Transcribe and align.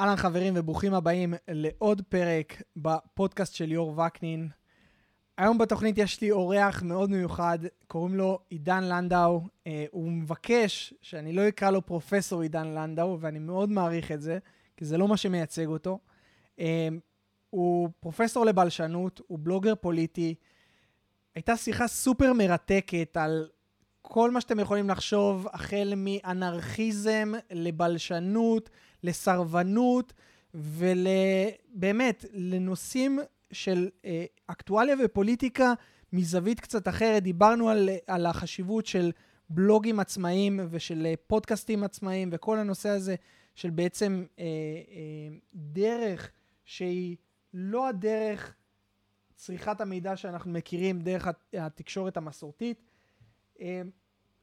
אהלן 0.00 0.16
חברים 0.16 0.54
וברוכים 0.56 0.94
הבאים 0.94 1.34
לעוד 1.48 2.02
פרק 2.08 2.62
בפודקאסט 2.76 3.54
של 3.54 3.64
ליאור 3.64 3.98
וקנין. 3.98 4.48
היום 5.38 5.58
בתוכנית 5.58 5.98
יש 5.98 6.20
לי 6.20 6.30
אורח 6.30 6.82
מאוד 6.82 7.10
מיוחד, 7.10 7.58
קוראים 7.86 8.14
לו 8.14 8.38
עידן 8.48 8.84
לנדאו. 8.84 9.40
אה, 9.66 9.84
הוא 9.90 10.10
מבקש 10.12 10.94
שאני 11.02 11.32
לא 11.32 11.48
אקרא 11.48 11.70
לו 11.70 11.86
פרופסור 11.86 12.42
עידן 12.42 12.66
לנדאו, 12.66 13.20
ואני 13.20 13.38
מאוד 13.38 13.70
מעריך 13.70 14.12
את 14.12 14.22
זה, 14.22 14.38
כי 14.76 14.84
זה 14.84 14.98
לא 14.98 15.08
מה 15.08 15.16
שמייצג 15.16 15.66
אותו. 15.66 15.98
אה, 16.60 16.88
הוא 17.50 17.88
פרופסור 18.00 18.44
לבלשנות, 18.46 19.20
הוא 19.26 19.38
בלוגר 19.42 19.74
פוליטי. 19.74 20.34
הייתה 21.34 21.56
שיחה 21.56 21.88
סופר 21.88 22.32
מרתקת 22.32 23.16
על 23.16 23.48
כל 24.02 24.30
מה 24.30 24.40
שאתם 24.40 24.60
יכולים 24.60 24.90
לחשוב, 24.90 25.46
החל 25.52 25.92
מאנרכיזם 25.96 27.32
לבלשנות, 27.50 28.70
לסרבנות, 29.02 30.12
ובאמת, 30.54 32.24
לנושאים 32.32 33.18
של 33.52 33.88
אה, 34.04 34.24
אקטואליה 34.46 34.96
ופוליטיקה 35.04 35.72
מזווית 36.12 36.60
קצת 36.60 36.88
אחרת. 36.88 37.22
דיברנו 37.22 37.68
על, 37.68 37.88
על 38.06 38.26
החשיבות 38.26 38.86
של 38.86 39.12
בלוגים 39.50 40.00
עצמאיים 40.00 40.60
ושל 40.70 41.06
אה, 41.06 41.14
פודקאסטים 41.26 41.84
עצמאיים, 41.84 42.28
וכל 42.32 42.58
הנושא 42.58 42.88
הזה 42.88 43.14
של 43.54 43.70
בעצם 43.70 44.24
אה, 44.38 44.44
אה, 44.44 45.36
דרך 45.54 46.30
שהיא 46.64 47.16
לא 47.54 47.88
הדרך 47.88 48.54
צריכת 49.34 49.80
המידע 49.80 50.16
שאנחנו 50.16 50.52
מכירים 50.52 51.00
דרך 51.00 51.28
התקשורת 51.52 52.16
המסורתית. 52.16 52.82
אה, 53.60 53.82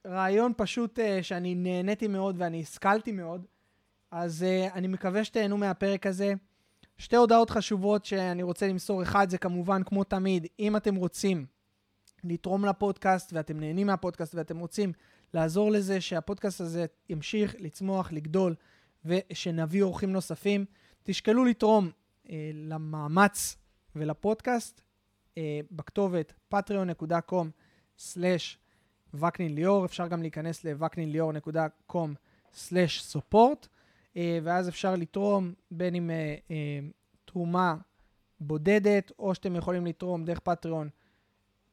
רעיון 0.06 0.54
פשוט 0.58 1.00
uh, 1.00 1.02
שאני 1.22 1.56
נהניתי 1.56 2.08
מאוד 2.08 2.36
ואני 2.38 2.62
השכלתי 2.62 3.12
מאוד, 3.12 3.46
אז 4.12 4.46
uh, 4.48 4.74
אני 4.74 4.88
מקווה 4.88 5.24
שתהנו 5.24 5.58
מהפרק 5.58 6.08
הזה. 6.08 6.34
שתי 6.98 7.16
הודעות 7.16 7.50
חשובות 7.50 8.06
שאני 8.06 8.44
רוצה 8.44 8.68
למסור. 8.68 9.04
אחד 9.04 9.30
זה 9.30 9.38
כמובן, 9.38 9.84
כמו 9.84 10.04
תמיד, 10.04 10.48
אם 10.60 10.76
אתם 10.76 10.96
רוצים 10.96 11.46
לתרום 12.24 12.66
לפודקאסט 12.66 13.34
ואתם 13.34 13.60
נהנים 13.60 13.88
מהפודקאסט 13.88 14.36
ואתם 14.36 14.60
רוצים 14.60 14.94
לעזור 15.34 15.72
לזה 15.72 16.02
שהפודקאסט 16.02 16.62
הזה 16.62 16.86
ימשיך 17.10 17.56
לצמוח, 17.60 18.12
לגדול 18.12 18.56
ושנביא 19.06 19.84
אורחים 19.84 20.12
נוספים, 20.12 20.66
תשקלו 21.04 21.46
לתרום 21.46 21.90
uh, 22.26 22.30
למאמץ 22.54 23.58
ולפודקאסט 23.96 24.82
uh, 24.82 24.84
בכתובת 25.72 26.34
patreon.com/slash 26.54 28.58
וקנין 29.14 29.56
ליאור, 29.56 29.86
אפשר 29.86 30.08
גם 30.08 30.22
להיכנס 30.22 30.64
לווקנינליאור.com/support, 30.64 33.36
אה, 33.36 33.75
ואז 34.16 34.70
אפשר 34.70 34.96
לתרום 34.96 35.54
בין 35.72 35.96
אם 35.96 36.10
אה, 36.10 36.36
אה, 36.52 36.80
תרומה 37.26 37.76
בודדת, 38.40 39.12
או 39.20 39.36
שאתם 39.36 39.56
יכולים 39.56 39.86
לתרום 39.86 40.26
דרך 40.26 40.40
פטריון 40.40 40.90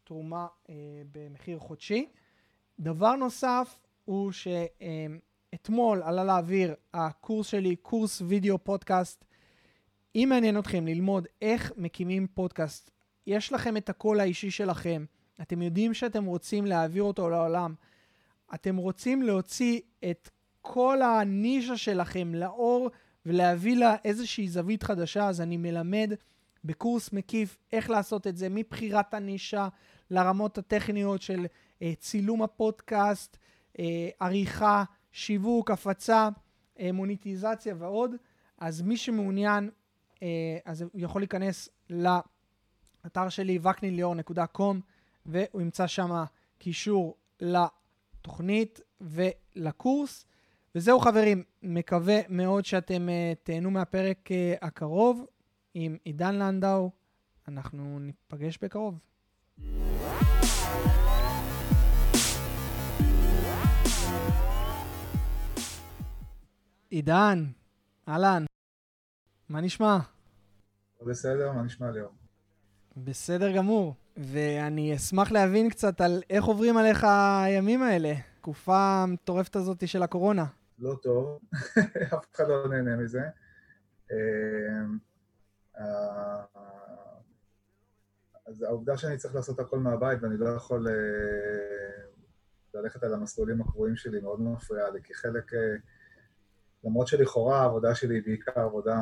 תרומה 0.04 0.46
במחיר 1.12 1.58
חודשי. 1.58 2.08
דבר 2.80 3.16
נוסף 3.16 3.78
הוא 4.04 4.32
שאתמול 4.32 6.02
עלה 6.02 6.24
לאוויר 6.24 6.74
הקורס 6.94 7.46
שלי, 7.46 7.76
קורס 7.76 8.22
וידאו 8.26 8.58
פודקאסט. 8.64 9.24
אם 10.14 10.26
מעניין 10.30 10.58
אתכם 10.58 10.86
ללמוד 10.86 11.26
איך 11.42 11.72
מקימים 11.76 12.26
פודקאסט, 12.34 12.90
יש 13.26 13.52
לכם 13.52 13.76
את 13.76 13.88
הקול 13.88 14.20
האישי 14.20 14.50
שלכם, 14.50 15.04
אתם 15.42 15.62
יודעים 15.62 15.94
שאתם 15.94 16.24
רוצים 16.24 16.66
להעביר 16.66 17.02
אותו 17.02 17.30
לעולם. 17.30 17.74
אתם 18.54 18.76
רוצים 18.76 19.22
להוציא 19.22 19.80
את 20.10 20.30
כל 20.62 21.02
הנישה 21.02 21.76
שלכם 21.76 22.34
לאור 22.34 22.90
ולהביא 23.26 23.76
לה 23.76 23.96
איזושהי 24.04 24.48
זווית 24.48 24.82
חדשה, 24.82 25.28
אז 25.28 25.40
אני 25.40 25.56
מלמד 25.56 26.12
בקורס 26.64 27.12
מקיף 27.12 27.58
איך 27.72 27.90
לעשות 27.90 28.26
את 28.26 28.36
זה, 28.36 28.48
מבחירת 28.50 29.14
הנישה 29.14 29.68
לרמות 30.10 30.58
הטכניות 30.58 31.22
של 31.22 31.46
אה, 31.82 31.92
צילום 31.98 32.42
הפודקאסט, 32.42 33.36
אה, 33.78 34.08
עריכה, 34.20 34.84
שיווק, 35.12 35.70
הפצה, 35.70 36.28
אה, 36.80 36.92
מוניטיזציה 36.92 37.74
ועוד. 37.78 38.10
אז 38.58 38.82
מי 38.82 38.96
שמעוניין, 38.96 39.70
אה, 40.22 40.58
אז 40.64 40.82
הוא 40.82 40.90
יכול 40.94 41.20
להיכנס 41.20 41.68
לאתר 41.90 43.28
שלי, 43.28 43.58
וקנינליאור.com. 43.62 44.76
והוא 45.26 45.62
ימצא 45.62 45.86
שם 45.86 46.24
קישור 46.58 47.16
לתוכנית 47.40 48.80
ולקורס. 49.00 50.26
וזהו 50.74 51.00
חברים, 51.00 51.42
מקווה 51.62 52.20
מאוד 52.28 52.64
שאתם 52.64 53.08
uh, 53.08 53.38
תהנו 53.42 53.70
מהפרק 53.70 54.28
uh, 54.28 54.66
הקרוב 54.66 55.26
עם 55.74 55.96
עידן 56.04 56.34
לנדאו. 56.34 56.90
אנחנו 57.48 57.98
ניפגש 57.98 58.58
בקרוב. 58.62 58.98
עידן, 66.90 67.44
אהלן, 68.08 68.44
מה 69.48 69.60
נשמע? 69.60 69.98
בסדר, 71.06 71.52
מה 71.52 71.62
נשמע 71.62 71.90
ליאור? 71.90 72.12
בסדר 72.96 73.56
גמור. 73.56 73.94
ואני 74.16 74.96
אשמח 74.96 75.32
להבין 75.32 75.70
קצת 75.70 76.00
על 76.00 76.22
איך 76.30 76.44
עוברים 76.44 76.76
עליך 76.76 77.06
הימים 77.44 77.82
האלה, 77.82 78.14
תקופה 78.40 79.02
המטורפת 79.02 79.56
הזאת 79.56 79.88
של 79.88 80.02
הקורונה. 80.02 80.46
לא 80.78 80.94
טוב, 81.02 81.40
אף 82.14 82.34
אחד 82.34 82.48
לא 82.48 82.68
נהנה 82.68 82.96
מזה. 82.96 83.22
אמ, 84.10 84.98
אז 88.46 88.62
העובדה 88.62 88.96
שאני 88.96 89.16
צריך 89.16 89.34
לעשות 89.34 89.60
הכל 89.60 89.78
מהבית 89.78 90.22
ואני 90.22 90.36
לא 90.36 90.48
יכול 90.48 90.88
אה, 90.88 90.94
ללכת 92.74 93.02
על 93.02 93.14
המסלולים 93.14 93.60
הקבועים 93.60 93.96
שלי 93.96 94.20
מאוד 94.20 94.40
מפריעה 94.40 94.90
לי, 94.90 95.02
כי 95.02 95.14
חלק, 95.14 95.54
אה, 95.54 95.74
למרות 96.84 97.06
שלכאורה 97.06 97.60
העבודה 97.60 97.94
שלי 97.94 98.14
היא 98.14 98.22
בעיקר 98.22 98.60
עבודה 98.60 98.98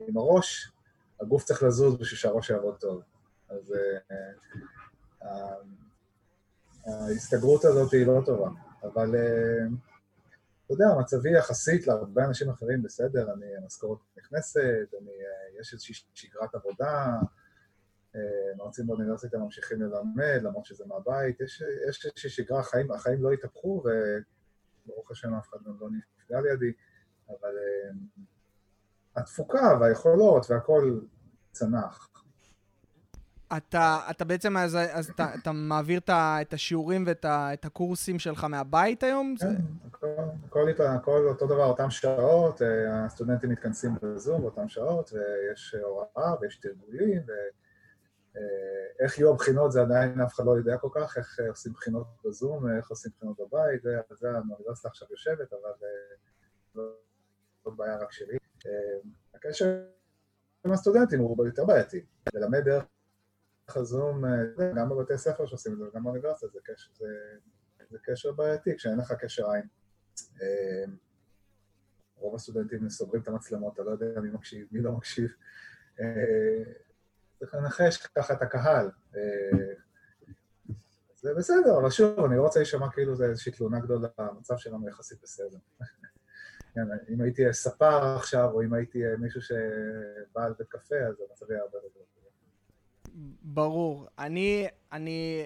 עם 0.00 0.16
הראש, 0.16 0.72
הגוף 1.20 1.44
צריך 1.44 1.62
לזוז 1.62 1.96
בשביל 1.96 2.18
שהראש 2.18 2.50
יעבוד 2.50 2.76
טוב. 2.80 3.02
אז 3.48 3.74
אה, 3.74 3.98
אה, 5.22 5.56
ההסתגרות 6.86 7.64
הזאת 7.64 7.92
היא 7.92 8.06
לא 8.06 8.20
טובה. 8.26 8.50
אבל 8.82 9.14
אה, 9.14 9.66
אתה 10.66 10.74
יודע, 10.74 10.86
מצבי 11.00 11.38
יחסית 11.38 11.86
להרבה 11.86 12.24
אנשים 12.24 12.50
אחרים 12.50 12.82
בסדר, 12.82 13.32
אני, 13.32 13.56
המשכורת 13.56 13.98
נכנסת, 14.18 14.88
אני, 15.02 15.10
יש 15.60 15.72
איזושהי 15.72 15.94
שגרת 16.14 16.54
עבודה, 16.54 17.16
מרצים 18.56 18.86
באוניברסיטה 18.86 19.38
ממשיכים 19.38 19.82
ללמד, 19.82 20.40
למרות 20.42 20.64
שזה 20.64 20.84
מהבית, 20.86 21.40
יש, 21.40 21.62
יש 21.88 22.06
איזושהי 22.06 22.30
שגרה, 22.30 22.60
החיים, 22.60 22.92
החיים 22.92 23.22
לא 23.22 23.32
התהפכו, 23.32 23.82
וברוך 24.86 25.10
השם 25.10 25.34
אף 25.34 25.48
אחד 25.48 25.58
לא 25.80 25.88
נפגע 25.90 26.40
לידי, 26.40 26.72
אבל 27.28 27.54
התפוקה 29.16 29.78
והיכולות 29.80 30.46
והכל 30.50 31.00
צנח. 31.52 32.15
אתה, 33.56 33.98
אתה 34.10 34.24
בעצם, 34.24 34.56
אז, 34.56 34.78
אז 34.92 35.10
אתה, 35.10 35.34
אתה 35.42 35.52
מעביר 35.52 36.00
את 36.10 36.52
השיעורים 36.52 37.04
ואת 37.06 37.24
את 37.28 37.64
הקורסים 37.64 38.18
שלך 38.18 38.44
מהבית 38.44 39.02
היום? 39.02 39.34
כן, 39.40 39.54
הכל, 39.86 40.68
הכל, 40.70 40.82
הכל 40.82 41.26
אותו 41.28 41.46
דבר, 41.46 41.64
אותן 41.64 41.90
שעות, 41.90 42.62
אה, 42.62 43.04
הסטודנטים 43.04 43.50
מתכנסים 43.50 43.90
בזום 44.02 44.42
באותן 44.42 44.68
שעות, 44.68 45.12
ויש 45.12 45.74
הוראה 45.82 46.40
ויש 46.40 46.56
תרגולים, 46.56 47.22
ואיך 47.26 49.12
אה, 49.12 49.16
יהיו 49.18 49.30
הבחינות 49.30 49.72
זה 49.72 49.80
עדיין 49.82 50.20
אף 50.20 50.34
אחד 50.34 50.44
לא 50.44 50.50
יודע 50.50 50.76
כל 50.76 50.88
כך, 50.94 51.18
איך 51.18 51.40
עושים 51.48 51.72
בחינות 51.72 52.06
בזום, 52.24 52.76
איך 52.76 52.90
עושים 52.90 53.12
בחינות 53.16 53.36
בבית, 53.40 53.82
זה, 53.82 54.00
זה 54.10 54.30
האוניברסיטה 54.30 54.88
עכשיו 54.88 55.08
יושבת, 55.10 55.52
אבל 55.52 55.70
אה, 55.82 56.82
לא 57.66 57.72
בעיה 57.76 57.96
רק 57.96 58.12
שלי. 58.12 58.36
הקשר 59.34 59.82
עם 60.66 60.72
הסטודנטים 60.72 61.20
הוא 61.20 61.46
יותר 61.46 61.64
בעייתי, 61.64 62.04
ללמד 62.34 62.64
דרך 62.64 62.84
הזום, 63.74 64.24
אה, 64.24 64.30
גם 64.76 64.88
בבתי 64.88 65.18
ספר 65.18 65.46
שעושים 65.46 65.72
את 65.72 65.78
זה 65.78 65.84
וגם 65.84 66.04
באוניברסיטה, 66.04 66.52
זה 66.52 66.58
קשר, 66.64 66.88
זה, 66.94 67.06
זה 67.90 67.98
קשר 68.02 68.32
בעייתי 68.32 68.76
כשאין 68.76 68.98
לך 68.98 69.12
קשר 69.12 69.50
עין. 69.50 69.66
אה, 70.42 70.92
רוב 72.16 72.34
הסטודנטים 72.34 72.88
סוגרים 72.88 73.22
את 73.22 73.28
המצלמות, 73.28 73.74
אתה 73.74 73.82
לא 73.82 73.90
יודע 73.90 74.20
מי 74.20 74.30
מקשיב, 74.30 74.66
מי 74.72 74.80
לא 74.80 74.92
מקשיב. 74.92 75.30
אה, 76.00 76.72
צריך 77.38 77.54
לנחש 77.54 78.06
ככה 78.06 78.34
את 78.34 78.42
הקהל. 78.42 78.90
זה 81.16 81.34
בסדר, 81.34 81.78
אבל 81.80 81.90
שוב, 81.90 82.24
אני 82.24 82.36
לא 82.36 82.42
רוצה 82.42 82.58
להישמע 82.60 82.90
כאילו 82.90 83.16
זה 83.16 83.24
איזושהי 83.24 83.52
תלונה 83.52 83.80
גדולה, 83.80 84.08
המצב 84.18 84.56
שלנו 84.56 84.88
יחסית 84.88 85.22
בסדר. 85.22 85.58
כן, 86.74 87.14
אם 87.14 87.20
הייתי 87.20 87.52
ספר 87.52 88.16
עכשיו, 88.16 88.50
או 88.52 88.62
אם 88.62 88.74
הייתי 88.74 89.02
מישהו 89.18 89.42
שבא 89.42 90.44
על 90.44 90.54
בית 90.58 90.68
קפה, 90.68 90.96
אז 90.96 91.20
המצב 91.30 91.50
היה 91.50 91.60
הרבה 91.60 91.78
יותר 91.78 91.98
ברור. 93.42 94.06
אני, 94.18 94.66
אני, 94.92 95.44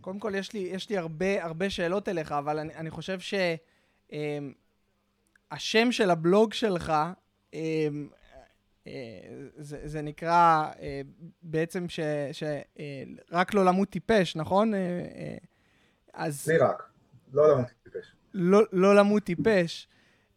קודם 0.00 0.18
כל 0.18 0.32
יש 0.34 0.52
לי, 0.52 0.58
יש 0.58 0.90
לי 0.90 0.98
הרבה, 0.98 1.44
הרבה 1.44 1.70
שאלות 1.70 2.08
אליך, 2.08 2.32
אבל 2.32 2.58
אני, 2.58 2.74
אני 2.74 2.90
חושב 2.90 3.20
ש... 3.20 3.34
אמ, 4.12 4.52
של 5.90 6.10
הבלוג 6.10 6.52
שלך, 6.52 6.92
אה, 7.54 7.88
אה, 8.86 9.20
זה, 9.56 9.80
זה 9.84 10.02
נקרא 10.02 10.70
אה, 10.80 11.00
בעצם 11.42 11.86
שרק 11.88 13.54
אה, 13.54 13.60
לא 13.60 13.64
למות 13.64 13.90
טיפש, 13.90 14.36
נכון? 14.36 14.74
אה, 14.74 15.36
אז... 16.12 16.48
לי 16.48 16.58
רק, 16.58 16.82
לא 17.32 17.52
למות 17.52 17.66
טיפש. 17.84 18.12
לא, 18.34 18.60
לא 18.72 18.96
למות 18.96 19.22
טיפש. 19.22 19.88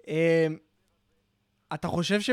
אה, 0.07 0.47
אתה 1.73 1.88
חושב 1.88 2.21
ש... 2.21 2.29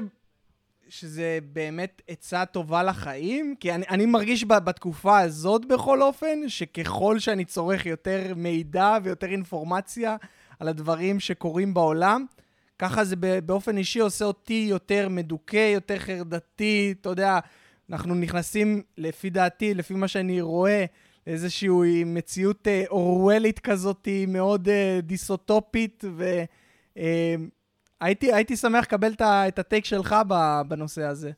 שזה 0.88 1.38
באמת 1.52 2.02
עצה 2.08 2.46
טובה 2.46 2.82
לחיים? 2.82 3.54
כי 3.60 3.72
אני, 3.72 3.84
אני 3.88 4.06
מרגיש 4.06 4.44
בתקופה 4.44 5.19
הזאת 5.19 5.64
בכל 5.64 6.02
אופן, 6.02 6.48
שככל 6.48 7.19
שאני 7.19 7.44
צורך 7.44 7.86
יותר 7.86 8.32
מידע 8.36 8.98
ויותר 9.02 9.26
אינפורמציה 9.26 10.16
על 10.60 10.69
הדברים 10.69 11.20
שקורים 11.20 11.75
בעולם, 11.75 12.25
ככה 12.78 13.04
זה 13.04 13.16
באופן 13.46 13.76
אישי 13.76 14.00
עושה 14.00 14.25
אותי 14.25 14.66
יותר 14.70 15.08
מדוכא, 15.08 15.70
יותר 15.75 15.98
חרדתי, 15.98 16.94
אתה 17.00 17.08
יודע, 17.08 17.38
אנחנו 17.90 18.14
נכנסים, 18.14 18.82
לפי 18.98 19.31
דעתי, 19.31 19.75
לפי 19.75 19.94
מה 19.94 20.08
שאני 20.08 20.40
רואה, 20.40 20.84
לאיזושהי 21.26 22.04
מציאות 22.04 22.69
אה, 22.69 22.84
אורוולית 22.90 23.58
כזאת, 23.58 24.08
מאוד 24.28 24.69
אה, 24.69 25.00
דיסוטופית, 25.02 26.04
ו... 26.16 26.44
אה, 26.98 27.34
הייתי, 28.05 28.33
הייתי 28.33 28.56
שמח 28.56 28.85
לקבל 28.85 29.12
את 29.23 29.59
הטייק 29.59 29.85
שלך 29.85 30.15
בנושא 30.69 31.03
הזה. 31.03 31.31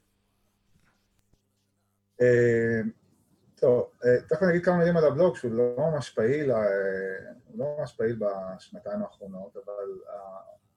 אה, 2.20 2.80
טוב, 3.54 3.90
אה, 4.04 4.20
תכף 4.28 4.42
אני 4.42 4.50
אגיד 4.50 4.64
כמה 4.64 4.76
מילים 4.76 4.96
על 4.96 5.04
הבלוג, 5.04 5.36
שהוא 5.36 5.52
לא 5.52 5.76
ממש 5.78 6.10
פעיל, 6.10 6.52
אה, 6.52 6.58
לא 7.54 7.76
ממש 7.78 7.92
פעיל 7.96 8.18
בשנתיים 8.18 9.02
האחרונות, 9.02 9.56
אבל 9.56 10.14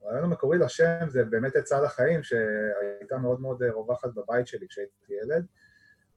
הרעיון 0.01 0.23
המקורי 0.23 0.57
לשם 0.57 1.09
זה 1.09 1.23
באמת 1.23 1.55
עצה 1.55 1.81
לחיים, 1.81 2.23
שהייתה 2.23 3.17
מאוד 3.17 3.41
מאוד 3.41 3.63
רווחת 3.63 4.09
בבית 4.13 4.47
שלי 4.47 4.67
כשהייתי 4.67 5.13
ילד. 5.23 5.45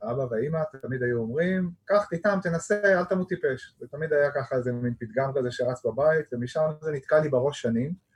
האבא 0.02 0.22
והאימא 0.30 0.62
תמיד 0.82 1.02
היו 1.02 1.18
אומרים, 1.18 1.70
קח, 1.84 2.06
תטעם, 2.10 2.40
תנסה, 2.40 2.80
אל 2.84 3.04
תמות 3.04 3.28
טיפש. 3.28 3.74
זה 3.78 3.86
תמיד 3.88 4.12
היה 4.12 4.30
ככה 4.30 4.56
איזה 4.56 4.72
מין 4.72 4.94
פתגם 4.98 5.32
כזה 5.34 5.50
שרץ 5.50 5.86
בבית, 5.86 6.26
ומשם 6.32 6.70
זה 6.80 6.92
נתקע 6.92 7.20
לי 7.20 7.28
בראש 7.28 7.62
שנים. 7.62 8.11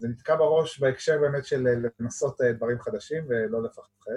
זה 0.00 0.08
נתקע 0.08 0.36
בראש 0.36 0.80
בהקשר 0.80 1.18
באמת 1.18 1.44
של 1.44 1.66
אה, 1.66 1.74
לנסות 2.00 2.40
אה, 2.40 2.52
דברים 2.52 2.80
חדשים 2.80 3.24
ולא 3.28 3.62
לפחד. 3.62 4.10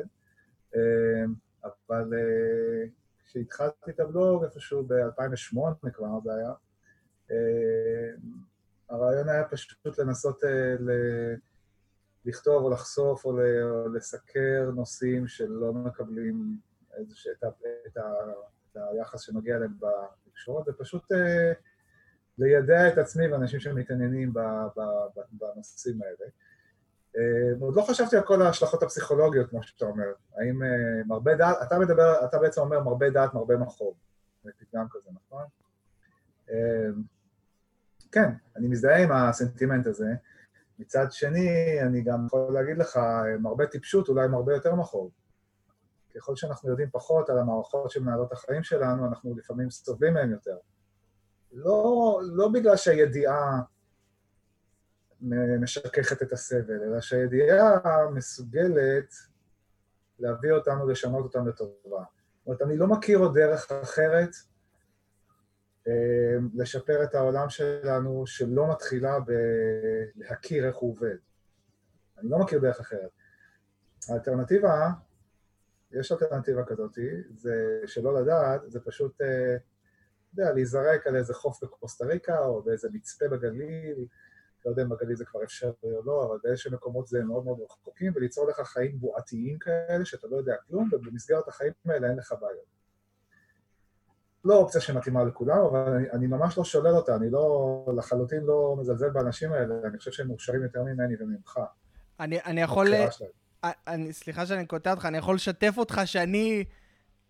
אה, 0.76 1.24
אבל 1.64 2.10
כשהתחלתי 3.26 3.92
את 3.92 4.00
הבלוג, 4.00 4.44
איפשהו 4.44 4.84
ב-2008 4.88 5.90
כבר 5.94 6.20
זה 6.24 6.32
היה, 6.34 6.54
הרעיון 8.90 9.30
היה 9.30 9.44
פשוט 9.44 10.00
לנסות 10.00 10.44
ל- 10.80 11.36
לכתוב 12.26 12.64
או 12.64 12.70
לחשוף 12.70 13.26
או, 13.26 13.38
לסקר 13.94 14.72
נושאים 14.76 15.28
שלא 15.28 15.74
מקבלים 15.74 16.58
איזושה, 16.98 17.30
את, 17.32 17.44
את, 17.88 17.98
את 18.68 18.78
היחס 18.78 19.22
שנוגע 19.22 19.56
אליהם 19.56 19.74
בתקשורת, 19.80 20.68
ופשוט 20.68 21.04
לידע 22.38 22.88
את 22.88 22.98
עצמי 22.98 23.28
ואנשים 23.28 23.60
שמתעניינים 23.60 24.34
בנושאים 25.32 26.02
האלה. 26.02 26.30
אה, 27.18 27.54
עוד 27.60 27.76
לא 27.76 27.82
חשבתי 27.82 28.18
על 28.18 28.24
כל 28.24 28.42
ההשלכות 28.42 28.84
הפסיכולוגיות, 28.84 29.50
כמו 29.50 29.64
שאתה 29.64 29.86
אומר. 29.86 30.14
האם 30.38 30.64
אה, 30.64 31.04
מרבה 31.08 31.36
דעת, 31.36 31.58
אתה 31.64 31.80
מדבר, 31.80 32.26
אתה 32.26 32.40
בעצם 32.40 32.62
אומר 32.62 32.84
מרבה 32.84 33.10
דעת, 33.10 33.34
מרבה 33.34 33.58
מחוב. 33.58 33.94
זה 34.44 34.52
פתגם 34.60 34.86
כזה, 34.92 35.10
נכון? 35.14 35.44
אה, 36.50 36.90
כן, 38.12 38.30
אני 38.56 38.68
מזדהה 38.68 39.04
עם 39.04 39.12
הסנטימנט 39.12 39.88
הזה. 39.88 40.14
מצד 40.80 41.12
שני, 41.12 41.78
אני 41.82 42.02
גם 42.02 42.26
יכול 42.26 42.54
להגיד 42.54 42.78
לך, 42.78 43.00
מרבה 43.40 43.68
טיפשות, 43.68 44.10
אולי 44.10 44.28
מרבה 44.28 44.54
יותר 44.54 44.76
מחוב. 44.76 45.12
ככל 46.16 46.36
שאנחנו 46.36 46.70
יודעים 46.70 46.90
פחות 46.92 47.30
על 47.30 47.40
המערכות 47.40 47.92
שמנהלות 47.92 48.32
החיים 48.32 48.64
שלנו, 48.64 49.08
אנחנו 49.08 49.36
לפעמים 49.38 49.70
סובלים 49.70 50.14
מהם 50.14 50.32
יותר. 50.32 50.58
לא, 51.54 52.22
לא 52.24 52.48
בגלל 52.48 52.76
שהידיעה 52.76 53.62
משככת 55.60 56.22
את 56.22 56.32
הסבל, 56.32 56.84
אלא 56.84 57.02
שהידיעה 57.02 57.80
מסוגלת 58.14 59.14
להביא 60.20 60.52
אותנו, 60.52 60.88
לשנות 60.88 61.24
אותנו 61.24 61.50
לטובה. 61.50 61.74
זאת 61.90 62.48
אומרת, 62.48 62.62
אני 62.62 62.78
לא 62.78 62.88
מכיר 62.88 63.18
עוד 63.20 63.40
דרך 63.40 63.72
אחרת 63.72 64.30
אה, 65.88 66.38
לשפר 66.54 67.04
את 67.04 67.16
העולם 67.16 67.50
שלנו 67.50 68.28
שלא 68.28 68.72
מתחילה 68.72 69.18
בלהכיר 69.20 70.68
איך 70.68 70.76
הוא 70.76 70.92
עובד. 70.92 71.16
אני 72.18 72.30
לא 72.30 72.40
מכיר 72.40 72.60
דרך 72.60 72.80
אחרת. 72.80 73.10
האלטרנטיבה, 74.10 74.90
יש 75.92 76.12
אלטרנטיבה 76.12 76.66
כזאת, 76.66 76.98
זה 77.36 77.82
שלא 77.86 78.22
לדעת, 78.22 78.62
זה 78.72 78.80
פשוט 78.80 79.22
אה, 79.22 79.58
יודע, 80.38 80.54
להיזרק 80.54 81.08
על 81.08 81.16
איזה 81.16 81.34
חוף 81.34 81.64
בקוסטה 81.64 82.06
ריקה 82.06 82.40
או 82.40 82.64
באיזה 82.64 82.88
מצפה 82.94 83.28
בגליל, 83.28 84.06
לא 84.66 84.72
יודע 84.72 84.84
אם 84.84 84.90
בגליל 84.90 85.16
זה 85.16 85.26
כבר 85.26 85.44
אפשרי 85.44 85.72
או 85.84 86.02
לא, 86.06 86.26
אבל 86.26 86.38
באיזשהם 86.44 86.74
מקומות 86.74 87.08
זה 87.08 87.24
מאוד 87.24 87.46
מאוד 87.46 87.60
רחוקים, 87.60 88.12
וליצור 88.16 88.50
לך 88.50 88.62
חיים 88.62 89.00
בועתיים 89.00 89.60
כאלה, 89.60 90.06
שאתה 90.06 90.28
לא 90.28 90.38
יודע 90.38 90.56
כלום, 90.68 90.90
ובמסגרת 90.92 91.48
החיים 91.48 91.74
האלה 91.86 92.10
אין 92.10 92.18
לך 92.18 92.36
בעיות. 92.42 92.74
לא 94.46 94.56
אופציה 94.56 94.82
שמתאימה 94.82 95.24
לכולם, 95.24 95.58
אבל 95.58 95.94
אני, 95.94 96.12
אני 96.12 96.28
ממש 96.28 96.58
לא 96.58 96.64
שולל 96.64 96.96
אותה, 96.96 97.16
אני 97.16 97.30
לא, 97.30 97.86
לחלוטין 97.98 98.44
לא 98.44 98.76
מזלזל 98.80 99.10
באנשים 99.10 99.52
האלה, 99.52 99.76
אני 99.84 99.98
חושב 99.98 100.12
שהם 100.12 100.28
מאושרים 100.28 100.64
יותר 100.64 100.84
ממני 100.84 101.16
וממך. 101.20 101.60
אני, 102.20 102.40
אני 102.46 102.62
יכול... 102.62 102.88
אני, 103.64 104.14
סליחה 104.14 104.46
שאני 104.46 104.66
קוטע 104.66 104.92
אותך, 104.92 105.06
אני 105.06 105.18
יכול 105.18 105.36
לשתף 105.36 105.74
אותך 105.78 106.02
שאני... 106.06 106.66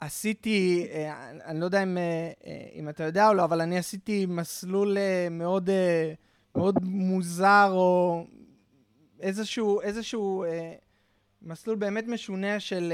עשיתי, 0.05 0.87
אה, 0.91 1.29
אני 1.45 1.59
לא 1.59 1.65
יודע 1.65 1.83
אם, 1.83 1.97
אה, 1.97 2.31
אה, 2.47 2.65
אם 2.75 2.89
אתה 2.89 3.03
יודע 3.03 3.27
או 3.27 3.33
לא, 3.33 3.43
אבל 3.43 3.61
אני 3.61 3.77
עשיתי 3.77 4.25
מסלול 4.25 4.97
מאוד, 5.31 5.69
מאוד 6.55 6.75
מוזר, 6.83 7.69
או 7.71 8.25
איזשהו, 9.19 9.81
איזשהו 9.81 10.45
מסלול 11.41 11.75
באמת 11.75 12.07
משונה 12.07 12.59
של 12.59 12.93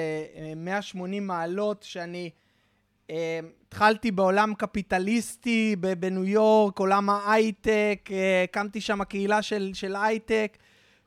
180 0.55 1.27
מעלות, 1.27 1.83
שאני 1.83 2.29
התחלתי 3.67 4.11
בעולם 4.11 4.53
קפיטליסטי 4.57 5.75
בניו 5.99 6.25
יורק, 6.25 6.79
עולם 6.79 7.09
ההייטק, 7.09 8.09
הקמתי 8.43 8.81
שם 8.81 9.03
קהילה 9.03 9.41
של, 9.41 9.71
של 9.73 9.95
הייטק. 9.95 10.57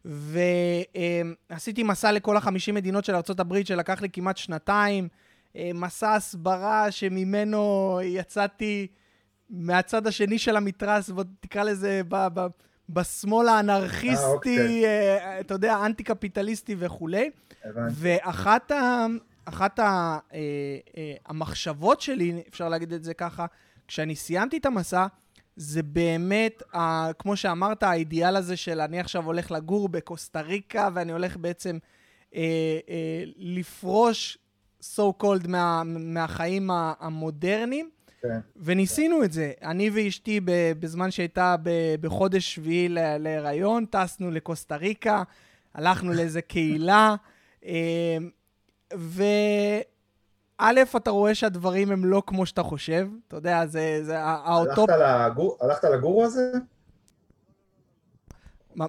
ועשיתי 0.04 1.82
מסע 1.82 2.12
לכל 2.12 2.36
החמישים 2.36 2.74
מדינות 2.74 3.04
של 3.04 3.14
ארה"ב 3.14 3.64
שלקח 3.64 4.02
לי 4.02 4.08
כמעט 4.12 4.36
שנתיים. 4.36 5.08
אה, 5.56 5.70
מסע 5.74 6.14
הסברה 6.14 6.90
שממנו 6.90 7.98
יצאתי 8.04 8.86
מהצד 9.50 10.06
השני 10.06 10.38
של 10.38 10.56
המתרס, 10.56 11.10
תקרא 11.40 11.62
לזה 11.62 12.00
ב, 12.08 12.26
ב, 12.34 12.46
בשמאל 12.88 13.48
האנרכיסטי, 13.48 14.28
אה, 14.28 14.32
אוקיי. 14.32 14.84
אה, 14.84 15.40
אתה 15.40 15.54
יודע, 15.54 15.86
אנטי-קפיטליסטי 15.86 16.76
וכולי. 16.78 17.30
הבנתי. 17.64 17.94
ואחת 17.94 18.70
ה, 18.70 19.06
אחת 19.44 19.78
ה, 19.78 19.84
ה, 19.84 20.18
המחשבות 21.26 22.00
שלי, 22.00 22.42
אפשר 22.48 22.68
להגיד 22.68 22.92
את 22.92 23.04
זה 23.04 23.14
ככה, 23.14 23.46
כשאני 23.88 24.16
סיימתי 24.16 24.56
את 24.56 24.66
המסע, 24.66 25.06
זה 25.56 25.82
באמת, 25.82 26.62
ה, 26.74 27.12
כמו 27.18 27.36
שאמרת, 27.36 27.82
האידיאל 27.82 28.36
הזה 28.36 28.56
של 28.56 28.80
אני 28.80 29.00
עכשיו 29.00 29.26
הולך 29.26 29.50
לגור 29.50 29.88
בקוסטה 29.88 30.40
ריקה, 30.40 30.88
ואני 30.94 31.12
הולך 31.12 31.36
בעצם 31.36 31.78
אה, 32.34 32.42
אה, 32.88 33.22
לפרוש 33.36 34.38
so 34.82 35.22
called 35.22 35.48
מה, 35.48 35.82
מהחיים 35.84 36.70
המודרניים. 37.00 37.90
כן. 38.22 38.40
וניסינו 38.56 39.24
את 39.24 39.32
זה. 39.32 39.52
אני 39.62 39.90
ואשתי, 39.90 40.40
בזמן 40.80 41.10
שהייתה 41.10 41.56
בחודש 42.00 42.54
שביעי 42.54 42.88
להיריון, 43.18 43.84
טסנו 43.84 44.30
לקוסטה 44.30 44.76
ריקה, 44.76 45.22
הלכנו 45.74 46.12
לאיזה 46.12 46.42
קהילה, 46.42 47.14
אה, 47.64 48.16
וא', 48.94 49.80
אתה 50.96 51.10
רואה 51.10 51.34
שהדברים 51.34 51.90
הם 51.90 52.04
לא 52.04 52.22
כמו 52.26 52.46
שאתה 52.46 52.62
חושב, 52.62 53.08
אתה 53.28 53.36
יודע, 53.36 53.66
זה, 53.66 54.00
זה 54.02 54.18
האוטופ... 54.20 54.90
הלכת 55.60 55.84
לגורו 55.84 56.24
הזה? 56.24 56.52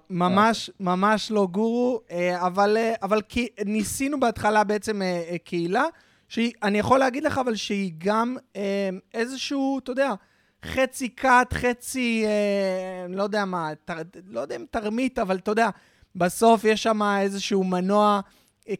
ממש, 0.09 0.69
ממש 0.79 1.31
לא 1.31 1.47
גורו, 1.51 2.01
אה, 2.11 2.47
אבל, 2.47 2.77
אה, 2.77 2.93
אבל 3.01 3.21
ניסינו 3.65 4.19
בהתחלה 4.19 4.63
בעצם 4.63 5.01
אה, 5.01 5.35
קהילה, 5.43 5.83
שאני 6.27 6.77
יכול 6.79 6.99
להגיד 6.99 7.23
לך, 7.23 7.37
אבל 7.37 7.55
שהיא 7.55 7.91
גם 7.97 8.37
איזשהו, 9.13 9.79
אתה 9.79 9.91
יודע, 9.91 10.13
חצי 10.65 11.09
כת, 11.15 11.47
חצי, 11.53 12.25
לא 13.09 13.23
יודע 13.23 13.45
מה, 13.45 13.69
תר, 13.85 13.97
לא 14.27 14.39
יודע 14.39 14.55
אם 14.55 14.65
תרמית, 14.71 15.19
אבל 15.19 15.37
אתה 15.37 15.51
יודע, 15.51 15.69
בסוף 16.15 16.63
יש 16.63 16.83
שם 16.83 17.01
איזשהו 17.03 17.63
מנוע 17.63 18.21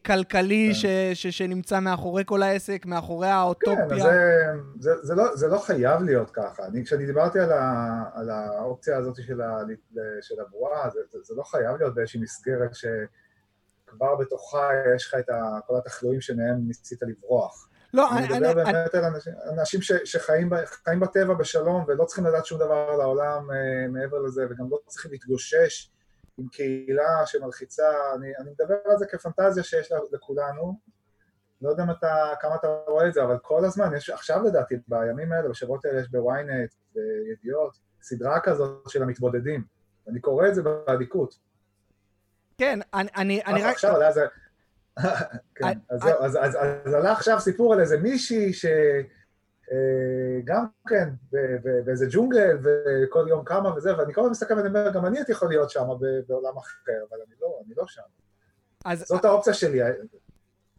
כלכלי 0.06 0.68
כן. 0.68 0.74
ש, 0.74 0.86
ש, 1.14 1.26
שנמצא 1.26 1.80
מאחורי 1.80 2.22
כל 2.26 2.42
העסק, 2.42 2.86
מאחורי 2.86 3.28
האוטופיה. 3.28 3.88
כן, 3.88 3.98
זה, 3.98 4.50
זה, 4.80 4.90
זה, 5.02 5.14
לא, 5.14 5.36
זה 5.36 5.48
לא 5.48 5.58
חייב 5.58 6.02
להיות 6.02 6.30
ככה. 6.30 6.66
אני, 6.66 6.84
כשאני 6.84 7.06
דיברתי 7.06 7.40
על, 7.40 7.52
ה, 7.52 8.02
על 8.14 8.30
האופציה 8.30 8.96
הזאת 8.96 9.16
של, 9.16 9.40
ה, 9.40 9.58
של 10.20 10.34
הבועה, 10.40 10.90
זה, 10.90 11.00
זה, 11.10 11.18
זה 11.22 11.34
לא 11.36 11.42
חייב 11.42 11.76
להיות 11.78 11.94
באיזושהי 11.94 12.20
מסגרת 12.20 12.70
שכבר 12.74 14.16
בתוכה 14.16 14.68
יש 14.96 15.06
לך 15.06 15.14
את 15.18 15.28
ה, 15.28 15.58
כל 15.66 15.76
התחלואים 15.76 16.20
שמהם 16.20 16.66
ניסית 16.66 16.98
לברוח. 17.02 17.68
לא, 17.94 18.10
אני... 18.12 18.26
אני 18.26 18.38
מדבר 18.38 18.62
אני, 18.62 18.72
באמת 18.72 18.94
אני... 18.94 19.06
על 19.06 19.12
אנשים, 19.14 19.32
אנשים 19.58 19.82
ש, 19.82 19.92
שחיים 20.04 20.50
ב, 20.50 20.56
בטבע 21.00 21.34
בשלום 21.34 21.84
ולא 21.88 22.04
צריכים 22.04 22.26
לדעת 22.26 22.46
שום 22.46 22.58
דבר 22.58 22.88
על 22.94 23.00
העולם 23.00 23.50
אה, 23.50 23.88
מעבר 23.88 24.18
לזה, 24.18 24.46
וגם 24.50 24.70
לא 24.70 24.78
צריכים 24.86 25.10
להתגושש 25.10 25.90
עם 26.38 26.48
קהילה 26.48 27.26
שמלחיצה, 27.26 27.90
אני, 28.14 28.36
אני 28.38 28.50
מדבר 28.50 28.76
על 28.84 28.98
זה 28.98 29.06
כפנטזיה 29.06 29.62
שיש 29.62 29.92
לכולנו, 30.12 30.78
לא 31.62 31.70
יודע 31.70 31.84
אתה, 31.98 32.34
כמה 32.40 32.54
אתה 32.54 32.66
רואה 32.86 33.08
את 33.08 33.14
זה, 33.14 33.22
אבל 33.22 33.38
כל 33.42 33.64
הזמן, 33.64 33.96
יש 33.96 34.10
עכשיו 34.10 34.42
לדעתי, 34.42 34.74
בימים 34.88 35.32
האלה, 35.32 35.48
בשבועות 35.48 35.84
האלה 35.84 36.00
יש 36.00 36.08
בוויינט, 36.10 36.74
בידיעות, 36.94 37.78
סדרה 38.02 38.40
כזאת 38.40 38.88
של 38.88 39.02
המתבודדים. 39.02 39.64
אני 40.08 40.20
קורא 40.20 40.48
את 40.48 40.54
זה 40.54 40.62
באדיקות. 40.62 41.38
כן, 42.58 42.78
אני, 42.94 43.08
אני, 43.16 43.44
אני 43.44 43.62
רק... 43.62 43.72
עכשיו 43.72 43.96
עלה 43.96 44.12
זה... 44.12 44.26
כן, 45.54 45.78
אז 46.20 46.94
עלה 46.94 47.12
עכשיו 47.12 47.40
סיפור 47.40 47.74
על 47.74 47.80
איזה 47.80 47.98
מישהי 47.98 48.52
ש... 48.52 48.66
אה, 49.72 50.40
גם 50.44 50.64
כן, 50.88 51.08
באיזה 51.84 52.06
ג'ונגל, 52.10 52.58
וכל 52.62 53.26
יום 53.28 53.44
כמה 53.44 53.74
וזה, 53.76 53.98
ואני 53.98 54.14
כל 54.14 54.20
הזמן 54.20 54.30
מסתכל 54.30 54.54
ואני 54.54 54.68
אומר, 54.68 54.90
גם 54.90 55.06
אני 55.06 55.18
הייתי 55.18 55.32
יכול 55.32 55.48
להיות 55.48 55.70
שם 55.70 55.84
בעולם 56.28 56.56
אחר, 56.56 56.92
אבל 57.10 57.18
אני 57.26 57.34
לא, 57.42 57.60
אני 57.66 57.74
לא 57.76 57.84
שם. 57.86 58.02
אז, 58.84 59.04
זאת 59.08 59.24
האופציה 59.24 59.54
שלי. 59.54 59.80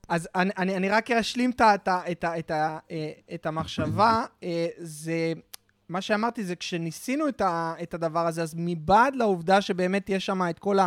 אז 0.10 0.30
אני, 0.36 0.51
אני, 0.58 0.77
אני 0.77 0.89
רק 0.89 1.12
אשלים 1.12 1.51
את, 1.51 1.62
את, 1.62 1.89
את, 2.12 2.25
את, 2.39 2.51
את 3.34 3.46
המחשבה, 3.46 4.25
אה, 4.44 4.68
זה, 4.77 5.34
מה 5.89 6.01
שאמרתי 6.01 6.44
זה 6.44 6.56
כשניסינו 6.56 7.27
את, 7.27 7.42
ה, 7.42 7.74
את 7.84 7.94
הדבר 7.94 8.27
הזה, 8.27 8.44
אז 8.44 8.54
מבעד 8.58 9.15
לעובדה 9.15 9.62
שבאמת 9.62 10.10
יש 10.10 10.25
שם 10.25 10.42
את 10.50 10.60
כל 10.60 10.77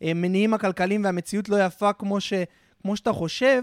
המניעים 0.00 0.54
הכלכליים 0.54 1.04
והמציאות 1.04 1.48
לא 1.48 1.64
יפה 1.64 1.92
כמו, 1.92 2.20
ש, 2.20 2.32
כמו 2.82 2.96
שאתה 2.96 3.12
חושב, 3.12 3.62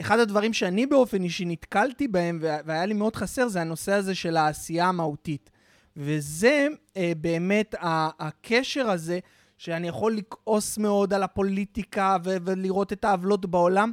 אחד 0.00 0.18
הדברים 0.18 0.52
שאני 0.52 0.86
באופן 0.86 1.22
אישי 1.22 1.44
נתקלתי 1.44 2.08
בהם 2.08 2.38
והיה 2.40 2.86
לי 2.86 2.94
מאוד 2.94 3.16
חסר 3.16 3.48
זה 3.48 3.60
הנושא 3.60 3.92
הזה 3.92 4.14
של 4.14 4.36
העשייה 4.36 4.86
המהותית. 4.86 5.50
וזה 5.96 6.66
אה, 6.96 7.12
באמת 7.16 7.74
הקשר 8.18 8.90
הזה 8.90 9.18
שאני 9.58 9.88
יכול 9.88 10.16
לכעוס 10.16 10.78
מאוד 10.78 11.14
על 11.14 11.22
הפוליטיקה 11.22 12.16
ו- 12.24 12.36
ולראות 12.44 12.92
את 12.92 13.04
העוולות 13.04 13.46
בעולם, 13.46 13.92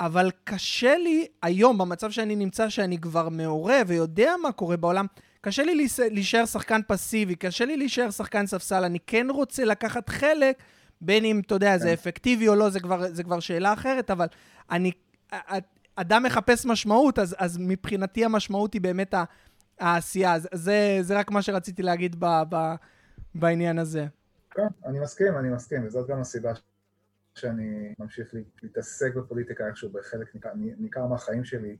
אבל 0.00 0.30
קשה 0.44 0.96
לי 0.96 1.26
היום, 1.42 1.78
במצב 1.78 2.10
שאני 2.10 2.36
נמצא, 2.36 2.68
שאני 2.68 2.98
כבר 2.98 3.28
מעורה 3.28 3.80
ויודע 3.86 4.32
מה 4.42 4.52
קורה 4.52 4.76
בעולם, 4.76 5.06
קשה 5.40 5.62
לי 5.62 5.86
להישאר 6.10 6.46
שחקן 6.46 6.80
פסיבי, 6.86 7.34
קשה 7.34 7.64
לי 7.64 7.76
להישאר 7.76 8.10
שחקן 8.10 8.46
ספסל, 8.46 8.84
אני 8.84 8.98
כן 9.06 9.26
רוצה 9.30 9.64
לקחת 9.64 10.08
חלק, 10.08 10.62
בין 11.00 11.24
אם, 11.24 11.40
אתה 11.46 11.54
יודע, 11.54 11.78
זה 11.78 11.86
כן. 11.86 11.92
אפקטיבי 11.92 12.48
או 12.48 12.54
לא, 12.54 12.70
זה 12.70 12.80
כבר, 12.80 13.04
זה 13.12 13.22
כבר 13.22 13.40
שאלה 13.40 13.72
אחרת, 13.72 14.10
אבל 14.10 14.26
אני 14.70 14.92
אדם 15.96 16.22
מחפש 16.22 16.66
משמעות, 16.66 17.18
אז, 17.18 17.36
אז 17.38 17.58
מבחינתי 17.60 18.24
המשמעות 18.24 18.72
היא 18.72 18.80
באמת 18.80 19.14
העשייה. 19.80 20.34
זה, 20.52 20.98
זה 21.00 21.18
רק 21.18 21.30
מה 21.30 21.42
שרציתי 21.42 21.82
להגיד 21.82 22.16
ב, 22.18 22.26
ב, 22.48 22.56
בעניין 23.34 23.78
הזה. 23.78 24.06
כן, 24.50 24.66
אני 24.86 25.00
מסכים, 25.00 25.38
אני 25.38 25.48
מסכים, 25.48 25.86
וזאת 25.86 26.08
גם 26.08 26.20
הסיבה 26.20 26.52
שאני 27.34 27.94
ממשיך 27.98 28.34
להתעסק 28.62 29.14
בפוליטיקה 29.14 29.66
איכשהו 29.66 29.90
בחלק 29.90 30.34
ניכר, 30.34 30.50
ניכר 30.54 31.06
מהחיים 31.06 31.44
שלי. 31.44 31.76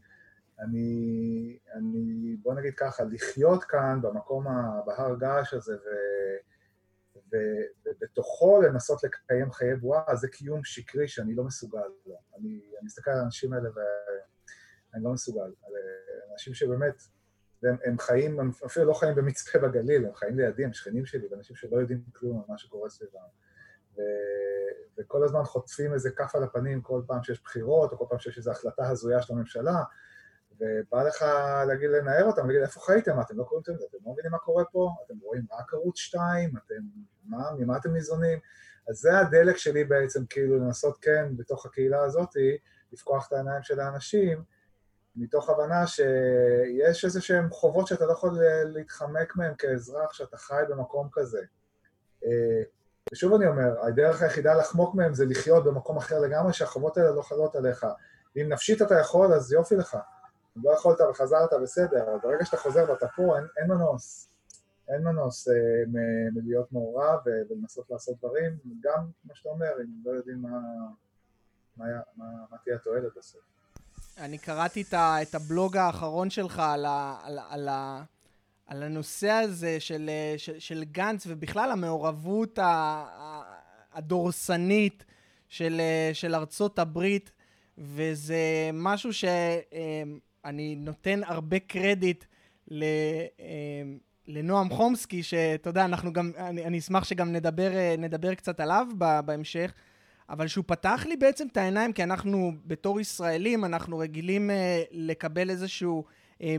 אני, 0.60 1.58
אני, 1.74 2.36
בוא 2.42 2.54
נגיד 2.54 2.74
ככה, 2.74 3.04
לחיות 3.04 3.64
כאן 3.64 3.98
במקום, 4.02 4.44
בהר 4.86 5.14
געש 5.18 5.54
הזה, 5.54 5.74
ו... 5.74 5.88
ובתוכו 7.86 8.62
לנסות 8.62 9.04
לקיים 9.04 9.52
חיי 9.52 9.76
בועה, 9.76 10.16
זה 10.16 10.28
קיום 10.28 10.64
שקרי 10.64 11.08
שאני 11.08 11.34
לא 11.34 11.44
מסוגל 11.44 11.86
לו. 12.06 12.18
אני, 12.38 12.48
אני 12.48 12.84
מסתכל 12.86 13.10
על 13.10 13.18
האנשים 13.18 13.52
האלה 13.52 13.68
ואני 13.74 15.04
לא 15.04 15.12
מסוגל. 15.12 15.52
אנשים 16.32 16.54
שבאמת, 16.54 17.02
הם, 17.62 17.76
הם 17.84 17.98
חיים, 17.98 18.40
הם 18.40 18.50
אפילו 18.66 18.86
לא 18.86 18.94
חיים 18.94 19.14
במצפה 19.14 19.58
בגליל, 19.58 20.06
הם 20.06 20.14
חיים 20.14 20.38
לידי, 20.38 20.64
הם 20.64 20.72
שכנים 20.72 21.06
שלי, 21.06 21.26
ואנשים 21.30 21.56
שלא 21.56 21.76
יודעים 21.76 22.04
כלום 22.12 22.38
על 22.38 22.44
מה 22.48 22.58
שקורה 22.58 22.90
סביבם. 22.90 23.20
ו, 23.96 24.00
וכל 24.98 25.24
הזמן 25.24 25.44
חוטפים 25.44 25.92
איזה 25.92 26.10
כף 26.10 26.34
על 26.34 26.42
הפנים 26.42 26.82
כל 26.82 27.02
פעם 27.06 27.22
שיש 27.22 27.42
בחירות, 27.42 27.92
או 27.92 27.98
כל 27.98 28.04
פעם 28.08 28.18
שיש 28.18 28.38
איזו 28.38 28.50
החלטה 28.50 28.88
הזויה 28.88 29.22
של 29.22 29.32
הממשלה, 29.32 29.82
ובא 30.60 31.02
לך 31.02 31.24
להגיד, 31.68 31.90
לנער 31.90 32.24
אותם, 32.24 32.46
להגיד, 32.46 32.62
איפה 32.62 32.80
חייתם? 32.80 33.20
אתם 33.20 33.38
לא 33.38 33.44
קוראים 33.44 33.60
את 33.60 33.78
זה? 33.78 33.86
אתם 33.90 33.98
לא 34.06 34.12
מבינים 34.12 34.32
מה 34.32 34.38
קורה 34.38 34.64
פה? 34.64 34.90
אתם 35.06 35.14
רואים 35.22 35.46
רק 35.52 35.74
ערוץ 35.74 35.98
2? 35.98 36.52
אתם, 36.66 36.74
מה, 37.24 37.50
ממה 37.58 37.76
אתם 37.76 37.92
ניזונים? 37.92 38.38
אז 38.88 38.96
זה 38.96 39.18
הדלק 39.18 39.56
שלי 39.56 39.84
בעצם, 39.84 40.26
כאילו 40.26 40.58
לנסות 40.58 40.98
כן, 41.00 41.36
בתוך 41.36 41.66
הקהילה 41.66 42.04
הזאת, 42.04 42.28
לפקוח 42.92 43.28
את 43.28 43.32
העיניים 43.32 43.62
של 43.62 43.80
האנשים, 43.80 44.44
מתוך 45.16 45.50
הבנה 45.50 45.86
שיש 45.86 47.04
איזה 47.04 47.20
שהם 47.20 47.50
חובות 47.50 47.86
שאתה 47.86 48.06
לא 48.06 48.12
יכול 48.12 48.38
להתחמק 48.64 49.36
מהם 49.36 49.54
כאזרח, 49.54 50.12
שאתה 50.12 50.36
חי 50.36 50.62
במקום 50.68 51.08
כזה. 51.12 51.40
אה, 52.24 52.62
ושוב 53.12 53.34
אני 53.34 53.46
אומר, 53.46 53.86
הדרך 53.86 54.22
היחידה 54.22 54.54
לחמוק 54.54 54.94
מהם 54.94 55.14
זה 55.14 55.24
לחיות 55.26 55.64
במקום 55.64 55.96
אחר 55.96 56.18
לגמרי, 56.18 56.52
שהחובות 56.52 56.96
האלה 56.96 57.10
לא 57.10 57.22
חלות 57.22 57.56
עליך. 57.56 57.86
ואם 58.36 58.48
נפשית 58.48 58.82
אתה 58.82 58.94
יכול, 58.94 59.32
אז 59.32 59.52
יופי 59.52 59.76
לך. 59.76 59.96
לא 60.56 60.72
יכולת 60.72 61.00
וחזרת, 61.10 61.50
בסדר, 61.62 62.02
אבל 62.02 62.18
ברגע 62.22 62.44
שאתה 62.44 62.56
חוזר 62.56 62.84
ואתה 62.90 63.06
פה, 63.16 63.36
אין, 63.36 63.46
אין 63.56 63.68
מנוס. 63.68 64.28
אין 64.88 65.02
מנוס 65.02 65.48
אה, 65.48 65.54
מלהיות 66.34 66.72
מעורב 66.72 67.20
ולנסות 67.50 67.90
לעשות 67.90 68.18
דברים, 68.18 68.58
גם, 68.80 69.06
כמו 69.22 69.34
שאתה 69.34 69.48
אומר, 69.48 69.72
אם 69.80 69.90
לא 70.04 70.10
יודעים 70.10 70.42
מה, 70.42 70.58
מה, 71.76 71.84
מה, 72.16 72.24
מה 72.50 72.56
תהיה 72.64 72.76
התועלת 72.76 73.12
בסוף. 73.16 73.40
אני 74.18 74.38
קראתי 74.38 74.82
את, 74.82 74.94
ה, 74.94 75.22
את 75.22 75.34
הבלוג 75.34 75.76
האחרון 75.76 76.30
שלך 76.30 76.58
על, 76.58 76.84
ה, 76.84 77.16
על, 77.22 77.38
על, 77.50 77.68
ה, 77.68 78.02
על 78.66 78.82
הנושא 78.82 79.30
הזה 79.30 79.80
של, 79.80 80.08
אה, 80.08 80.34
של, 80.36 80.58
של 80.58 80.84
גנץ 80.84 81.24
ובכלל 81.26 81.70
המעורבות 81.70 82.58
הדורסנית 83.92 85.04
של, 85.48 85.80
אה, 85.80 86.10
של 86.12 86.34
ארצות 86.34 86.78
הברית, 86.78 87.30
וזה 87.78 88.70
משהו 88.72 89.12
ש... 89.12 89.24
אה, 90.44 90.50
אני 90.50 90.76
נותן 90.76 91.20
הרבה 91.26 91.58
קרדיט 91.58 92.24
ל, 92.68 92.82
אה, 93.40 93.82
לנועם 94.26 94.70
חומסקי, 94.70 95.22
שאתה 95.22 95.70
יודע, 95.70 95.84
אנחנו 95.84 96.12
גם, 96.12 96.30
אני, 96.36 96.64
אני 96.64 96.78
אשמח 96.78 97.04
שגם 97.04 97.32
נדבר, 97.32 97.76
אה, 97.76 97.94
נדבר 97.98 98.34
קצת 98.34 98.60
עליו 98.60 98.86
בהמשך, 99.24 99.72
אבל 100.28 100.46
שהוא 100.46 100.64
פתח 100.66 101.04
לי 101.08 101.16
בעצם 101.16 101.46
את 101.52 101.56
העיניים, 101.56 101.92
כי 101.92 102.02
אנחנו 102.02 102.52
בתור 102.66 103.00
ישראלים, 103.00 103.64
אנחנו 103.64 103.98
רגילים 103.98 104.50
אה, 104.50 104.82
לקבל 104.90 105.50
איזשהו 105.50 106.04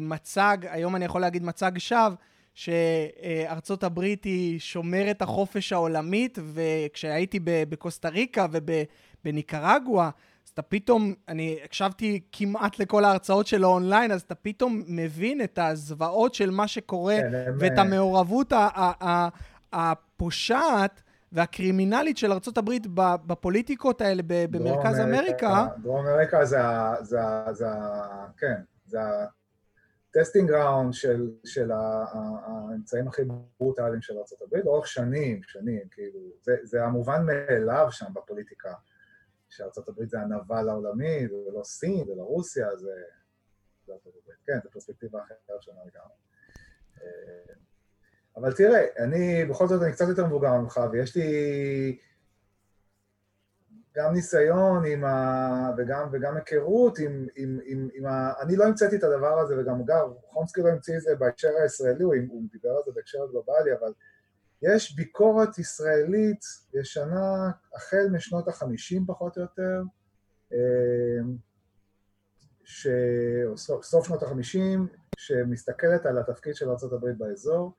מצג, 0.02 0.58
היום 0.62 0.96
אני 0.96 1.06
יכול 1.06 1.22
להגיד 1.22 1.44
מצג 1.44 1.72
שווא, 1.78 2.16
שארצות 2.54 3.84
הברית 3.84 4.24
היא 4.24 4.60
שומרת 4.60 5.22
החופש 5.22 5.74
העולמית, 5.74 6.38
וכשהייתי 6.54 7.40
בקוסטה 7.44 8.10
ריקה 8.10 8.46
ובניקרגואה, 8.52 10.10
אתה 10.56 10.62
פתאום, 10.62 11.14
אני 11.28 11.60
הקשבתי 11.64 12.22
כמעט 12.32 12.80
לכל 12.80 13.06
ההרצאות 13.06 13.48
שלו 13.48 13.68
אונליין, 13.68 14.12
אז 14.12 14.22
אתה 14.22 14.36
פתאום 14.36 14.84
מבין 14.88 15.42
את 15.42 15.60
הזוועות 15.62 16.34
של 16.34 16.50
מה 16.50 16.68
שקורה, 16.68 17.18
כן, 17.18 17.54
ואת. 17.60 17.78
המעורבות 17.78 18.54
הפושעת 19.74 21.02
והקרימינלית 21.32 22.18
של 22.18 22.32
ארה"ב 22.32 22.72
בפוליטיקות 23.02 24.02
האלה 24.02 24.22
במרכז 24.26 25.00
אמריקה. 25.00 25.68
דרום 25.84 26.08
אמריקה 26.08 26.46
זה 26.46 26.64
ה... 26.64 26.96
זה 27.02 27.22
ה... 27.22 27.54
זה 27.54 27.70
ה... 27.70 28.28
כן, 28.38 28.62
זה 28.86 29.00
ה 30.10 30.15
testing 30.15 30.50
ground 30.50 30.94
של, 30.94 31.30
של 31.46 31.72
האמצעים 31.72 33.08
הכי 33.08 33.22
ברוטליים 33.60 34.02
של 34.02 34.14
ארה"ב, 34.14 34.56
לאורך 34.66 34.88
שנים, 34.88 35.42
שנים, 35.44 35.82
כאילו, 35.92 36.20
זה, 36.42 36.56
זה 36.64 36.84
המובן 36.84 37.26
מאליו 37.26 37.88
שם 37.92 38.06
בפוליטיקה. 38.14 38.74
הברית 39.88 40.10
זה 40.10 40.20
הנבל 40.20 40.70
העולמי, 40.70 41.28
ולא 41.28 41.64
סין 41.64 42.10
ולא 42.10 42.24
רוסיה, 42.24 42.76
זה... 42.76 42.92
כן, 44.46 44.60
זו 44.64 44.70
פרספקטיבה 44.70 45.20
אחרת 45.24 45.62
שונה 45.62 45.80
לגמרי. 45.86 46.16
אה, 47.02 47.54
אבל 48.38 48.54
תראה, 48.54 48.86
אני, 49.00 49.46
בכל 49.46 49.68
זאת 49.68 49.82
אני 49.82 49.92
קצת 49.92 50.06
יותר 50.10 50.26
מבוגר 50.26 50.54
ממך, 50.54 50.80
ויש 50.92 51.18
לי 51.18 52.00
גם 53.96 54.14
ניסיון 54.14 54.86
עם 54.86 55.04
ה... 55.06 55.72
וגם, 55.78 56.10
וגם 56.12 56.36
היכרות 56.36 57.00
עם, 57.00 57.28
עם, 57.36 57.60
עם, 57.66 57.90
עם 57.94 58.06
ה... 58.06 58.34
אני 58.42 58.56
לא 58.56 58.66
המצאתי 58.66 58.96
את 58.96 59.04
הדבר 59.04 59.40
הזה, 59.40 59.60
וגם 59.60 59.82
אגב, 59.82 60.14
חומסקי 60.28 60.62
לא 60.62 60.70
המציא 60.70 60.98
את 60.98 61.02
זה 61.02 61.16
בהקשר 61.16 61.50
הישראלי, 61.62 62.04
הוא, 62.04 62.16
הוא 62.30 62.44
דיבר 62.52 62.70
על 62.70 62.82
זה 62.86 62.92
בהקשר 62.96 63.24
הגלובלי, 63.24 63.74
אבל 63.80 63.94
יש 64.66 64.96
ביקורת 64.96 65.60
ישראלית 65.60 66.42
ישנה 66.74 67.52
החל 67.76 68.08
משנות 68.12 68.48
החמישים 68.48 69.06
פחות 69.06 69.38
או 69.38 69.42
יותר, 69.42 69.82
ש... 72.64 72.88
סוף 73.82 74.08
שנות 74.08 74.24
החמישים, 74.24 74.88
שמסתכלת 75.18 76.06
על 76.06 76.18
התפקיד 76.18 76.56
של 76.56 76.70
ארה"ב 76.70 77.06
באזור, 77.18 77.74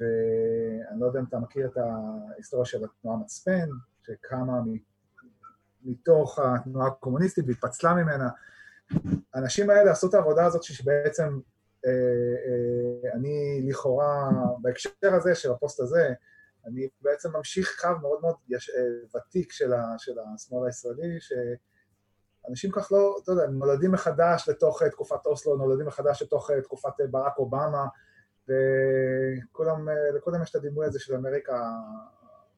ואני 0.00 1.00
לא 1.00 1.06
יודע 1.06 1.20
אם 1.20 1.24
אתה 1.24 1.38
מכיר 1.38 1.66
את 1.66 1.76
ההיסטוריה 1.76 2.66
של 2.66 2.84
התנועה 2.84 3.16
מצפן, 3.16 3.68
שקמה 4.06 4.60
מתוך 5.82 6.38
התנועה 6.38 6.88
הקומוניסטית 6.88 7.44
והתפצלה 7.48 7.94
ממנה. 7.94 8.28
האנשים 9.34 9.70
האלה 9.70 9.90
עשו 9.90 10.08
את 10.08 10.14
העבודה 10.14 10.46
הזאת 10.46 10.62
שבעצם 10.62 11.40
אני 13.14 13.66
לכאורה, 13.68 14.30
בהקשר 14.60 14.90
הזה 15.02 15.34
של 15.34 15.52
הפוסט 15.52 15.80
הזה, 15.80 16.12
אני 16.66 16.88
בעצם 17.00 17.36
ממשיך 17.36 17.80
קו 17.80 17.88
מאוד 18.02 18.20
מאוד 18.20 18.34
יש, 18.48 18.70
אה, 18.70 19.20
ותיק 19.20 19.52
של, 19.52 19.72
ה, 19.72 19.94
של 19.98 20.12
השמאל 20.34 20.66
הישראלי, 20.66 21.18
שאנשים 21.20 22.70
כך 22.70 22.92
לא, 22.92 23.18
אתה 23.22 23.32
יודע, 23.32 23.46
נולדים 23.46 23.92
מחדש 23.92 24.48
לתוך 24.48 24.82
תקופת 24.82 25.26
אוסלו, 25.26 25.56
נולדים 25.56 25.86
מחדש 25.86 26.22
לתוך 26.22 26.50
תקופת 26.62 26.92
ברק 27.10 27.38
אובמה, 27.38 27.86
וכולם, 28.44 29.88
יש 30.42 30.50
את 30.50 30.54
הדימוי 30.54 30.86
הזה 30.86 31.00
של 31.00 31.14
אמריקה 31.14 31.62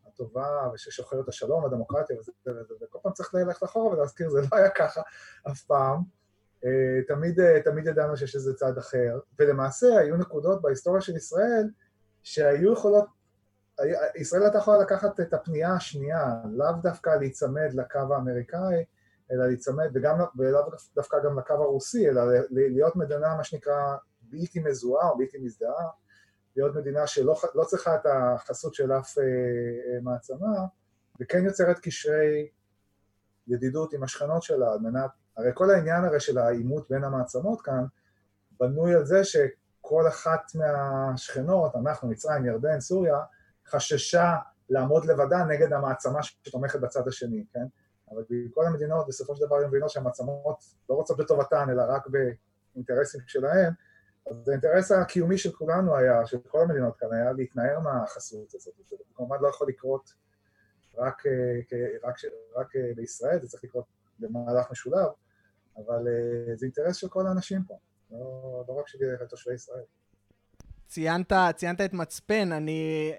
הטובה 0.06 0.68
וששוחר 0.74 1.20
את 1.20 1.28
השלום, 1.28 1.64
הדמוקרטיה 1.64 2.16
וזה 2.20 2.32
וזה, 2.46 2.74
וכל 2.82 2.98
פעם 3.02 3.12
צריך 3.12 3.34
ללכת 3.34 3.64
אחורה 3.64 3.92
ולהזכיר, 3.92 4.30
זה 4.30 4.40
לא 4.40 4.56
היה 4.56 4.70
ככה 4.70 5.02
אף 5.50 5.60
פעם. 5.60 6.21
אה, 6.64 7.02
תמיד, 7.08 7.40
אה, 7.40 7.62
תמיד 7.64 7.86
ידענו 7.86 8.16
שיש 8.16 8.34
איזה 8.34 8.54
צד 8.54 8.78
אחר, 8.78 9.18
ולמעשה 9.38 9.98
היו 9.98 10.16
נקודות 10.16 10.62
בהיסטוריה 10.62 11.00
של 11.00 11.16
ישראל 11.16 11.70
שהיו 12.22 12.72
יכולות, 12.72 13.04
ישראל 14.16 14.42
הייתה 14.42 14.58
יכולה 14.58 14.78
לקחת 14.78 15.20
את 15.20 15.34
הפנייה 15.34 15.74
השנייה, 15.74 16.34
לאו 16.52 16.72
דווקא 16.82 17.10
להיצמד 17.10 17.68
לקו 17.74 18.14
האמריקאי, 18.14 18.84
אלא 19.32 19.46
להיצמד, 19.46 19.90
וגם, 19.94 20.18
ולאו 20.38 20.60
דווקא 20.94 21.16
גם 21.24 21.38
לקו 21.38 21.54
הרוסי, 21.54 22.08
אלא 22.08 22.22
להיות 22.50 22.96
מדינה, 22.96 23.34
מה 23.36 23.44
שנקרא, 23.44 23.96
בלתי 24.20 24.60
מזוהה 24.60 25.08
או 25.08 25.18
בלתי 25.18 25.38
מזדהה, 25.38 25.88
להיות 26.56 26.76
מדינה 26.76 27.06
שלא 27.06 27.40
לא 27.54 27.64
צריכה 27.64 27.94
את 27.94 28.06
החסות 28.06 28.74
של 28.74 28.92
אף 28.92 29.18
אה, 29.18 29.24
מעצמה, 30.02 30.64
וכן 31.20 31.44
יוצרת 31.44 31.78
קשרי 31.78 32.48
ידידות 33.46 33.92
עם 33.92 34.02
השכנות 34.02 34.42
שלה 34.42 34.72
על 34.72 34.78
מנת, 34.78 35.10
הרי 35.36 35.50
כל 35.54 35.70
העניין 35.70 36.04
הרי 36.04 36.20
של 36.20 36.38
העימות 36.38 36.90
בין 36.90 37.04
המעצמות 37.04 37.60
כאן 37.60 37.84
בנוי 38.60 38.94
על 38.94 39.04
זה 39.04 39.24
שכל 39.24 40.08
אחת 40.08 40.40
מהשכנות, 40.54 41.76
אנחנו, 41.76 42.08
מצרים, 42.08 42.46
ירדן, 42.46 42.80
סוריה, 42.80 43.18
חששה 43.66 44.34
לעמוד 44.70 45.04
לבדה 45.04 45.44
נגד 45.44 45.72
המעצמה 45.72 46.22
שתומכת 46.22 46.80
בצד 46.80 47.08
השני, 47.08 47.44
כן? 47.52 47.64
אבל 48.10 48.22
כל 48.54 48.66
המדינות 48.66 49.06
בסופו 49.08 49.36
של 49.36 49.46
דבר 49.46 49.56
הן 49.56 49.68
מבינות 49.68 49.90
שהמעצמות 49.90 50.64
לא 50.90 50.94
רוצות 50.94 51.16
בטובתן, 51.16 51.70
אלא 51.70 51.82
רק 51.88 52.06
באינטרסים 52.06 53.20
שלהן, 53.26 53.72
אז 54.30 54.48
האינטרס 54.48 54.92
הקיומי 54.92 55.38
של 55.38 55.52
כולנו 55.52 55.96
היה, 55.96 56.26
של 56.26 56.38
כל 56.48 56.60
המדינות 56.60 56.96
כאן, 56.96 57.08
היה 57.12 57.32
להתנער 57.32 57.80
מהחסות 57.80 58.54
הזאת. 58.54 58.74
זה 58.86 58.96
כמובן 59.14 59.36
לא 59.40 59.48
יכול 59.48 59.68
לקרות 59.68 60.12
רק, 60.98 61.26
אה, 61.26 61.60
רק, 62.04 62.16
רק 62.56 62.76
אה, 62.76 62.92
בישראל, 62.96 63.38
זה 63.42 63.48
צריך 63.48 63.64
לקרות 63.64 63.84
במהלך 64.18 64.70
משולב, 64.70 65.08
אבל 65.76 66.08
אה, 66.08 66.56
זה 66.56 66.66
אינטרס 66.66 66.96
של 66.96 67.08
כל 67.08 67.26
האנשים 67.26 67.62
פה, 67.66 67.78
לא, 68.10 68.64
לא 68.68 68.72
רק 68.72 68.88
של 68.88 68.98
תושבי 69.28 69.54
ישראל. 69.54 69.84
ציינת, 70.86 71.32
ציינת 71.56 71.80
את 71.80 71.92
מצפן, 71.92 72.52
אני... 72.52 73.12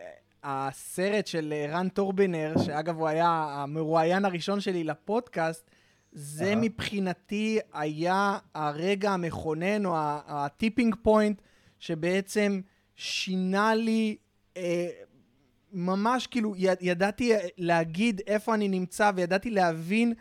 הסרט 0.44 1.28
של 1.28 1.54
ערן 1.70 1.90
טורבינר, 1.90 2.54
שאגב 2.66 2.98
הוא 2.98 3.08
היה 3.08 3.30
המרואיין 3.30 4.26
הראשון 4.26 4.60
שלי 4.60 4.84
לפודקאסט, 4.84 5.70
זה 6.12 6.54
מבחינתי 6.56 7.60
היה 7.74 8.38
הרגע 8.54 9.12
המכונן 9.12 9.86
או 9.86 9.94
ה 10.28 10.36
tipping 10.36 10.96
point 11.02 11.42
שבעצם 11.80 12.62
שינה 12.96 13.76
לי 13.76 14.18
אה, 14.58 14.90
ממש 15.72 16.28
כאילו 16.28 16.56
י, 16.56 16.68
ידעתי 16.82 17.34
להגיד 17.58 18.22
איפה 18.28 18.54
אני 18.54 18.68
נמצא 18.68 19.12
וידעתי 19.16 19.50
להבין 19.50 20.14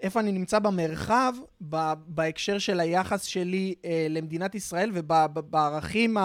איפה 0.00 0.20
אני 0.20 0.32
נמצא 0.32 0.58
במרחב 0.58 1.34
ב, 1.68 1.92
בהקשר 2.06 2.58
של 2.58 2.80
היחס 2.80 3.22
שלי 3.22 3.74
אה, 3.84 4.06
למדינת 4.10 4.54
ישראל 4.54 4.90
ובערכים 4.94 6.16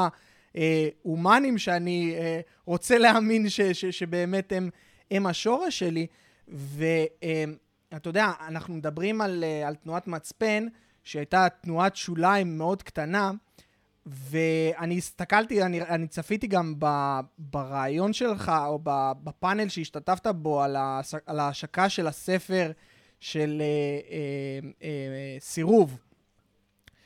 ההומניים 0.55 1.57
שאני 1.57 2.15
אה, 2.17 2.39
רוצה 2.65 2.97
להאמין 2.97 3.49
ש, 3.49 3.61
ש, 3.61 3.85
שבאמת 3.85 4.51
הם, 4.51 4.69
הם 5.11 5.25
השורש 5.25 5.79
שלי. 5.79 6.07
ו... 6.47 6.85
אה, 7.23 7.45
יודע, 8.05 8.31
אנחנו 8.47 8.73
מדברים 8.73 9.21
על, 9.21 9.43
אה, 9.43 9.67
על 9.67 9.75
תנועת 9.75 10.07
מצפן, 10.07 10.67
שהייתה 11.03 11.47
תנועת 11.61 11.95
שוליים 11.95 12.57
מאוד 12.57 12.83
קטנה, 12.83 13.31
ואני 14.05 14.97
הסתכלתי, 14.97 15.63
אני, 15.63 15.81
אני 15.81 16.07
צפיתי 16.07 16.47
גם 16.47 16.75
ב, 16.79 16.85
ברעיון 17.37 18.13
שלך, 18.13 18.51
או 18.65 18.79
בפאנל 19.23 19.69
שהשתתפת 19.69 20.27
בו, 20.27 20.63
על, 20.63 20.75
הש, 20.79 21.15
על 21.25 21.39
ההשקה 21.39 21.89
של 21.89 22.07
הספר 22.07 22.71
של 23.21 23.61
אה, 23.61 23.65
אה, 24.11 24.87
אה, 24.87 25.37
סירוב. 25.39 25.97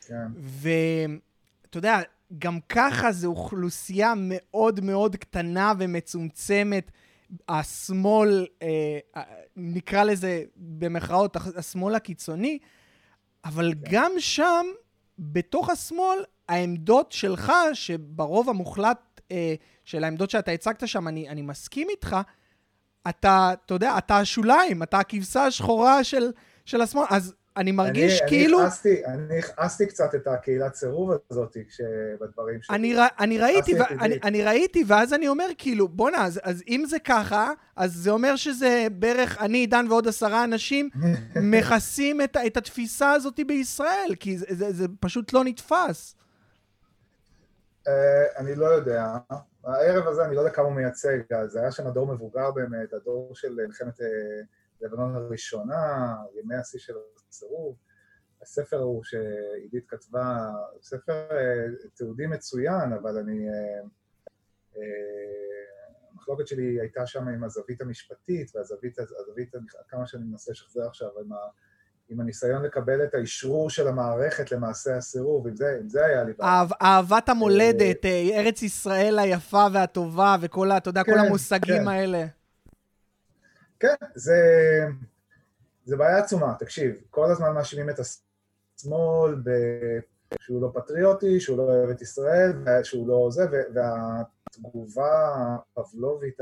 כן. 0.08 0.28
ואתה 0.38 1.78
יודע, 1.78 1.99
גם 2.38 2.60
ככה 2.69 3.12
זו 3.12 3.28
אוכלוסייה 3.28 4.13
מאוד 4.17 4.80
מאוד 4.80 5.15
קטנה 5.15 5.73
ומצומצמת. 5.80 6.91
השמאל, 7.49 8.47
אה, 8.62 8.67
אה, 9.17 9.23
נקרא 9.56 10.04
לזה 10.04 10.43
במחאות, 10.56 11.38
השמאל 11.56 11.95
הקיצוני, 11.95 12.60
אבל 13.45 13.73
כן. 13.73 13.91
גם 13.91 14.12
שם, 14.19 14.65
בתוך 15.19 15.69
השמאל, 15.69 16.23
העמדות 16.49 17.12
שלך, 17.12 17.51
שברוב 17.73 18.49
המוחלט 18.49 19.21
אה, 19.32 19.56
של 19.86 20.04
העמדות 20.04 20.30
שאתה 20.30 20.51
הצגת 20.51 20.88
שם, 20.88 21.08
אני, 21.08 21.30
אני 21.30 21.41
מסכים 21.41 21.88
איתך, 21.89 22.17
אתה, 23.10 23.54
אתה 23.65 23.74
יודע, 23.74 23.98
אתה 23.98 24.18
השוליים, 24.18 24.84
אתה 24.84 25.00
הכבשה 25.00 25.46
השחורה 25.46 26.04
של, 26.04 26.32
של 26.65 26.82
השמאל, 26.82 27.06
אז 27.10 27.34
אני 27.58 27.72
מרגיש 27.72 28.22
אני, 28.22 28.30
כאילו... 28.30 28.60
אני 28.60 28.68
הכעסתי, 28.68 29.06
אני 29.06 29.39
הכעסתי 29.39 29.86
קצת 29.86 30.15
את 30.15 30.28
הקהילת 30.28 30.76
סירוב 30.76 31.12
הזאת 31.32 31.58
בדברים 32.22 32.62
שלי. 32.62 32.76
אני, 32.76 32.96
אני, 33.20 33.38
ראיתי, 33.38 33.74
ו... 33.76 33.84
אני, 34.00 34.20
אני 34.24 34.44
ראיתי, 34.44 34.84
ואז 34.88 35.13
אני 35.13 35.28
אומר 35.28 35.46
כאילו, 35.58 35.88
בואנה, 35.88 36.26
אז, 36.26 36.39
אז 36.44 36.63
אם 36.68 36.84
זה 36.88 37.00
ככה, 37.00 37.52
אז 37.76 37.94
זה 37.94 38.12
אומר 38.12 38.36
שזה 38.36 38.88
בערך 38.91 39.38
אני, 39.41 39.58
עידן 39.58 39.86
ועוד 39.89 40.08
עשרה 40.08 40.44
אנשים 40.44 40.89
מכסים 41.52 42.22
את, 42.22 42.38
את 42.48 42.58
התפיסה 42.58 43.12
הזאת 43.12 43.39
בישראל, 43.48 44.15
כי 44.20 44.38
זה, 44.38 44.46
זה, 44.50 44.74
זה 44.74 44.86
פשוט 45.00 45.34
לא 45.34 45.44
נתפס. 45.44 46.15
Uh, 47.86 47.89
אני 48.38 48.56
לא 48.56 48.65
יודע. 48.65 49.06
הערב 49.65 50.08
הזה, 50.08 50.25
אני 50.25 50.36
לא 50.36 50.39
יודע 50.39 50.51
כמה 50.51 50.65
הוא 50.65 50.73
מייצג, 50.73 51.17
זה 51.47 51.60
היה 51.60 51.71
שם 51.71 51.88
הדור 51.88 52.13
מבוגר 52.13 52.51
באמת, 52.51 52.93
הדור 52.93 53.36
של 53.36 53.54
מלחמת... 53.54 53.99
Uh, 53.99 54.04
לבנון 54.82 55.15
הראשונה, 55.15 56.15
ימי 56.34 56.56
השיא 56.56 56.80
של 56.80 56.93
הסירוב. 57.30 57.78
הספר 58.41 58.78
הוא 58.78 59.04
שעידית 59.04 59.86
כתבה, 59.88 60.49
ספר 60.82 61.28
אה, 61.32 61.65
תיעודי 61.93 62.28
מצוין, 62.28 62.93
אבל 62.93 63.17
אני... 63.17 63.49
אה, 63.49 63.82
אה, 64.78 64.82
המחלוקת 66.12 66.47
שלי 66.47 66.80
הייתה 66.80 67.08
שם 67.08 67.28
עם 67.28 67.43
הזווית 67.43 67.82
המשפטית, 67.82 68.56
והזווית, 68.56 68.99
הזווית, 68.99 69.51
כמה 69.88 70.08
שאני 70.08 70.23
מנסה 70.23 70.51
לשחזר 70.51 70.88
עכשיו, 70.88 71.19
עם, 71.19 71.34
ה, 71.34 71.38
עם 72.10 72.20
הניסיון 72.20 72.63
לקבל 72.63 73.04
את 73.04 73.13
האשרור 73.13 73.70
של 73.70 73.88
המערכת 73.88 74.52
למעשה 74.52 74.98
הסירוב, 74.98 75.48
עם 75.48 75.56
זה, 75.56 75.78
עם 75.82 75.89
זה 75.89 76.06
היה 76.06 76.24
לי 76.24 76.34
בעיה. 76.34 76.63
אהבת 76.82 77.30
המולדת, 77.30 78.06
ארץ 78.06 78.62
ישראל 78.62 79.20
היפה 79.20 79.65
והטובה, 79.74 80.36
וכל, 80.41 80.72
אתה 80.72 80.89
יודע, 80.89 81.04
כן, 81.04 81.12
כל 81.12 81.20
המושגים 81.20 81.82
כן. 81.82 81.88
האלה. 81.88 82.26
כן, 83.80 83.96
זה, 84.15 84.36
זה 85.84 85.98
בעיה 85.98 86.18
עצומה, 86.18 86.54
תקשיב, 86.60 86.96
כל 87.10 87.32
הזמן 87.32 87.54
מאשימים 87.54 87.89
את 87.89 88.00
השמאל 88.00 89.36
שהוא 90.39 90.62
לא 90.62 90.72
פטריוטי, 90.74 91.39
שהוא 91.39 91.58
לא 91.58 91.63
אוהב 91.63 91.89
את 91.89 92.02
ישראל, 92.02 92.52
שהוא 92.84 93.08
לא 93.08 93.28
זה, 93.32 93.46
והתגובה 93.74 95.36
הפבלובית 95.78 96.39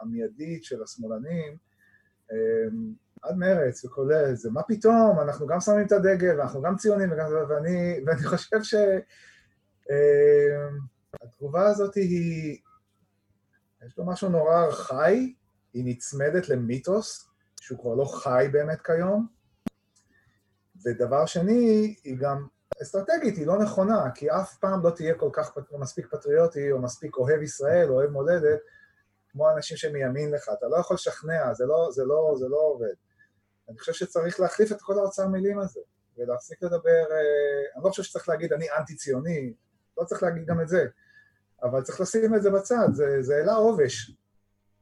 המיידית 0.00 0.64
של 0.64 0.82
השמאלנים, 0.82 1.56
אמ, 2.32 2.92
עד 3.22 3.36
מרץ 3.36 3.84
וכולל, 3.84 4.34
זה 4.34 4.50
מה 4.50 4.62
פתאום, 4.62 5.20
אנחנו 5.20 5.46
גם 5.46 5.60
שמים 5.60 5.86
את 5.86 5.92
הדגל, 5.92 6.38
ואנחנו 6.38 6.62
גם 6.62 6.76
ציונים, 6.76 7.12
וגם, 7.12 7.26
ואני, 7.48 8.00
ואני 8.06 8.22
חושב 8.22 8.58
שהתגובה 11.22 11.66
אמ, 11.66 11.70
הזאת 11.70 11.94
היא, 11.94 12.58
יש 13.86 13.98
לו 13.98 14.06
משהו 14.06 14.28
נורא 14.28 14.64
ארכאי, 14.64 15.34
היא 15.72 15.84
נצמדת 15.86 16.48
למיתוס 16.48 17.28
שהוא 17.60 17.78
כבר 17.78 17.94
לא 17.94 18.04
חי 18.04 18.48
באמת 18.52 18.80
כיום, 18.82 19.26
ודבר 20.84 21.26
שני, 21.26 21.94
היא 22.04 22.18
גם 22.18 22.46
אסטרטגית, 22.82 23.36
היא 23.36 23.46
לא 23.46 23.58
נכונה, 23.58 24.10
כי 24.14 24.30
אף 24.30 24.56
פעם 24.56 24.84
לא 24.84 24.90
תהיה 24.90 25.14
כל 25.14 25.30
כך 25.32 25.58
מספיק 25.78 26.06
פטריוטי 26.10 26.72
או 26.72 26.78
מספיק 26.82 27.16
אוהב 27.16 27.42
ישראל, 27.42 27.88
אוהב 27.88 28.10
מולדת, 28.10 28.60
כמו 29.28 29.50
אנשים 29.50 29.76
שמימין 29.76 30.30
לך, 30.30 30.50
אתה 30.58 30.68
לא 30.68 30.76
יכול 30.76 30.94
לשכנע, 30.94 31.54
זה 31.54 31.66
לא, 31.66 31.88
זה 31.92 32.04
לא, 32.04 32.34
זה 32.38 32.48
לא 32.48 32.56
עובד. 32.56 32.94
אני 33.68 33.78
חושב 33.78 33.92
שצריך 33.92 34.40
להחליף 34.40 34.72
את 34.72 34.82
כל 34.82 34.98
האוצר 34.98 35.28
מילים 35.28 35.58
הזה, 35.58 35.80
ולהפסיק 36.18 36.62
לדבר, 36.62 37.04
אה, 37.10 37.76
אני 37.76 37.84
לא 37.84 37.90
חושב 37.90 38.02
שצריך 38.02 38.28
להגיד 38.28 38.52
אני 38.52 38.66
אנטי-ציוני, 38.78 39.54
לא 39.98 40.04
צריך 40.04 40.22
להגיד 40.22 40.46
גם 40.46 40.60
את 40.60 40.68
זה, 40.68 40.86
אבל 41.62 41.82
צריך 41.82 42.00
לשים 42.00 42.34
את 42.34 42.42
זה 42.42 42.50
בצד, 42.50 42.88
זה, 42.92 43.22
זה 43.22 43.36
העלה 43.36 43.54
עובש, 43.54 44.16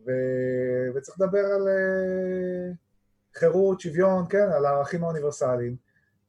ו, 0.07 0.11
וצריך 0.95 1.21
לדבר 1.21 1.47
על 1.47 1.69
אה, 1.69 2.73
חירות, 3.35 3.81
שוויון, 3.81 4.27
כן, 4.29 4.49
על 4.53 4.67
הערכים 4.67 5.05
האוניברסליים, 5.05 5.77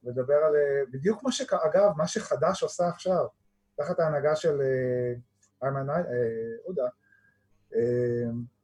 ולדבר 0.03 0.35
על, 0.35 0.55
אה, 0.55 0.81
בדיוק 0.91 1.23
מה 1.23 1.31
שאגב, 1.31 1.91
מה 1.97 2.07
שחד"ש 2.07 2.63
עושה 2.63 2.87
עכשיו, 2.87 3.25
תחת 3.75 3.99
ההנהגה 3.99 4.35
של 4.35 4.61
איימן 5.63 5.87
עודה, 6.63 6.87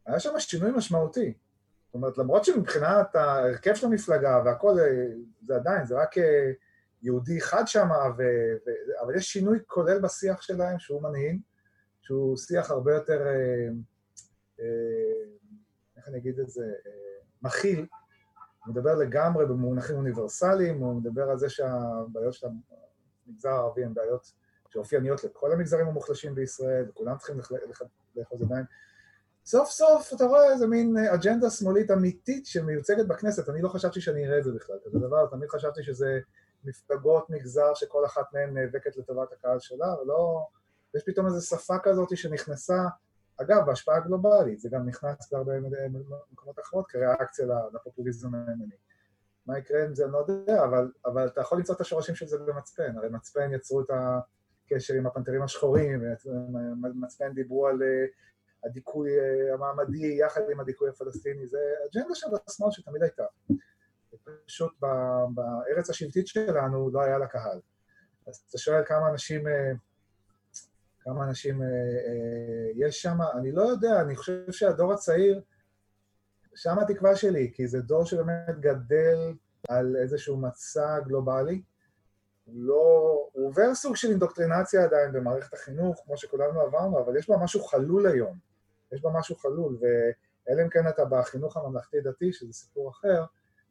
היה 0.06 0.20
שם 0.20 0.40
שינוי 0.40 0.72
משמעותי. 0.72 1.34
זאת 1.94 1.96
אומרת, 1.96 2.18
למרות 2.18 2.46
שמבחינת 2.46 3.16
ההרכב 3.16 3.74
של 3.74 3.86
המפלגה 3.88 4.42
והכל, 4.46 4.76
זה 5.42 5.56
עדיין, 5.56 5.86
זה 5.86 5.96
רק 5.96 6.16
יהודי 7.02 7.38
אחד 7.38 7.64
שם, 7.66 7.88
ו... 8.18 8.22
ו... 8.66 8.70
אבל 9.02 9.16
יש 9.16 9.34
שינוי 9.34 9.60
כולל 9.68 10.00
בשיח 10.00 10.42
שלהם 10.42 10.80
שהוא 10.80 11.02
מנהיג, 11.02 11.40
שהוא 12.02 12.38
שיח 12.38 12.72
הרבה 12.72 12.94
יותר, 12.94 13.28
אה, 13.28 13.68
אה, 14.60 14.66
איך 15.98 16.08
אני 16.08 16.18
אגיד 16.18 16.40
את 16.40 16.50
זה, 16.50 16.66
אה, 16.66 16.92
מכיל, 17.42 17.86
הוא 18.66 18.72
מדבר 18.74 18.96
לגמרי 18.96 19.46
במונחים 19.46 19.96
אוניברסליים, 19.96 20.80
הוא 20.80 21.02
מדבר 21.02 21.30
על 21.30 21.38
זה 21.38 21.50
שהבעיות 21.50 22.34
של 22.34 22.48
המגזר 23.28 23.50
הערבי 23.50 23.84
הן 23.84 23.94
בעיות 23.94 24.32
שאופייניות 24.70 25.24
לכל 25.24 25.52
המגזרים 25.52 25.88
המוחלשים 25.88 26.36
בישראל, 26.36 26.86
וכולם 26.90 27.18
צריכים 27.18 27.38
לאחוז 28.16 28.42
ידיים. 28.42 28.66
סוף 29.46 29.70
סוף 29.70 30.14
אתה 30.14 30.26
רואה 30.26 30.52
איזה 30.52 30.68
מין 30.68 30.98
אג'נדה 30.98 31.50
שמאלית 31.50 31.92
אמיתית 31.92 32.46
שמיוצגת 32.46 33.08
בכנסת, 33.08 33.50
אני 33.50 33.62
לא 33.62 33.70
חשבתי 33.70 34.02
שאני 34.02 34.28
אראה 34.28 34.38
את 34.38 34.44
זה 34.44 34.52
בכלל, 34.52 34.76
כזה 34.86 35.00
דבר, 35.00 35.28
תמיד 35.28 35.50
חשבתי 35.50 35.84
שזה 35.84 36.20
מפלגות 36.64 37.30
מגזר 37.30 37.74
שכל 37.74 38.06
אחת 38.06 38.34
מהן 38.34 38.58
נאבקת 38.58 38.98
לטובת 38.98 39.32
הקהל 39.32 39.60
שלה, 39.60 40.02
ולא... 40.02 40.48
יש 40.96 41.04
פתאום 41.06 41.26
איזו 41.26 41.42
שפה 41.42 41.74
כזאת 41.84 42.18
שנכנסה, 42.18 42.78
אגב, 43.42 43.66
בהשפעה 43.66 44.00
גלובלית, 44.00 44.60
זה 44.60 44.70
גם 44.70 44.86
נכנס 44.86 45.34
בהרבה 45.34 45.54
מקומות 46.32 46.60
אחרות 46.60 46.88
כריאקציה 46.88 47.46
לפופוליזם 47.74 48.36
הימני. 48.36 48.76
מה 49.46 49.58
יקרה 49.58 49.84
עם 49.84 49.96
זה? 49.96 50.04
אני 50.04 50.12
לא 50.12 50.26
יודע, 50.28 50.64
אבל, 50.64 50.92
אבל 51.06 51.28
אתה 51.28 51.42
יכול 51.42 51.58
למצוא 51.58 51.76
את 51.76 51.82
השורשים 51.82 52.16
של 52.16 52.28
זה 52.28 52.38
במצפן, 52.38 52.98
הרי 52.98 53.10
מצפן 53.10 53.54
יצרו 53.54 53.82
את 53.82 53.90
הקשר 53.90 54.94
עם 54.94 55.08
הפנתרים 55.08 55.44
השחורים, 55.44 56.04
ומצפן 56.84 57.34
דיברו 57.34 57.68
על 57.68 57.84
אה, 57.84 58.06
הדיכוי 58.66 59.10
אה, 59.20 59.54
המעמדי 59.54 60.18
יחד 60.26 60.42
עם 60.52 60.60
הדיכוי 60.60 60.90
הפלסטיני, 60.90 61.48
זה 61.48 61.58
אג'נדה 61.92 62.16
של 62.16 62.28
השמאל 62.48 62.72
שתמיד 62.72 63.04
הייתה. 63.04 63.24
פשוט 64.46 64.74
בארץ 65.34 65.90
השבטית 65.90 66.28
שלנו 66.28 66.90
לא 66.94 67.02
היה 67.02 67.18
לה 67.18 67.28
קהל. 67.28 67.60
אז 68.28 68.46
אתה 68.50 68.58
שואל 68.58 68.84
כמה 68.86 69.10
אנשים, 69.10 69.48
אה, 69.48 69.72
כמה 71.00 71.24
אנשים 71.24 71.62
אה, 71.62 71.68
יש 72.76 73.02
שם, 73.02 73.18
אני 73.40 73.52
לא 73.52 73.62
יודע, 73.62 74.02
אני 74.02 74.16
חושב 74.16 74.52
שהדור 74.52 74.94
הצעיר, 74.94 75.42
שם 76.56 76.80
התקווה 76.80 77.16
שלי, 77.16 77.52
כי 77.54 77.68
זה 77.68 77.82
דור 77.82 78.06
שבאמת 78.06 78.60
גדל 78.60 79.34
על 79.70 79.96
איזשהו 79.96 80.38
מצע 80.38 81.00
גלובלי. 81.00 81.62
לא... 82.48 83.14
הוא 83.34 83.48
עובר 83.48 83.76
סוג 83.76 83.96
של 83.96 84.10
אינדוקטרינציה 84.10 84.84
עדיין 84.84 85.12
במערכת 85.14 85.54
החינוך, 85.54 86.02
כמו 86.06 86.18
שכולנו 86.18 86.62
עברנו, 86.62 87.00
אבל 87.00 87.18
יש 87.18 87.30
בה 87.30 87.36
משהו 87.44 87.64
חלול 87.64 88.08
היום. 88.08 88.53
יש 88.94 89.02
בה 89.02 89.10
משהו 89.20 89.36
חלול, 89.36 89.78
ואלא 89.82 90.62
אם 90.64 90.70
כן 90.70 90.88
אתה 90.88 91.06
בחינוך 91.06 91.58
הממלכתי-דתי, 91.58 92.34
שזה 92.34 92.54
סיפור 92.54 92.90
אחר, 92.92 93.26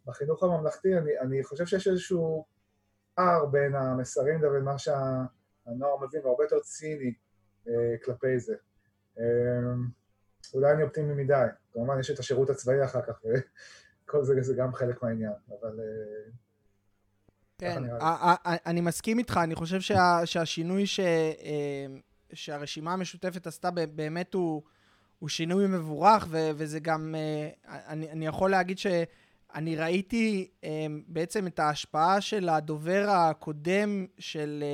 בחינוך 0.07 0.43
הממלכתי 0.43 0.99
אני, 0.99 1.19
אני 1.19 1.45
חושב 1.45 1.67
שיש 1.67 1.89
איזשהו 1.89 2.45
פער 3.15 3.47
בין 3.47 3.75
המסרים 3.75 4.43
לבין 4.43 4.65
מה 4.65 4.79
שהנוער 4.79 5.97
מבין, 6.07 6.27
והרבה 6.27 6.45
יותר 6.45 6.61
ציני 6.61 7.15
אה, 7.69 7.95
כלפי 8.05 8.39
זה. 8.39 8.55
אה, 9.19 9.25
אולי 10.55 10.73
אני 10.73 10.83
אופטימי 10.83 11.25
מדי, 11.25 11.47
כמובן 11.73 12.01
יש 12.01 12.11
את 12.11 12.19
השירות 12.19 12.51
הצבאי 12.51 12.85
אחר 12.85 13.03
כך, 13.03 13.21
וכל 13.25 14.25
זה, 14.25 14.35
זה 14.41 14.55
גם 14.55 14.75
חלק 14.75 15.03
מהעניין, 15.03 15.33
אבל... 15.49 15.81
אה, 15.81 16.31
כן, 17.59 17.83
אני 18.67 18.81
מסכים 18.81 19.19
איתך, 19.19 19.41
אני 19.43 19.55
חושב 19.55 19.81
שה, 19.81 20.21
שהשינוי 20.25 20.85
אה, 20.99 21.87
שהרשימה 22.33 22.93
המשותפת 22.93 23.47
עשתה 23.47 23.71
באמת 23.71 24.35
הוא, 24.35 24.63
הוא 25.23 25.29
שינוי 25.29 25.67
מבורך, 25.67 26.27
ו, 26.29 26.51
וזה 26.55 26.81
גם, 26.81 27.15
אה, 27.19 27.49
אני, 27.89 28.11
אני 28.11 28.27
יכול 28.27 28.51
להגיד 28.51 28.79
ש... 28.79 28.87
אני 29.55 29.77
ראיתי 29.77 30.49
um, 30.61 30.67
בעצם 31.07 31.47
את 31.47 31.59
ההשפעה 31.59 32.21
של 32.21 32.49
הדובר 32.49 33.11
הקודם 33.11 34.07
של, 34.19 34.65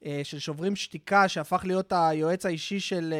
uh, 0.00 0.06
של 0.22 0.38
שוברים 0.38 0.76
שתיקה, 0.76 1.28
שהפך 1.28 1.62
להיות 1.64 1.92
היועץ 1.96 2.46
האישי 2.46 2.80
של, 2.80 3.14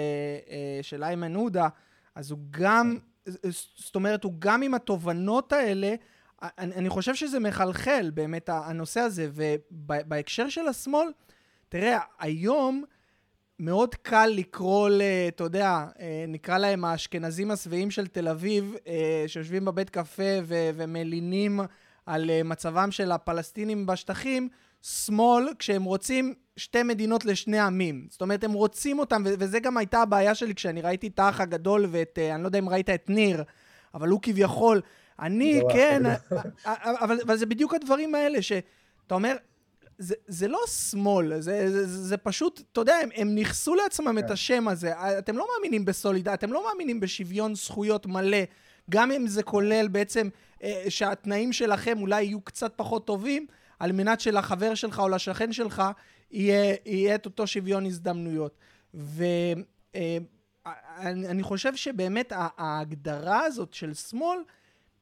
של 0.83 1.05
איימן 1.05 1.35
עודה, 1.35 1.69
אז 2.15 2.31
הוא 2.31 2.39
גם, 2.51 2.99
זאת 3.77 3.95
אומרת, 3.95 4.25
הוא 4.25 4.33
גם 4.39 4.63
עם 4.63 4.75
התובנות 4.75 5.53
האלה, 5.53 5.95
אני, 6.43 6.75
אני 6.75 6.89
חושב 6.89 7.15
שזה 7.15 7.41
מחלחל 7.41 8.11
באמת 8.15 8.49
הנושא 8.49 9.01
הזה, 9.01 9.29
ובהקשר 9.35 10.49
של 10.49 10.69
השמאל, 10.69 11.09
תראה, 11.69 11.99
היום 12.19 12.85
מאוד 13.59 13.95
קל 13.95 14.27
לקרוא 14.27 14.89
ל... 14.89 15.03
אתה 15.29 15.45
יודע, 15.45 15.87
אה, 16.01 16.25
נקרא 16.29 16.59
להם 16.59 16.85
האשכנזים 16.85 17.51
השבעים 17.51 17.91
של 17.91 18.07
תל 18.07 18.29
אביב, 18.29 18.75
אה, 18.87 19.25
שיושבים 19.27 19.65
בבית 19.65 19.91
קפה 19.91 20.39
ו- 20.43 20.71
ומלינים 20.75 21.61
על 22.07 22.31
אה, 22.31 22.43
מצבם 22.43 22.91
של 22.91 23.13
הפלסטינים 23.13 23.87
בשטחים, 23.87 24.49
שמאל, 24.83 25.49
כשהם 25.59 25.85
רוצים 25.85 26.35
שתי 26.57 26.83
מדינות 26.83 27.25
לשני 27.25 27.59
עמים. 27.59 28.07
זאת 28.11 28.23
אומרת, 28.23 28.45
הם 28.45 28.53
רוצים 28.53 28.99
אותם, 28.99 29.23
ו- 29.27 29.35
וזה 29.39 29.61
גם 29.61 29.77
הייתה 29.77 30.03
הבעיה 30.03 30.35
שלי 30.35 30.55
כשאני 30.55 30.83
ראיתי 30.83 31.07
את 31.07 31.19
האח 31.19 31.41
הגדול 31.41 31.87
ואת, 31.91 32.19
אני 32.35 32.43
לא 32.43 32.49
יודע 32.49 32.59
אם 32.59 32.69
ראית 32.69 32.91
את 32.91 33.11
ניר, 33.11 33.45
אבל 33.95 34.09
הוא 34.09 34.21
כביכול, 34.23 34.81
אני, 35.21 35.63
כן, 35.73 36.03
אבל, 36.65 37.21
אבל 37.25 37.37
זה 37.37 37.47
בדיוק 37.47 37.75
הדברים 37.75 38.15
האלה, 38.15 38.43
שאתה 38.43 39.15
אומר, 39.15 39.37
זה, 39.99 40.15
זה 40.27 40.49
לא 40.49 40.59
שמאל, 40.67 41.41
זה, 41.41 41.71
זה, 41.71 41.87
זה 41.87 42.17
פשוט, 42.17 42.63
אתה 42.73 42.81
יודע, 42.81 42.97
הם, 42.97 43.09
הם 43.15 43.35
ניכסו 43.35 43.75
לעצמם 43.75 44.13
כן. 44.13 44.19
את 44.19 44.31
השם 44.31 44.69
הזה. 44.69 44.93
אתם 45.19 45.37
לא 45.37 45.47
מאמינים 45.55 45.85
בסולידריות, 45.85 46.39
אתם 46.39 46.53
לא 46.53 46.65
מאמינים 46.69 47.01
בשוויון 47.01 47.55
זכויות 47.55 48.07
מלא, 48.07 48.39
גם 48.91 49.13
אם 49.13 49.27
זה 49.27 49.43
כולל 49.43 49.89
בעצם 49.89 50.29
אה, 50.63 50.85
שהתנאים 50.89 51.53
שלכם 51.53 51.99
אולי 52.01 52.23
יהיו 52.23 52.41
קצת 52.41 52.73
פחות 52.77 53.07
טובים, 53.07 53.47
על 53.79 53.93
מנת 53.93 54.21
שלחבר 54.21 54.75
שלך 54.75 54.99
או 54.99 55.09
לשכן 55.09 55.53
שלך 55.53 55.83
יהיה, 56.31 56.75
יהיה 56.87 57.15
את 57.15 57.27
אותו 57.27 57.47
שוויון 57.47 57.87
הזדמנויות. 57.87 58.59
ואני 58.95 59.65
אה, 61.27 61.43
חושב 61.43 61.77
שבאמת 61.77 62.33
ההגדרה 62.37 63.45
הזאת 63.45 63.75
של 63.75 63.95
שמאל, 63.95 64.39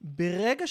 ברגע 0.00 0.66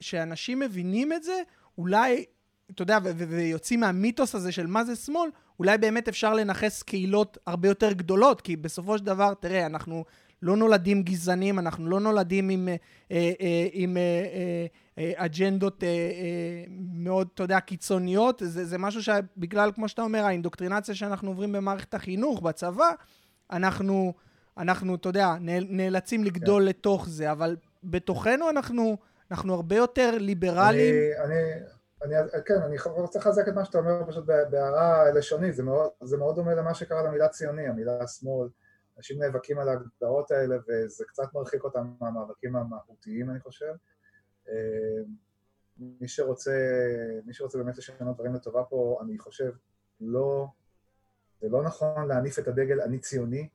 שאנשים 0.00 0.60
מבינים 0.60 1.12
את 1.12 1.22
זה, 1.22 1.42
אולי 1.78 2.24
אתה 2.70 2.82
יודע, 2.82 2.98
ויוצאים 3.02 3.80
מהמיתוס 3.80 4.34
הזה 4.34 4.52
של 4.52 4.66
מה 4.66 4.84
זה 4.84 4.96
שמאל, 4.96 5.30
אולי 5.58 5.78
באמת 5.78 6.08
אפשר 6.08 6.34
לנכס 6.34 6.82
קהילות 6.82 7.38
הרבה 7.46 7.68
יותר 7.68 7.92
גדולות, 7.92 8.40
כי 8.40 8.56
בסופו 8.56 8.98
של 8.98 9.04
דבר, 9.04 9.34
תראה, 9.34 9.66
אנחנו 9.66 10.04
לא 10.42 10.56
נולדים 10.56 11.02
גזענים, 11.02 11.58
אנחנו 11.58 11.88
לא 11.88 12.00
נולדים 12.00 12.48
עם, 12.48 12.68
אה, 12.68 12.76
אה, 13.40 13.68
עם 13.72 13.96
אה, 14.98 15.12
אג'נדות 15.16 15.82
מאוד, 16.92 17.28
אתה 17.34 17.42
יודע, 17.42 17.60
קיצוניות, 17.60 18.42
זה, 18.44 18.64
זה 18.64 18.78
משהו 18.78 19.02
שבגלל, 19.02 19.72
כמו 19.74 19.88
שאתה 19.88 20.02
אומר, 20.02 20.24
האינדוקטרינציה 20.24 20.94
שאנחנו 20.94 21.30
עוברים 21.30 21.52
במערכת 21.52 21.94
החינוך, 21.94 22.42
בצבא, 22.42 22.90
אנחנו, 23.50 24.12
אנחנו, 24.58 24.94
אתה 24.94 25.08
יודע, 25.08 25.34
נאלצים 25.40 26.24
לגדול 26.24 26.62
כן. 26.62 26.68
לתוך 26.68 27.08
זה, 27.08 27.32
אבל 27.32 27.56
בתוכנו 27.84 28.50
אנחנו, 28.50 28.96
אנחנו 29.30 29.54
הרבה 29.54 29.76
יותר 29.76 30.18
ליברליים. 30.18 30.94
אני, 30.94 31.34
אני... 31.34 31.75
אני, 32.02 32.14
כן, 32.44 32.62
אני 32.62 32.76
רוצה 32.86 33.18
לחזק 33.18 33.48
את 33.48 33.54
מה 33.54 33.64
שאתה 33.64 33.78
אומר 33.78 34.02
פשוט 34.08 34.24
בהערה 34.26 35.10
לשונית, 35.10 35.54
זה 35.54 35.62
מאוד, 35.62 35.90
זה 36.02 36.16
מאוד 36.16 36.36
דומה 36.36 36.54
למה 36.54 36.74
שקרה 36.74 37.02
למילה 37.02 37.28
ציוני, 37.28 37.68
המילה 37.68 38.06
שמאל, 38.06 38.48
אנשים 38.96 39.22
נאבקים 39.22 39.58
על 39.58 39.68
ההגדרות 39.68 40.30
האלה 40.30 40.56
וזה 40.68 41.04
קצת 41.08 41.34
מרחיק 41.34 41.64
אותם 41.64 41.92
מהמאבקים 42.00 42.56
המהותיים 42.56 43.30
אני 43.30 43.40
חושב. 43.40 43.72
אה, 44.48 45.02
מי 45.78 46.08
שרוצה, 46.08 46.52
מי 47.26 47.34
שרוצה 47.34 47.58
באמת 47.58 47.78
לשנות 47.78 48.16
דברים 48.16 48.34
לטובה 48.34 48.64
פה, 48.64 48.98
אני 49.02 49.18
חושב, 49.18 49.52
לא, 50.00 50.46
זה 51.40 51.48
לא 51.48 51.62
נכון 51.62 52.08
להניף 52.08 52.38
את 52.38 52.48
הדגל 52.48 52.80
אני 52.80 52.98
ציוני, 52.98 53.48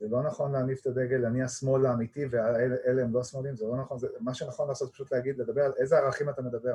זה 0.00 0.08
לא 0.08 0.22
נכון 0.22 0.52
להניף 0.52 0.80
את 0.80 0.86
הדגל 0.86 1.26
אני 1.26 1.42
השמאל 1.42 1.86
האמיתי 1.86 2.26
ואלה 2.30 3.02
הם 3.02 3.14
לא 3.14 3.24
שמאלים, 3.24 3.56
זה 3.56 3.66
לא 3.66 3.76
נכון, 3.76 3.98
זה, 3.98 4.08
מה 4.20 4.34
שנכון 4.34 4.68
לעשות 4.68 4.92
פשוט 4.92 5.12
להגיד, 5.12 5.38
לדבר 5.38 5.62
על 5.62 5.72
איזה 5.76 5.98
ערכים 5.98 6.28
אתה 6.30 6.42
מדבר. 6.42 6.74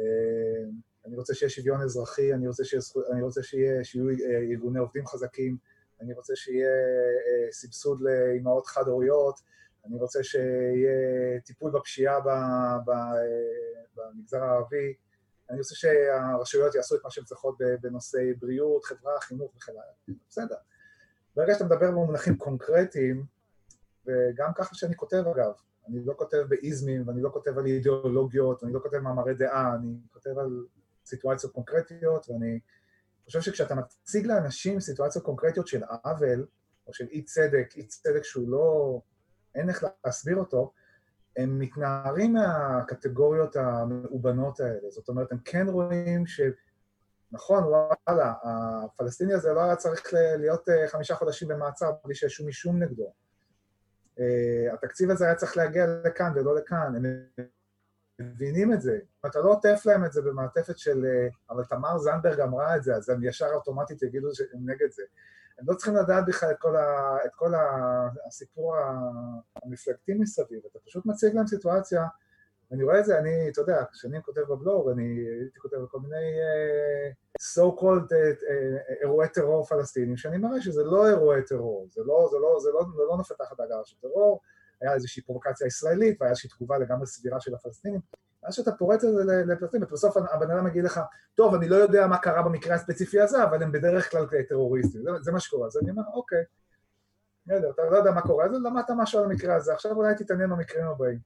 אה, 0.00 0.64
אני 1.06 1.16
רוצה 1.16 1.34
שיהיה 1.34 1.50
שוויון 1.50 1.82
אזרחי, 1.82 2.34
אני 2.34 2.48
רוצה, 2.48 2.64
שיהיה, 2.64 2.82
אני 3.12 3.22
רוצה 3.22 3.42
שיהיה, 3.42 3.84
שיהיו 3.84 4.08
אה, 4.08 4.14
ארגוני 4.50 4.78
עובדים 4.78 5.06
חזקים, 5.06 5.56
אני 6.00 6.14
רוצה 6.14 6.36
שיהיה 6.36 6.68
אה, 6.68 7.52
סבסוד 7.52 8.00
לאימהות 8.00 8.66
חד-הוריות, 8.66 9.40
אני 9.86 9.98
רוצה 9.98 10.22
שיהיה 10.22 11.40
טיפול 11.44 11.70
בפשיעה 11.70 12.20
במגזר 13.96 14.42
הערבי, 14.42 14.94
אני 15.50 15.58
רוצה 15.58 15.74
שהרשויות 15.74 16.74
יעשו 16.74 16.96
את 16.96 17.00
מה 17.04 17.10
שהן 17.10 17.24
צריכות 17.24 17.58
בנושאי 17.80 18.34
בריאות, 18.34 18.84
חברה, 18.84 19.20
חינוך 19.20 19.56
וכן 19.56 19.72
הלאה. 19.72 20.18
בסדר. 20.28 20.54
ברגע 21.36 21.54
שאתה 21.54 21.64
מדבר 21.64 21.90
במונחים 21.90 22.36
קונקרטיים, 22.36 23.24
וגם 24.06 24.50
ככה 24.54 24.74
שאני 24.74 24.96
כותב 24.96 25.24
אגב, 25.34 25.52
אני 25.90 26.04
לא 26.04 26.14
כותב 26.16 26.44
באיזמים 26.48 27.08
ואני 27.08 27.22
לא 27.22 27.30
כותב 27.32 27.58
על 27.58 27.66
אידיאולוגיות 27.66 28.62
ואני 28.62 28.74
לא 28.74 28.80
כותב 28.80 28.98
מאמרי 28.98 29.34
דעה, 29.34 29.74
אני 29.74 29.94
כותב 30.12 30.38
על 30.38 30.64
סיטואציות 31.06 31.52
קונקרטיות 31.52 32.30
ואני 32.30 32.60
חושב 33.24 33.40
שכשאתה 33.40 33.74
מציג 33.74 34.26
לאנשים 34.26 34.80
סיטואציות 34.80 35.24
קונקרטיות 35.24 35.66
של 35.66 35.82
עוול 36.04 36.46
או 36.86 36.94
של 36.94 37.06
אי 37.10 37.22
צדק, 37.22 37.68
אי 37.76 37.86
צדק 37.86 38.24
שהוא 38.24 38.50
לא, 38.50 39.00
אין 39.54 39.68
איך 39.68 39.84
להסביר 40.04 40.36
אותו, 40.36 40.72
הם 41.36 41.58
מתנערים 41.58 42.32
מהקטגוריות 42.32 43.56
המאובנות 43.56 44.60
האלה. 44.60 44.90
זאת 44.90 45.08
אומרת, 45.08 45.32
הם 45.32 45.38
כן 45.44 45.66
רואים 45.68 46.26
ש... 46.26 46.40
נכון, 47.32 47.64
וואלה, 47.64 48.34
הפלסטיני 48.42 49.34
הזה 49.34 49.52
לא 49.52 49.60
היה 49.60 49.76
צריך 49.76 50.02
להיות 50.12 50.68
אה, 50.68 50.88
חמישה 50.88 51.14
חודשים 51.14 51.48
במעצר 51.48 51.90
בלי 52.04 52.14
שיש 52.14 52.32
שום 52.34 52.48
אישום 52.48 52.82
נגדו. 52.82 53.12
אה, 54.18 54.74
התקציב 54.74 55.10
הזה 55.10 55.24
היה 55.24 55.34
צריך 55.34 55.56
להגיע 55.56 55.86
לכאן 56.04 56.32
ולא 56.34 56.56
לכאן, 56.56 56.94
הם 56.96 57.04
מבינים 58.20 58.72
את 58.72 58.80
זה. 58.80 58.92
אם 58.94 59.30
אתה 59.30 59.40
לא 59.40 59.50
עוטף 59.50 59.82
להם 59.86 60.04
את 60.04 60.12
זה 60.12 60.22
במעטפת 60.22 60.78
של... 60.78 61.04
אה, 61.04 61.28
אבל 61.50 61.64
תמר 61.64 61.98
זנדברג 61.98 62.40
אמרה 62.40 62.76
את 62.76 62.82
זה, 62.82 62.94
אז 62.94 63.08
הם 63.10 63.24
ישר 63.24 63.50
אוטומטית 63.54 64.02
יגידו 64.02 64.34
שהם 64.34 64.70
נגד 64.70 64.90
זה. 64.90 65.02
הם 65.58 65.64
לא 65.68 65.74
צריכים 65.74 65.96
לדעת 65.96 66.24
בכלל 66.26 66.50
את 66.50 66.56
כל, 66.58 66.76
ה, 66.76 67.16
את 67.24 67.30
כל 67.34 67.52
הסיפור 68.26 68.76
המפלגתי 69.62 70.14
מסביב, 70.14 70.60
אתה 70.70 70.78
פשוט 70.86 71.06
מציג 71.06 71.34
להם 71.34 71.46
סיטואציה, 71.46 72.04
ואני 72.70 72.84
רואה 72.84 73.00
את 73.00 73.04
זה, 73.04 73.18
אני, 73.18 73.48
אתה 73.48 73.60
יודע, 73.60 73.84
כשאני 73.92 74.22
כותב 74.22 74.40
בבלוג, 74.40 74.90
אני 74.90 75.26
הייתי 75.40 75.58
כותב 75.58 75.76
כל 75.90 76.00
מיני 76.00 76.16
uh, 76.16 77.14
so 77.54 77.80
called 77.80 78.08
uh, 78.08 78.40
uh, 78.40 79.02
אירועי 79.02 79.28
טרור 79.28 79.64
פלסטינים, 79.64 80.16
שאני 80.16 80.38
מראה 80.38 80.60
שזה 80.60 80.84
לא 80.84 81.08
אירועי 81.08 81.42
טרור, 81.42 81.86
זה 81.90 82.02
לא, 82.04 82.28
זה 82.30 82.36
לא, 82.38 82.58
זה 82.62 82.70
לא, 82.70 82.84
זה 82.96 83.02
לא 83.08 83.16
נופל 83.16 83.34
תחת 83.34 83.60
ההגעה 83.60 83.84
של 83.84 83.96
טרור, 84.00 84.40
היה 84.80 84.94
איזושהי 84.94 85.22
פרובוקציה 85.22 85.66
ישראלית 85.66 86.16
והיה 86.20 86.30
איזושהי 86.30 86.50
תגובה 86.50 86.78
לגמרי 86.78 87.06
סבירה 87.06 87.40
של 87.40 87.54
הפלסטינים, 87.54 88.00
ואז 88.42 88.54
שאתה 88.54 88.72
פורט 88.72 89.04
את 89.04 89.14
זה 89.14 89.24
לפלסטינים, 89.24 89.86
ובסוף 89.88 90.16
הבן 90.16 90.50
אדם 90.50 90.64
מגיד 90.64 90.84
לך, 90.84 91.00
טוב, 91.34 91.54
אני 91.54 91.68
לא 91.68 91.76
יודע 91.76 92.06
מה 92.06 92.18
קרה 92.18 92.42
במקרה 92.42 92.74
הספציפי 92.74 93.20
הזה, 93.20 93.44
אבל 93.44 93.62
הם 93.62 93.72
בדרך 93.72 94.10
כלל 94.10 94.26
טרוריסטים, 94.48 95.02
זה, 95.02 95.10
זה 95.20 95.32
מה 95.32 95.40
שקורה, 95.40 95.66
אז 95.66 95.78
אני 95.82 95.90
אומר, 95.90 96.02
אוקיי, 96.12 96.44
בסדר, 97.46 97.70
אתה 97.70 97.82
לא 97.90 97.96
יודע 97.96 98.10
מה 98.10 98.20
קורה, 98.20 98.44
אז 98.44 98.50
למדת 98.52 98.90
משהו 98.96 99.18
על 99.18 99.24
המקרה 99.24 99.56
הזה, 99.56 99.72
עכשיו 99.72 99.92
אולי 99.92 100.14
תתעניין 100.14 100.50
במקרים 100.50 100.86
הבאים. 100.86 101.18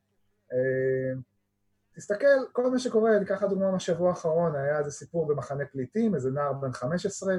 תסתכל, 1.94 2.26
כל 2.52 2.70
מה 2.70 2.78
שקורה, 2.78 3.16
אני 3.16 3.24
אקח 3.24 3.34
לך 3.34 3.42
דוגמה 3.42 3.70
מהשבוע 3.70 4.10
האחרון, 4.10 4.56
היה 4.56 4.78
איזה 4.78 4.90
סיפור 4.90 5.26
במחנה 5.26 5.66
פליטים, 5.66 6.14
איזה 6.14 6.30
נער 6.30 6.52
בן 6.52 6.72
15, 6.72 7.34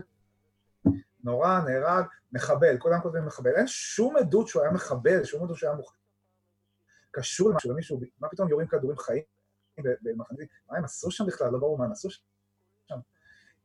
נורא, 1.24 1.60
נהרג, 1.60 2.06
מחבל, 2.32 2.78
כולם 2.78 3.02
כותבים 3.02 3.26
מחבל, 3.26 3.52
אין 3.56 3.68
שום 3.68 4.18
עדות 4.18 4.48
שהוא 4.48 4.62
היה 4.62 4.72
מחבל, 4.72 5.24
שום 5.24 5.44
עדות 5.44 5.58
שהוא 5.58 5.70
היה 5.70 5.78
מוכן. 5.78 5.98
קשור 7.12 7.50
למשהו, 7.50 7.72
למישהו, 7.72 8.00
מה 8.20 8.30
פתאום 8.30 8.50
יורים 8.50 8.68
כדורים 8.68 8.98
חיים 8.98 9.24
במחנה, 9.78 10.44
מה 10.70 10.78
הם 10.78 10.86
עשו 10.86 11.12
שם 11.12 11.26
בכלל, 11.26 11.52
לא 11.52 11.60
ברור 11.60 11.78
מה 11.78 11.86
הם 11.86 11.92
עשו 11.92 12.10
שם. 12.10 13.00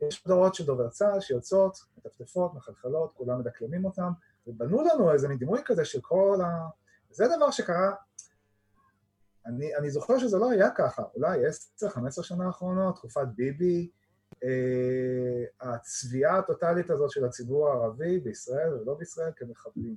יש 0.00 0.26
דורות 0.26 0.54
של 0.54 0.66
דובר 0.66 0.88
צה"ל 0.88 1.20
שיוצאות, 1.20 1.78
מטפטפות, 1.98 2.54
מחלחלות, 2.54 3.12
כולם 3.14 3.38
מדקלמים 3.38 3.84
אותם, 3.84 4.12
ובנו 4.46 4.84
לנו 4.84 5.12
איזה 5.12 5.28
מין 5.28 5.38
דימוי 5.38 5.60
כזה 5.64 5.84
של 5.84 6.00
כל 6.00 6.38
ה... 6.44 6.68
זה 7.10 7.28
דבר 7.36 7.50
שקרה, 7.50 7.94
אני, 9.46 9.76
אני 9.76 9.90
זוכר 9.90 10.18
שזה 10.18 10.38
לא 10.38 10.50
היה 10.50 10.70
ככה, 10.70 11.02
אולי 11.14 11.38
10-15 11.82 12.22
שנה 12.22 12.46
האחרונות, 12.46 12.96
תקופת 12.96 13.26
ביבי, 13.34 13.90
אה, 14.44 15.44
הצביעה 15.60 16.38
הטוטאלית 16.38 16.90
הזאת 16.90 17.10
של 17.10 17.24
הציבור 17.24 17.68
הערבי 17.68 18.18
בישראל 18.18 18.74
ולא 18.74 18.94
בישראל 18.94 19.32
כמחבלים. 19.36 19.96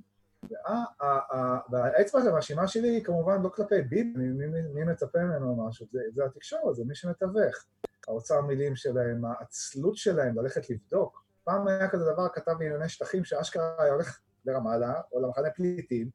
והאצבע 1.70 2.20
המאשימה 2.20 2.68
שלי 2.68 2.88
היא 2.88 3.04
כמובן 3.04 3.42
לא 3.42 3.48
כלפי 3.48 3.82
ביבי, 3.82 4.18
מי, 4.18 4.46
מי, 4.46 4.62
מי 4.74 4.84
מצפה 4.84 5.18
ממנו 5.18 5.68
משהו, 5.68 5.86
זה, 5.92 6.00
זה 6.14 6.24
התקשורת, 6.24 6.74
זה 6.74 6.84
מי 6.84 6.94
שמתווך. 6.94 7.66
האוצר 8.08 8.40
מילים 8.40 8.76
שלהם, 8.76 9.24
העצלות 9.24 9.96
שלהם 9.96 10.38
ללכת 10.38 10.70
לבדוק. 10.70 11.24
פעם 11.44 11.66
היה 11.66 11.88
כזה 11.88 12.04
דבר, 12.12 12.28
כתב 12.28 12.52
בענייני 12.58 12.88
שטחים, 12.88 13.24
שאשכרה 13.24 13.82
היה 13.82 13.92
הולך 13.92 14.20
לרמאללה 14.46 15.00
או 15.12 15.20
למחנה 15.20 15.50
פליטים, 15.50 16.10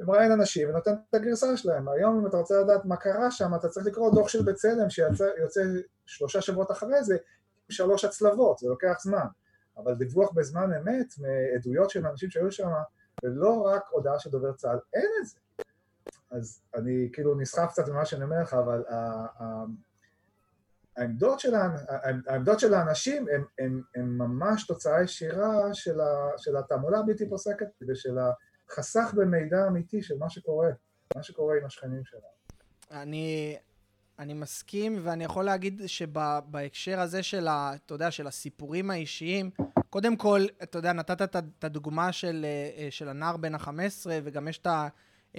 ומראיין 0.00 0.32
אנשים 0.32 0.68
ונותן 0.68 0.92
את 1.10 1.14
הגרסה 1.14 1.56
שלהם. 1.56 1.88
היום 1.88 2.20
אם 2.20 2.26
אתה 2.26 2.36
רוצה 2.36 2.60
לדעת 2.60 2.84
מה 2.84 2.96
קרה 2.96 3.30
שם, 3.30 3.54
אתה 3.54 3.68
צריך 3.68 3.86
לקרוא 3.86 4.14
דוח 4.14 4.28
של 4.28 4.42
בצלם 4.42 4.90
שיוצא 4.90 5.62
שלושה 6.06 6.40
שבועות 6.40 6.70
אחרי 6.70 7.04
זה, 7.04 7.14
עם 7.14 7.70
שלוש 7.70 8.04
הצלבות, 8.04 8.58
זה 8.58 8.68
לוקח 8.68 8.96
זמן. 9.02 9.26
אבל 9.76 9.94
דיווח 9.94 10.32
בזמן 10.32 10.70
אמת 10.72 11.06
מעדויות 11.18 11.90
של 11.90 12.06
אנשים 12.06 12.30
שהיו 12.30 12.52
שם, 12.52 12.68
ולא 13.24 13.62
רק 13.66 13.82
הודעה 13.90 14.18
של 14.18 14.30
דובר 14.30 14.52
צה"ל, 14.52 14.78
אין 14.94 15.08
את 15.20 15.26
זה. 15.26 15.36
אז 16.30 16.62
אני 16.74 17.10
כאילו 17.12 17.34
נסחף 17.34 17.70
קצת 17.70 17.88
ממה 17.88 18.04
שאני 18.04 18.24
אומר 18.24 18.42
לך, 18.42 18.54
אבל 18.54 18.84
העמדות 20.96 21.40
של, 21.40 21.54
העמדות 22.26 22.60
של 22.60 22.74
האנשים 22.74 23.26
הן 23.58 23.82
ממש 23.96 24.66
תוצאה 24.66 25.02
ישירה 25.02 25.74
של, 25.74 26.00
ה, 26.00 26.28
של 26.36 26.56
התעמולה 26.56 26.98
הבלתי 26.98 27.28
פוסקת 27.28 27.66
ושל 27.88 28.18
החסך 28.70 29.14
במידע 29.16 29.66
אמיתי 29.68 30.02
של 30.02 30.18
מה 30.18 30.30
שקורה, 30.30 30.68
מה 31.16 31.22
שקורה 31.22 31.56
עם 31.56 31.66
השכנים 31.66 32.04
שלנו. 32.04 32.22
אני, 32.90 33.56
אני 34.18 34.34
מסכים, 34.34 35.00
ואני 35.02 35.24
יכול 35.24 35.44
להגיד 35.44 35.82
שבהקשר 35.86 37.00
הזה 37.00 37.22
של, 37.22 37.48
ה, 37.48 37.72
אתה 37.74 37.94
יודע, 37.94 38.10
של 38.10 38.26
הסיפורים 38.26 38.90
האישיים, 38.90 39.50
קודם 39.90 40.16
כל, 40.16 40.46
אתה 40.62 40.78
יודע, 40.78 40.92
נתת 40.92 41.36
את 41.36 41.64
הדוגמה 41.64 42.12
של, 42.12 42.46
אה, 42.76 42.88
של 42.90 43.08
הנער 43.08 43.36
בן 43.36 43.54
ה-15, 43.54 44.06
וגם 44.24 44.48
יש 44.48 44.62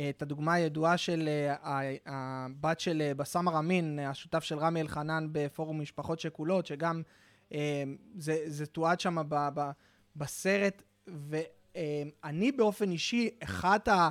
את 0.10 0.22
הדוגמה 0.22 0.54
הידועה 0.54 0.98
של 0.98 1.30
אה, 1.30 1.91
הבת 2.06 2.80
של 2.80 3.02
אה, 3.02 3.13
בסאמר 3.13 3.60
אמין, 3.60 4.00
השותף 4.00 4.44
של 4.44 4.58
רמי 4.58 4.82
אלחנן 4.82 5.28
בפורום 5.32 5.82
משפחות 5.82 6.20
שכולות, 6.20 6.65
שגם 6.65 7.02
זה, 8.17 8.44
זה 8.46 8.65
תועד 8.65 9.00
שם 9.00 9.17
ב, 9.30 9.50
ב, 9.56 11.41
בסרט, 11.76 12.14
ואני 12.24 12.52
באופן 12.52 12.92
אישי, 12.92 13.30
אחת 13.44 13.88
ה... 13.88 14.10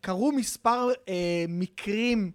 קרו 0.00 0.32
מספר 0.32 0.88
מקרים 1.48 2.30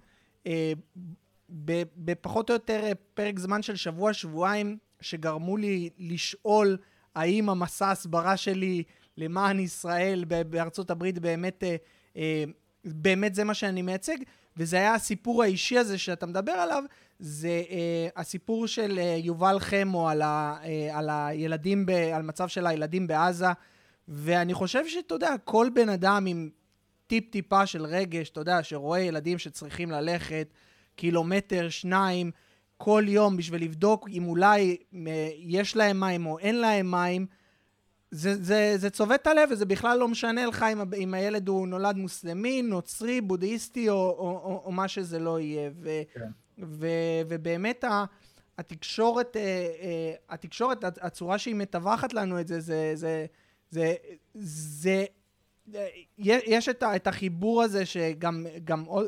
בפחות 1.95 2.49
או 2.49 2.54
יותר 2.54 2.91
פרק 3.13 3.39
זמן 3.39 3.62
של 3.62 3.76
שבוע-שבועיים, 3.76 4.78
שגרמו 5.02 5.58
לי 5.58 5.89
לשאול 5.97 6.78
האם 7.15 7.49
המסע 7.49 7.91
הסברה 7.91 8.38
שלי 8.38 8.84
למען 9.17 9.60
ישראל 9.60 10.26
בארצות 10.49 10.91
הברית 10.91 11.19
באמת, 11.19 11.63
אה, 11.63 11.76
אה, 12.17 12.43
באמת 12.86 13.36
זה 13.36 13.43
מה 13.43 13.54
שאני 13.54 13.82
מייצג, 13.82 14.17
וזה 14.57 14.77
היה 14.77 14.93
הסיפור 14.93 15.43
האישי 15.43 15.77
הזה 15.77 15.97
שאתה 15.97 16.25
מדבר 16.25 16.51
עליו, 16.51 16.83
זה 17.19 17.63
אה, 17.69 18.07
הסיפור 18.15 18.67
של 18.67 18.99
יובל 19.17 19.59
חמו 19.59 20.09
על, 20.09 20.21
ה, 20.21 20.57
על 20.91 21.09
הילדים, 21.11 21.85
ב, 21.85 21.89
על 21.89 22.21
מצב 22.21 22.47
של 22.47 22.67
הילדים 22.67 23.07
בעזה, 23.07 23.47
ואני 24.07 24.53
חושב 24.53 24.87
שאתה 24.87 25.15
יודע, 25.15 25.35
כל 25.43 25.69
בן 25.73 25.89
אדם 25.89 26.25
עם 26.25 26.49
טיפ-טיפה 27.07 27.65
של 27.65 27.85
רגש, 27.85 28.29
אתה 28.29 28.41
יודע, 28.41 28.63
שרואה 28.63 28.99
ילדים 28.99 29.37
שצריכים 29.37 29.91
ללכת 29.91 30.47
קילומטר, 30.95 31.69
שניים, 31.69 32.31
כל 32.77 33.03
יום 33.07 33.37
בשביל 33.37 33.63
לבדוק 33.63 34.09
אם 34.09 34.25
אולי 34.25 34.77
אה, 35.07 35.29
יש 35.37 35.75
להם 35.75 35.99
מים 35.99 36.25
או 36.25 36.39
אין 36.39 36.55
להם 36.55 36.91
מים, 36.91 37.25
זה, 38.13 38.43
זה, 38.43 38.73
זה 38.78 38.89
צובט 38.89 39.21
את 39.21 39.28
הלב, 39.28 39.49
וזה 39.52 39.65
בכלל 39.65 39.97
לא 39.97 40.08
משנה 40.08 40.45
לך 40.45 40.63
אם, 40.63 40.93
אם 40.97 41.13
הילד 41.13 41.47
הוא 41.47 41.67
נולד 41.67 41.97
מוסלמי, 41.97 42.62
נוצרי, 42.62 43.21
בודהיסטי 43.21 43.89
או, 43.89 43.95
או, 43.95 44.41
או, 44.43 44.62
או 44.65 44.71
מה 44.71 44.88
שזה 44.88 45.19
לא 45.19 45.39
יהיה. 45.39 45.71
ו, 45.82 45.89
כן. 46.13 46.28
ו, 46.60 46.88
ובאמת 47.28 47.84
ה, 47.84 48.06
התקשורת, 48.58 49.38
אה, 49.38 49.41
אה, 49.41 50.13
התקשורת, 50.30 50.84
הצורה 51.02 51.38
שהיא 51.38 51.56
מטווחת 51.56 52.13
לנו 52.13 52.39
את 52.39 52.47
זה, 52.47 52.60
זה, 52.60 52.91
זה, 52.95 53.26
זה, 53.69 53.95
זה 54.34 55.06
יש 56.28 56.69
את, 56.69 56.84
את 56.95 57.08
החיבור 57.08 57.63
הזה 57.63 57.86
שגם 57.86 58.45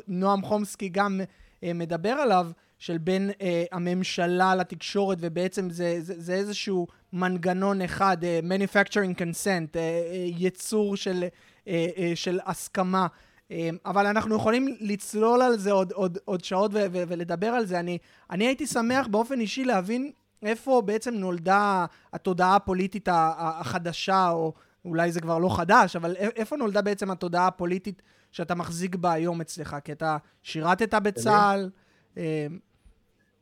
נועם 0.08 0.42
חומסקי 0.42 0.88
גם 0.88 1.20
מדבר 1.62 2.12
עליו, 2.12 2.50
של 2.78 2.98
בין 2.98 3.30
אה, 3.40 3.64
הממשלה 3.72 4.54
לתקשורת, 4.54 5.18
ובעצם 5.20 5.70
זה, 5.70 5.96
זה, 6.00 6.14
זה 6.16 6.34
איזשהו 6.34 6.86
מנגנון 7.12 7.82
אחד, 7.82 8.24
אה, 8.24 8.40
manufacturing 8.42 9.18
consent, 9.18 9.76
אה, 9.76 9.80
אה, 9.80 10.26
יצור 10.36 10.96
של, 10.96 11.24
אה, 11.68 11.86
אה, 11.96 12.12
של 12.14 12.40
הסכמה. 12.46 13.06
אה, 13.50 13.70
אבל 13.86 14.06
אנחנו 14.06 14.36
יכולים 14.36 14.76
לצלול 14.80 15.42
על 15.42 15.58
זה 15.58 15.72
עוד, 15.72 15.92
עוד, 15.92 16.18
עוד 16.24 16.44
שעות 16.44 16.70
ו- 16.74 16.86
ו- 16.92 17.02
ולדבר 17.08 17.46
על 17.46 17.66
זה. 17.66 17.80
אני, 17.80 17.98
אני 18.30 18.46
הייתי 18.46 18.66
שמח 18.66 19.06
באופן 19.06 19.40
אישי 19.40 19.64
להבין 19.64 20.10
איפה 20.42 20.82
בעצם 20.84 21.14
נולדה 21.14 21.86
התודעה 22.12 22.56
הפוליטית 22.56 23.08
החדשה, 23.12 24.30
או 24.30 24.52
אולי 24.84 25.12
זה 25.12 25.20
כבר 25.20 25.38
לא 25.38 25.56
חדש, 25.56 25.96
אבל 25.96 26.16
איפה 26.16 26.56
נולדה 26.56 26.82
בעצם 26.82 27.10
התודעה 27.10 27.46
הפוליטית 27.46 28.02
שאתה 28.32 28.54
מחזיק 28.54 28.94
בה 28.94 29.12
היום 29.12 29.40
אצלך? 29.40 29.76
כי 29.84 29.92
אתה 29.92 30.16
שירתת 30.42 30.94
בצה"ל. 30.94 31.70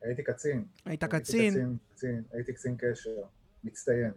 הייתי 0.05 0.23
קצין. 0.23 0.65
היית 0.85 1.05
קצין? 1.05 1.41
הייתי 1.41 1.55
קצין, 1.55 1.77
קצין, 1.95 2.23
הייתי 2.33 2.53
קצין 2.53 2.77
קשר, 2.79 3.11
מצטיין. 3.65 4.13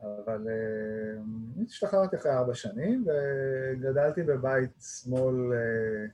אבל 0.00 0.46
uh, 0.46 1.64
השתחררתי 1.66 2.16
אחרי 2.16 2.32
ארבע 2.32 2.54
שנים 2.54 3.06
וגדלתי 3.06 4.22
בבית 4.22 4.70
שמאל, 4.82 5.34
uh, 5.34 6.10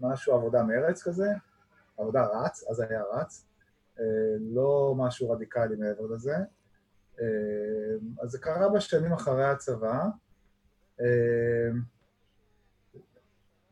משהו 0.00 0.34
עבודה 0.34 0.62
מרץ 0.62 1.02
כזה, 1.02 1.28
עבודה 1.98 2.26
רץ, 2.26 2.64
אז 2.70 2.80
היה 2.80 3.02
רץ, 3.12 3.46
uh, 3.96 4.00
לא 4.40 4.94
משהו 4.96 5.30
רדיקלי 5.30 5.76
מעבר 5.76 6.06
לזה. 6.14 6.36
Uh, 7.16 7.20
אז 8.22 8.30
זה 8.30 8.38
קרה 8.38 8.68
בשנים 8.68 9.12
אחרי 9.12 9.44
הצבא. 9.44 10.04
Uh, 10.98 11.02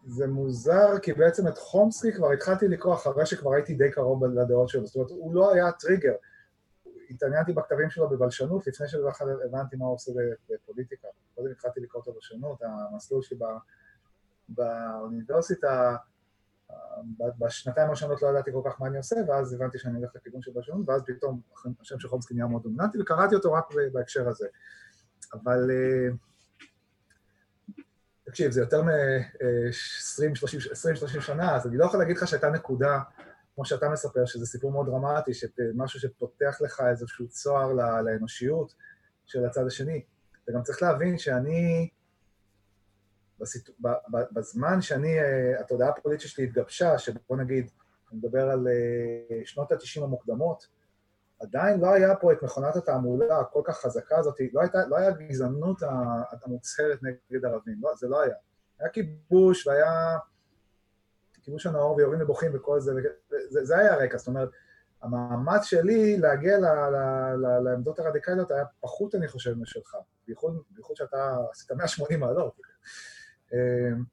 זה 0.09 0.27
מוזר, 0.27 0.99
כי 1.03 1.12
בעצם 1.12 1.49
את 1.49 1.59
חומסקי 1.59 2.12
כבר 2.12 2.33
התחלתי 2.33 2.68
לקרוא 2.68 2.94
אחרי 2.94 3.27
שכבר 3.27 3.55
הייתי 3.55 3.75
די 3.75 3.90
קרוב 3.90 4.25
לדעות 4.25 4.68
שלו, 4.68 4.87
זאת 4.87 4.97
אומרת, 4.97 5.11
הוא 5.11 5.35
לא 5.35 5.53
היה 5.53 5.73
טריגר. 5.73 6.14
התעניינתי 7.11 7.53
בכתבים 7.53 7.90
שלו 7.90 8.09
בבלשנות 8.09 8.66
לפני 8.66 8.88
שבכלל 8.88 9.29
הבנתי 9.44 9.77
מה 9.77 9.85
הוא 9.85 9.94
עושה 9.94 10.12
בפוליטיקה. 10.51 11.09
קודם 11.35 11.51
התחלתי 11.51 11.81
לקרוא 11.81 12.03
את 12.03 12.09
הבלשנות, 12.09 12.62
המסלול 12.62 13.23
שלי 13.23 13.38
באוניברסיטה, 14.49 15.97
בשנתיים 17.18 17.88
הראשונות 17.88 18.23
לא 18.23 18.29
ידעתי 18.29 18.51
כל 18.53 18.62
כך 18.64 18.81
מה 18.81 18.87
אני 18.87 18.97
עושה, 18.97 19.16
ואז 19.29 19.53
הבנתי 19.53 19.79
שאני 19.79 19.99
הולך 19.99 20.11
לכיוון 20.16 20.42
של 20.42 20.51
בלשנות, 20.55 20.88
ואז 20.88 21.03
פתאום 21.07 21.40
השם 21.81 21.99
של 21.99 22.09
חומסקי 22.09 22.35
נהיה 22.35 22.47
מאוד 22.47 22.62
דומיננטי, 22.62 23.01
וקראתי 23.01 23.35
אותו 23.35 23.53
רק 23.53 23.64
בהקשר 23.92 24.29
הזה. 24.29 24.47
אבל 25.35 25.71
אה, 25.71 26.09
תקשיב, 28.29 28.51
זה 28.51 28.61
יותר 28.61 28.83
מ-20-30 28.83 31.21
שנה, 31.21 31.57
אז 31.57 31.67
אני 31.67 31.77
לא 31.77 31.85
יכול 31.85 32.01
להגיד 32.01 32.17
לך 32.17 32.29
שהייתה 32.29 32.51
נקודה 32.51 33.01
כמו 33.55 33.64
שאתה 33.64 33.88
מספר, 33.88 34.27
שזה 34.27 34.47
סיפור 34.47 34.73
מאוד 34.73 34.87
דרמטי, 34.87 35.31
משהו 35.75 36.01
שפותח 36.01 36.59
לך 36.61 36.83
איזשהו 36.91 37.29
צוהר 37.29 37.73
לאנושיות 38.03 38.75
של 39.27 39.47
הצד 39.47 39.67
השני. 39.67 40.03
אתה 40.45 40.53
גם 40.53 40.62
צריך 40.62 40.83
להבין 40.83 41.19
שאני, 41.19 41.88
בסיט... 43.41 43.71
בזמן 44.33 44.83
שאני, 44.83 45.21
אה, 45.21 45.61
התודעה 45.61 45.88
הפוליטית 45.88 46.29
שלי 46.29 46.45
התגבשה, 46.45 46.99
שבוא 46.99 47.37
נגיד, 47.37 47.71
אני 48.11 48.19
מדבר 48.19 48.51
על 48.51 48.69
אה, 48.69 49.41
שנות 49.45 49.73
ה-90 49.73 50.03
המוקדמות, 50.03 50.67
עדיין 51.40 51.81
לא 51.81 51.92
היה 51.92 52.16
פה 52.16 52.33
את 52.33 52.42
מכונת 52.42 52.77
התעמולה 52.77 53.38
הכל 53.40 53.61
כך 53.64 53.81
חזקה 53.81 54.18
הזאת, 54.18 54.35
לא, 54.53 54.61
הייתה, 54.61 54.87
לא 54.87 54.96
היה 54.96 55.11
גזענות 55.11 55.83
המוצהרת 56.44 56.98
נגד 57.03 57.44
ערבים, 57.44 57.79
לא, 57.83 57.90
זה 57.96 58.09
לא 58.09 58.20
היה. 58.20 58.35
היה 58.81 58.88
כיבוש 58.88 59.66
והיה 59.66 60.18
כיבוש 61.42 61.66
הנאור 61.66 61.96
ויורים 61.96 62.20
ובוכים 62.22 62.51
וכל 62.55 62.81
זה, 62.81 62.92
זה, 63.51 63.64
זה 63.64 63.79
היה 63.79 63.94
הרקע, 63.94 64.18
זאת 64.18 64.27
אומרת, 64.27 64.48
המאמץ 65.03 65.64
שלי 65.64 66.16
להגיע 66.16 66.59
ל, 66.59 66.64
ל, 66.64 66.96
ל, 67.37 67.59
לעמדות 67.64 67.98
הרדיקליות 67.98 68.51
היה 68.51 68.64
פחות, 68.81 69.14
אני 69.14 69.29
חושב, 69.29 69.55
משלך, 69.59 69.96
בייחוד, 70.27 70.62
בייחוד 70.70 70.96
שאתה 70.96 71.37
עשית 71.51 71.72
180 71.72 72.20
מעלות. 72.20 72.61
אמ, 73.53 74.05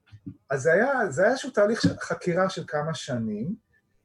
אז 0.49 0.61
זה 0.61 0.73
היה, 0.73 0.91
זה 1.09 1.21
היה 1.21 1.31
איזשהו 1.31 1.49
תהליך 1.49 1.85
חקירה 1.99 2.49
של 2.49 2.63
כמה 2.67 2.93
שנים. 2.93 3.55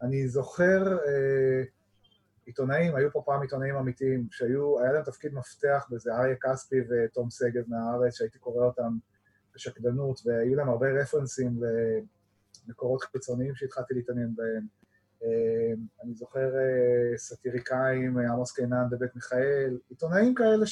אני 0.02 0.28
זוכר 0.28 0.98
אה, 0.98 1.62
עיתונאים, 2.46 2.96
היו 2.96 3.10
פה 3.12 3.22
פעם 3.26 3.42
עיתונאים 3.42 3.76
אמיתיים, 3.76 4.28
שהיו, 4.30 4.80
היה 4.80 4.92
להם 4.92 5.02
תפקיד 5.02 5.34
מפתח 5.34 5.86
בזה, 5.90 6.14
אריה 6.14 6.36
כספי 6.36 6.76
ותום 6.90 7.30
שגב 7.30 7.62
מהארץ, 7.68 8.14
שהייתי 8.14 8.38
קורא 8.38 8.64
אותם 8.64 8.96
בשקדנות, 9.54 10.20
והיו 10.24 10.54
להם 10.56 10.68
הרבה 10.68 10.86
רפרנסים 11.02 11.60
מקורות 12.68 13.02
חיצוניים 13.02 13.54
שהתחלתי 13.54 13.94
להתעניין 13.94 14.34
בהם. 14.36 14.66
אה, 15.22 15.72
אני 16.04 16.14
זוכר 16.14 16.54
אה, 16.56 17.18
סאטיריקאים, 17.18 18.18
עמוס 18.18 18.52
קינן 18.52 18.86
בבית 18.90 19.14
מיכאל, 19.14 19.78
עיתונאים 19.90 20.34
כאלה 20.34 20.64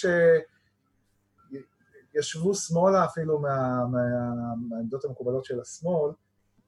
שישבו 2.14 2.54
שמאלה 2.54 3.04
אפילו 3.04 3.38
מה, 3.38 3.84
מה, 3.92 3.98
מהעמדות 4.68 5.04
המקובלות 5.04 5.44
של 5.44 5.60
השמאל, 5.60 6.12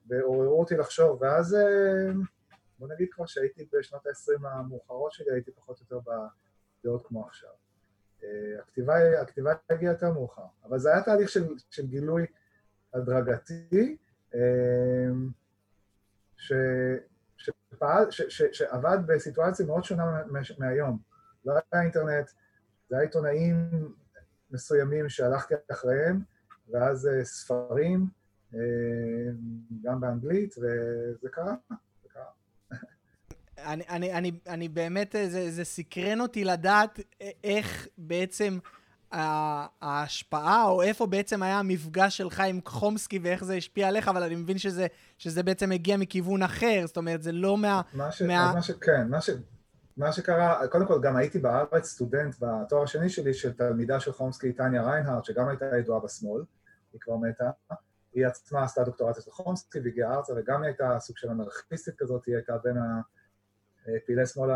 ועוררו 0.06 0.60
אותי 0.60 0.76
לחשוב, 0.76 1.22
ואז 1.22 1.54
אה, 1.54 2.12
בוא 2.80 2.88
נגיד 2.88 3.08
כבר 3.10 3.26
שהייתי 3.26 3.68
בשנות 3.72 4.06
ה-20 4.06 4.48
המאוחרות 4.48 5.12
שלי, 5.12 5.32
הייתי 5.32 5.50
פחות 5.50 5.80
או 5.80 5.96
יותר 5.96 6.10
בדעות 6.80 7.06
כמו 7.06 7.26
עכשיו. 7.26 7.50
הכתיבה, 8.58 9.20
הכתיבה 9.22 9.52
הגיעה 9.70 9.92
יותר 9.92 10.12
מאוחר, 10.12 10.46
אבל 10.64 10.78
זה 10.78 10.92
היה 10.92 11.02
תהליך 11.02 11.28
של, 11.28 11.46
של 11.70 11.86
גילוי 11.86 12.26
הדרגתי, 12.94 13.96
אמ, 14.34 15.30
ש, 16.36 16.52
שפעל, 17.36 18.10
ש, 18.10 18.22
ש, 18.22 18.42
שעבד 18.52 18.98
בסיטואציה 19.06 19.66
מאוד 19.66 19.84
שונה 19.84 20.22
מהיום. 20.58 20.98
לא 21.44 21.52
היה 21.52 21.82
אינטרנט, 21.82 22.30
זה 22.88 22.96
היה 22.96 23.02
עיתונאים 23.02 23.70
מסוימים 24.50 25.08
שהלכתי 25.08 25.54
אחריהם, 25.72 26.20
ואז 26.68 27.06
אה, 27.06 27.24
ספרים, 27.24 28.06
אה, 28.54 28.60
גם 29.82 30.00
באנגלית, 30.00 30.54
וזה 30.58 31.28
קרה. 31.30 31.54
אני, 33.64 33.84
אני, 33.88 34.12
אני, 34.12 34.32
אני 34.48 34.68
באמת, 34.68 35.16
אה, 35.16 35.28
זה, 35.28 35.50
זה 35.50 35.64
סקרן 35.64 36.20
אותי 36.20 36.44
לדעת 36.44 37.00
איך 37.44 37.88
בעצם 37.98 38.58
ההשפעה, 39.12 40.64
או 40.64 40.82
איפה 40.82 41.06
בעצם 41.06 41.42
היה 41.42 41.58
המפגש 41.58 42.16
שלך 42.16 42.40
עם 42.40 42.60
חומסקי 42.66 43.18
ואיך 43.18 43.44
זה 43.44 43.54
השפיע 43.54 43.88
עליך, 43.88 44.08
אבל 44.08 44.22
אני 44.22 44.36
מבין 44.36 44.58
שזה, 44.58 44.86
שזה 45.18 45.42
בעצם 45.42 45.72
הגיע 45.72 45.96
מכיוון 45.96 46.42
אחר, 46.42 46.82
זאת 46.86 46.96
אומרת, 46.96 47.22
זה 47.22 47.32
לא 47.32 47.58
מה... 47.58 47.80
מה 47.94 48.12
ש... 48.12 48.22
מה... 48.22 48.52
מה 48.54 48.62
ש... 48.62 48.70
כן, 48.70 49.08
מה, 49.08 49.20
ש... 49.20 49.30
מה 49.96 50.12
שקרה, 50.12 50.68
קודם 50.68 50.86
כל 50.86 51.00
גם 51.02 51.16
הייתי 51.16 51.38
בארץ 51.38 51.86
סטודנט 51.86 52.34
בתואר 52.40 52.82
השני 52.82 53.08
שלי 53.08 53.34
של 53.34 53.52
תלמידה 53.52 54.00
של 54.00 54.12
חומסקי, 54.12 54.52
טניה 54.52 54.82
ריינהרט, 54.82 55.24
שגם 55.24 55.48
הייתה 55.48 55.66
ידועה 55.78 56.00
בשמאל, 56.00 56.42
היא 56.92 57.00
כבר 57.00 57.16
מתה. 57.16 57.50
היא 58.12 58.26
עצמה 58.26 58.62
עשתה 58.62 58.84
דוקטורט 58.84 59.22
של 59.22 59.30
חומסקי 59.30 59.78
והגיעה 59.84 60.14
ארצה, 60.14 60.32
וגם 60.36 60.62
היא 60.62 60.66
הייתה 60.66 60.96
סוג 60.98 61.16
של 61.16 61.28
אנרכיסטית 61.28 61.94
כזאת, 61.98 62.24
היא 62.24 62.34
הייתה 62.34 62.58
בין 62.64 62.76
הפעילי 63.86 64.26
שמאל 64.26 64.50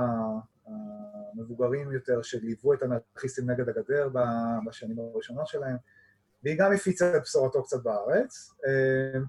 המבוגרים 0.67 1.93
יותר 1.93 2.23
שליוו 2.23 2.75
את 2.75 2.83
האנרכיסטים 2.83 3.51
נגד 3.51 3.69
הגדר 3.69 4.09
בשנים 4.67 4.99
הראשונות 4.99 5.47
שלהם, 5.47 5.77
והיא 6.45 6.59
גם 6.59 6.73
הפיצה 6.73 7.17
את 7.17 7.23
בשורתו 7.23 7.63
קצת 7.63 7.83
בארץ. 7.83 8.55
אה, 8.67 9.21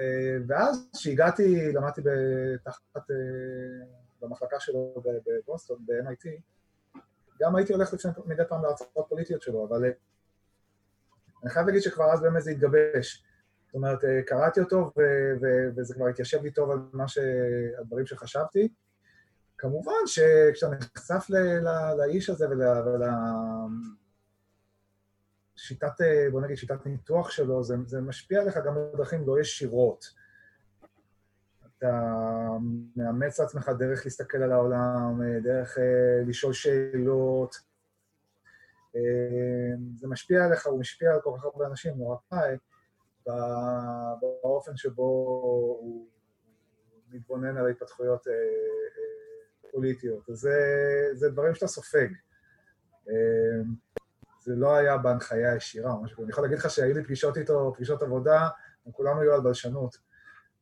אה, 0.00 0.36
ואז 0.46 0.88
כשהגעתי, 0.96 1.72
למדתי 1.72 2.00
תחת, 2.64 3.10
אה, 3.10 3.86
במחלקה 4.20 4.60
שלו 4.60 5.02
בבוסטון, 5.04 5.86
ב-MIT, 5.86 6.28
גם 7.40 7.56
הייתי 7.56 7.72
הולך 7.72 7.94
לפני 7.94 8.10
מדי 8.26 8.42
פעם 8.48 8.62
להרצאות 8.62 9.06
פוליטיות 9.08 9.42
שלו, 9.42 9.66
אבל 9.68 9.84
אני 11.42 11.50
חייב 11.50 11.66
להגיד 11.66 11.82
שכבר 11.82 12.12
אז 12.12 12.22
באמת 12.22 12.42
זה 12.42 12.50
התגבש. 12.50 13.24
זאת 13.66 13.74
אומרת, 13.74 13.98
קראתי 14.26 14.60
אותו 14.60 14.92
וזה 15.76 15.94
כבר 15.94 16.06
התיישב 16.06 16.42
לי 16.42 16.50
טוב 16.50 16.70
על 16.70 16.78
מה 16.92 17.08
ש... 17.08 17.18
הדברים 17.78 18.06
שחשבתי. 18.06 18.68
כמובן 19.58 19.92
שכשאתה 20.06 20.74
נחשף 20.74 21.26
לאיש 21.98 22.30
הזה 22.30 22.46
ולשיטת, 25.56 26.00
בוא 26.32 26.40
נגיד, 26.40 26.56
שיטת 26.56 26.86
ניתוח 26.86 27.30
שלו, 27.30 27.64
זה, 27.64 27.74
זה 27.86 28.00
משפיע 28.00 28.40
עליך 28.40 28.56
גם 28.66 28.74
בדרכים 28.74 29.26
לא 29.26 29.40
ישירות. 29.40 30.24
אתה 31.78 32.00
מאמץ 32.96 33.40
לעצמך 33.40 33.70
דרך 33.78 34.04
להסתכל 34.04 34.38
על 34.38 34.52
העולם, 34.52 35.20
דרך 35.42 35.76
uh, 35.76 35.80
לשאול 36.28 36.52
שאלות. 36.52 37.54
Uh, 37.54 38.98
זה 39.94 40.08
משפיע 40.08 40.44
עליך, 40.44 40.66
הוא 40.66 40.80
משפיע 40.80 41.12
על 41.12 41.20
כל 41.20 41.30
כך 41.38 41.44
הרבה 41.44 41.66
אנשים, 41.66 41.94
נורא 41.96 42.16
קל, 42.30 42.56
באופן 44.42 44.76
שבו 44.76 45.02
הוא 45.80 46.08
מתבונן 47.10 47.56
על 47.56 47.66
ההתפתחויות 47.66 48.26
פוליטיות. 49.74 50.30
אז 50.30 50.36
זה, 50.36 50.58
זה 51.12 51.30
דברים 51.30 51.54
שאתה 51.54 51.66
סופג. 51.66 52.08
אמ, 53.08 53.74
זה 54.40 54.54
לא 54.56 54.74
היה 54.74 54.98
בהנחיה 54.98 55.56
ישירה 55.56 55.92
או 55.92 56.02
משהו. 56.02 56.22
אני 56.22 56.30
יכול 56.30 56.44
להגיד 56.44 56.58
לך 56.58 56.70
שהיו 56.70 56.94
לי 56.94 57.04
פגישות 57.04 57.36
איתו, 57.36 57.72
פגישות 57.74 58.02
עבודה, 58.02 58.48
הם 58.86 58.92
כולם 58.92 59.18
היו 59.18 59.34
על 59.34 59.40
בלשנות. 59.40 59.96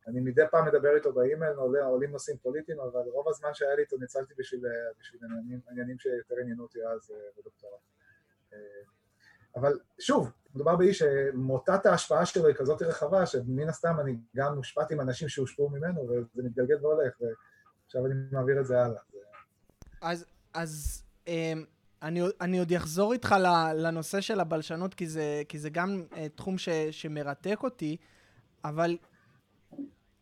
אני 0.07 0.21
מדי 0.21 0.43
פעם 0.51 0.67
מדבר 0.67 0.95
איתו 0.95 1.13
באימייל, 1.13 1.53
עולים 1.85 2.11
נושאים 2.11 2.37
פוליטיים, 2.37 2.81
אבל 2.81 3.01
רוב 3.01 3.29
הזמן 3.29 3.49
שהיה 3.55 3.75
לי 3.75 3.83
איתו 3.83 3.97
ניצלתי 3.97 4.35
בשביל, 4.39 4.65
בשביל 5.01 5.21
עניינים, 5.25 5.61
עניינים 5.71 5.99
שיותר 5.99 6.35
עניינו 6.43 6.63
אותי 6.63 6.79
אז 6.87 7.11
אה, 7.11 7.17
בדוקטורט. 7.39 7.81
אה, 8.53 8.59
אבל 9.57 9.79
שוב, 9.99 10.33
מדובר 10.55 10.77
באיש 10.77 10.99
שמוטת 10.99 11.87
ההשפעה 11.87 12.27
שלו 12.27 12.47
היא 12.47 12.55
כזאת 12.55 12.83
רחבה, 12.83 13.27
שמן 13.27 13.69
הסתם 13.69 14.01
אני 14.01 14.17
גם 14.37 14.61
עם 14.91 15.01
אנשים 15.01 15.29
שהושפעו 15.29 15.69
ממנו, 15.69 16.09
וזה 16.09 16.43
מתגלגל 16.43 16.87
והולך, 16.87 17.15
עכשיו 17.93 18.07
אני 18.07 18.15
מעביר 18.33 18.61
את 18.61 18.67
זה 18.67 18.83
הלאה. 18.83 19.01
אז, 20.01 20.25
אז 20.55 21.03
אמ, 21.27 21.65
אני, 22.03 22.23
אני 22.41 22.59
עוד 22.59 22.73
אחזור 22.73 23.13
איתך 23.13 23.35
לנושא 23.75 24.21
של 24.21 24.41
הבלשנות, 24.41 24.95
כי 24.95 25.07
זה, 25.07 25.43
כי 25.49 25.59
זה 25.59 25.71
גם 25.71 26.03
uh, 26.11 26.17
תחום 26.35 26.59
ש, 26.59 26.69
שמרתק 26.91 27.59
אותי, 27.63 27.97
אבל 28.65 28.97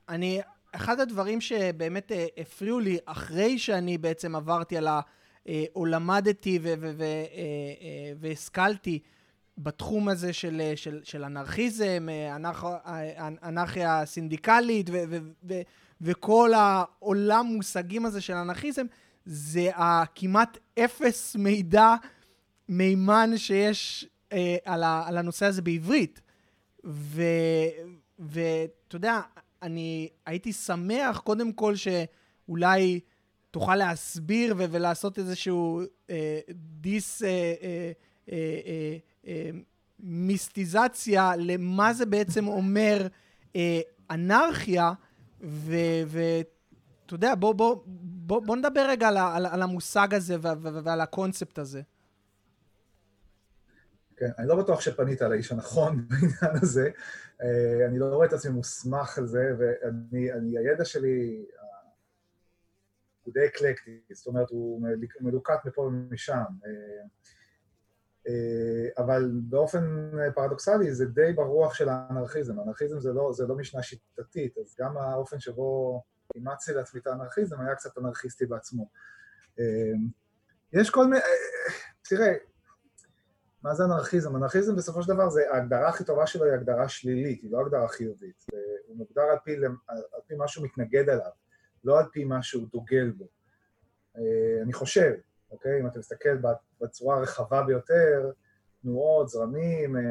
אני, 0.08 0.40
אחד 0.72 1.00
הדברים 1.00 1.40
שבאמת 1.40 2.12
uh, 2.12 2.40
הפריעו 2.40 2.80
לי 2.80 2.98
אחרי 3.04 3.58
שאני 3.58 3.98
בעצם 3.98 4.36
עברתי 4.36 4.76
על 4.76 4.86
ה... 4.86 5.00
uh, 5.44 5.48
או 5.74 5.86
למדתי 5.86 6.58
והשכלתי 8.20 8.98
בתחום 9.58 10.08
הזה 10.08 10.32
של, 10.32 10.72
של, 10.76 11.00
של 11.04 11.24
אנרכיזם, 11.24 12.06
אנרכ, 12.36 12.66
אנרכיה 13.42 14.06
סינדיקלית 14.06 14.90
וכל 16.00 16.50
העולם 16.54 17.46
מושגים 17.46 18.06
הזה 18.06 18.20
של 18.20 18.32
אנרכיזם, 18.32 18.86
זה 19.26 19.70
הכמעט 19.74 20.58
אפס 20.78 21.36
מידע 21.36 21.94
מימן 22.68 23.30
שיש 23.36 24.08
אה, 24.32 24.56
על, 24.64 24.82
ה, 24.82 25.02
על 25.06 25.16
הנושא 25.18 25.46
הזה 25.46 25.62
בעברית. 25.62 26.20
ואתה 28.18 28.94
יודע, 28.96 29.20
אני 29.62 30.08
הייתי 30.26 30.52
שמח 30.52 31.18
קודם 31.18 31.52
כל 31.52 31.74
שאולי 31.76 33.00
תוכל 33.50 33.76
להסביר 33.76 34.54
ו- 34.58 34.64
ולעשות 34.70 35.18
איזשהו 35.18 35.80
אה, 36.10 36.40
דיס... 36.80 37.22
אה, 37.22 37.28
אה, 37.28 37.92
אה, 38.32 38.60
אה, 38.66 38.96
אה, 39.26 39.50
מיסטיזציה 40.02 41.36
למה 41.36 41.92
זה 41.92 42.06
בעצם 42.06 42.46
אומר 42.46 43.06
אה, 43.56 43.80
אנרכיה, 44.10 44.92
ואתה 45.40 47.14
יודע, 47.14 47.34
בוא, 47.34 47.54
בוא, 47.54 47.82
בוא, 47.86 48.42
בוא 48.46 48.56
נדבר 48.56 48.86
רגע 48.88 49.08
על, 49.08 49.16
על, 49.16 49.46
על 49.46 49.62
המושג 49.62 50.14
הזה 50.14 50.36
ועל 50.84 51.00
הקונספט 51.00 51.58
הזה. 51.58 51.82
כן, 54.16 54.30
אני 54.38 54.48
לא 54.48 54.56
בטוח 54.56 54.80
שפנית 54.80 55.20
לאיש 55.20 55.52
הנכון 55.52 56.04
בעניין 56.08 56.62
הזה. 56.62 56.90
אה, 57.42 57.86
אני 57.86 57.98
לא 57.98 58.06
רואה 58.06 58.26
את 58.26 58.32
עצמי 58.32 58.52
מוסמך 58.52 59.18
על 59.18 59.26
זה, 59.26 59.52
ואני, 59.58 60.58
הידע 60.58 60.84
שלי 60.84 61.46
הוא 63.22 63.34
די 63.34 63.46
אקלקטי, 63.46 64.00
זאת 64.12 64.26
אומרת, 64.26 64.50
הוא 64.50 64.82
מלוקט 65.20 65.64
מפה 65.64 65.80
ומשם. 65.80 66.42
אה, 68.28 68.32
אה, 68.32 69.04
אבל 69.04 69.30
באופן 69.42 70.10
פרדוקסלי 70.34 70.94
זה 70.94 71.06
די 71.06 71.32
ברוח 71.32 71.74
של 71.74 71.88
האנרכיזם. 71.88 72.60
אנרכיזם 72.60 73.00
זה 73.00 73.12
לא, 73.12 73.30
זה 73.32 73.46
לא 73.46 73.56
משנה 73.56 73.82
שיטתית, 73.82 74.58
אז 74.58 74.76
גם 74.80 74.98
האופן 74.98 75.40
שבו 75.40 76.02
אימצתי 76.34 76.72
לעצמי 76.72 77.00
את 77.00 77.06
האנרכיזם 77.06 77.60
היה 77.60 77.74
קצת 77.74 77.98
אנרכיסטי 77.98 78.46
בעצמו. 78.46 78.88
אה, 79.58 79.92
יש 80.72 80.90
כל 80.90 81.04
מיני... 81.04 81.16
אה, 81.16 81.74
תראה, 82.02 82.32
מה 83.62 83.74
זה 83.74 83.84
אנרכיזם? 83.84 84.36
אנרכיזם 84.36 84.76
בסופו 84.76 85.02
של 85.02 85.14
דבר 85.14 85.30
זה, 85.30 85.42
ההגדרה 85.52 85.88
הכי 85.88 86.04
טובה 86.04 86.26
שלו 86.26 86.44
היא 86.44 86.52
הגדרה 86.52 86.88
שלילית, 86.88 87.42
היא 87.42 87.52
לא 87.52 87.60
הגדרה 87.60 87.88
חיובית. 87.88 88.44
הוא 88.86 88.96
מוגדר 88.96 89.22
על 89.22 89.38
פי, 89.44 89.56
על 89.88 90.20
פי 90.26 90.34
מה 90.34 90.48
שהוא 90.48 90.64
מתנגד 90.64 91.08
עליו, 91.08 91.30
לא 91.84 91.98
על 91.98 92.04
פי 92.12 92.24
מה 92.24 92.42
שהוא 92.42 92.66
דוגל 92.72 93.10
בו. 93.10 93.28
אני 94.62 94.72
חושב, 94.72 95.12
אוקיי? 95.50 95.80
אם 95.80 95.86
אתה 95.86 95.98
מסתכל 95.98 96.36
בצורה 96.80 97.16
הרחבה 97.16 97.62
ביותר, 97.62 98.30
תנועות, 98.82 99.28
זרמים, 99.28 99.96
אה, 99.96 100.02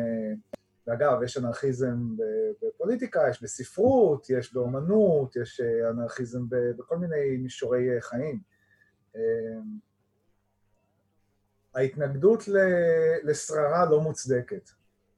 ואגב, 0.88 1.24
יש 1.24 1.38
אנרכיזם 1.38 2.16
בפוליטיקה, 2.62 3.22
יש 3.30 3.44
בספרות, 3.44 4.30
יש 4.30 4.54
באומנות, 4.54 5.36
יש 5.36 5.62
אה, 5.62 5.90
אנרכיזם 5.90 6.42
בכל 6.50 6.98
מיני 6.98 7.38
מישורי 7.38 7.96
אה, 7.96 8.02
חיים. 8.02 8.40
ההתנגדות 11.76 12.44
לשררה 13.24 13.86
לא 13.90 14.02
מוצדקת, 14.02 14.70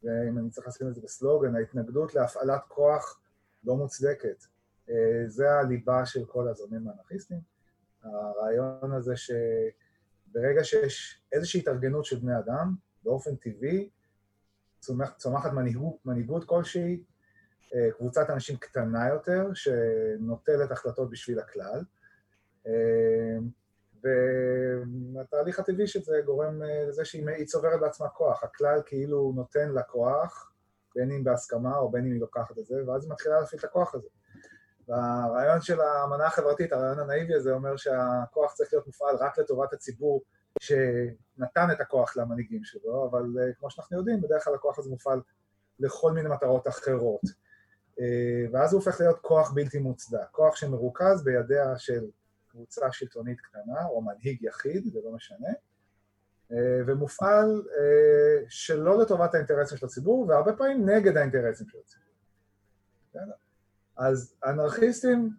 ואם 0.04 0.38
אני 0.38 0.50
צריך 0.50 0.68
לשים 0.68 0.88
את 0.88 0.96
זה 0.96 1.02
בסלוגן, 1.02 1.56
ההתנגדות 1.56 2.16
להפעלת 2.16 2.62
כוח 2.68 3.22
לא 3.64 3.76
מוצדקת. 3.76 4.44
זה 5.28 5.52
הליבה 5.52 6.06
של 6.06 6.26
כל 6.26 6.48
הזרמים 6.48 6.88
האנרכיסטיים. 6.88 7.42
הרעיון 8.04 8.92
הזה 8.92 9.16
ש... 9.16 9.32
ברגע 10.34 10.64
שיש 10.64 11.22
איזושהי 11.32 11.60
התארגנות 11.60 12.06
של 12.06 12.20
בני 12.20 12.38
אדם, 12.40 12.76
באופן 13.04 13.36
טבעי, 13.36 13.90
צומח, 14.80 15.14
צומחת 15.18 15.52
מנהיגות, 15.52 16.06
מנהיגות 16.06 16.46
כלשהי, 16.46 17.04
אה, 17.76 17.92
קבוצת 17.92 18.30
אנשים 18.30 18.58
קטנה 18.58 19.10
יותר, 19.10 19.54
שנוטלת 19.54 20.72
החלטות 20.72 21.10
בשביל 21.10 21.40
הכלל, 21.40 21.84
אה, 22.68 23.38
והתהליך 24.04 25.60
הטבעי 25.60 25.88
של 25.88 26.02
זה 26.02 26.22
גורם 26.26 26.64
אה, 26.64 26.86
לזה 26.88 27.06
שהיא 27.06 27.46
צוברת 27.46 27.80
בעצמה 27.80 28.10
כוח. 28.10 28.44
הכלל 28.44 28.82
כאילו 28.86 29.34
נותן 29.36 29.72
לה 29.72 29.84
כוח, 29.84 30.52
בין 30.96 31.12
אם 31.12 31.24
בהסכמה 31.24 31.78
או 31.78 31.92
בין 31.92 32.06
אם 32.06 32.12
היא 32.12 32.22
לוקחת 32.22 32.58
את 32.58 32.66
זה, 32.66 32.76
ואז 32.88 33.04
היא 33.04 33.12
מתחילה 33.12 33.40
להפעיל 33.40 33.60
את 33.60 33.66
הכוח 33.66 33.96
הזה. 33.96 34.08
והרעיון 34.88 35.62
של 35.62 35.82
האמנה 35.82 36.26
החברתית, 36.26 36.74
הרעיון 36.74 37.00
הנאיבי 37.00 37.34
הזה, 37.34 37.52
אומר 37.52 37.78
שהכוח 37.78 38.54
צריך 38.54 38.74
להיות 38.74 38.88
מופעל 38.88 39.16
רק 39.16 39.38
לטובת 39.38 39.74
הציבור 39.74 40.24
שנתן 40.60 41.68
את 41.72 41.82
הכוח 41.82 42.18
למנהיגים 42.18 42.64
שלו, 42.64 43.10
אבל 43.12 43.24
אה, 43.40 43.54
כמו 43.54 43.70
שאנחנו 43.70 43.98
יודעים, 43.98 44.22
בדרך 44.22 44.44
כלל 44.44 44.56
הכוח 44.56 44.80
הזה 44.80 44.90
מופעל 44.90 45.22
לכל 45.80 46.12
מיני 46.12 46.30
מטרות 46.30 46.68
אחרות. 46.68 47.22
אה, 48.00 48.46
ואז 48.52 48.74
הוא 48.74 48.80
הופך 48.80 49.00
להיות 49.00 49.20
כוח 49.22 49.52
בלתי 49.52 49.80
מוצדק, 49.80 50.28
כוח 50.32 50.56
שמרוכז 50.56 51.24
בידיה 51.24 51.78
של 51.78 52.06
קבוצה 52.48 52.92
שלטונית 52.92 53.42
קטנה, 53.42 53.86
או 53.86 54.02
מנהיג 54.02 54.44
יחיד, 54.44 54.94
זה 54.94 55.00
לא 55.04 55.12
משנה, 55.12 55.50
אה, 56.52 56.82
ומופעל 56.88 57.64
שלא 58.50 59.02
לטובת 59.02 59.34
האינטרסים 59.34 59.78
של 59.78 59.86
הציבור, 59.86 60.28
והרבה 60.28 60.54
פעמים 60.54 60.90
נגד 60.90 61.18
האינטרסים 61.18 61.68
של 61.68 61.78
הציבור. 61.78 62.12
אז 63.98 64.36
אנרכיסטים 64.46 65.30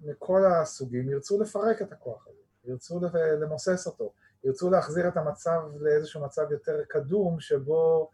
מכל 0.00 0.44
הסוגים 0.44 1.10
ירצו 1.10 1.40
לפרק 1.40 1.82
את 1.82 1.92
הכוח 1.92 2.28
הזה, 2.28 2.42
ירצו 2.64 3.00
למוסס 3.40 3.86
אותו, 3.86 4.12
ירצו 4.44 4.70
להחזיר 4.70 5.08
את 5.08 5.16
המצב 5.16 5.60
לאיזשהו 5.80 6.24
מצב 6.24 6.42
יותר 6.50 6.84
קדום 6.88 7.40
שבו 7.40 8.10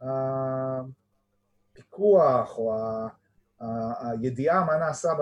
הפיקוח 0.00 0.58
או 2.58 2.74
הידיעה 4.00 4.64
מה 4.64 4.76
נעשה 4.76 5.12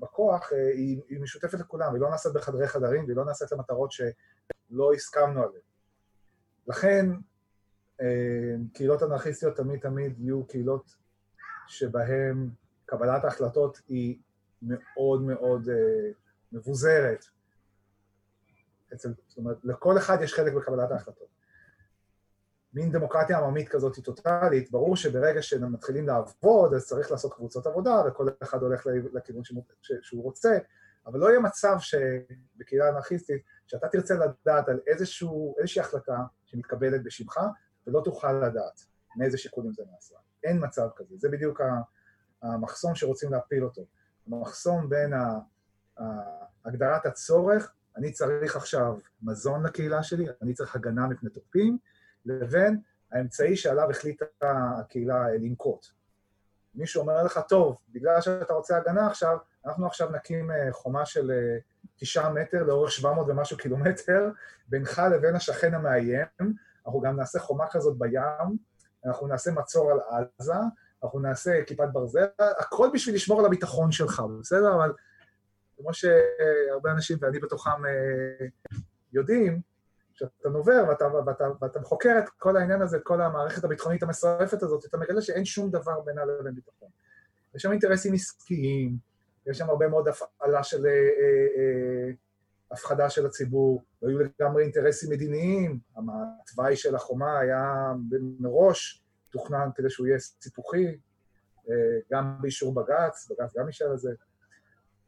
בכוח 0.00 0.52
אה, 0.52 0.70
היא 1.08 1.20
משותפת 1.20 1.60
לכולם, 1.60 1.94
היא 1.94 2.00
לא 2.00 2.10
נעשית 2.10 2.32
בחדרי 2.32 2.68
חדרים 2.68 3.04
והיא 3.04 3.16
לא 3.16 3.24
נעשית 3.24 3.52
למטרות 3.52 3.92
שלא 3.92 4.92
הסכמנו 4.94 5.42
עליהן. 5.42 5.62
לכן 6.66 7.06
אה, 8.00 8.54
קהילות 8.74 9.02
אנרכיסטיות 9.02 9.56
תמיד 9.56 9.80
תמיד 9.80 10.20
יהיו 10.20 10.46
קהילות 10.46 10.99
שבהם 11.70 12.50
קבלת 12.86 13.24
ההחלטות 13.24 13.80
היא 13.88 14.18
מאוד 14.62 15.22
מאוד 15.22 15.68
uh, 15.68 15.72
מבוזרת. 16.52 17.24
אצל, 18.94 19.14
זאת 19.28 19.38
אומרת, 19.38 19.56
לכל 19.64 19.98
אחד 19.98 20.18
יש 20.22 20.34
חלק 20.34 20.52
בקבלת 20.52 20.90
ההחלטות. 20.90 21.28
מין 22.74 22.92
דמוקרטיה 22.92 23.38
עממית 23.38 23.68
כזאת 23.68 23.96
היא 23.96 24.04
טוטאלית, 24.04 24.70
ברור 24.70 24.96
שברגע 24.96 25.42
שמתחילים 25.42 26.06
לעבוד, 26.06 26.74
אז 26.74 26.86
צריך 26.86 27.10
לעשות 27.10 27.34
קבוצות 27.34 27.66
עבודה, 27.66 28.02
וכל 28.08 28.28
אחד 28.42 28.62
הולך 28.62 28.86
לכיוון 29.12 29.42
שהוא 29.82 30.22
רוצה, 30.22 30.58
אבל 31.06 31.20
לא 31.20 31.28
יהיה 31.28 31.40
מצב 31.40 31.76
שבקהילה 31.78 32.88
אנרכיסטית, 32.88 33.42
שאתה 33.66 33.88
תרצה 33.88 34.14
לדעת 34.14 34.68
על 34.68 34.80
איזשהו, 34.86 35.54
איזושהי 35.58 35.80
החלטה 35.80 36.18
שמתקבלת 36.44 37.02
בשמך, 37.02 37.40
ולא 37.86 38.02
תוכל 38.04 38.32
לדעת 38.32 38.80
מאיזה 39.16 39.38
שיקולים 39.38 39.72
זה 39.72 39.82
נעשה. 39.92 40.14
אין 40.44 40.64
מצב 40.64 40.88
כזה, 40.96 41.14
זה 41.18 41.28
בדיוק 41.28 41.60
המחסום 42.42 42.94
שרוצים 42.94 43.32
להפיל 43.32 43.64
אותו. 43.64 43.86
המחסום 44.26 44.88
בין 44.88 45.12
הגדרת 46.64 47.06
הצורך, 47.06 47.72
אני 47.96 48.12
צריך 48.12 48.56
עכשיו 48.56 48.98
מזון 49.22 49.66
לקהילה 49.66 50.02
שלי, 50.02 50.26
אני 50.42 50.54
צריך 50.54 50.76
הגנה 50.76 51.06
מפני 51.06 51.30
תוקפים, 51.30 51.78
לבין 52.24 52.80
האמצעי 53.12 53.56
שעליו 53.56 53.90
החליטה 53.90 54.26
הקהילה 54.78 55.30
לנקוט. 55.30 55.86
מישהו 56.74 57.00
אומר 57.00 57.22
לך, 57.22 57.40
טוב, 57.48 57.76
בגלל 57.92 58.20
שאתה 58.20 58.54
רוצה 58.54 58.76
הגנה 58.76 59.06
עכשיו, 59.06 59.38
אנחנו 59.66 59.86
עכשיו 59.86 60.10
נקים 60.10 60.50
אה, 60.50 60.72
חומה 60.72 61.06
של 61.06 61.30
אה, 61.30 61.58
תשעה 61.96 62.32
מטר 62.32 62.62
לאורך 62.62 62.90
700 62.90 63.26
ומשהו 63.28 63.56
קילומטר 63.56 64.30
בינך 64.68 65.02
לבין 65.12 65.36
השכן 65.36 65.74
המאיים, 65.74 66.26
אנחנו 66.86 67.00
גם 67.00 67.16
נעשה 67.16 67.38
חומה 67.38 67.64
כזאת 67.70 67.98
בים, 67.98 68.58
אנחנו 69.04 69.26
נעשה 69.26 69.50
מצור 69.50 69.90
על 69.90 69.98
עזה, 70.38 70.54
אנחנו 71.04 71.20
נעשה 71.20 71.64
כיפת 71.66 71.88
ברזל, 71.92 72.26
הכל 72.38 72.90
בשביל 72.94 73.14
לשמור 73.14 73.40
על 73.40 73.46
הביטחון 73.46 73.92
שלך, 73.92 74.22
בסדר? 74.40 74.74
אבל 74.74 74.92
כמו 75.76 75.94
שהרבה 75.94 76.90
אנשים, 76.92 77.18
ואני 77.20 77.38
בתוכם, 77.38 77.86
אה, 77.86 78.46
יודעים, 79.12 79.60
כשאתה 80.14 80.48
נובר 80.48 80.84
ואתה, 80.88 81.06
ואתה, 81.26 81.44
ואתה 81.60 81.80
חוקר 81.82 82.18
את 82.18 82.28
כל 82.28 82.56
העניין 82.56 82.82
הזה, 82.82 82.98
כל 83.00 83.20
המערכת 83.20 83.64
הביטחונית 83.64 84.02
המסרפת 84.02 84.62
הזאת, 84.62 84.84
אתה 84.84 84.98
מגלה 84.98 85.22
שאין 85.22 85.44
שום 85.44 85.70
דבר 85.70 86.00
בינה 86.00 86.24
לבין 86.24 86.54
ביטחון. 86.54 86.88
יש 87.54 87.62
שם 87.62 87.70
אינטרסים 87.70 88.14
עסקיים, 88.14 88.96
יש 89.46 89.58
שם 89.58 89.70
הרבה 89.70 89.88
מאוד 89.88 90.08
הפעלה 90.08 90.62
של 90.62 90.86
אה, 90.86 90.92
אה, 90.92 92.10
הפחדה 92.72 93.10
של 93.10 93.26
הציבור, 93.26 93.84
לא 94.02 94.08
היו 94.08 94.18
לגמרי 94.18 94.62
אינטרסים 94.62 95.10
מדיניים, 95.10 95.78
התוואי 96.42 96.76
של 96.76 96.94
החומה 96.94 97.38
היה 97.38 97.92
מראש 98.38 99.04
תוכנן 99.30 99.68
כדי 99.74 99.90
שהוא 99.90 100.06
יהיה 100.06 100.18
סיפוחי, 100.18 100.98
אה, 101.70 101.98
גם 102.12 102.36
באישור 102.40 102.74
בג"ץ, 102.74 103.30
בג"ץ 103.30 103.56
גם 103.56 103.66
אישר 103.68 103.92
את 103.94 103.98
זה. 103.98 104.10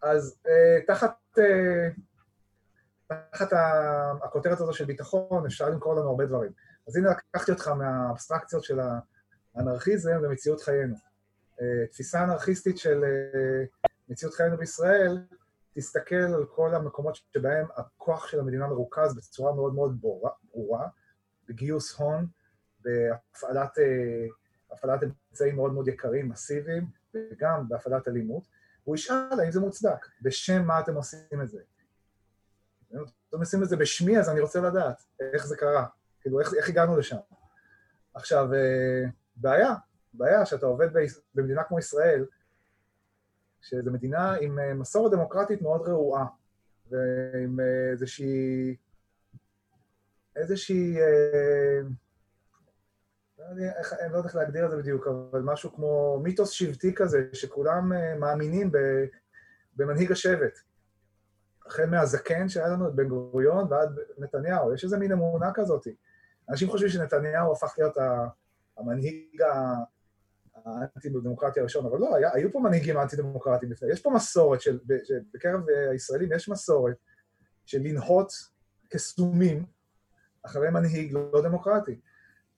אז 0.03 0.37
אה, 0.47 0.79
תחת, 0.87 1.15
אה, 1.39 1.89
תחת 3.33 3.49
הכותרת 4.23 4.61
הזו 4.61 4.73
של 4.73 4.85
ביטחון 4.85 5.47
אפשר 5.47 5.69
למכור 5.69 5.95
לנו 5.95 6.09
הרבה 6.09 6.27
דברים. 6.27 6.53
אז 6.89 6.97
הנה 6.97 7.11
לקחתי 7.11 7.53
אותך 7.53 7.69
מהאבסטרקציות 7.69 8.65
של 8.65 8.81
האנרכיזם 9.55 10.25
למציאות 10.25 10.61
חיינו. 10.61 10.97
תפיסה 11.91 12.25
אנרכיסטית 12.25 12.79
של 12.79 13.05
מציאות 14.09 14.35
חיינו 14.35 14.57
בישראל 14.57 15.19
תסתכל 15.75 16.15
על 16.15 16.47
כל 16.47 16.75
המקומות 16.75 17.17
שבהם 17.17 17.67
הכוח 17.77 18.27
של 18.27 18.41
המדינה 18.41 18.67
מרוכז 18.67 19.17
בצורה 19.17 19.55
מאוד 19.55 19.75
מאוד 19.75 20.01
ברורה, 20.53 20.89
בגיוס 21.49 21.95
הון, 21.95 22.27
בהפעלת 22.81 23.79
הפעלת 24.73 25.01
אמצעים 25.31 25.57
מאוד 25.57 25.73
מאוד 25.73 25.89
יקרים, 25.89 26.29
מסיביים, 26.29 26.87
וגם 27.15 27.69
בהפעלת 27.69 28.09
אלימות, 28.09 28.49
הוא 28.85 28.95
ישאל 28.95 29.41
האם 29.41 29.51
זה 29.51 29.61
מוצדק, 29.61 30.07
בשם 30.23 30.63
מה 30.65 30.81
אתם 30.81 30.95
עושים 30.95 31.43
את 31.43 31.49
זה. 31.49 31.61
אתם 33.29 33.39
עושים 33.39 33.63
את 33.63 33.69
זה 33.69 33.77
בשמי, 33.77 34.19
אז 34.19 34.29
אני 34.29 34.41
רוצה 34.41 34.61
לדעת 34.61 35.03
איך 35.21 35.47
זה 35.47 35.57
קרה, 35.57 35.87
כאילו 36.21 36.41
איך, 36.41 36.55
איך 36.55 36.69
הגענו 36.69 36.97
לשם. 36.97 37.17
עכשיו, 38.15 38.55
אה, 38.55 39.05
בעיה, 39.37 39.75
בעיה 40.13 40.47
שאתה 40.47 40.67
עובד 40.67 40.89
במדינה 41.35 41.65
כמו 41.65 41.79
ישראל, 41.79 42.27
שזו 43.63 43.91
מדינה 43.91 44.35
עם 44.35 44.59
אה, 44.59 44.75
מסורת 44.75 45.13
דמוקרטית 45.13 45.63
מאוד 45.63 45.89
רעועה, 45.89 46.27
ועם 46.91 47.61
אה, 47.61 47.91
איזושהי, 47.91 48.77
איזושהי, 50.37 51.01
אה, 51.01 51.81
לא 53.39 53.45
איך, 53.79 53.93
אני 53.93 54.13
לא 54.13 54.17
יודע 54.17 54.29
איך 54.29 54.37
להגדיר 54.37 54.65
את 54.65 54.71
זה 54.71 54.77
בדיוק, 54.77 55.07
אבל 55.07 55.41
משהו 55.41 55.73
כמו 55.73 56.21
מיתוס 56.23 56.51
שבטי 56.51 56.95
כזה, 56.95 57.29
שכולם 57.33 57.93
מאמינים 58.21 58.71
במנהיג 59.77 60.13
השבט. 60.13 60.59
החל 61.67 61.87
מהזקן 61.87 62.49
שהיה 62.49 62.69
לנו 62.69 62.89
את 62.89 62.95
בן 62.95 63.09
גוריון 63.09 63.73
ועד 63.73 63.99
נתניהו, 64.19 64.75
יש 64.75 64.85
איזה 64.85 64.99
מין 64.99 65.13
אמונה 65.13 65.51
כזאת. 65.55 65.87
אנשים 66.51 66.71
חושבים 66.71 66.91
שנתניהו 66.91 67.53
הפך 67.53 67.75
להיות 67.79 67.97
המנהיג 68.79 69.43
האנטי-דמוקרטי 70.55 71.61
הראשון, 71.61 71.87
אבל 71.87 71.99
לא, 71.99 72.17
היה, 72.17 72.31
היו 72.35 72.53
פה 72.53 72.61
מנהיגים 72.61 72.99
אנטי-דמוקרטיים 72.99 73.73
לפני, 73.73 73.93
יש 73.93 74.03
פה 74.03 74.11
מסורת 74.11 74.61
של, 74.61 74.79
בקרב 75.35 75.61
הישראלים 75.91 76.33
יש 76.33 76.49
מסורת 76.49 76.97
של 77.67 77.79
לנהות 77.79 78.33
כסתומים 78.91 79.65
אחרי 80.43 80.71
מנהיג 80.71 81.13
לא 81.13 81.43
דמוקרטי. 81.43 82.01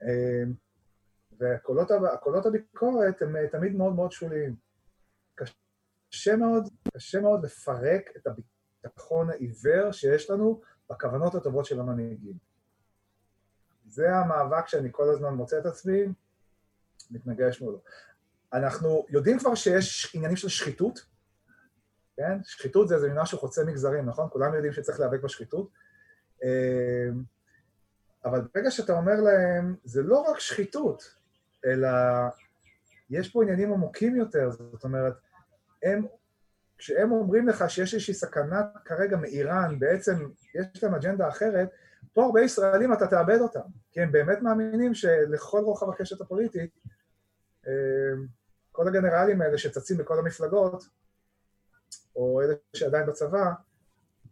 אמ, 0.02 0.52
וקולות 1.40 2.46
הביקורת 2.46 3.22
הם 3.22 3.36
אה, 3.36 3.48
תמיד 3.48 3.76
מאוד 3.76 3.94
מאוד 3.94 4.12
שוליים. 4.12 4.56
קשה 5.34 6.36
מאוד, 6.36 6.68
קשה 6.94 7.20
מאוד 7.20 7.44
לפרק 7.44 8.10
את 8.16 8.26
הביטחון 8.26 9.30
העיוור 9.30 9.92
שיש 9.92 10.30
לנו 10.30 10.60
בכוונות 10.90 11.34
הטובות 11.34 11.64
של 11.64 11.80
המנהיגים. 11.80 12.38
זה 13.86 14.16
המאבק 14.16 14.68
שאני 14.68 14.88
כל 14.92 15.10
הזמן 15.10 15.34
מוצא 15.34 15.58
את 15.58 15.66
עצמי 15.66 16.04
מתנגש 17.10 17.60
מולו. 17.60 17.80
אנחנו 18.52 19.06
יודעים 19.08 19.38
כבר 19.38 19.54
שיש 19.54 20.14
עניינים 20.14 20.36
של 20.36 20.48
שחיתות, 20.48 21.06
כן? 22.16 22.42
שחיתות 22.44 22.88
זה 22.88 22.94
איזה 22.94 23.08
משהו 23.14 23.38
חוצה 23.38 23.64
מגזרים, 23.64 24.06
נכון? 24.06 24.28
כולם 24.32 24.54
יודעים 24.54 24.72
שצריך 24.72 25.00
להיאבק 25.00 25.22
בשחיתות. 25.22 25.70
אמ, 26.42 27.22
אבל 28.24 28.40
ברגע 28.54 28.70
שאתה 28.70 28.92
אומר 28.92 29.20
להם, 29.20 29.76
זה 29.84 30.02
לא 30.02 30.20
רק 30.20 30.38
שחיתות, 30.38 31.14
אלא 31.64 31.88
יש 33.10 33.32
פה 33.32 33.42
עניינים 33.42 33.72
עמוקים 33.72 34.16
יותר, 34.16 34.50
זאת 34.50 34.84
אומרת, 34.84 35.14
הם, 35.82 36.06
כשהם 36.78 37.12
אומרים 37.12 37.48
לך 37.48 37.70
שיש 37.70 37.94
איזושהי 37.94 38.14
סכנה 38.14 38.62
כרגע 38.84 39.16
מאיראן, 39.16 39.78
בעצם 39.78 40.28
יש 40.54 40.84
להם 40.84 40.94
אג'נדה 40.94 41.28
אחרת, 41.28 41.68
פה 42.14 42.24
הרבה 42.24 42.40
ישראלים 42.40 42.92
אתה 42.92 43.06
תאבד 43.06 43.38
אותם, 43.40 43.60
כי 43.92 44.00
הם 44.00 44.12
באמת 44.12 44.42
מאמינים 44.42 44.94
שלכל 44.94 45.60
רוחב 45.60 45.90
הקשת 45.90 46.20
הפוליטית, 46.20 46.70
אמ, 47.66 48.26
כל 48.72 48.88
הגנרלים 48.88 49.42
האלה 49.42 49.58
שצצים 49.58 49.98
בכל 49.98 50.18
המפלגות, 50.18 50.84
או 52.16 52.42
אלה 52.42 52.54
שעדיין 52.76 53.06
בצבא, 53.06 53.52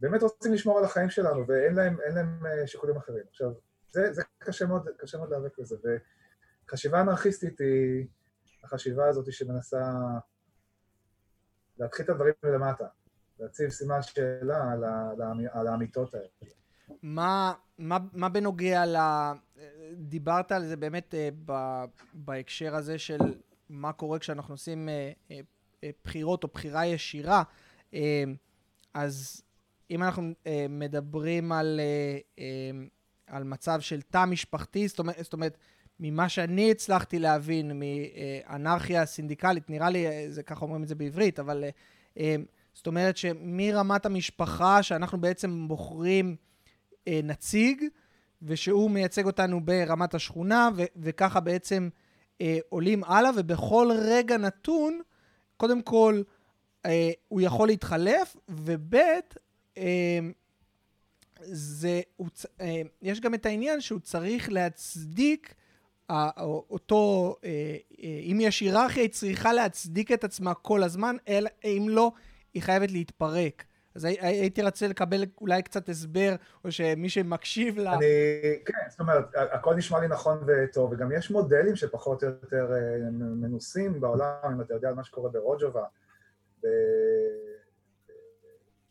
באמת 0.01 0.22
רוצים 0.22 0.53
לשמור 0.53 0.78
על 0.78 0.85
החיים 0.85 1.11
שלנו, 1.11 1.45
ואין 1.49 1.74
להם, 1.74 1.97
להם 2.14 2.47
אה, 2.47 2.66
שיקולים 2.66 2.97
אחרים. 2.97 3.24
עכשיו, 3.30 3.51
זה, 3.91 4.12
זה 4.12 4.22
קשה 4.39 4.66
מאוד, 4.66 4.89
קשה 4.99 5.18
מאוד 5.18 5.30
להיאבק 5.30 5.59
בזה, 5.59 5.76
וחשיבה 6.66 7.01
אנרכיסטית 7.01 7.61
היא 7.61 8.07
החשיבה 8.64 9.09
הזאת 9.09 9.33
שמנסה 9.33 9.83
להתחיל 11.78 12.05
את 12.05 12.11
הדברים 12.11 12.33
מלמטה, 12.43 12.87
להציב 13.39 13.70
סימן 13.70 14.03
שאלה 14.03 14.72
על 15.53 15.66
האמיתות 15.66 16.14
האלה. 16.14 16.62
מה, 17.03 17.53
מה, 17.78 17.99
מה 18.12 18.28
בנוגע 18.28 18.86
ל... 18.86 18.97
דיברת 19.97 20.53
על 20.53 20.66
זה 20.66 20.76
באמת 20.76 21.14
אה, 21.14 21.28
ב, 21.45 21.84
בהקשר 22.14 22.74
הזה 22.74 22.99
של 22.99 23.18
מה 23.68 23.93
קורה 23.93 24.18
כשאנחנו 24.18 24.55
עושים 24.55 24.88
אה, 24.88 25.12
אה, 25.30 25.90
בחירות 26.05 26.45
או 26.45 26.49
בחירה 26.55 26.86
ישירה, 26.86 27.43
אז 28.95 29.43
אם 29.90 30.03
אנחנו 30.03 30.32
מדברים 30.68 31.53
על, 31.53 31.80
על 33.26 33.45
מצב 33.45 33.80
של 33.80 34.03
תא 34.03 34.24
משפחתי, 34.24 34.88
זאת 34.88 34.99
אומרת, 34.99 35.24
זאת 35.24 35.32
אומרת, 35.32 35.59
ממה 36.01 36.28
שאני 36.28 36.70
הצלחתי 36.70 37.18
להבין 37.18 37.80
מאנרכיה 37.80 39.07
סינדיקלית, 39.07 39.70
נראה 39.70 39.90
לי, 39.90 40.30
זה 40.30 40.43
ככה 40.43 40.64
אומרים 40.64 40.82
את 40.82 40.88
זה 40.88 40.95
בעברית, 40.95 41.40
אבל 41.40 41.64
זאת 42.74 42.86
אומרת 42.86 43.16
שמרמת 43.16 44.07
המשפחה, 44.07 44.82
שאנחנו 44.82 45.20
בעצם 45.20 45.68
בוחרים 45.68 46.36
אה, 47.09 47.21
נציג, 47.25 47.85
ושהוא 48.43 48.91
מייצג 48.91 49.27
אותנו 49.27 49.65
ברמת 49.65 50.15
השכונה, 50.15 50.71
ו- 50.77 50.85
וככה 50.97 51.41
בעצם 51.41 51.89
אה, 52.41 52.59
עולים 52.69 53.05
הלאה, 53.05 53.31
ובכל 53.37 53.91
רגע 53.99 54.37
נתון, 54.37 55.01
קודם 55.57 55.83
כל, 55.83 56.23
אה, 56.87 57.11
הוא 57.29 57.41
יכול 57.41 57.69
להתחלף, 57.69 58.37
וב' 58.49 58.95
אה, 59.79 60.19
זה, 61.45 62.01
הוא, 62.17 62.29
אה, 62.61 62.83
יש 63.03 63.21
גם 63.21 63.35
את 63.35 63.47
העניין 63.47 63.81
שהוא 63.81 64.01
צריך 64.01 64.49
להצדיק 64.53 65.55
אותו, 66.71 67.37
אה, 67.45 67.77
אה, 68.03 68.21
אם 68.31 68.39
יש 68.41 68.61
היררכיה, 68.61 69.03
היא 69.03 69.11
צריכה 69.11 69.53
להצדיק 69.53 70.13
את 70.13 70.25
עצמה 70.25 70.55
כל 70.55 70.83
הזמן, 70.83 71.17
אלא 71.29 71.51
אם 71.65 71.87
לא, 71.89 72.13
היא 72.55 72.63
חייבת 72.63 72.91
להתפרק. 72.91 73.65
אז 73.95 74.05
הייתי 74.05 74.62
רוצה 74.62 74.88
לקבל 74.88 75.24
אולי 75.40 75.62
קצת 75.62 75.88
הסבר, 75.88 76.34
או 76.64 76.72
שמי 76.72 77.09
שמקשיב 77.09 77.78
ל... 77.78 77.88
אני, 77.88 78.07
כן, 78.64 78.90
זאת 78.90 79.01
אומרת, 79.01 79.24
הכל 79.34 79.74
נשמע 79.74 80.01
לי 80.01 80.09
נכון 80.09 80.45
וטוב, 80.47 80.93
וגם 80.93 81.12
יש 81.12 81.30
מודלים 81.30 81.76
שפחות 81.76 82.24
או 82.24 82.28
יותר 82.28 82.72
אה, 82.72 83.11
מנוסים 83.11 84.01
בעולם, 84.01 84.53
אם 84.53 84.61
אתה 84.61 84.74
יודע 84.74 84.88
על 84.88 84.95
מה 84.95 85.05
שקורה 85.05 85.30
ברוג'ובה, 85.30 85.84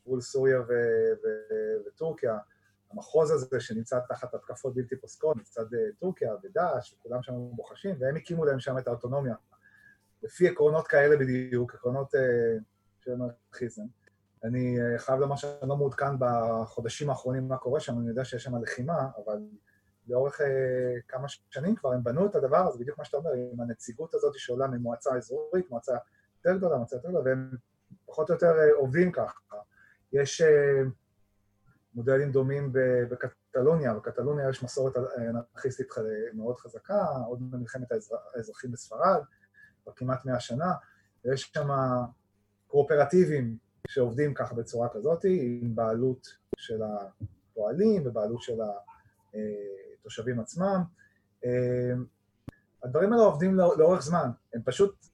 בגבול 0.03 0.21
סוריה 0.21 0.59
וטורקיה, 1.87 2.37
המחוז 2.91 3.31
הזה 3.31 3.59
שנמצא 3.59 3.99
תחת 4.09 4.33
התקפות 4.33 4.75
בלתי 4.75 4.95
פוסקות 4.95 5.37
מצד 5.37 5.73
אה, 5.73 5.79
טורקיה 5.99 6.33
ודאעש, 6.43 6.93
וכולם 6.93 7.23
שם 7.23 7.33
בוחשים, 7.51 7.95
והם 7.99 8.15
הקימו 8.15 8.45
להם 8.45 8.59
שם 8.59 8.77
את 8.77 8.87
האוטונומיה, 8.87 9.35
לפי 10.23 10.49
עקרונות 10.49 10.87
כאלה 10.87 11.17
בדיוק, 11.17 11.73
עקרונות 11.75 12.15
אה, 12.15 12.21
של 12.99 13.11
אנרכיזם. 13.11 13.83
אני 14.43 14.81
אה, 14.81 14.99
חייב 14.99 15.19
לומר 15.19 15.35
שאני 15.35 15.69
לא 15.69 15.77
מעודכן 15.77 16.19
בחודשים 16.19 17.09
האחרונים 17.09 17.47
מה 17.47 17.57
קורה 17.57 17.79
שם, 17.79 17.99
אני 17.99 18.09
יודע 18.09 18.25
שיש 18.25 18.43
שם 18.43 18.61
לחימה, 18.63 19.07
אבל 19.25 19.37
לאורך 20.07 20.41
אה, 20.41 20.47
כמה 21.07 21.27
שנים 21.27 21.75
כבר 21.75 21.93
הם 21.93 22.03
בנו 22.03 22.25
את 22.25 22.35
הדבר 22.35 22.57
הזה, 22.57 22.79
בדיוק 22.79 22.97
מה 22.97 23.05
שאתה 23.05 23.17
אומר, 23.17 23.31
עם 23.53 23.61
הנציגות 23.61 24.13
הזאת 24.13 24.33
שעולה 24.35 24.67
ממועצה 24.67 25.15
אזורית, 25.15 25.69
מועצה 25.69 25.97
יותר 26.37 26.57
גדולה, 26.57 26.77
מועצה 26.77 26.95
יותר 26.95 27.09
גדולה, 27.09 27.25
והם 27.25 27.51
פחות 28.05 28.29
או 28.29 28.33
יותר 28.33 28.59
אה, 28.59 28.73
עובדים 28.75 29.11
ככה. 29.11 29.39
יש 30.13 30.41
מודלים 31.93 32.31
דומים 32.31 32.73
בקטלוניה, 33.09 33.93
בקטלוניה 33.93 34.49
יש 34.49 34.63
מסורת 34.63 34.93
אנרכיסטית 35.17 35.87
מאוד 36.33 36.57
חזקה, 36.57 37.05
עוד 37.27 37.51
במלחמת 37.51 37.87
האזרחים 38.35 38.71
בספרד, 38.71 39.23
כבר 39.83 39.93
כמעט 39.95 40.25
מאה 40.25 40.39
שנה, 40.39 40.73
ויש 41.25 41.51
שם 41.53 41.69
קואופרטיבים 42.67 43.57
שעובדים 43.91 44.33
ככה 44.33 44.55
בצורה 44.55 44.89
כזאת, 44.89 45.23
עם 45.23 45.75
בעלות 45.75 46.27
של 46.57 46.81
הפועלים 46.83 48.07
ובעלות 48.07 48.41
של 48.41 48.59
התושבים 49.99 50.39
עצמם. 50.39 50.83
הדברים 52.83 53.13
האלה 53.13 53.23
עובדים 53.23 53.55
לא, 53.55 53.75
לאורך 53.77 54.01
זמן, 54.01 54.29
הם 54.53 54.61
פשוט 54.65 55.05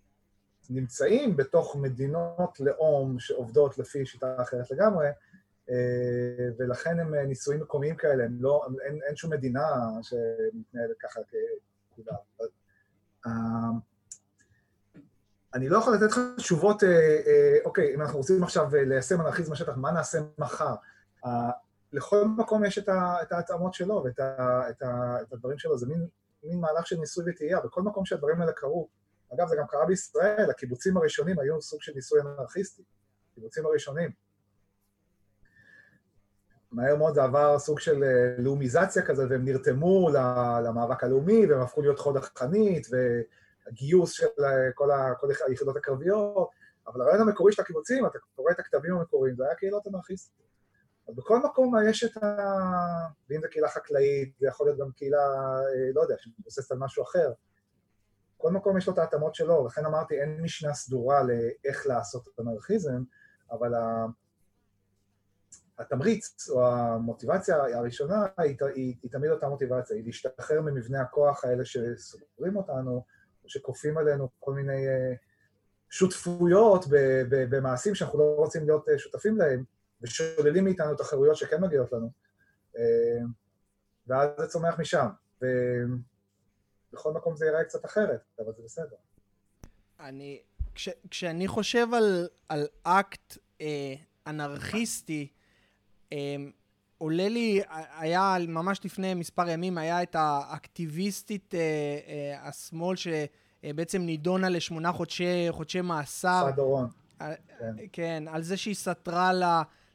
נמצאים 0.69 1.37
בתוך 1.37 1.75
מדינות 1.75 2.59
לאום 2.59 3.19
שעובדות 3.19 3.77
לפי 3.77 4.05
שיטה 4.05 4.41
אחרת 4.41 4.71
לגמרי, 4.71 5.07
ולכן 6.57 6.99
הם 6.99 7.15
ניסויים 7.15 7.61
מקומיים 7.61 7.95
כאלה, 7.95 8.23
הם 8.23 8.37
לא, 8.39 8.67
אין, 8.85 8.99
אין 9.07 9.15
שום 9.15 9.33
מדינה 9.33 9.65
שמתנהלת 10.01 10.97
ככה 10.99 11.19
כפקודה. 11.89 12.15
אני 15.53 15.69
לא 15.69 15.77
יכול 15.77 15.95
לתת 15.95 16.11
לך 16.11 16.19
תשובות, 16.37 16.83
אוקיי, 17.65 17.95
אם 17.95 18.01
אנחנו 18.01 18.17
רוצים 18.17 18.43
עכשיו 18.43 18.69
ליישם 18.73 19.21
אנרכיזם 19.21 19.51
בשטח, 19.51 19.73
מה 19.77 19.91
נעשה 19.91 20.19
מחר? 20.37 20.75
לכל 21.93 22.25
מקום 22.37 22.65
יש 22.65 22.77
את 22.77 23.31
ההתאמות 23.31 23.73
שלו 23.73 24.03
ואת 24.05 24.19
את 24.69 25.33
הדברים 25.33 25.57
שלו, 25.57 25.77
זה 25.77 25.85
מין, 25.87 26.07
מהלך 26.61 26.87
של 26.87 26.95
ניסוי 26.99 27.31
וטעייה, 27.31 27.61
בכל 27.61 27.81
מקום 27.81 28.05
שהדברים 28.05 28.41
האלה 28.41 28.51
קרו, 28.51 28.89
אגב, 29.33 29.47
זה 29.47 29.55
גם 29.55 29.67
קרה 29.67 29.85
בישראל, 29.85 30.49
הקיבוצים 30.49 30.97
הראשונים 30.97 31.39
היו 31.39 31.61
סוג 31.61 31.81
של 31.81 31.91
ניסוי 31.95 32.21
אנרכיסטי, 32.21 32.83
הקיבוצים 33.31 33.65
הראשונים. 33.65 34.11
מהר 36.71 36.95
מאוד 36.95 37.13
זה 37.13 37.23
עבר 37.23 37.59
סוג 37.59 37.79
של 37.79 38.03
אה, 38.03 38.35
לאומיזציה 38.37 39.05
כזה, 39.05 39.25
והם 39.29 39.45
נרתמו 39.45 40.09
למאבק 40.65 41.03
הלאומי, 41.03 41.45
והם 41.45 41.61
הפכו 41.61 41.81
להיות 41.81 41.99
חוד 41.99 42.17
החנית, 42.17 42.87
והגיוס 43.67 44.11
של 44.11 44.25
אה, 44.43 44.71
כל, 44.75 44.91
ה, 44.91 45.13
כל 45.19 45.27
היחידות 45.47 45.75
הקרביות, 45.75 46.49
אבל 46.87 47.01
הרעיון 47.01 47.21
המקורי 47.21 47.51
של 47.53 47.61
הקיבוצים, 47.61 48.05
אתה 48.05 48.19
קורא 48.35 48.51
את 48.51 48.59
הכתבים 48.59 48.93
המקוריים, 48.93 49.35
זה 49.35 49.45
היה 49.45 49.55
קהילות 49.55 49.87
אנרכיסטיות. 49.87 50.47
אז 51.07 51.15
בכל 51.15 51.39
מקום 51.39 51.73
יש 51.89 52.03
את 52.03 52.23
ה... 52.23 52.47
ואם 53.29 53.41
זו 53.41 53.47
קהילה 53.51 53.69
חקלאית, 53.69 54.33
זה 54.39 54.47
יכול 54.47 54.67
להיות 54.67 54.79
גם 54.79 54.91
קהילה, 54.91 55.17
אה, 55.17 55.91
לא 55.95 56.01
יודע, 56.01 56.15
שמבוססת 56.17 56.71
על 56.71 56.77
משהו 56.77 57.03
אחר. 57.03 57.31
כל 58.37 58.51
מקום 58.51 58.77
יש 58.77 58.87
לו 58.87 58.93
את 58.93 58.97
ההתאמות 58.97 59.35
שלו, 59.35 59.67
לכן 59.67 59.85
אמרתי, 59.85 60.21
אין 60.21 60.41
משנה 60.41 60.73
סדורה 60.73 61.23
לאיך 61.23 61.87
לעשות 61.87 62.27
את 62.27 62.39
אנרכיזם, 62.39 63.03
אבל 63.51 63.73
התמריץ 65.77 66.49
או 66.49 66.67
המוטיבציה 66.67 67.77
הראשונה 67.77 68.25
היא, 68.37 68.57
היא, 68.75 68.95
היא 69.03 69.11
תמיד 69.11 69.31
אותה 69.31 69.49
מוטיבציה, 69.49 69.95
היא 69.95 70.05
להשתחרר 70.05 70.61
ממבנה 70.61 71.01
הכוח 71.01 71.45
האלה 71.45 71.65
שסוגרים 71.65 72.55
אותנו, 72.57 72.91
או 72.91 73.03
שכופים 73.47 73.97
עלינו 73.97 74.29
כל 74.39 74.53
מיני 74.53 74.87
אה, 74.87 75.13
שותפויות 75.89 76.85
במעשים 77.29 77.95
שאנחנו 77.95 78.19
לא 78.19 78.33
רוצים 78.37 78.65
להיות 78.65 78.89
אה, 78.89 78.99
שותפים 78.99 79.37
להם, 79.37 79.63
ושוללים 80.01 80.63
מאיתנו 80.63 80.93
את 80.93 80.99
החירויות 80.99 81.35
שכן 81.35 81.61
מגיעות 81.61 81.93
לנו. 81.93 82.09
אה, 82.77 83.21
ואז 84.07 84.29
זה 84.37 84.47
צומח 84.47 84.79
משם. 84.79 85.07
ובכל 85.41 87.11
מקום 87.11 87.35
זה 87.35 87.45
ייראה 87.45 87.63
קצת 87.63 87.85
אחרת, 87.85 88.21
אבל 88.39 88.53
זה 88.57 88.63
בסדר. 88.65 88.95
אני, 89.99 90.41
כש, 90.75 90.89
כשאני 91.09 91.47
חושב 91.47 91.87
על, 91.93 92.27
על 92.49 92.67
אקט 92.83 93.37
אה, 93.61 93.93
אנרכיסטי, 94.27 95.27
אה, 96.11 96.35
עולה 96.97 97.29
לי, 97.29 97.61
היה 97.97 98.35
ממש 98.47 98.79
לפני 98.85 99.13
מספר 99.13 99.49
ימים, 99.49 99.77
היה 99.77 100.03
את 100.03 100.15
האקטיביסטית 100.19 101.53
אה, 101.55 101.59
אה, 101.59 102.47
השמאל 102.47 102.95
שבעצם 102.95 104.01
נידונה 104.01 104.49
לשמונה 104.49 104.91
חודשי, 104.91 105.47
חודשי 105.49 105.81
מאסר. 105.81 106.49
סדורון. 106.53 106.87
אה, 107.21 107.33
כן. 107.59 107.75
כן, 107.91 108.23
על 108.27 108.41
זה 108.41 108.57
שהיא 108.57 108.75
סתרה. 108.75 109.31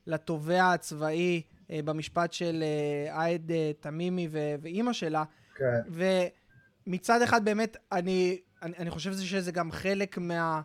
לתובע 0.07 0.73
הצבאי 0.73 1.43
אה, 1.71 1.81
במשפט 1.85 2.33
של 2.33 2.63
אה, 2.63 3.21
עאיד 3.21 3.51
אה, 3.51 3.71
תמימי 3.81 4.29
ואימא 4.61 4.93
שלה. 4.93 5.25
כן. 5.57 5.81
ומצד 6.87 7.23
אחד 7.23 7.45
באמת, 7.45 7.77
אני, 7.93 8.41
אני, 8.63 8.77
אני 8.79 8.91
חושב 8.91 9.13
שזה 9.13 9.53
גם 9.53 9.73
חלק 9.73 10.19
מה, 10.19 10.61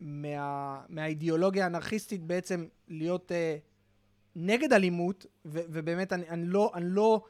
מה, 0.00 0.80
מהאידיאולוגיה 0.88 1.64
האנרכיסטית 1.64 2.22
בעצם 2.22 2.66
להיות 2.88 3.32
נגד 4.40 4.72
אלימות, 4.72 5.26
ו, 5.44 5.60
ובאמת 5.68 6.12
אני, 6.12 6.28
אני, 6.28 6.46
לא, 6.46 6.72
אני 6.74 6.86
לא 6.88 7.22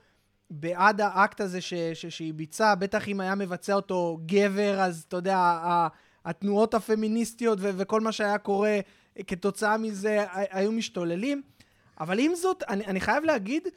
בעד 0.50 1.00
האקט 1.00 1.40
הזה 1.40 1.60
ש, 1.60 1.74
ש, 1.74 2.06
שהיא 2.06 2.34
ביצעה, 2.34 2.74
בטח 2.74 3.08
אם 3.08 3.20
היה 3.20 3.34
מבצע 3.34 3.74
אותו 3.74 4.18
גבר, 4.26 4.80
אז 4.80 5.04
אתה 5.08 5.16
יודע, 5.16 5.58
התנועות 6.24 6.74
הפמיניסטיות 6.74 7.58
ו- 7.62 7.70
וכל 7.76 8.00
מה 8.00 8.12
שהיה 8.12 8.38
קורה 8.38 8.80
כתוצאה 9.26 9.76
מזה 9.76 10.24
היו 10.32 10.72
משתוללים. 10.72 11.42
אבל 12.00 12.18
עם 12.18 12.34
זאת, 12.34 12.62
אני, 12.68 12.86
אני 12.86 13.00
חייב 13.00 13.24
להגיד 13.24 13.68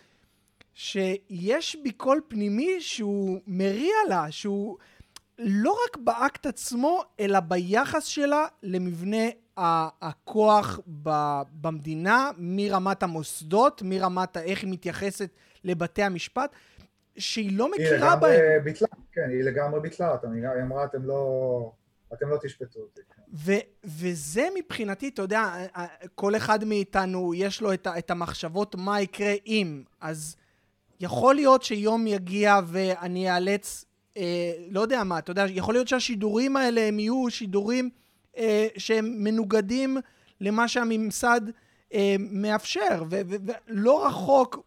שיש 0.73 1.77
בי 1.83 1.91
קול 1.91 2.21
פנימי 2.27 2.81
שהוא 2.81 3.41
מריע 3.47 3.95
לה, 4.09 4.31
שהוא 4.31 4.77
לא 5.43 5.77
רק 5.87 5.97
באקט 5.97 6.45
עצמו, 6.45 7.03
אלא 7.19 7.39
ביחס 7.39 8.05
שלה 8.05 8.45
למבנה 8.63 9.25
הכוח 9.57 10.79
במדינה, 11.61 12.31
מרמת 12.37 13.03
המוסדות, 13.03 13.81
מרמת 13.85 14.37
איך 14.37 14.63
היא 14.63 14.71
מתייחסת 14.71 15.29
לבתי 15.63 16.03
המשפט, 16.03 16.51
שהיא 17.17 17.57
לא 17.57 17.71
מכירה 17.71 18.15
בהם. 18.15 18.31
היא 18.31 18.39
לגמרי 18.39 18.59
ביטלה, 18.63 18.87
כן, 19.11 19.29
היא 19.29 19.43
לגמרי 19.43 19.79
ביטלה 19.79 20.11
אותם, 20.11 20.31
היא 20.31 20.43
אמרה, 20.63 20.85
אתם 20.85 21.03
לא... 21.05 21.71
אתם 22.13 22.29
לא 22.29 22.37
תשפטו 22.43 22.79
אותי. 22.79 23.01
ו- 23.33 23.51
וזה 23.83 24.47
מבחינתי, 24.57 25.07
אתה 25.07 25.21
יודע, 25.21 25.55
כל 26.15 26.35
אחד 26.35 26.65
מאיתנו 26.65 27.33
יש 27.33 27.61
לו 27.61 27.73
את, 27.73 27.87
ה- 27.87 27.97
את 27.97 28.11
המחשבות 28.11 28.75
מה 28.75 29.01
יקרה 29.01 29.33
אם. 29.45 29.83
אז 30.01 30.35
יכול 30.99 31.35
להיות 31.35 31.63
שיום 31.63 32.07
יגיע 32.07 32.59
ואני 32.67 33.31
אאלץ, 33.35 33.85
אה, 34.17 34.53
לא 34.69 34.81
יודע 34.81 35.03
מה, 35.03 35.19
אתה 35.19 35.31
יודע, 35.31 35.45
יכול 35.49 35.73
להיות 35.73 35.87
שהשידורים 35.87 36.57
האלה 36.57 36.81
הם 36.81 36.99
יהיו 36.99 37.25
שידורים 37.29 37.89
אה, 38.37 38.67
שהם 38.77 39.23
מנוגדים 39.23 39.97
למה 40.41 40.67
שהממסד 40.67 41.41
אה, 41.93 42.15
מאפשר, 42.19 43.03
ולא 43.09 44.07
רחוק, 44.07 44.59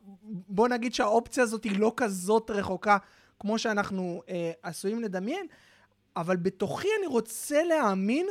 בוא 0.49 0.69
נגיד 0.69 0.95
שהאופציה 0.95 1.43
הזאת 1.43 1.65
היא 1.65 1.79
לא 1.79 1.93
כזאת 1.97 2.51
רחוקה 2.51 2.97
כמו 3.41 3.59
שאנחנו 3.59 4.23
אה, 4.29 4.53
עשויים 4.63 5.01
לדמיין. 5.01 5.47
אבל 6.17 6.37
בתוכי 6.37 6.89
אני 6.99 7.07
רוצה 7.07 7.63
להאמין 7.63 8.27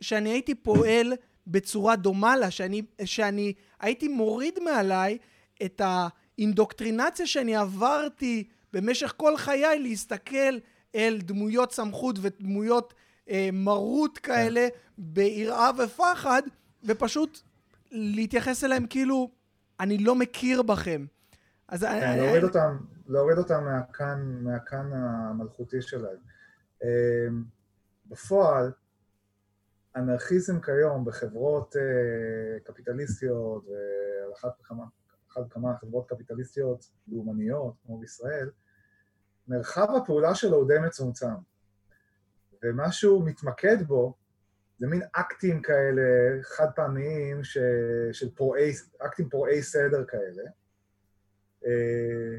שאני 0.00 0.30
הייתי 0.30 0.54
פועל 0.54 1.12
בצורה 1.46 1.96
דומה 1.96 2.36
לה, 2.36 2.50
שאני, 2.50 2.82
שאני 3.04 3.52
הייתי 3.80 4.08
מוריד 4.08 4.58
מעליי 4.62 5.18
את 5.64 5.82
האינדוקטרינציה 5.84 7.26
שאני 7.26 7.56
עברתי 7.56 8.44
במשך 8.72 9.14
כל 9.16 9.36
חיי 9.36 9.78
להסתכל 9.78 10.58
אל 10.94 11.18
דמויות 11.22 11.72
סמכות 11.72 12.16
ודמויות 12.22 12.94
אה, 13.30 13.48
מרות 13.52 14.18
כאלה 14.18 14.68
כן. 14.70 14.78
ביראה 14.98 15.70
ופחד, 15.78 16.42
ופשוט 16.84 17.40
להתייחס 17.90 18.64
אליהם 18.64 18.86
כאילו 18.86 19.30
אני 19.80 19.98
לא 19.98 20.14
מכיר 20.14 20.62
בכם. 20.62 21.06
אז 21.68 21.84
כן, 21.84 21.88
אני, 21.88 22.16
להוריד, 22.16 22.36
אני... 22.36 22.44
אותם, 22.44 22.78
להוריד 23.06 23.38
אותם 23.38 23.64
מהכאן, 23.64 24.38
מהכאן 24.42 24.92
המלכותי 24.92 25.82
שלהם. 25.82 26.16
אמ, 26.82 27.44
בפועל, 28.06 28.72
אנרכיזם 29.96 30.60
כיום 30.60 31.04
בחברות 31.04 31.76
אה, 31.76 32.60
קפיטליסטיות, 32.64 33.64
ועל 33.66 34.32
אחת 34.32 34.60
וכמה, 34.60 34.84
אחת 35.38 35.46
וכמה 35.46 35.76
חברות 35.76 36.08
קפיטליסטיות 36.08 36.90
לאומניות, 37.08 37.74
כמו 37.86 37.98
בישראל, 37.98 38.50
מרחב 39.48 39.88
הפעולה 39.96 40.34
שלו 40.34 40.56
הוא 40.56 40.68
די 40.68 40.78
מצומצם. 40.86 41.34
ומה 42.62 42.92
שהוא 42.92 43.26
מתמקד 43.26 43.82
בו, 43.82 44.14
זה 44.78 44.86
מין 44.86 45.02
אקטים 45.12 45.62
כאלה 45.62 46.02
חד 46.42 46.66
פעמיים 46.76 47.44
ש... 47.44 47.58
של 48.12 48.34
פורעי, 48.34 48.72
אקטים 48.98 49.28
פורעי 49.28 49.62
סדר 49.62 50.04
כאלה, 50.04 50.42
אה, 51.66 52.36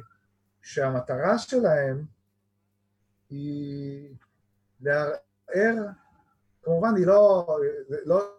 שהמטרה 0.62 1.38
שלהם 1.38 2.06
היא 3.30 4.16
לערער, 4.82 5.86
כמובן 6.62 6.96
היא 6.96 7.08
לא, 7.08 7.48
לא, 8.06 8.39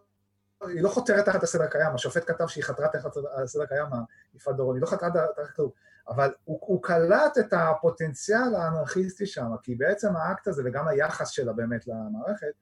היא 0.68 0.82
לא 0.82 0.88
חותרת 0.88 1.24
תחת 1.24 1.42
הסדר 1.42 1.62
הקיים, 1.62 1.94
השופט 1.94 2.30
כתב 2.30 2.46
שהיא 2.46 2.64
חתרה 2.64 2.88
תחת 2.88 3.10
הסדר 3.42 3.62
הקיים, 3.62 3.86
יפעת 4.34 4.56
דורון, 4.56 4.76
היא 4.76 4.82
לא 4.82 4.86
חתרה 4.86 5.08
תחת 5.36 5.54
כלום, 5.56 5.70
אבל 6.08 6.32
הוא, 6.44 6.58
הוא 6.60 6.82
קלט 6.82 7.38
את 7.38 7.52
הפוטנציאל 7.52 8.54
האנרכיסטי 8.54 9.26
שם, 9.26 9.50
כי 9.62 9.74
בעצם 9.74 10.16
האקט 10.16 10.48
הזה 10.48 10.62
וגם 10.64 10.88
היחס 10.88 11.28
שלה 11.28 11.52
באמת 11.52 11.86
למערכת, 11.86 12.52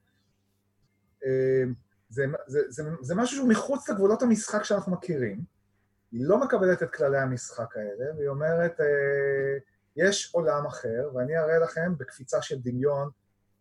אה, 1.25 1.65
זה, 2.09 2.25
זה, 2.47 2.61
זה, 2.69 2.83
זה 3.01 3.15
משהו 3.15 3.37
שהוא 3.37 3.49
מחוץ 3.49 3.89
לגבולות 3.89 4.23
המשחק 4.23 4.65
שאנחנו 4.65 4.93
מכירים, 4.93 5.45
היא 6.13 6.25
לא 6.25 6.39
מקבלת 6.39 6.83
את 6.83 6.95
כללי 6.95 7.19
המשחק 7.19 7.77
האלה, 7.77 8.17
והיא 8.17 8.29
אומרת, 8.29 8.81
אה, 8.81 9.59
יש 9.97 10.35
עולם 10.35 10.67
אחר, 10.67 11.11
ואני 11.15 11.39
אראה 11.39 11.59
לכם 11.59 11.93
בקפיצה 11.99 12.43
של 12.43 12.59
דמיון 12.59 13.11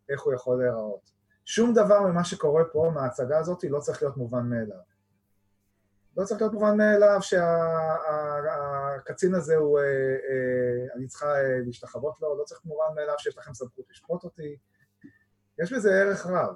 איך 0.09 0.21
הוא 0.21 0.33
יכול 0.33 0.59
להיראות. 0.59 1.16
שום 1.49 1.73
דבר 1.73 2.01
ממה 2.01 2.23
שקורה 2.23 2.63
פה, 2.71 2.91
מההצגה 2.95 3.39
הזאת, 3.39 3.63
לא 3.63 3.79
צריך 3.79 4.01
להיות 4.03 4.17
מובן 4.17 4.49
מאליו. 4.49 4.77
לא 6.17 6.25
צריך 6.25 6.41
להיות 6.41 6.53
מובן 6.53 6.77
מאליו 6.77 7.19
שהקצין 9.01 9.35
הזה 9.35 9.55
הוא, 9.55 9.79
אה, 9.79 9.83
אה, 9.83 10.95
אני 10.95 11.07
צריכה 11.07 11.25
אה, 11.25 11.59
להשתחוות 11.65 12.21
לו, 12.21 12.37
לא 12.37 12.43
צריך 12.43 12.61
מובן 12.65 12.85
מאליו 12.95 13.13
שיש 13.17 13.37
לכם 13.37 13.53
סמכות 13.53 13.85
לשפוט 13.89 14.23
אותי. 14.23 14.57
יש 15.59 15.73
בזה 15.73 16.01
ערך 16.01 16.25
רב. 16.25 16.55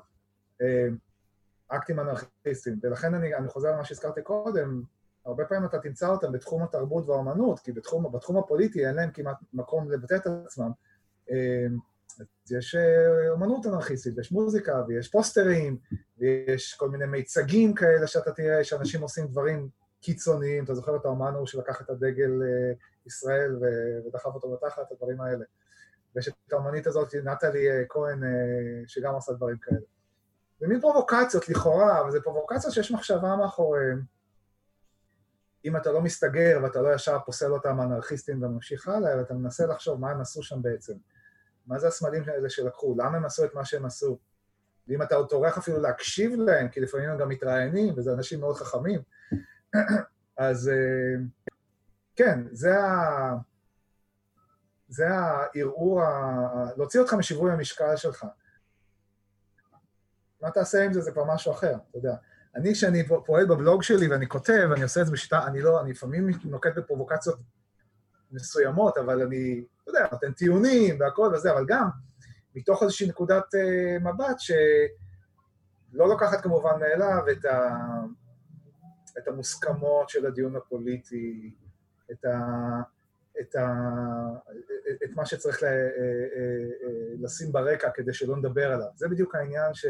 אקטים 1.67 1.99
אנרכיסטיים, 1.99 2.79
ולכן 2.83 3.13
אני, 3.13 3.35
אני 3.35 3.47
חוזר 3.47 3.71
למה 3.71 3.85
שהזכרתי 3.85 4.21
קודם, 4.21 4.83
הרבה 5.25 5.45
פעמים 5.45 5.65
אתה 5.65 5.79
תמצא 5.79 6.07
אותם 6.07 6.31
בתחום 6.31 6.63
התרבות 6.63 7.09
והאומנות, 7.09 7.59
כי 7.59 7.71
בתחום, 7.71 8.11
בתחום 8.11 8.37
הפוליטי 8.37 8.87
אין 8.87 8.95
להם 8.95 9.11
כמעט 9.11 9.37
מקום 9.53 9.91
לבטא 9.91 10.15
את 10.15 10.27
עצמם. 10.45 10.71
אז 12.19 12.51
יש 12.51 12.75
אומנות 13.29 13.65
אנרכיסטית, 13.65 14.17
ויש 14.17 14.31
מוזיקה, 14.31 14.83
ויש 14.87 15.11
פוסטרים, 15.11 15.77
ויש 16.17 16.73
כל 16.73 16.89
מיני 16.89 17.05
מיצגים 17.05 17.73
כאלה 17.73 18.07
שאתה 18.07 18.31
תראה 18.31 18.63
שאנשים 18.63 19.01
עושים 19.01 19.27
דברים 19.27 19.69
קיצוניים. 20.01 20.63
אתה 20.63 20.75
זוכר 20.75 20.95
את 20.95 21.05
האומן 21.05 21.33
ההוא 21.33 21.47
שלקח 21.47 21.81
את 21.81 21.89
הדגל 21.89 22.31
ישראל 23.05 23.59
ודחף 24.07 24.25
אותו 24.25 24.51
בתחת, 24.51 24.91
הדברים 24.91 25.21
האלה. 25.21 25.45
ויש 26.15 26.27
את 26.27 26.53
האומנית 26.53 26.87
הזאת, 26.87 27.15
נטלי 27.15 27.67
כהן, 27.89 28.23
שגם 28.87 29.13
עושה 29.13 29.33
דברים 29.33 29.57
כאלה. 29.57 29.79
זה 30.59 30.67
מין 30.67 30.81
פרובוקציות 30.81 31.49
לכאורה, 31.49 32.01
אבל 32.01 32.11
זה 32.11 32.21
פרובוקציות 32.21 32.73
שיש 32.73 32.91
מחשבה 32.91 33.35
מאחוריהן. 33.35 34.01
אם 35.65 35.77
אתה 35.77 35.91
לא 35.91 36.01
מסתגר 36.01 36.59
ואתה 36.63 36.81
לא 36.81 36.93
ישר 36.93 37.17
פוסל 37.25 37.51
אותם 37.51 37.81
אנרכיסטים 37.81 38.43
וממשיך 38.43 38.87
הלאה, 38.87 39.13
אלא 39.13 39.21
אתה 39.21 39.33
מנסה 39.33 39.65
לחשוב 39.65 39.99
מה 39.99 40.11
הם 40.11 40.21
עשו 40.21 40.43
שם 40.43 40.61
בעצם. 40.61 40.93
מה 41.67 41.79
זה 41.79 41.87
הסמלים 41.87 42.23
האלה 42.27 42.49
שלקחו? 42.49 42.95
למה 42.97 43.17
הם 43.17 43.25
עשו 43.25 43.45
את 43.45 43.53
מה 43.53 43.65
שהם 43.65 43.85
עשו? 43.85 44.19
ואם 44.87 45.01
אתה 45.01 45.15
עוד 45.15 45.29
טורח 45.29 45.57
אפילו 45.57 45.79
להקשיב 45.79 46.31
להם, 46.39 46.69
כי 46.69 46.79
לפעמים 46.79 47.09
הם 47.09 47.17
גם 47.17 47.29
מתראיינים, 47.29 47.93
וזה 47.97 48.13
אנשים 48.13 48.39
מאוד 48.39 48.55
חכמים, 48.55 49.01
אז 50.37 50.71
כן, 52.15 52.43
זה 52.51 52.79
ה... 52.79 53.35
זה 54.87 55.07
הערעור, 55.09 56.01
ה... 56.01 56.47
להוציא 56.77 56.99
אותך 56.99 57.13
משיווי 57.13 57.51
המשקל 57.51 57.95
שלך. 57.95 58.25
מה 60.41 60.51
תעשה 60.51 60.83
עם 60.85 60.93
זה, 60.93 61.01
זה 61.01 61.11
כבר 61.11 61.33
משהו 61.33 61.51
אחר, 61.51 61.75
אתה 61.89 61.97
יודע. 61.97 62.15
אני, 62.55 62.73
כשאני 62.73 63.07
פועל 63.25 63.45
בבלוג 63.45 63.83
שלי 63.83 64.07
ואני 64.07 64.27
כותב, 64.27 64.69
אני 64.73 64.83
עושה 64.83 65.01
את 65.01 65.05
זה 65.05 65.11
בשיטה, 65.11 65.47
אני 65.47 65.61
לא, 65.61 65.81
אני 65.81 65.91
לפעמים 65.91 66.29
נוקט 66.43 66.77
בפרובוקציות 66.77 67.39
מסוימות, 68.31 68.97
אבל 68.97 69.21
אני, 69.21 69.65
אתה 69.83 69.91
יודע, 69.91 70.07
נותן 70.11 70.31
טיעונים 70.31 70.99
והכל 70.99 71.31
וזה, 71.33 71.51
אבל 71.51 71.65
גם 71.67 71.89
מתוך 72.55 72.83
איזושהי 72.83 73.07
נקודת 73.07 73.43
uh, 73.55 74.03
מבט 74.03 74.39
שלא 74.39 76.07
לוקחת 76.07 76.41
כמובן 76.41 76.79
מאליו 76.79 77.23
את, 77.31 77.45
ה, 77.45 77.77
את 79.17 79.27
המוסכמות 79.27 80.09
של 80.09 80.25
הדיון 80.25 80.55
הפוליטי, 80.55 81.55
את, 82.11 82.25
ה, 82.25 82.39
את, 83.39 83.55
ה, 83.55 83.67
את 85.03 85.09
מה 85.15 85.25
שצריך 85.25 85.63
ל, 85.63 85.65
אה, 85.65 85.71
אה, 85.71 87.13
לשים 87.19 87.51
ברקע 87.51 87.89
כדי 87.93 88.13
שלא 88.13 88.37
נדבר 88.37 88.71
עליו. 88.71 88.87
זה 88.95 89.07
בדיוק 89.07 89.35
העניין 89.35 89.73
ש... 89.73 89.85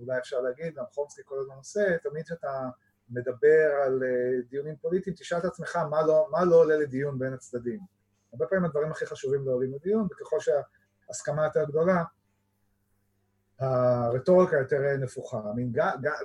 אולי 0.00 0.18
אפשר 0.18 0.40
להגיד, 0.40 0.74
גם 0.74 0.84
חומסקי 0.92 1.22
כל 1.24 1.38
הזמן 1.40 1.54
עושה, 1.54 1.98
תמיד 2.02 2.24
כשאתה 2.24 2.68
מדבר 3.10 3.70
על 3.84 4.02
דיונים 4.48 4.76
פוליטיים, 4.76 5.16
תשאל 5.16 5.38
את 5.38 5.44
עצמך 5.44 5.76
מה 5.76 6.06
לא, 6.06 6.28
מה 6.30 6.44
לא 6.44 6.56
עולה 6.56 6.76
לדיון 6.76 7.18
בין 7.18 7.32
הצדדים. 7.32 7.97
הרבה 8.38 8.50
פעמים 8.50 8.64
הדברים 8.64 8.90
הכי 8.90 9.06
חשובים 9.06 9.46
לא 9.46 9.60
לדיון, 9.62 10.08
וככל 10.12 10.36
שההסכמה 10.40 11.44
יותר 11.44 11.64
גדולה, 11.64 12.04
הרטוריקה 13.58 14.56
יותר 14.56 14.96
נפוחה. 14.98 15.40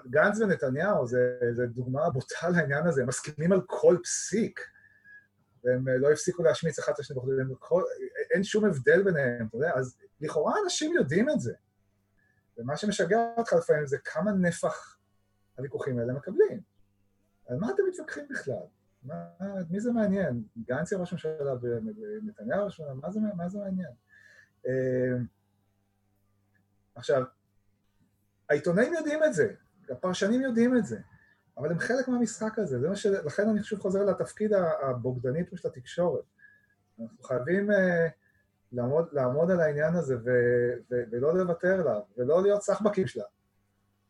גנץ 0.10 0.40
ונתניהו 0.40 1.08
זה, 1.08 1.38
זה 1.52 1.66
דוגמה 1.66 2.10
בוטה 2.10 2.50
לעניין 2.50 2.88
הזה, 2.88 3.02
הם 3.02 3.08
מסכימים 3.08 3.52
על 3.52 3.62
כל 3.66 3.98
פסיק, 4.04 4.60
והם 5.64 5.88
לא 5.88 6.12
הפסיקו 6.12 6.44
להשמיץ 6.44 6.80
אחד 6.80 6.92
את 6.92 7.00
השני, 7.00 7.18
אין 8.34 8.44
שום 8.44 8.66
הבדל 8.66 9.04
ביניהם, 9.04 9.48
אתה 9.48 9.58
יודע, 9.58 9.72
אז 9.76 9.98
לכאורה 10.22 10.54
אנשים 10.64 10.94
יודעים 10.94 11.30
את 11.30 11.40
זה. 11.40 11.54
ומה 12.58 12.78
שמשגע 12.78 13.18
אותך 13.38 13.54
לפעמים 13.54 13.86
זה 13.86 13.98
כמה 13.98 14.32
נפח 14.32 14.98
הוויכוחים 15.58 16.00
האלה 16.00 16.14
מקבלים. 16.14 16.62
על 17.48 17.58
מה 17.58 17.68
אתם 17.74 17.84
מתווכחים 17.90 18.28
בכלל? 18.30 18.64
מי 19.70 19.80
זה 19.80 19.92
מעניין? 19.92 20.44
גנץ 20.58 20.92
יהיה 20.92 21.02
ראש 21.02 21.14
ממשלה 21.14 21.54
ונתניהו 21.62 22.66
ראש 22.66 22.80
ממשלה? 22.80 22.94
מה 22.94 23.12
זה, 23.12 23.20
מה 23.36 23.50
זה 23.50 23.60
מעניין? 23.60 23.92
אה, 24.68 25.18
עכשיו, 26.96 27.24
העיתונאים 28.50 28.94
יודעים 28.94 29.24
את 29.24 29.34
זה, 29.34 29.54
הפרשנים 29.90 30.42
יודעים 30.42 30.78
את 30.78 30.86
זה, 30.86 31.00
אבל 31.58 31.72
הם 31.72 31.80
חלק 31.80 32.08
מהמשחק 32.08 32.60
הזה, 32.60 32.80
זה 32.80 32.90
מה 32.90 32.96
ש... 32.96 33.06
לכן 33.06 33.50
אני 33.50 33.64
שוב 33.64 33.80
חוזר 33.80 34.04
לתפקיד 34.04 34.52
הבוגדני 34.84 35.46
פה 35.46 35.58
של 35.58 35.68
התקשורת. 35.68 36.24
אנחנו 37.00 37.24
חייבים... 37.24 37.72
Uh, 37.72 37.74
לעמוד, 38.74 39.08
לעמוד 39.12 39.52
על 39.52 39.60
העניין 39.60 39.96
הזה 39.96 40.16
ו, 40.16 40.30
ו, 40.92 40.96
ולא 41.12 41.38
לוותר 41.38 41.74
עליו, 41.74 42.02
ולא 42.18 42.44
להיות 42.44 42.62
סחבקים 42.62 43.08
שלה. 43.08 43.24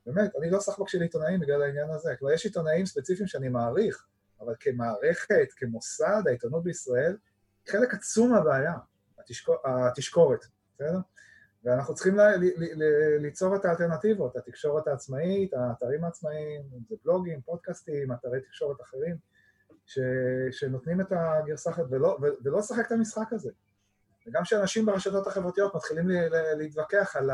באמת, 0.05 0.35
אני 0.35 0.49
לא 0.49 0.59
סחבק 0.59 0.87
של 0.87 1.01
עיתונאים 1.01 1.39
בגלל 1.39 1.61
העניין 1.61 1.89
הזה. 1.89 2.15
כבר 2.19 2.31
יש 2.31 2.45
עיתונאים 2.45 2.85
ספציפיים 2.85 3.27
שאני 3.27 3.49
מעריך, 3.49 4.07
אבל 4.45 4.53
כמערכת, 4.59 5.47
כמוסד, 5.57 6.21
העיתונות 6.25 6.63
בישראל, 6.63 7.17
חלק 7.69 7.93
עצום 7.93 8.31
מהבעיה, 8.31 8.73
התשקור, 9.19 9.55
התשקורת, 9.65 10.45
בסדר? 10.75 10.97
ואנחנו 11.63 11.95
צריכים 11.95 12.15
ל, 12.17 12.21
ל, 12.21 12.43
ל, 12.57 12.83
ליצור 13.17 13.55
את 13.55 13.65
האלטרנטיבות, 13.65 14.35
התקשורת 14.35 14.87
העצמאית, 14.87 15.53
האתרים 15.53 16.03
העצמאיים, 16.03 16.61
אם 16.73 16.79
זה 16.89 16.95
בלוגים, 17.05 17.41
פודקאסטים, 17.41 18.11
אתרי 18.11 18.41
תקשורת 18.41 18.81
אחרים, 18.81 19.15
ש, 19.85 19.99
שנותנים 20.51 21.01
את 21.01 21.07
הגרסה 21.11 21.69
אחרת, 21.69 21.85
ולא, 21.89 22.17
לשחק 22.57 22.87
את 22.87 22.91
המשחק 22.91 23.33
הזה. 23.33 23.51
וגם 24.27 24.43
כשאנשים 24.43 24.85
ברשתות 24.85 25.27
החברתיות 25.27 25.75
מתחילים 25.75 26.07
להתווכח 26.57 27.15
על 27.15 27.29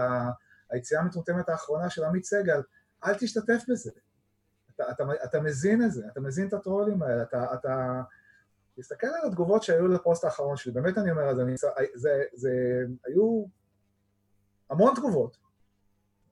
היציאה 0.70 1.02
המטומטמת 1.02 1.50
האחרונה 1.50 1.90
של 1.90 2.04
עמית 2.04 2.26
סגל, 2.26 2.62
אל 3.06 3.16
תשתתף 3.16 3.62
בזה. 3.70 3.92
אתה, 4.82 4.92
אתה, 4.92 5.04
אתה 5.24 5.42
מזין 5.42 5.84
את 5.84 5.92
זה, 5.92 6.08
אתה 6.12 6.22
מזין 6.22 6.48
את 6.48 6.54
הטרולים 6.54 7.02
האלה, 7.02 7.24
אתה... 7.24 7.54
אתה... 7.54 8.02
תסתכל 8.80 9.08
על 9.08 9.28
התגובות 9.28 9.64
שהיו 9.64 9.88
לפוסט 9.88 10.24
האחרון 10.24 10.58
שלי, 10.58 10.72
באמת 10.72 10.98
אני 10.98 11.12
אומר, 11.12 11.36
זה, 11.36 11.44
זה, 11.96 12.24
זה 12.34 12.52
היו 13.06 13.46
המון 14.70 14.96
תגובות. 14.96 15.38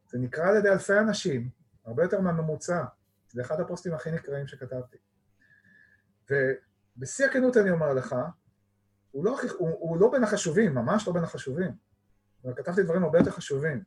זה 0.10 0.18
נקרא 0.20 0.50
על 0.50 0.56
ידי 0.56 0.70
אלפי 0.70 1.00
אנשים, 1.00 1.50
הרבה 1.86 2.04
יותר 2.04 2.22
מהממוצע. 2.22 2.84
זה 3.30 3.42
אחד 3.42 3.60
הפוסטים 3.60 3.94
הכי 3.94 4.12
נקראים 4.12 4.48
שכתבתי. 4.48 4.98
ובשיא 6.30 7.26
הכנות 7.26 7.58
אני 7.58 7.72
אומר 7.72 7.94
לך, 7.94 8.16
הוא 9.12 9.26
לא, 9.26 9.38
הוא, 9.58 9.70
הוא 9.70 9.98
לא 9.98 10.12
בין 10.12 10.24
החשובים, 10.24 10.76
ממש 10.76 11.08
לא 11.08 11.14
בין 11.14 11.24
החשובים. 11.24 11.72
אבל 12.44 12.54
כתבתי 12.56 12.84
דברים 12.84 13.04
הרבה 13.04 13.18
יותר 13.18 13.32
חשובים, 13.32 13.84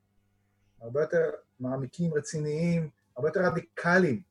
הרבה 0.80 1.00
יותר 1.00 1.30
מעמיקים, 1.60 2.14
רציניים, 2.14 2.90
הרבה 3.16 3.28
יותר 3.28 3.40
רדיקליים. 3.40 4.29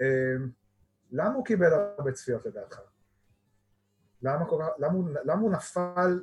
אמ, 0.00 0.50
למה 1.12 1.34
הוא 1.34 1.44
קיבל 1.44 1.72
הרבה 1.98 2.12
צפיות 2.12 2.46
לדעתך? 2.46 2.80
למה, 4.22 4.44
למה, 4.78 5.20
למה 5.24 5.40
הוא 5.40 5.52
נפל 5.52 6.20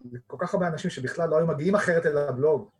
לכל 0.00 0.36
כך 0.40 0.54
הרבה 0.54 0.68
אנשים 0.68 0.90
שבכלל 0.90 1.28
לא 1.28 1.36
היו 1.36 1.46
מגיעים 1.46 1.74
אחרת 1.74 2.06
אל 2.06 2.18
הבלוג? 2.18 2.70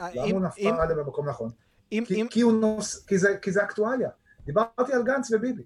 אה, 0.00 0.14
למה 0.14 0.32
הוא 0.32 0.40
נפל 0.40 0.80
עליהם 0.80 0.98
במקום 0.98 1.28
נכון? 1.28 1.50
כי. 1.90 2.28
כי, 2.30 2.42
נוס, 2.60 3.06
כי, 3.06 3.18
זה, 3.18 3.38
כי 3.42 3.52
זה 3.52 3.64
אקטואליה. 3.64 4.10
דיברתי 4.44 4.92
על 4.92 5.02
גנץ 5.02 5.32
וביבי. 5.32 5.64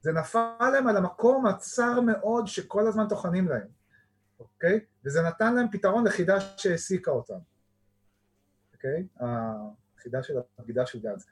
זה 0.00 0.12
נפל 0.12 0.70
להם 0.72 0.86
על 0.86 0.96
המקום 0.96 1.46
הצר 1.46 2.00
מאוד 2.00 2.46
שכל 2.46 2.86
הזמן 2.86 3.08
טוחנים 3.08 3.48
להם, 3.48 3.66
אוקיי? 4.40 4.80
וזה 5.04 5.22
נתן 5.22 5.54
להם 5.54 5.66
פתרון 5.72 6.06
לחידה 6.06 6.40
שהעסיקה 6.40 7.10
אותם, 7.10 7.38
אוקיי? 8.74 9.06
החידה 9.20 10.22
של 10.22 10.34
הבגידה 10.58 10.86
של 10.86 11.00
גנץ. 11.00 11.26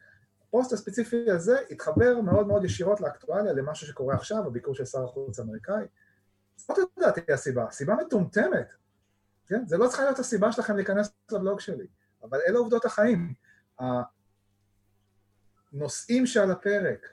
הפוסט 0.52 0.72
הספציפי 0.72 1.30
הזה 1.30 1.56
התחבר 1.70 2.20
מאוד 2.20 2.46
מאוד 2.46 2.64
ישירות 2.64 3.00
לאקטואליה, 3.00 3.52
למשהו 3.52 3.86
שקורה 3.86 4.14
עכשיו, 4.14 4.46
הביקור 4.46 4.74
של 4.74 4.84
שר 4.84 5.04
החוץ 5.04 5.38
האמריקאי. 5.38 5.84
זאת 6.56 6.78
לדעתי 6.96 7.32
הסיבה, 7.32 7.66
סיבה 7.70 7.94
מטומטמת, 7.94 8.72
כן? 9.46 9.66
זה 9.66 9.76
לא 9.76 9.88
צריכה 9.88 10.04
להיות 10.04 10.18
הסיבה 10.18 10.52
שלכם 10.52 10.76
להיכנס 10.76 11.12
לבלוג 11.32 11.60
שלי, 11.60 11.86
אבל 12.22 12.38
אלה 12.48 12.58
עובדות 12.58 12.84
החיים. 12.84 13.34
הנושאים 15.72 16.26
שעל 16.26 16.50
הפרק, 16.50 17.08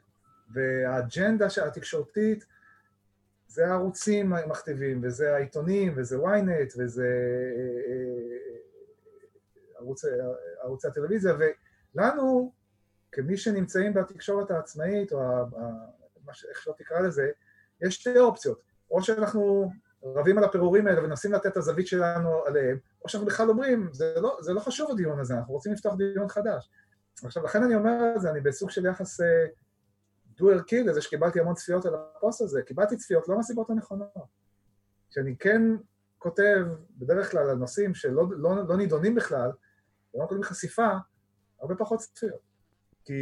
והאג'נדה 0.53 1.47
התקשורתית 1.67 2.45
זה 3.47 3.67
הערוצים 3.67 4.33
מכתיבים, 4.47 5.01
וזה 5.03 5.35
העיתונים, 5.35 5.93
וזה 5.95 6.15
ynet, 6.17 6.75
וזה 6.77 7.07
אה, 7.57 7.91
אה, 7.91 8.57
ערוץ, 9.79 10.05
ערוצי 10.61 10.87
הטלוויזיה, 10.87 11.33
ולנו, 11.95 12.58
כמי 13.11 13.37
שנמצאים 13.37 13.93
בתקשורת 13.93 14.51
העצמאית, 14.51 15.11
או 15.11 15.19
איך 16.49 16.61
שלא 16.61 16.73
תקרא 16.77 16.99
לזה, 16.99 17.31
יש 17.81 17.95
שתי 17.95 18.19
אופציות. 18.19 18.61
או 18.91 19.03
שאנחנו 19.03 19.71
רבים 20.03 20.37
על 20.37 20.43
הפירורים 20.43 20.87
האלה 20.87 21.03
ומנסים 21.03 21.33
לתת 21.33 21.47
את 21.47 21.57
הזווית 21.57 21.87
שלנו 21.87 22.45
עליהם, 22.45 22.77
או 23.03 23.09
שאנחנו 23.09 23.27
בכלל 23.27 23.49
אומרים, 23.49 23.89
זה 23.93 24.13
לא, 24.21 24.37
זה 24.41 24.53
לא 24.53 24.59
חשוב 24.59 24.91
הדיון 24.91 25.19
הזה, 25.19 25.33
אנחנו 25.33 25.53
רוצים 25.53 25.73
לפתוח 25.73 25.95
דיון 25.95 26.27
חדש. 26.27 26.69
עכשיו, 27.23 27.43
לכן 27.43 27.63
אני 27.63 27.75
אומר 27.75 28.13
את 28.15 28.21
זה, 28.21 28.29
אני 28.29 28.41
בסוג 28.41 28.69
של 28.69 28.85
יחס 28.85 29.21
אה, 29.21 29.45
דו 30.37 30.49
ערכי 30.49 30.83
לזה 30.83 31.01
שקיבלתי 31.01 31.39
המון 31.39 31.55
צפיות 31.55 31.85
על 31.85 31.93
הפוסט 31.95 32.41
הזה, 32.41 32.61
קיבלתי 32.61 32.97
צפיות 32.97 33.27
לא 33.29 33.35
מהסיבות 33.35 33.69
הנכונות. 33.69 34.09
כשאני 35.09 35.37
כן 35.37 35.61
כותב 36.17 36.65
בדרך 36.97 37.31
כלל 37.31 37.49
על 37.49 37.55
נושאים 37.55 37.95
שלא 37.95 38.23
לא, 38.31 38.67
לא 38.67 38.77
נידונים 38.77 39.15
בכלל, 39.15 39.51
ולא 40.13 40.23
מקבלים 40.23 40.43
חשיפה, 40.43 40.89
הרבה 41.61 41.75
פחות 41.75 41.99
צפיות. 41.99 42.48
כי... 43.05 43.13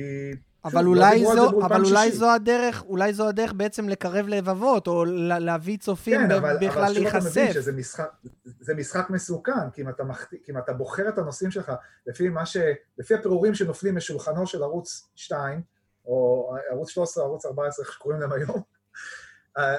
אבל, 0.66 0.82
שוב, 0.82 0.88
אולי, 0.88 1.24
לא 1.24 1.32
על 1.32 1.36
זה 1.38 1.42
זו, 1.42 1.66
אבל 1.66 1.86
אולי. 1.86 2.12
זו 2.12 2.32
הדרך, 2.32 2.84
אולי 2.84 3.14
זו 3.14 3.28
הדרך 3.28 3.54
בעצם 3.54 3.90
לקרב 3.90 4.28
לבבות, 4.28 4.88
או 4.88 5.06
לה- 5.06 5.40
להביא 5.40 5.78
צופים 5.78 6.20
כן, 6.20 6.30
ב- 6.30 6.32
אבל, 6.32 6.58
בכלל 6.62 6.84
אבל 6.84 6.94
שוב 6.94 7.08
אתה 7.08 7.18
מבין 7.18 7.44
להיחשף. 7.44 7.54
שזה 7.54 7.72
משחק, 7.72 8.10
זה 8.46 8.76
משחק 8.76 9.10
מסוכן, 9.10 9.70
כי 9.74 9.82
אם, 9.82 9.90
אתה 9.90 10.04
מחת... 10.04 10.30
כי 10.30 10.52
אם 10.52 10.58
אתה 10.58 10.74
בוחר 10.74 11.10
את 11.10 11.18
הנושאים 11.18 11.52
שלך 11.52 11.72
לפי, 12.08 12.30
ש... 12.46 12.58
לפי 12.98 13.14
הפירורים 13.16 13.56
שנופלים 13.56 13.96
משולחנו 13.96 14.48
של 14.48 14.64
ערוץ 14.64 15.10
2, 15.16 15.62
או 16.06 16.52
ערוץ 16.72 16.90
13 16.90 17.24
או 17.24 17.30
ערוץ 17.30 17.46
14, 17.46 17.86
איך 17.86 17.94
שקוראים 17.94 18.22
להם 18.22 18.32
היום, 18.32 18.62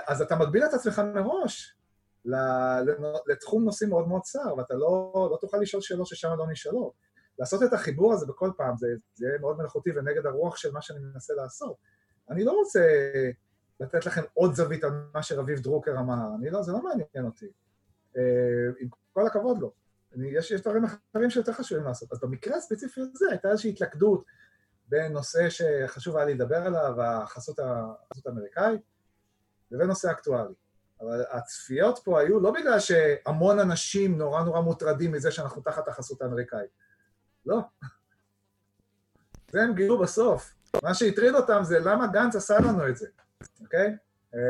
אז 0.07 0.23
אתה 0.23 0.37
מגביל 0.37 0.65
את 0.65 0.75
עצמך 0.75 1.03
מראש. 1.15 1.75
לתחום 3.27 3.65
נושאים 3.65 3.91
מאוד 3.91 4.09
מאוד 4.09 4.23
צר, 4.23 4.55
ואתה 4.59 4.75
לא, 4.75 5.29
לא 5.33 5.39
תוכל 5.41 5.57
לשאול 5.57 5.83
שאלות 5.83 6.07
ששם 6.07 6.29
לא 6.39 6.47
נשאלות. 6.51 7.08
לעשות 7.39 7.63
את 7.63 7.73
החיבור 7.73 8.13
הזה 8.13 8.27
בכל 8.27 8.51
פעם, 8.57 8.77
זה, 8.77 8.87
זה 9.15 9.27
יהיה 9.27 9.39
מאוד 9.39 9.59
מלאכותי 9.59 9.91
ונגד 9.97 10.27
הרוח 10.27 10.57
של 10.57 10.73
מה 10.73 10.83
שאני 10.83 10.99
מנסה 10.99 11.35
לעשות. 11.35 11.77
אני 12.31 12.45
לא 12.45 12.53
רוצה 12.53 13.11
לתת 13.81 14.07
לכם 14.07 14.23
עוד 14.35 14.55
זווית 14.55 14.85
על 14.85 14.91
מה 15.15 15.23
שרביב 15.23 15.61
דרוקר 15.61 15.99
אמר, 15.99 16.35
אני 16.39 16.51
לא, 16.51 16.63
זה 16.63 16.73
לא 16.73 16.83
מעניין 16.83 17.25
אותי. 17.25 17.47
אה, 18.17 18.23
עם 18.81 18.89
כל 19.13 19.27
הכבוד 19.27 19.59
לו. 19.59 19.73
אני, 20.17 20.29
יש, 20.29 20.51
יש 20.51 20.61
דברים 20.61 20.85
אחרים 20.85 21.31
שיותר 21.31 21.53
חשובים 21.53 21.85
לעשות. 21.85 22.13
אז 22.13 22.21
במקרה 22.21 22.57
הספציפי 22.57 23.01
הזה 23.01 23.27
הייתה 23.31 23.51
איזושהי 23.51 23.71
התלכדות 23.71 24.25
בין 24.89 25.13
נושא 25.13 25.49
שחשוב 25.51 26.17
היה 26.17 26.27
לדבר 26.27 26.57
עליו, 26.57 27.03
החסות 27.03 27.59
החסות 27.59 28.27
האמריקאית, 28.27 28.81
לבין 29.71 29.87
נושא 29.87 30.11
אקטואלי. 30.11 30.55
אבל 31.01 31.25
הצפיות 31.31 31.99
פה 32.05 32.21
היו 32.21 32.41
לא 32.41 32.51
בגלל 32.51 32.81
שהמון 32.81 33.59
אנשים 33.59 34.19
נורא 34.19 34.43
נורא 34.43 34.61
מוטרדים 34.61 35.13
מזה 35.13 35.31
שאנחנו 35.31 35.63
תחת 35.63 35.89
החסות 35.89 36.23
האמריקאית. 36.23 36.71
לא. 37.49 37.61
זה 39.51 39.63
הם 39.63 39.75
גילו 39.75 39.99
בסוף. 39.99 40.55
מה 40.83 40.95
שהטריד 40.95 41.35
אותם 41.35 41.61
זה 41.63 41.79
למה 41.79 42.07
גנץ 42.07 42.37
עשה 42.37 42.59
לנו 42.59 42.89
את 42.89 42.97
זה, 42.97 43.07
אוקיי? 43.61 43.97
אה, 44.35 44.41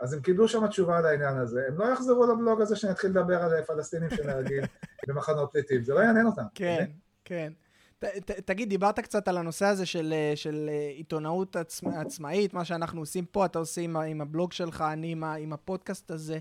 אז 0.00 0.12
הם 0.12 0.20
קיבלו 0.20 0.48
שם 0.48 0.66
תשובה 0.66 0.98
על 0.98 1.06
העניין 1.06 1.36
הזה. 1.36 1.64
הם 1.68 1.78
לא 1.78 1.84
יחזרו 1.84 2.26
לבלוג 2.26 2.60
הזה 2.60 2.76
שאני 2.76 2.92
אתחיל 2.92 3.10
לדבר 3.10 3.42
על 3.42 3.62
פלסטינים 3.62 4.10
שנהרגים 4.10 4.62
במחנות 5.06 5.50
פליטים, 5.52 5.84
זה 5.84 5.94
לא 5.94 6.00
יעניין 6.00 6.26
אותם. 6.26 6.42
כן, 6.54 6.84
כן. 7.24 7.52
ת, 7.98 8.30
תגיד, 8.30 8.68
דיברת 8.68 9.00
קצת 9.00 9.28
על 9.28 9.38
הנושא 9.38 9.66
הזה 9.66 9.86
של, 9.86 10.12
אה, 10.16 10.32
של 10.36 10.70
אה, 10.72 10.92
עיתונאות 10.96 11.56
עצמ, 11.56 11.88
עצמאית, 11.88 12.54
מה 12.54 12.64
שאנחנו 12.64 13.00
עושים 13.00 13.24
פה, 13.24 13.44
אתה 13.44 13.58
עושה 13.58 13.80
עם, 13.80 13.96
עם 13.96 14.20
הבלוג 14.20 14.52
שלך, 14.52 14.84
אני 14.92 15.12
עם, 15.12 15.24
עם 15.24 15.52
הפודקאסט 15.52 16.10
הזה, 16.10 16.38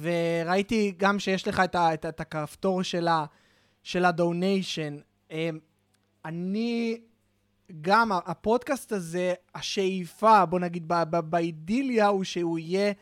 וראיתי 0.00 0.94
גם 0.96 1.18
שיש 1.18 1.48
לך 1.48 1.60
את, 1.64 1.74
ה, 1.74 1.94
את, 1.94 2.06
את 2.06 2.20
הכפתור 2.20 2.82
של, 2.82 3.08
ה, 3.08 3.24
של 3.82 4.04
הדוניישן. 4.04 4.96
אני, 6.24 7.00
גם 7.80 8.12
הפודקאסט 8.12 8.92
הזה, 8.92 9.34
השאיפה, 9.54 10.46
בוא 10.46 10.60
נגיד, 10.60 10.92
באידיליה, 11.10 12.06
הוא 12.06 12.24
שהוא 12.24 12.58
יהיה 12.58 12.92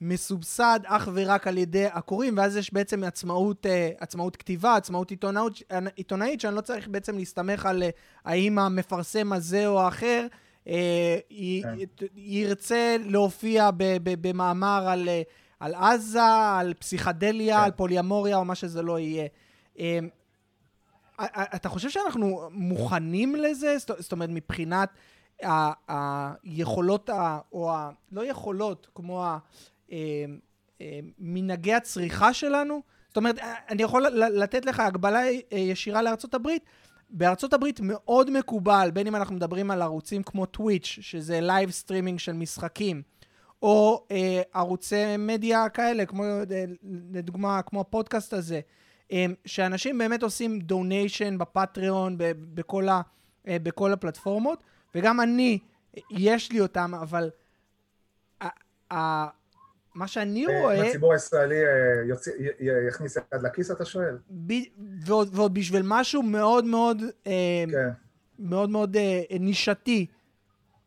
מסובסד 0.00 0.80
אך 0.84 1.08
ורק 1.14 1.46
על 1.46 1.58
ידי 1.58 1.86
הקוראים, 1.86 2.38
ואז 2.38 2.56
יש 2.56 2.72
בעצם 2.72 3.04
עצמאות, 3.04 3.66
אה, 3.66 3.90
עצמאות 3.98 4.36
כתיבה, 4.36 4.76
עצמאות 4.76 5.10
עיתונאות, 5.10 5.62
עיתונאית, 5.96 6.40
שאני 6.40 6.54
לא 6.54 6.60
צריך 6.60 6.88
בעצם 6.88 7.18
להסתמך 7.18 7.66
על 7.66 7.82
אה, 7.82 7.90
האם 8.24 8.58
המפרסם 8.58 9.32
הזה 9.32 9.66
או 9.66 9.80
האחר 9.80 10.26
אה, 10.68 11.18
כן. 11.62 11.74
ירצה 12.16 12.96
להופיע 13.00 13.70
ב- 13.70 13.96
ב- 14.02 14.28
במאמר 14.28 14.88
על, 14.88 15.08
על 15.60 15.74
עזה, 15.74 16.22
על 16.58 16.74
פסיכדליה, 16.74 17.56
כן. 17.56 17.64
על 17.64 17.70
פוליאמוריה 17.70 18.36
או 18.36 18.44
מה 18.44 18.54
שזה 18.54 18.82
לא 18.82 18.98
יהיה. 18.98 19.26
אתה 21.54 21.68
חושב 21.68 21.90
שאנחנו 21.90 22.48
מוכנים 22.50 23.36
לזה? 23.36 23.76
זאת 23.78 24.12
אומרת, 24.12 24.30
מבחינת 24.32 24.88
היכולות, 25.88 27.10
או 27.52 27.70
ה... 27.72 27.90
לא 28.12 28.24
יכולות, 28.24 28.88
כמו. 28.94 29.24
אה, 29.24 29.36
אה, 30.80 31.00
מנהגי 31.18 31.74
הצריכה 31.74 32.32
שלנו? 32.32 32.82
זאת 33.08 33.16
אומרת, 33.16 33.38
אה, 33.38 33.54
אני 33.68 33.82
יכול 33.82 34.06
לתת 34.16 34.64
לך 34.64 34.80
הגבלה 34.80 35.20
ישירה 35.50 36.02
לארצות 36.02 36.34
הברית. 36.34 36.62
בארצות 37.10 37.52
הברית 37.52 37.80
מאוד 37.80 38.30
מקובל, 38.30 38.90
בין 38.92 39.06
אם 39.06 39.16
אנחנו 39.16 39.34
מדברים 39.34 39.70
על 39.70 39.82
ערוצים 39.82 40.22
כמו 40.22 40.46
טוויץ', 40.46 40.98
שזה 41.00 41.40
live 41.40 41.70
streaming 41.70 42.18
של 42.18 42.32
משחקים, 42.32 43.02
או 43.62 44.06
אה, 44.10 44.42
ערוצי 44.54 45.16
מדיה 45.18 45.68
כאלה, 45.68 46.06
כמו 46.06 46.24
אה, 46.24 46.64
לדוגמה, 47.12 47.62
כמו 47.62 47.80
הפודקאסט 47.80 48.32
הזה, 48.32 48.60
שאנשים 49.44 49.98
באמת 49.98 50.22
עושים 50.22 50.58
donation 50.60 51.38
בפטריון, 51.38 52.16
בכל, 52.54 52.88
ה, 52.88 53.00
אה, 53.48 53.56
בכל 53.62 53.92
הפלטפורמות, 53.92 54.62
וגם 54.94 55.20
אני, 55.20 55.58
יש 56.10 56.52
לי 56.52 56.60
אותם, 56.60 56.94
אבל 57.02 57.30
ה- 58.40 58.94
ה- 58.94 59.28
מה 59.94 60.06
שאני 60.08 60.46
אה, 60.46 60.60
רואה... 60.60 60.88
הציבור 60.88 61.12
הישראלי 61.12 61.54
אה, 61.66 61.68
יוציא- 62.08 62.32
י- 62.38 62.64
י- 62.64 62.88
יכניס 62.88 63.16
יד 63.16 63.42
לכיס, 63.42 63.70
אתה 63.70 63.84
שואל? 63.84 64.18
ב... 64.46 64.52
ועוד, 65.00 65.28
ועוד 65.36 65.54
בשביל 65.54 65.82
משהו 65.84 66.22
מאוד 66.22 66.64
מאוד, 66.64 67.02
כן. 67.24 67.68
מאוד 68.38 68.70
מאוד 68.70 68.96
נישתי. 69.40 70.06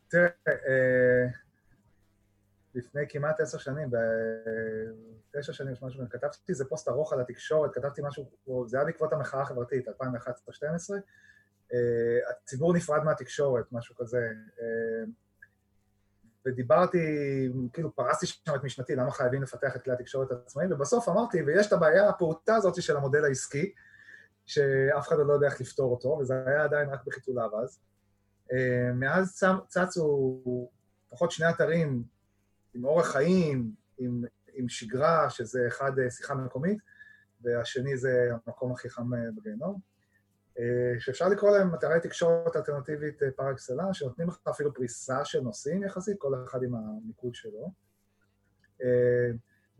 תראה, 0.08 0.26
אה, 0.48 1.26
לפני 2.74 3.02
כמעט 3.08 3.40
עשר 3.40 3.58
שנים, 3.58 3.90
בתשע 5.34 5.52
שנים, 5.52 5.72
יש 5.72 5.82
משהו, 5.82 6.04
כתבתי 6.10 6.38
איזה 6.48 6.64
פוסט 6.64 6.88
ארוך 6.88 7.12
על 7.12 7.20
התקשורת, 7.20 7.74
כתבתי 7.74 8.02
משהו, 8.04 8.30
זה 8.66 8.76
היה 8.76 8.86
בעקבות 8.86 9.12
המחאה 9.12 9.42
החברתית, 9.42 9.88
2011-2012, 9.88 9.92
אה, 11.72 11.78
הציבור 12.30 12.74
נפרד 12.74 13.04
מהתקשורת, 13.04 13.64
משהו 13.72 13.94
כזה, 13.94 14.28
אה, 14.60 15.04
ודיברתי, 16.46 16.98
כאילו 17.72 17.96
פרסתי 17.96 18.26
שם 18.26 18.54
את 18.54 18.64
משנתי, 18.64 18.96
למה 18.96 19.10
חייבים 19.10 19.42
לפתח 19.42 19.76
את 19.76 19.82
כלי 19.82 19.92
התקשורת 19.92 20.30
העצמאיים, 20.30 20.72
ובסוף 20.72 21.08
אמרתי, 21.08 21.42
ויש 21.42 21.66
את 21.66 21.72
הבעיה 21.72 22.08
הפעוטה 22.08 22.56
הזאת 22.56 22.82
של 22.82 22.96
המודל 22.96 23.24
העסקי, 23.24 23.72
שאף 24.46 25.08
אחד 25.08 25.16
עוד 25.16 25.26
לא 25.26 25.32
יודע 25.32 25.46
איך 25.46 25.60
לפתור 25.60 25.90
אותו, 25.90 26.08
וזה 26.08 26.34
היה 26.46 26.64
עדיין 26.64 26.88
רק 26.88 27.04
בחיתוליו 27.06 27.50
אז. 27.62 27.80
אה, 28.52 28.92
מאז 28.94 29.44
צצו 29.68 30.40
לפחות 31.12 31.30
שני 31.30 31.50
אתרים 31.50 32.02
עם 32.74 32.84
אורח 32.84 33.06
חיים, 33.12 33.72
עם, 33.98 34.24
עם 34.52 34.68
שגרה, 34.68 35.30
שזה 35.30 35.66
אחד 35.68 35.98
אה, 35.98 36.10
שיחה 36.10 36.34
מקומית, 36.34 36.78
והשני 37.40 37.96
זה 37.96 38.30
המקום 38.46 38.72
הכי 38.72 38.90
חם 38.90 39.14
אה, 39.14 39.20
בגיהנום, 39.36 39.80
אה, 40.58 41.00
שאפשר 41.00 41.28
לקרוא 41.28 41.50
להם 41.50 41.74
אתרי 41.74 42.00
תקשורת 42.02 42.56
אלטרנטיבית 42.56 43.18
פר 43.36 43.50
אקסלנס, 43.52 43.96
שנותנים 43.96 44.28
לך 44.28 44.38
אפילו 44.50 44.74
פריסה 44.74 45.24
של 45.24 45.40
נושאים 45.40 45.82
יחסית, 45.82 46.16
כל 46.18 46.44
אחד 46.48 46.62
עם 46.62 46.74
המיקוד 46.74 47.34
שלו. 47.34 47.72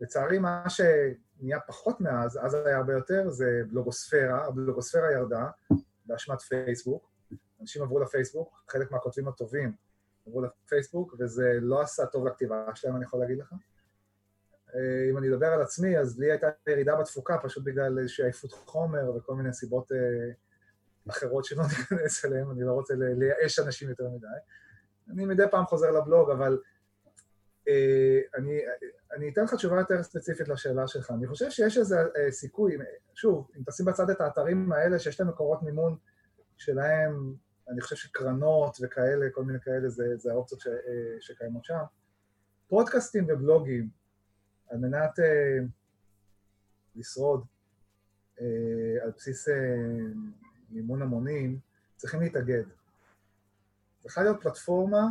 לצערי, 0.01 0.39
מה 0.39 0.63
שנהיה 0.69 1.59
פחות 1.67 2.01
מאז, 2.01 2.39
אז 2.45 2.53
היה 2.53 2.77
הרבה 2.77 2.93
יותר, 2.93 3.29
זה 3.29 3.61
בלוגוספירה, 3.67 4.45
הבלוגוספירה 4.45 5.11
ירדה 5.11 5.49
באשמת 6.05 6.41
פייסבוק, 6.41 7.11
אנשים 7.61 7.83
עברו 7.83 7.99
לפייסבוק, 7.99 8.63
חלק 8.69 8.91
מהכותבים 8.91 9.27
הטובים 9.27 9.73
עברו 10.27 10.41
לפייסבוק, 10.41 11.15
וזה 11.19 11.57
לא 11.61 11.81
עשה 11.81 12.05
טוב 12.05 12.27
לכתיבה 12.27 12.65
שלהם, 12.75 12.95
אני 12.95 13.03
יכול 13.03 13.19
להגיד 13.19 13.37
לך. 13.37 13.53
אה, 14.75 15.09
אם 15.11 15.17
אני 15.17 15.29
אדבר 15.29 15.47
על 15.47 15.61
עצמי, 15.61 15.97
אז 15.97 16.19
לי 16.19 16.31
הייתה 16.31 16.47
ירידה 16.67 16.95
בתפוקה, 16.95 17.37
פשוט 17.43 17.63
בגלל 17.63 17.99
איזושהי 17.99 18.25
עייפות 18.25 18.51
חומר 18.51 19.15
וכל 19.15 19.35
מיני 19.35 19.53
סיבות 19.53 19.91
אה, 19.91 20.31
אחרות 21.09 21.45
שלא 21.45 21.63
ניכנס 21.79 22.25
אליהן, 22.25 22.47
אני 22.51 22.63
לא 22.63 22.71
רוצה 22.71 22.93
לייאש 22.97 23.59
אנשים 23.59 23.89
יותר 23.89 24.09
מדי. 24.09 24.27
אני 25.09 25.25
מדי 25.25 25.43
פעם 25.51 25.65
חוזר 25.65 25.91
לבלוג, 25.91 26.29
אבל 26.29 26.59
אה, 27.67 28.19
אני, 28.35 28.61
אני 29.15 29.29
אתן 29.29 29.43
לך 29.43 29.53
תשובה 29.53 29.79
יותר 29.79 30.03
ספציפית 30.03 30.47
לשאלה 30.47 30.87
שלך. 30.87 31.11
אני 31.11 31.27
חושב 31.27 31.49
שיש 31.49 31.77
איזה 31.77 31.97
סיכוי, 32.29 32.77
שוב, 33.15 33.47
אם 33.57 33.61
תשים 33.67 33.85
בצד 33.85 34.09
את 34.09 34.21
האתרים 34.21 34.71
האלה 34.71 34.99
שיש 34.99 35.19
להם 35.19 35.29
מקורות 35.29 35.63
מימון 35.63 35.97
שלהם, 36.57 37.33
אני 37.71 37.81
חושב 37.81 37.95
שקרנות 37.95 38.77
וכאלה, 38.81 39.25
כל 39.33 39.43
מיני 39.43 39.59
כאלה, 39.59 39.89
זה, 39.89 40.17
זה 40.17 40.31
האופציות 40.31 40.61
ש, 40.61 40.67
אה, 40.67 41.17
שקיימות 41.19 41.65
שם. 41.65 41.79
פודקאסטים 42.67 43.25
ובלוגים, 43.29 43.89
על 44.69 44.77
מנת 44.77 45.19
אה, 45.19 45.57
לשרוד 46.95 47.45
אה, 48.41 49.03
על 49.03 49.11
בסיס 49.17 49.49
אה, 49.49 49.53
מימון 50.69 51.01
המונים, 51.01 51.59
צריכים 51.97 52.21
להתאגד. 52.21 52.63
צריכה 54.01 54.23
להיות 54.23 54.41
פלטפורמה 54.41 55.07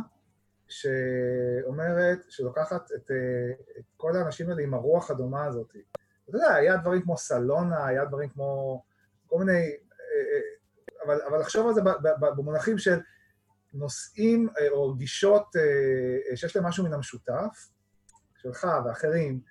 שאומרת, 0.67 2.19
שלוקחת 2.29 2.91
את, 2.95 3.11
אה, 3.11 3.51
את 3.79 3.85
כל 3.97 4.15
האנשים 4.15 4.49
האלה 4.49 4.61
עם 4.61 4.73
הרוח 4.73 5.11
הדומה 5.11 5.45
הזאת. 5.45 5.75
אתה 6.29 6.37
יודע, 6.37 6.53
היה 6.53 6.77
דברים 6.77 7.01
כמו 7.01 7.17
סלונה, 7.17 7.85
היה 7.85 8.05
דברים 8.05 8.29
כמו 8.29 8.83
כל 9.27 9.37
מיני... 9.39 9.77
אה, 11.01 11.09
אה, 11.09 11.15
אבל, 11.15 11.21
אבל 11.29 11.39
לחשוב 11.39 11.67
על 11.67 11.73
זה 11.73 11.81
במונחים 12.35 12.77
של 12.77 12.99
נושאים 13.73 14.49
אה, 14.59 14.69
או 14.69 14.93
גישות 14.93 15.55
אה, 15.55 16.35
שיש 16.35 16.55
להם 16.55 16.65
משהו 16.65 16.85
מן 16.85 16.93
המשותף, 16.93 17.69
שלך 18.37 18.67
ואחרים, 18.85 19.41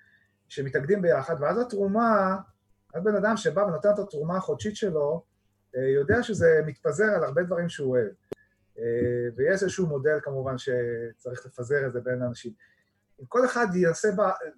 שמתאגדים 0.47 1.01
ביחד, 1.01 1.35
ואז 1.39 1.59
התרומה, 1.59 2.37
אז 2.93 3.03
בן 3.03 3.15
אדם 3.15 3.37
שבא 3.37 3.61
ונותן 3.61 3.89
את 3.93 3.99
התרומה 3.99 4.37
החודשית 4.37 4.75
שלו, 4.75 5.23
אה, 5.75 5.89
יודע 5.89 6.23
שזה 6.23 6.61
מתפזר 6.65 7.05
על 7.15 7.23
הרבה 7.23 7.43
דברים 7.43 7.69
שהוא 7.69 7.97
אוהב. 7.97 8.11
ויש 9.35 9.63
איזשהו 9.63 9.87
מודל 9.87 10.19
כמובן 10.23 10.57
שצריך 10.57 11.45
לפזר 11.45 11.87
את 11.87 11.93
זה 11.93 12.01
בין 12.01 12.21
האנשים. 12.21 12.53
אם 13.21 13.25
כל 13.25 13.45
אחד 13.45 13.67
ינסה 13.75 14.09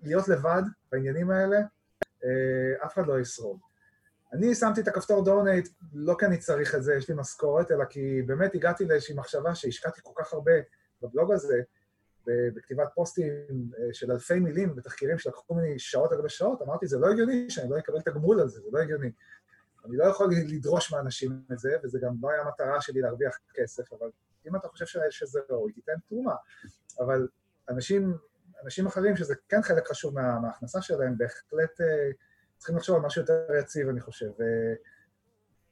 להיות 0.03 0.27
לבד 0.27 0.61
בעניינים 0.91 1.31
האלה, 1.31 1.57
אף 2.85 2.93
אחד 2.93 3.07
לא 3.07 3.19
ישרוד. 3.19 3.57
אני 4.33 4.55
שמתי 4.55 4.81
את 4.81 4.87
הכפתור 4.87 5.25
donate 5.25 5.69
לא 5.93 6.15
כי 6.19 6.25
אני 6.25 6.37
צריך 6.37 6.75
את 6.75 6.83
זה, 6.83 6.93
יש 6.95 7.09
לי 7.09 7.15
משכורת, 7.17 7.71
אלא 7.71 7.85
כי 7.85 8.21
באמת 8.21 8.55
הגעתי 8.55 8.85
לאיזושהי 8.85 9.15
מחשבה 9.15 9.55
שהשקעתי 9.55 10.01
כל 10.03 10.11
כך 10.15 10.33
הרבה 10.33 10.51
בבלוג 11.01 11.31
הזה, 11.31 11.61
בכתיבת 12.27 12.87
פוסטים 12.95 13.33
אה, 13.79 13.93
של 13.93 14.11
אלפי 14.11 14.39
מילים 14.39 14.73
ותחקירים 14.77 15.17
שלקחו 15.17 15.55
ממני 15.55 15.79
שעות 15.79 16.11
על 16.11 16.17
גבי 16.19 16.29
שעות, 16.29 16.61
אמרתי, 16.61 16.87
זה 16.87 16.97
לא 16.97 17.07
הגיוני 17.07 17.49
שאני 17.49 17.69
לא 17.69 17.77
אקבל 17.77 18.01
תגמול 18.01 18.39
על 18.39 18.49
זה, 18.49 18.61
זה 18.61 18.67
לא 18.71 18.79
הגיוני. 18.79 19.11
אני 19.85 19.97
לא 19.97 20.03
יכול 20.03 20.29
לדרוש 20.47 20.93
מאנשים 20.93 21.43
את 21.51 21.59
זה, 21.59 21.75
וזה 21.83 21.99
גם 22.01 22.13
לא 22.21 22.29
היה 22.29 22.41
המטרה 22.41 22.81
שלי 22.81 23.01
להרוויח 23.01 23.39
כסף, 23.53 23.93
אבל 23.93 24.07
אם 24.47 24.55
אתה 24.55 24.67
חושב 24.67 24.85
שזה 25.09 25.39
ראוי, 25.49 25.73
תיתן 25.73 25.93
תרומה. 26.07 26.35
אבל 26.99 27.27
אנשים, 27.69 28.17
אנשים 28.63 28.87
אחרים, 28.87 29.15
שזה 29.15 29.35
כן 29.49 29.61
חלק 29.61 29.87
חשוב 29.87 30.15
מה, 30.15 30.39
מההכנסה 30.39 30.81
שלהם, 30.81 31.17
בהחלט 31.17 31.81
אה, 31.81 32.11
צריכים 32.63 32.77
לחשוב 32.77 32.95
על 32.95 33.01
משהו 33.01 33.21
יותר 33.21 33.55
יציב, 33.59 33.89
אני 33.89 34.01
חושב. 34.01 34.31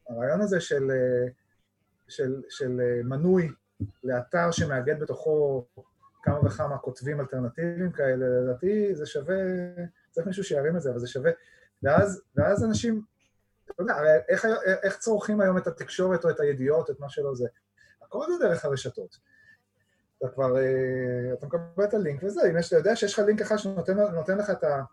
הרעיון 0.09 0.41
הזה 0.41 0.59
של, 0.59 0.91
אה, 0.91 1.27
של, 2.07 2.41
של 2.49 2.81
מנוי 3.03 3.49
לאתר 4.03 4.51
שמאגד 4.51 4.99
בתוכו 4.99 5.65
כמה 6.23 6.45
וכמה 6.45 6.77
כותבים 6.77 7.19
אלטרנטיביים 7.19 7.91
כאלה, 7.91 8.25
לדעתי 8.41 8.95
זה 8.95 9.05
שווה, 9.05 9.35
צריך 10.11 10.27
מישהו 10.27 10.43
שירים 10.43 10.75
את 10.75 10.81
זה, 10.81 10.91
אבל 10.91 10.99
זה 10.99 11.07
שווה. 11.07 11.31
ואז, 11.83 12.21
ואז 12.35 12.63
אנשים, 12.63 13.01
אתה 13.65 13.81
יודע, 13.81 13.93
הרי 13.93 14.09
איך, 14.29 14.45
איך 14.83 14.97
צורכים 14.97 15.41
היום 15.41 15.57
את 15.57 15.67
התקשורת 15.67 16.25
או 16.25 16.29
את 16.29 16.39
הידיעות, 16.39 16.89
את 16.89 16.99
מה 16.99 17.09
שלא 17.09 17.35
זה? 17.35 17.47
הכל 18.01 18.25
זה 18.27 18.47
דרך 18.47 18.65
הרשתות. 18.65 19.17
אתה 20.17 20.29
כבר, 20.29 20.57
אה, 20.57 21.33
אתה 21.33 21.45
מקבל 21.45 21.83
את 21.83 21.93
הלינק 21.93 22.23
וזה, 22.23 22.41
אם 22.49 22.57
יש, 22.57 22.67
אתה 22.67 22.75
יודע 22.75 22.95
שיש 22.95 23.13
לך 23.13 23.19
לינק 23.19 23.41
אחד 23.41 23.57
שנותן 23.57 24.37
לך 24.37 24.49
את, 24.49 24.63
ה, 24.63 24.83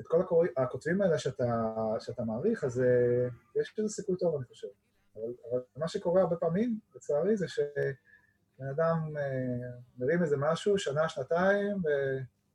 את 0.00 0.06
כל 0.06 0.20
הקורא, 0.20 0.46
הכותבים 0.56 1.02
האלה 1.02 1.18
שאתה, 1.18 1.64
שאתה 1.98 2.22
מעריך, 2.22 2.64
אז 2.64 2.80
אה, 2.80 3.28
יש 3.60 3.74
לזה 3.78 3.88
סיכוי 3.88 4.16
טוב, 4.16 4.36
אני 4.36 4.44
חושב. 4.44 4.68
אבל, 5.16 5.32
אבל 5.50 5.60
מה 5.76 5.88
שקורה 5.88 6.20
הרבה 6.22 6.36
פעמים, 6.36 6.78
לצערי, 6.94 7.36
זה 7.36 7.48
ש... 7.48 7.60
בן 8.58 8.66
אדם 8.66 9.16
אה, 9.16 9.68
מרים 9.98 10.22
איזה 10.22 10.36
משהו, 10.36 10.78
שנה, 10.78 11.08
שנתיים, 11.08 11.82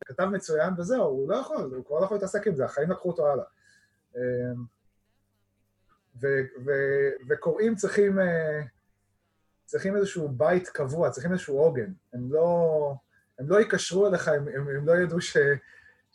וכתב 0.04 0.26
מצוין 0.26 0.74
וזהו, 0.78 1.04
הוא 1.04 1.30
לא 1.30 1.36
יכול, 1.36 1.74
הוא 1.76 1.86
כבר 1.86 2.00
לא 2.00 2.06
יכול 2.06 2.18
להתעסק 2.18 2.48
עם 2.48 2.56
זה, 2.56 2.66
החיים 2.66 2.92
לקחו 2.92 3.10
אותו 3.10 3.28
הלאה. 3.28 3.46
אה, 4.18 4.54
וקוראים 7.30 7.76
צריכים, 7.76 8.20
צריכים 9.66 9.96
איזשהו 9.96 10.30
בית 10.30 10.70
קבוע, 10.70 11.10
צריכים 11.10 11.32
איזשהו 11.32 11.58
עוגן. 11.58 11.92
הם 12.14 12.34
לא, 12.34 12.94
הם 13.40 13.50
לא 13.50 13.60
ייקשרו 13.60 14.08
אליך, 14.08 14.28
הם, 14.28 14.48
הם, 14.48 14.68
הם 14.70 14.88
לא 14.88 14.94
ידעו 14.94 15.22
ש, 15.22 15.38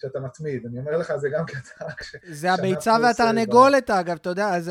שאתה 0.02 0.20
מתמיד. 0.20 0.66
אני 0.66 0.78
אומר 0.78 0.96
לך, 0.96 1.16
זה 1.16 1.28
גם 1.28 1.46
כי 1.46 1.56
אתה... 1.56 1.84
זה 2.32 2.52
הביצה 2.52 2.96
והתרנגולת, 3.02 3.90
אגב, 3.90 4.16
אתה 4.16 4.30
יודע, 4.30 4.48
אז 4.48 4.70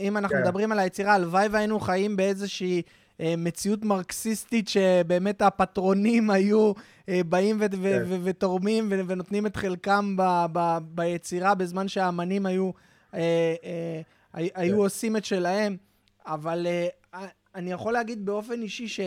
אם 0.00 0.16
אנחנו 0.16 0.36
כן. 0.36 0.42
מדברים 0.42 0.72
על 0.72 0.78
היצירה, 0.78 1.14
הלוואי 1.14 1.48
והיינו 1.48 1.80
חיים 1.80 2.16
באיזושהי... 2.16 2.82
אה, 3.20 3.34
מציאות 3.38 3.84
מרקסיסטית 3.84 4.68
שבאמת 4.68 5.42
הפטרונים 5.42 6.30
היו 6.30 6.72
אה, 7.08 7.20
באים 7.28 7.56
ו- 7.60 7.64
ו- 7.64 7.82
כן. 7.82 8.02
ו- 8.06 8.16
ותורמים 8.24 8.88
ו- 8.90 9.00
ונותנים 9.06 9.46
את 9.46 9.56
חלקם 9.56 10.16
ב- 10.16 10.46
ב- 10.52 10.78
ביצירה 10.84 11.54
בזמן 11.54 11.88
שהאמנים 11.88 12.46
היו, 12.46 12.70
אה, 13.14 14.00
היו 14.34 14.76
כן. 14.76 14.82
עושים 14.82 15.16
את 15.16 15.24
שלהם. 15.24 15.76
אבל 16.26 16.66
אני 17.54 17.72
יכול 17.72 17.92
להגיד 17.92 18.26
באופן 18.26 18.62
אישי 18.62 18.88
ש... 18.88 19.00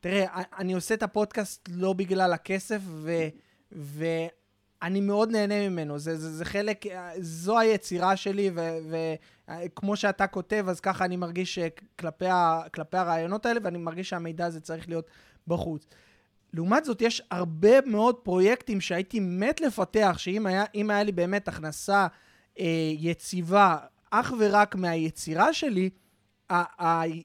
תראה, 0.00 0.42
אני 0.58 0.72
עושה 0.72 0.94
את 0.94 1.02
הפודקאסט 1.02 1.68
לא 1.72 1.92
בגלל 1.92 2.32
הכסף, 2.32 2.80
ו... 3.72 4.06
אני 4.84 5.00
מאוד 5.00 5.30
נהנה 5.30 5.68
ממנו, 5.68 5.98
זה, 5.98 6.16
זה, 6.16 6.30
זה 6.30 6.44
חלק, 6.44 6.84
זו 7.18 7.58
היצירה 7.58 8.16
שלי, 8.16 8.50
וכמו 9.48 9.96
שאתה 9.96 10.26
כותב, 10.26 10.66
אז 10.68 10.80
ככה 10.80 11.04
אני 11.04 11.16
מרגיש 11.16 11.58
כלפי, 11.98 12.26
ה, 12.26 12.60
כלפי 12.74 12.96
הרעיונות 12.96 13.46
האלה, 13.46 13.60
ואני 13.62 13.78
מרגיש 13.78 14.08
שהמידע 14.08 14.46
הזה 14.46 14.60
צריך 14.60 14.88
להיות 14.88 15.06
בחוץ. 15.46 15.86
לעומת 16.52 16.84
זאת, 16.84 17.02
יש 17.02 17.22
הרבה 17.30 17.80
מאוד 17.86 18.14
פרויקטים 18.16 18.80
שהייתי 18.80 19.20
מת 19.20 19.60
לפתח, 19.60 20.14
שאם 20.18 20.46
היה, 20.46 20.64
היה 20.74 21.02
לי 21.02 21.12
באמת 21.12 21.48
הכנסה 21.48 22.06
אה, 22.60 22.92
יציבה 22.98 23.76
אך 24.10 24.32
ורק 24.38 24.74
מהיצירה 24.74 25.52
שלי, 25.52 25.90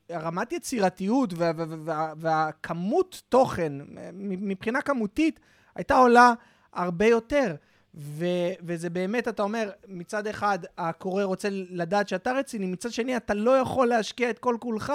הרמת 0.10 0.52
יצירתיות 0.52 1.34
וה, 1.34 1.52
וה, 1.56 1.66
וה, 1.86 2.14
והכמות 2.18 3.22
תוכן, 3.30 3.74
מבחינה 4.14 4.82
כמותית, 4.82 5.40
הייתה 5.76 5.96
עולה 5.96 6.34
הרבה 6.74 7.06
יותר. 7.06 7.56
ו- 7.96 8.54
וזה 8.62 8.90
באמת, 8.90 9.28
אתה 9.28 9.44
אומר, 9.44 9.72
מצד 9.88 10.28
אחד 10.28 10.60
הקורא 10.78 11.24
רוצה 11.24 11.48
לדעת 11.52 12.08
שאתה 12.08 12.32
רציני, 12.32 12.66
מצד 12.66 12.92
שני 12.92 13.18
אתה 13.18 13.34
לא 13.34 13.52
יכול 13.52 13.88
להשקיע 13.88 14.30
את 14.30 14.40
כל 14.40 14.58
כולך 14.60 14.94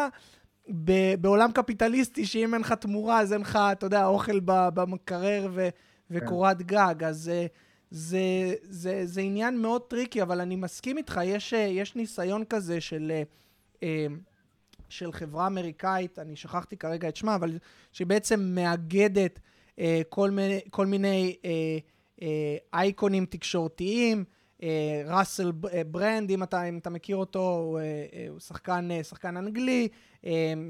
ב- 0.85 1.15
בעולם 1.21 1.53
קפיטליסטי, 1.53 2.27
שאם 2.27 2.55
אין 2.55 2.61
לך 2.61 2.73
תמורה 2.73 3.21
אז 3.21 3.33
אין 3.33 3.41
לך, 3.41 3.59
אתה 3.73 3.87
יודע, 3.87 4.07
אוכל 4.07 4.41
במקרר 4.45 5.49
ו- 5.53 5.69
וקורת 6.11 6.59
כן. 6.59 6.65
גג. 6.65 7.05
אז 7.05 7.17
זה, 7.17 7.47
זה, 7.91 8.55
זה, 8.63 9.01
זה 9.05 9.21
עניין 9.21 9.63
מאוד 9.63 9.83
טריקי, 9.83 10.23
אבל 10.23 10.41
אני 10.41 10.57
מסכים 10.57 10.99
איתך, 10.99 11.21
יש, 11.25 11.53
יש 11.53 11.97
ניסיון 11.97 12.45
כזה 12.45 12.81
של... 12.81 13.13
אה, 13.83 14.07
של 14.89 15.13
חברה 15.13 15.47
אמריקאית, 15.47 16.19
אני 16.19 16.37
שכחתי 16.37 16.77
כרגע 16.77 17.09
את 17.09 17.17
שמה, 17.17 17.35
אבל 17.35 17.59
שבעצם 17.93 18.41
מאגדת 18.41 19.39
אה, 19.39 19.54
כל 20.09 20.31
מיני, 20.31 20.61
כל 20.71 20.87
מיני 20.87 21.37
אה, 21.45 21.51
אה, 22.23 22.57
אייקונים 22.75 23.27
תקשורתיים. 23.27 24.25
ראסל 25.07 25.53
ברנד, 25.87 26.31
אם 26.31 26.43
אתה, 26.43 26.69
אם 26.69 26.79
אתה 26.79 26.91
מכיר 26.91 27.17
אותו, 27.17 27.57
הוא, 27.57 27.81
הוא 28.29 28.41
שחקן, 28.41 28.89
שחקן 29.03 29.37
אנגלי, 29.37 29.89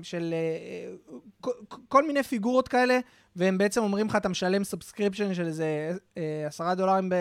של 0.03 0.35
כל 1.89 2.07
מיני 2.07 2.23
פיגורות 2.23 2.69
כאלה, 2.69 2.99
והם 3.37 3.59
בעצם 3.59 3.83
אומרים 3.83 4.07
לך, 4.07 4.17
אתה 4.17 4.29
משלם 4.29 4.65
subscription 4.65 5.35
של 5.35 5.47
איזה 5.47 5.93
עשרה 6.47 6.75
דולרים, 6.75 7.13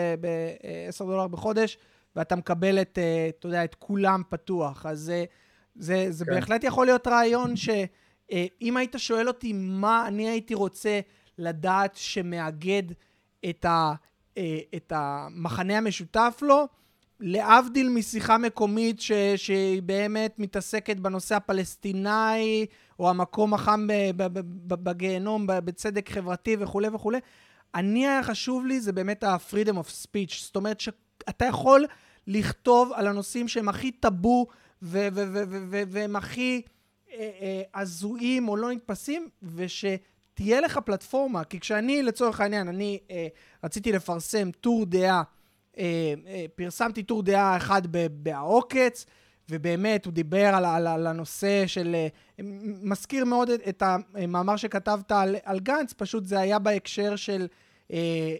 עשר 0.88 1.04
דולר 1.04 1.28
בחודש, 1.28 1.78
ואתה 2.16 2.36
מקבל 2.36 2.80
את, 2.80 2.98
אתה 3.28 3.46
יודע, 3.46 3.64
את 3.64 3.74
כולם 3.74 4.22
פתוח. 4.28 4.86
אז 4.86 4.98
זה, 5.00 5.24
זה, 5.74 6.06
זה 6.10 6.24
כן. 6.24 6.34
בהחלט 6.34 6.64
יכול 6.64 6.86
להיות 6.86 7.06
רעיון 7.06 7.56
שאם 7.56 8.76
היית 8.76 8.94
שואל 8.96 9.28
אותי 9.28 9.52
מה 9.52 10.04
אני 10.08 10.28
הייתי 10.28 10.54
רוצה 10.54 11.00
לדעת 11.38 11.96
שמאגד 11.96 12.82
את, 13.50 13.64
ה, 13.64 13.94
אה, 14.38 14.58
את 14.76 14.92
המחנה 14.96 15.78
המשותף 15.78 16.38
לו, 16.42 16.68
להבדיל 17.20 17.88
משיחה 17.88 18.38
מקומית 18.38 19.00
ש, 19.00 19.12
שהיא 19.36 19.82
באמת 19.82 20.38
מתעסקת 20.38 20.96
בנושא 20.96 21.34
הפלסטיני, 21.34 22.66
או 22.98 23.10
המקום 23.10 23.54
החם 23.54 23.86
בגיהנום, 24.66 25.46
בצדק 25.46 26.10
חברתי 26.10 26.56
וכולי 26.60 26.88
וכולי. 26.88 27.18
אני, 27.74 28.06
היה 28.06 28.22
חשוב 28.22 28.66
לי, 28.66 28.80
זה 28.80 28.92
באמת 28.92 29.24
ה-freedom 29.24 29.74
of 29.74 30.06
speech. 30.06 30.34
זאת 30.42 30.56
אומרת 30.56 30.80
שאתה 30.80 31.44
יכול 31.44 31.86
לכתוב 32.26 32.92
על 32.94 33.06
הנושאים 33.06 33.48
שהם 33.48 33.68
הכי 33.68 33.92
טאבו 33.92 34.46
והם 34.82 36.16
הכי 36.16 36.62
אה, 37.12 37.30
אה, 37.40 37.80
הזויים 37.80 38.48
או 38.48 38.56
לא 38.56 38.72
נתפסים, 38.72 39.28
וש... 39.42 39.84
תהיה 40.34 40.60
לך 40.60 40.78
פלטפורמה, 40.78 41.44
כי 41.44 41.60
כשאני, 41.60 42.02
לצורך 42.02 42.40
העניין, 42.40 42.68
אני 42.68 42.98
אה, 43.10 43.26
רציתי 43.64 43.92
לפרסם 43.92 44.50
טור 44.50 44.86
דעה, 44.86 45.22
אה, 45.78 46.14
אה, 46.26 46.44
פרסמתי 46.54 47.02
טור 47.02 47.22
דעה 47.22 47.56
אחד 47.56 47.82
בעוקץ, 48.10 49.06
ובאמת 49.50 50.04
הוא 50.04 50.12
דיבר 50.12 50.46
על, 50.46 50.64
על, 50.64 50.86
על 50.86 51.06
הנושא 51.06 51.66
של, 51.66 51.94
אה, 51.94 52.08
מזכיר 52.82 53.24
מאוד 53.24 53.50
את, 53.50 53.68
את 53.68 53.82
המאמר 53.82 54.56
שכתבת 54.56 55.12
על, 55.12 55.36
על 55.44 55.60
גנץ, 55.60 55.92
פשוט 55.92 56.24
זה 56.24 56.40
היה 56.40 56.58
בהקשר 56.58 57.16
של 57.16 57.46
אה, 57.92 57.98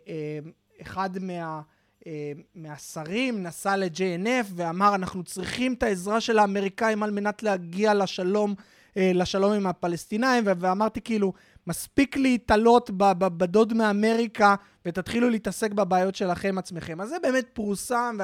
אה, 0.09 0.39
אחד 0.83 1.19
מה... 1.19 1.61
אה, 2.07 2.33
מהשרים 2.55 3.43
נסע 3.43 3.77
ל-JNF 3.77 4.47
ואמר 4.55 4.95
אנחנו 4.95 5.25
צריכים 5.25 5.73
את 5.73 5.83
העזרה 5.83 6.21
של 6.21 6.39
האמריקאים 6.39 7.03
על 7.03 7.11
מנת 7.11 7.43
להגיע 7.43 7.95
לשלום, 7.95 8.55
אה, 8.97 9.11
לשלום 9.15 9.53
עם 9.53 9.67
הפלסטינאים 9.67 10.45
ואמרתי 10.47 11.01
כאילו 11.01 11.33
מספיק 11.67 12.17
להתעלות 12.17 12.91
בדוד 13.19 13.73
מאמריקה 13.73 14.55
ותתחילו 14.87 15.31
להתעסק 15.31 15.73
בבעיות 15.73 16.15
שלכם 16.15 16.59
עצמכם. 16.59 17.01
אז 17.01 17.09
זה 17.09 17.17
באמת 17.23 17.47
פורסם 17.53 18.19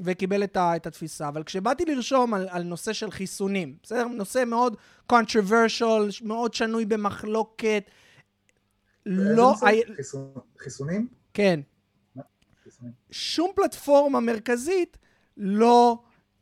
וקיבל 0.00 0.44
את, 0.44 0.56
ה, 0.56 0.76
את 0.76 0.86
התפיסה. 0.86 1.28
אבל 1.28 1.42
כשבאתי 1.42 1.84
לרשום 1.84 2.34
על, 2.34 2.48
על 2.50 2.62
נושא 2.62 2.92
של 2.92 3.10
חיסונים, 3.10 3.76
בסדר? 3.82 4.06
נושא 4.08 4.44
מאוד 4.46 4.76
controversial, 5.12 6.22
מאוד 6.22 6.54
שנוי 6.54 6.84
במחלוקת. 6.84 7.84
לא... 9.06 9.54
חיסונים? 10.58 11.08
כן. 11.34 11.60
שום 13.10 13.50
פלטפורמה 13.54 14.20
מרכזית 14.20 14.98
לא 15.36 15.98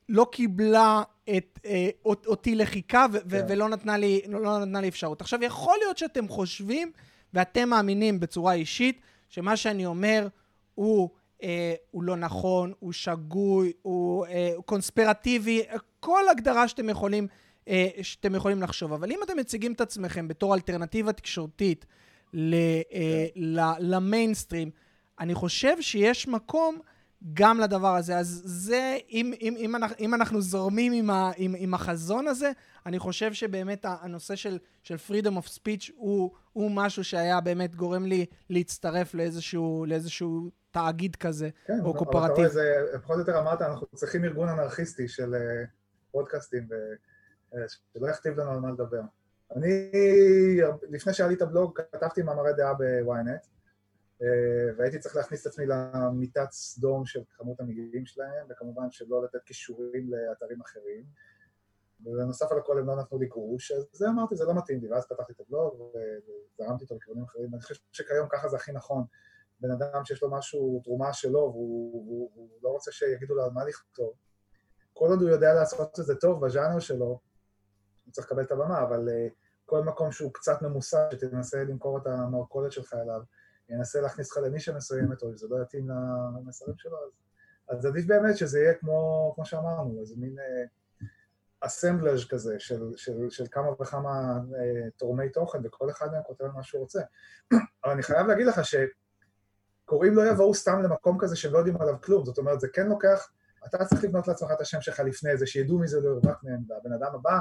לא 0.09 0.27
קיבלה 0.33 1.03
את, 1.37 1.59
אה, 1.65 1.89
אותי 2.05 2.55
לחיכה 2.55 3.07
ו- 3.13 3.31
כן. 3.31 3.47
ולא 3.49 3.69
נתנה 3.69 3.97
לי, 3.97 4.21
לא 4.29 4.59
נתנה 4.59 4.81
לי 4.81 4.89
אפשרות. 4.89 5.21
עכשיו, 5.21 5.45
יכול 5.45 5.77
להיות 5.83 5.99
שאתם 5.99 6.29
חושבים 6.29 6.93
ואתם 7.35 7.69
מאמינים 7.69 8.21
בצורה 8.21 8.53
אישית 8.53 9.01
שמה 9.29 9.57
שאני 9.57 9.87
אומר 9.87 10.29
הוא, 10.75 11.11
אה, 11.43 11.75
הוא 11.91 12.03
לא 12.03 12.17
נכון, 12.17 12.73
הוא 12.79 12.93
שגוי, 12.93 13.73
הוא, 13.83 14.27
אה, 14.27 14.53
קונספירטיבי, 14.65 15.63
כל 16.01 16.29
הגדרה 16.29 16.69
שאתם 16.69 16.89
יכולים, 16.89 17.27
אה, 17.69 17.89
שאתם 18.03 18.35
יכולים 18.35 18.63
לחשוב. 18.63 18.93
אבל 18.93 19.13
אם 19.13 19.19
אתם 19.25 19.37
מציגים 19.37 19.73
את 19.73 19.81
עצמכם 19.81 20.29
בתור 20.29 20.55
אלטרנטיבה 20.55 21.13
תקשורתית 21.13 21.87
ל, 22.33 22.55
אה, 22.55 23.27
כן. 23.35 23.41
למיינסטרים, 23.81 24.71
אני 25.21 25.35
חושב 25.35 25.81
שיש 25.81 26.29
מקום 26.29 26.79
גם 27.35 27.61
לדבר 27.61 27.97
הזה. 27.97 28.19
אז 28.19 28.43
זה, 28.45 28.97
אם, 29.11 29.33
אם, 29.41 29.55
אם, 29.59 29.77
אנחנו, 29.77 29.97
אם 30.01 30.15
אנחנו 30.15 30.41
זורמים 30.41 30.93
עם, 30.93 31.11
ה, 31.11 31.31
עם, 31.37 31.55
עם 31.59 31.75
החזון 31.75 32.27
הזה, 32.27 32.51
אני 32.87 32.99
חושב 32.99 33.33
שבאמת 33.33 33.85
הנושא 33.89 34.37
של, 34.37 34.59
של 34.83 34.95
freedom 35.09 35.33
of 35.33 35.47
speech 35.47 35.93
הוא, 35.97 36.31
הוא 36.53 36.71
משהו 36.71 37.05
שהיה 37.05 37.41
באמת 37.41 37.75
גורם 37.75 38.05
לי 38.05 38.27
להצטרף 38.51 39.15
לאיזשהו, 39.15 39.85
לאיזשהו 39.89 40.51
תאגיד 40.71 41.17
כזה, 41.17 41.49
כן, 41.67 41.81
או 41.85 41.95
קופרטיב. 41.95 42.49
כן, 42.49 42.59
אבל 42.59 42.99
פחות 43.03 43.15
או 43.17 43.21
יותר 43.21 43.39
אמרת, 43.39 43.63
אנחנו 43.63 43.87
צריכים 43.95 44.25
ארגון 44.25 44.49
אנרכיסטי 44.49 45.09
של 45.09 45.35
אה, 45.35 45.65
פודקאסטים, 46.11 46.69
אה, 47.55 47.61
שלא 47.69 48.11
יכתיב 48.11 48.41
לנו 48.41 48.51
על 48.51 48.61
מה 48.61 48.71
לדבר. 48.71 49.01
אני, 49.57 49.91
לפני 50.91 51.13
שהיה 51.13 51.29
לי 51.29 51.35
את 51.35 51.43
הבלוג, 51.43 51.81
כתבתי 51.93 52.23
מאמרי 52.23 52.53
דעה 52.57 52.75
בוויינט, 52.75 53.47
והייתי 54.77 54.99
צריך 54.99 55.17
להכניס 55.17 55.41
את 55.41 55.47
עצמי 55.47 55.67
למיטת 55.67 56.51
סדום 56.51 57.07
של 57.07 57.21
כמות 57.37 57.61
המגיעים 57.61 58.07
שלהם, 58.07 58.47
וכמובן 58.51 58.91
שלא 58.91 59.25
לתת 59.25 59.43
קישורים 59.45 60.11
לאתרים 60.11 60.61
אחרים. 60.61 61.05
ובנוסף 62.01 62.53
על 62.53 62.59
הכל 62.59 62.79
הם 62.79 62.87
לא 62.87 62.97
נתנו 62.97 63.19
לי 63.19 63.27
גרוש, 63.27 63.73
אז 63.73 63.89
זה 63.93 64.09
אמרתי, 64.09 64.37
זה 64.37 64.45
לא 64.45 64.55
מתאים 64.55 64.81
לי, 64.81 64.89
ואז 64.89 65.07
פתחתי 65.07 65.33
את 65.33 65.41
הבלוג 65.41 65.81
וזרמתי 65.81 66.85
אותו 66.85 66.97
לכיוונים 66.97 67.25
אחרים. 67.25 67.55
אני 67.55 67.63
חושב 67.63 67.75
שכיום 67.93 68.29
ככה 68.31 68.49
זה 68.49 68.57
הכי 68.57 68.73
נכון. 68.73 69.05
בן 69.61 69.71
אדם 69.71 70.05
שיש 70.05 70.23
לו 70.23 70.31
משהו, 70.31 70.81
תרומה 70.85 71.13
שלו, 71.13 71.39
והוא, 71.39 72.07
והוא, 72.07 72.31
והוא 72.35 72.49
לא 72.63 72.69
רוצה 72.69 72.93
שיגידו 72.93 73.35
לו 73.35 73.45
על 73.45 73.51
מה 73.51 73.65
לכתוב. 73.65 74.13
כל 74.93 75.09
עוד 75.09 75.23
הוא 75.23 75.31
יודע 75.31 75.55
לעשות 75.55 76.01
את 76.01 76.05
זה 76.05 76.15
טוב 76.15 76.47
בז'אנר 76.47 76.79
שלו, 76.79 77.21
הוא 78.05 78.13
צריך 78.13 78.27
לקבל 78.27 78.43
את 78.43 78.53
הבמה, 78.53 78.83
אבל 78.83 79.09
uh, 79.09 79.33
כל 79.67 79.81
מקום 79.81 80.13
שהוא 80.13 80.35
קצת 80.35 80.63
ממוסד, 80.63 81.09
שתנסה 81.13 81.65
למכור 81.65 81.99
את 81.99 82.07
המרכולת 82.07 82.73
שלך 82.73 82.95
אליו, 82.95 83.21
ינסה 83.69 84.01
להכניס 84.01 84.31
לך 84.31 84.37
לנישה 84.37 84.77
מסוימת, 84.77 85.23
או 85.23 85.29
אם 85.29 85.37
זה 85.37 85.47
לא 85.51 85.63
יתאים 85.63 85.89
למסרים 86.37 86.75
שלו, 86.79 86.97
אז, 87.07 87.13
אז 87.79 87.87
עדיף 87.87 88.07
באמת 88.07 88.37
שזה 88.37 88.61
יהיה 88.61 88.75
כמו, 88.75 89.33
כמו 89.35 89.45
שאמרנו, 89.45 90.01
איזה 90.01 90.15
מין 90.19 90.37
אסמבלאז' 91.61 92.21
uh, 92.21 92.29
כזה 92.29 92.55
של, 92.59 92.83
של, 92.97 93.31
של 93.31 93.45
כמה 93.51 93.71
וכמה 93.81 94.39
uh, 94.51 94.91
תורמי 94.97 95.29
תוכן, 95.29 95.59
וכל 95.65 95.91
אחד 95.91 96.13
מהם 96.13 96.23
כותב 96.23 96.45
מה 96.45 96.63
שהוא 96.63 96.81
רוצה. 96.81 97.03
אבל 97.85 97.93
אני 97.93 98.03
חייב 98.03 98.27
להגיד 98.27 98.47
לך 98.47 98.61
שקוראים 98.65 100.15
לא 100.15 100.31
יבואו 100.31 100.55
סתם 100.55 100.83
למקום 100.83 101.19
כזה 101.21 101.37
שהם 101.37 101.53
לא 101.53 101.59
יודעים 101.59 101.77
עליו 101.81 101.95
כלום, 102.01 102.25
זאת 102.25 102.39
אומרת, 102.39 102.61
זה 102.61 102.69
כן 102.73 102.87
לוקח, 102.87 103.31
אתה 103.67 103.85
צריך 103.85 104.05
לבנות 104.05 104.29
לעצמך 104.29 104.51
את 104.53 104.61
השם 104.61 104.81
שלך 104.81 105.01
לפני 105.01 105.37
זה, 105.37 105.47
שידעו 105.47 105.79
מי 105.79 105.89
זה 105.89 106.01
לא 106.01 106.09
ירווק 106.09 106.45
מהם, 106.45 106.61
והבן 106.69 106.93
אדם 106.93 107.15
הבא, 107.15 107.39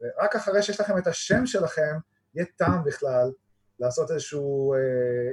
ורק 0.00 0.36
אחרי 0.36 0.62
שיש 0.62 0.80
לכם 0.80 0.98
את 0.98 1.06
השם 1.06 1.46
שלכם, 1.46 1.98
יהיה 2.34 2.46
טעם 2.56 2.84
בכלל 2.84 3.32
לעשות 3.80 4.10
איזשהו 4.10 4.74
אה, 4.74 4.78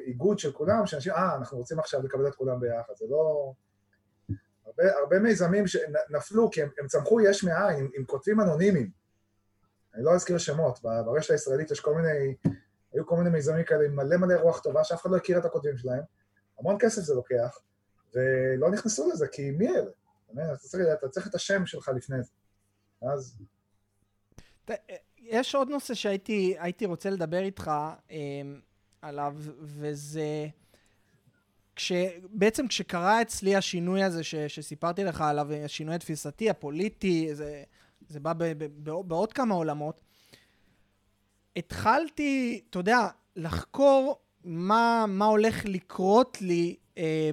איגוד 0.06 0.40
של 0.40 0.52
כולם, 0.52 0.86
שאנשים, 0.86 1.14
אה, 1.14 1.36
אנחנו 1.36 1.58
רוצים 1.58 1.80
עכשיו 1.80 2.04
לקבל 2.04 2.28
את 2.28 2.36
כולם 2.36 2.60
ביחד, 2.60 2.94
זה 2.96 3.06
לא... 3.10 3.54
הרבה, 4.66 4.98
הרבה 4.98 5.20
מיזמים 5.20 5.68
שנפלו, 5.68 6.52
כי 6.52 6.62
הם, 6.62 6.70
הם 6.80 6.88
צמחו 6.88 7.22
יש 7.22 7.44
מאין, 7.44 7.78
עם, 7.78 7.90
עם 7.98 8.06
כותבים 8.06 8.42
אנונימיים. 8.42 8.92
אני 9.96 10.04
לא 10.04 10.16
אזכיר 10.16 10.38
שמות, 10.38 10.80
ברשת 10.84 11.32
הישראלית 11.32 11.72
יש 11.72 11.80
כל 11.80 11.96
מיני, 11.96 12.36
היו 12.94 13.06
כל 13.06 13.16
מיני 13.18 13.30
מיזמים 13.30 13.64
כאלה 13.64 13.86
עם 13.86 13.96
מלא 13.96 14.18
מלא 14.18 14.34
רוח 14.34 14.60
טובה, 14.60 14.84
שאף 14.84 15.02
אחד 15.02 15.12
לא 15.12 15.18
הכיר 15.18 15.40
את 15.40 15.46
הכותבים 15.46 15.78
שלהם, 15.78 16.04
המון 16.60 16.78
כסף 16.80 17.02
זה 17.02 17.14
לוקח, 17.14 17.60
ולא 18.14 18.72
נכנסו 18.72 19.10
לזה, 19.10 19.28
כי 19.28 19.52
מי 19.52 19.70
אלה? 19.70 19.92
אתה 20.54 20.58
צריך, 20.58 20.88
אתה 20.94 21.10
צריך 21.10 21.28
את 21.28 21.36
השם 21.36 21.66
שלך 21.66 21.92
לפני 21.96 22.24
זה. 22.24 22.32
אז... 23.02 23.38
יש 25.30 25.56
עוד 25.56 25.70
נושא 25.70 25.94
שהייתי 25.94 26.86
רוצה 26.86 27.10
לדבר 27.10 27.44
איתך 27.44 27.72
אה, 28.12 28.18
עליו, 29.02 29.36
וזה... 29.60 30.48
כש, 31.76 31.92
בעצם 32.30 32.68
כשקרה 32.68 33.22
אצלי 33.22 33.56
השינוי 33.56 34.04
הזה 34.04 34.24
ש, 34.24 34.36
שסיפרתי 34.36 35.04
לך 35.04 35.22
עליו, 35.22 35.54
השינוי 35.54 35.96
התפיסתי, 35.96 36.50
הפוליטי, 36.50 37.36
זה, 37.36 37.64
זה 38.08 38.20
בא 38.20 38.34
ב, 38.34 38.44
ב, 38.44 38.64
ב, 38.84 38.92
בעוד 39.08 39.34
כמה 39.34 39.56
עולמות, 39.56 40.02
התחלתי, 41.56 42.62
אתה 42.70 42.80
יודע, 42.80 43.08
לחקור 43.36 44.20
מה, 44.44 45.06
מה 45.08 45.26
הולך 45.26 45.66
לקרות 45.66 46.38
לי 46.42 46.76
אה, 46.98 47.30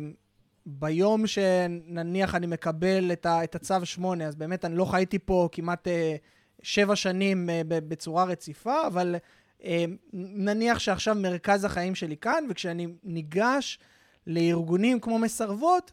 ביום 0.66 1.26
שנניח 1.26 2.34
אני 2.34 2.46
מקבל 2.46 3.12
את, 3.12 3.26
ה, 3.26 3.44
את 3.44 3.54
הצו 3.54 3.74
8, 3.84 4.26
אז 4.26 4.34
באמת 4.34 4.64
אני 4.64 4.76
לא 4.76 4.84
חייתי 4.84 5.18
פה 5.18 5.48
כמעט 5.52 5.88
אה, 5.88 6.16
שבע 6.64 6.96
שנים 6.96 7.50
אה, 7.50 7.62
בצורה 7.66 8.24
רציפה, 8.24 8.86
אבל 8.86 9.16
אה, 9.64 9.84
נניח 10.12 10.78
שעכשיו 10.78 11.14
מרכז 11.14 11.64
החיים 11.64 11.94
שלי 11.94 12.16
כאן, 12.16 12.44
וכשאני 12.50 12.86
ניגש 13.04 13.78
לארגונים 14.26 15.00
כמו 15.00 15.18
מסרבות, 15.18 15.92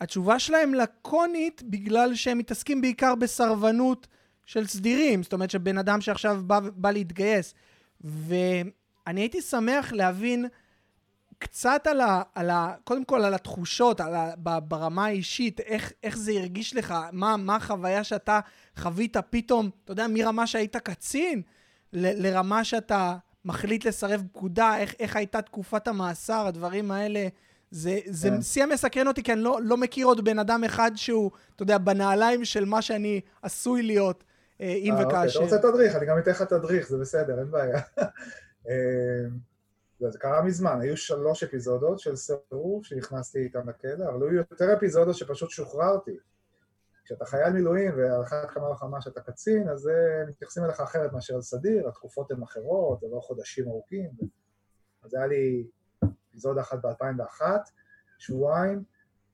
התשובה 0.00 0.38
שלהם 0.38 0.74
לקונית 0.74 1.62
בגלל 1.62 2.14
שהם 2.14 2.38
מתעסקים 2.38 2.80
בעיקר 2.80 3.14
בסרבנות 3.14 4.06
של 4.46 4.66
סדירים, 4.66 5.22
זאת 5.22 5.32
אומרת 5.32 5.50
שבן 5.50 5.78
אדם 5.78 6.00
שעכשיו 6.00 6.40
בא, 6.46 6.60
בא 6.60 6.90
להתגייס. 6.90 7.54
ואני 8.00 9.20
הייתי 9.20 9.42
שמח 9.42 9.92
להבין 9.92 10.46
קצת 11.38 11.86
על 11.86 12.00
ה, 12.00 12.22
על 12.34 12.50
ה... 12.50 12.74
קודם 12.84 13.04
כל 13.04 13.24
על 13.24 13.34
התחושות, 13.34 14.00
על 14.00 14.14
ה, 14.14 14.34
ברמה 14.60 15.06
האישית, 15.06 15.60
איך, 15.60 15.92
איך 16.02 16.18
זה 16.18 16.32
הרגיש 16.32 16.76
לך, 16.76 16.94
מה, 17.12 17.36
מה 17.36 17.56
החוויה 17.56 18.04
שאתה 18.04 18.40
חווית 18.78 19.16
פתאום, 19.30 19.70
אתה 19.84 19.92
יודע, 19.92 20.06
מרמה 20.08 20.46
שהיית 20.46 20.76
קצין, 20.76 21.42
ל, 21.92 22.26
לרמה 22.26 22.64
שאתה 22.64 23.16
מחליט 23.44 23.84
לסרב 23.84 24.22
פקודה, 24.32 24.78
איך, 24.78 24.94
איך 24.98 25.16
הייתה 25.16 25.42
תקופת 25.42 25.88
המאסר, 25.88 26.46
הדברים 26.46 26.90
האלה. 26.90 27.28
זה, 27.70 27.98
זה 28.06 28.30
כן. 28.30 28.42
שיא 28.42 28.62
המסקרן 28.62 29.08
אותי, 29.08 29.22
כי 29.22 29.32
אני 29.32 29.40
לא, 29.40 29.58
לא 29.62 29.76
מכיר 29.76 30.06
עוד 30.06 30.24
בן 30.24 30.38
אדם 30.38 30.64
אחד 30.64 30.90
שהוא, 30.94 31.30
אתה 31.54 31.62
יודע, 31.62 31.78
בנעליים 31.78 32.44
של 32.44 32.64
מה 32.64 32.82
שאני 32.82 33.20
עשוי 33.42 33.82
להיות, 33.82 34.24
אה, 34.60 34.66
אם 34.66 34.94
אה, 34.94 35.06
וכאשר. 35.06 35.40
אוקיי, 35.40 35.56
אתה 35.56 35.56
רוצה 35.56 35.76
תדריך, 35.76 35.96
אני 35.96 36.06
גם 36.06 36.18
אתן 36.18 36.30
לך 36.30 36.42
תדריך, 36.42 36.88
זה 36.88 36.98
בסדר, 36.98 37.38
אין 37.38 37.50
בעיה. 37.50 37.80
אה, 40.04 40.10
זה 40.10 40.18
קרה 40.18 40.42
מזמן, 40.42 40.80
היו 40.80 40.96
שלוש 40.96 41.44
אפיזודות 41.44 41.98
של 41.98 42.16
סירוב 42.16 42.84
שנכנסתי 42.84 43.38
איתם 43.38 43.68
לכלא, 43.68 44.08
אבל 44.08 44.28
היו 44.28 44.34
יותר 44.34 44.74
אפיזודות 44.76 45.14
שפשוט 45.14 45.50
שוחררתי. 45.50 46.18
כשאתה 47.04 47.24
חייל 47.24 47.52
מילואים 47.52 47.92
ועל 47.96 48.22
אחת 48.22 48.50
כמה 48.50 48.70
וכמה 48.70 49.00
שאתה 49.00 49.20
קצין, 49.20 49.68
אז 49.68 49.90
מתייחסים 50.28 50.64
אליך 50.64 50.80
אחרת 50.80 51.12
מאשר 51.12 51.42
סדיר, 51.42 51.88
התקופות 51.88 52.30
הן 52.30 52.42
אחרות, 52.42 53.00
זה 53.00 53.06
לא 53.12 53.20
חודשים 53.20 53.68
ארוכים. 53.68 54.10
אז 55.04 55.14
היה 55.14 55.26
לי 55.26 55.66
אפיזודה 56.30 56.60
אחת 56.60 56.78
ב-2001, 56.84 57.42
שבועיים, 58.18 58.84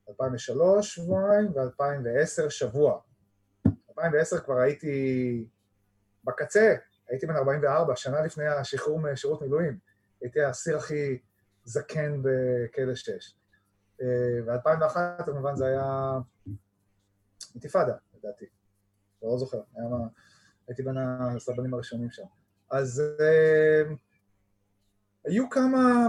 2003 0.09 0.95
שבועיים 0.95 1.53
ו-2010 1.55 2.51
שבוע. 2.51 3.01
2010 3.91 4.39
כבר 4.39 4.59
הייתי 4.59 5.47
בקצה, 6.25 6.75
הייתי 7.09 7.27
בן 7.27 7.37
44, 7.37 7.97
שנה 7.97 8.21
לפני 8.21 8.47
השחרור 8.47 9.01
משירות 9.01 9.43
מילואים. 9.43 9.92
הייתי 10.23 10.41
האסיר 10.41 10.77
הכי 10.77 11.19
זקן 11.65 12.23
בכלא 12.23 12.95
6. 12.95 13.35
ו-2001 14.47 14.97
כמובן 15.27 15.57
זה 15.57 15.67
היה 15.67 16.19
אינתיפאדה, 17.55 17.95
לדעתי. 18.19 18.47
לא 19.23 19.39
זוכר, 19.39 19.61
היה 19.75 19.89
מה... 19.89 20.07
הייתי 20.69 20.83
בין 20.83 20.97
הסרבנים 20.99 21.75
הראשונים 21.75 22.11
שם. 22.11 22.25
אז 22.71 23.03
uh, 23.19 23.95
היו 25.25 25.51
כמה 25.51 26.09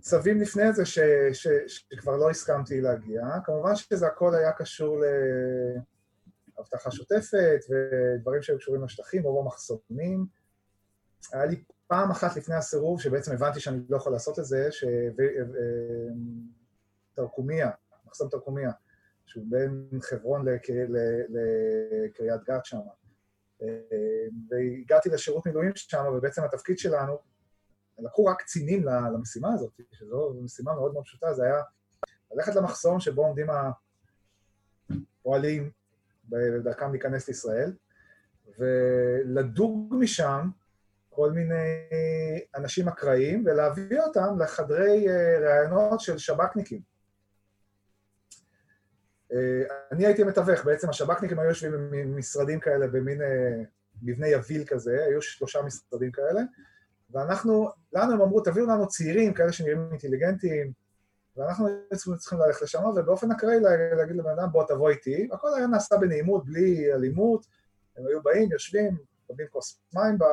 צווים 0.00 0.40
לפני 0.40 0.72
זה 0.72 0.86
ש, 0.86 0.98
ש, 1.32 1.48
שכבר 1.66 2.16
לא 2.16 2.30
הסכמתי 2.30 2.80
להגיע. 2.80 3.22
כמובן 3.44 3.76
שזה 3.76 4.06
הכל 4.06 4.34
היה 4.34 4.52
קשור 4.52 5.00
לאבטחה 6.58 6.90
שוטפת 6.90 7.60
ודברים 7.70 8.42
שהיו 8.42 8.58
קשורים 8.58 8.84
לשטחים, 8.84 9.24
או 9.24 9.42
במחסומים. 9.42 10.26
היה 11.32 11.46
לי 11.46 11.64
פעם 11.86 12.10
אחת 12.10 12.36
לפני 12.36 12.54
הסירוב, 12.54 13.00
שבעצם 13.00 13.32
הבנתי 13.32 13.60
שאני 13.60 13.78
לא 13.88 13.96
יכול 13.96 14.12
לעשות 14.12 14.38
את 14.38 14.44
זה, 14.44 14.68
שתרקומיה, 17.12 17.70
מחסום 18.06 18.28
תרקומיה, 18.28 18.70
שהוא 19.26 19.44
בין 19.48 19.88
חברון 20.00 20.44
לקריית 21.28 22.40
גת 22.44 22.64
שם. 22.64 22.78
והגעתי 24.50 25.08
לשירות 25.08 25.46
מילואים 25.46 25.72
שם, 25.74 26.04
ובעצם 26.16 26.44
התפקיד 26.44 26.78
שלנו, 26.78 27.18
לקחו 27.98 28.24
רק 28.24 28.42
קצינים 28.42 28.84
למשימה 28.84 29.54
הזאת, 29.54 29.80
שזו 29.92 30.34
משימה 30.42 30.74
מאוד 30.74 30.92
מאוד 30.92 31.04
פשוטה, 31.04 31.34
זה 31.34 31.44
היה 31.44 31.62
ללכת 32.32 32.54
למחסום 32.54 33.00
שבו 33.00 33.26
עומדים 33.26 33.46
הפועלים 35.20 35.70
בדרכם 36.28 36.90
להיכנס 36.90 37.28
לישראל, 37.28 37.72
ולדוג 38.58 39.94
משם 39.98 40.48
כל 41.14 41.32
מיני 41.32 41.88
אנשים 42.56 42.88
אקראיים, 42.88 43.44
ולהביא 43.46 44.00
אותם 44.00 44.38
לחדרי 44.38 45.06
ראיונות 45.40 46.00
של 46.00 46.18
שב"כניקים. 46.18 46.80
אני 49.92 50.06
הייתי 50.06 50.24
מתווך, 50.24 50.64
בעצם 50.64 50.90
השב"כניקים 50.90 51.38
היו 51.38 51.48
יושבים 51.48 51.90
במשרדים 51.90 52.60
כאלה, 52.60 52.86
במין 52.86 53.20
מבנה 54.02 54.28
יביל 54.28 54.64
כזה, 54.64 55.04
היו 55.04 55.22
שלושה 55.22 55.62
משרדים 55.62 56.12
כאלה, 56.12 56.40
ואנחנו, 57.10 57.68
לנו 57.92 58.12
הם 58.12 58.20
אמרו, 58.20 58.40
תביאו 58.40 58.66
לנו 58.66 58.88
צעירים, 58.88 59.34
כאלה 59.34 59.52
שנראים 59.52 59.88
אינטליגנטים, 59.90 60.72
ואנחנו 61.36 61.68
צריכים 62.18 62.38
ללכת 62.38 62.62
לשם, 62.62 62.84
ובאופן 62.84 63.30
אקראי 63.32 63.60
להגיד 63.96 64.16
לבן 64.16 64.30
אדם, 64.30 64.48
בוא 64.52 64.64
תבוא 64.68 64.90
איתי, 64.90 65.28
הכל 65.32 65.48
היה 65.56 65.66
נעשה 65.66 65.96
בנעימות, 65.96 66.44
בלי 66.44 66.92
אלימות, 66.94 67.46
הם 67.96 68.06
היו 68.06 68.22
באים, 68.22 68.52
יושבים, 68.52 68.96
מקבלים 69.24 69.48
כוס 69.50 69.80
מים 69.94 70.18
ב... 70.18 70.24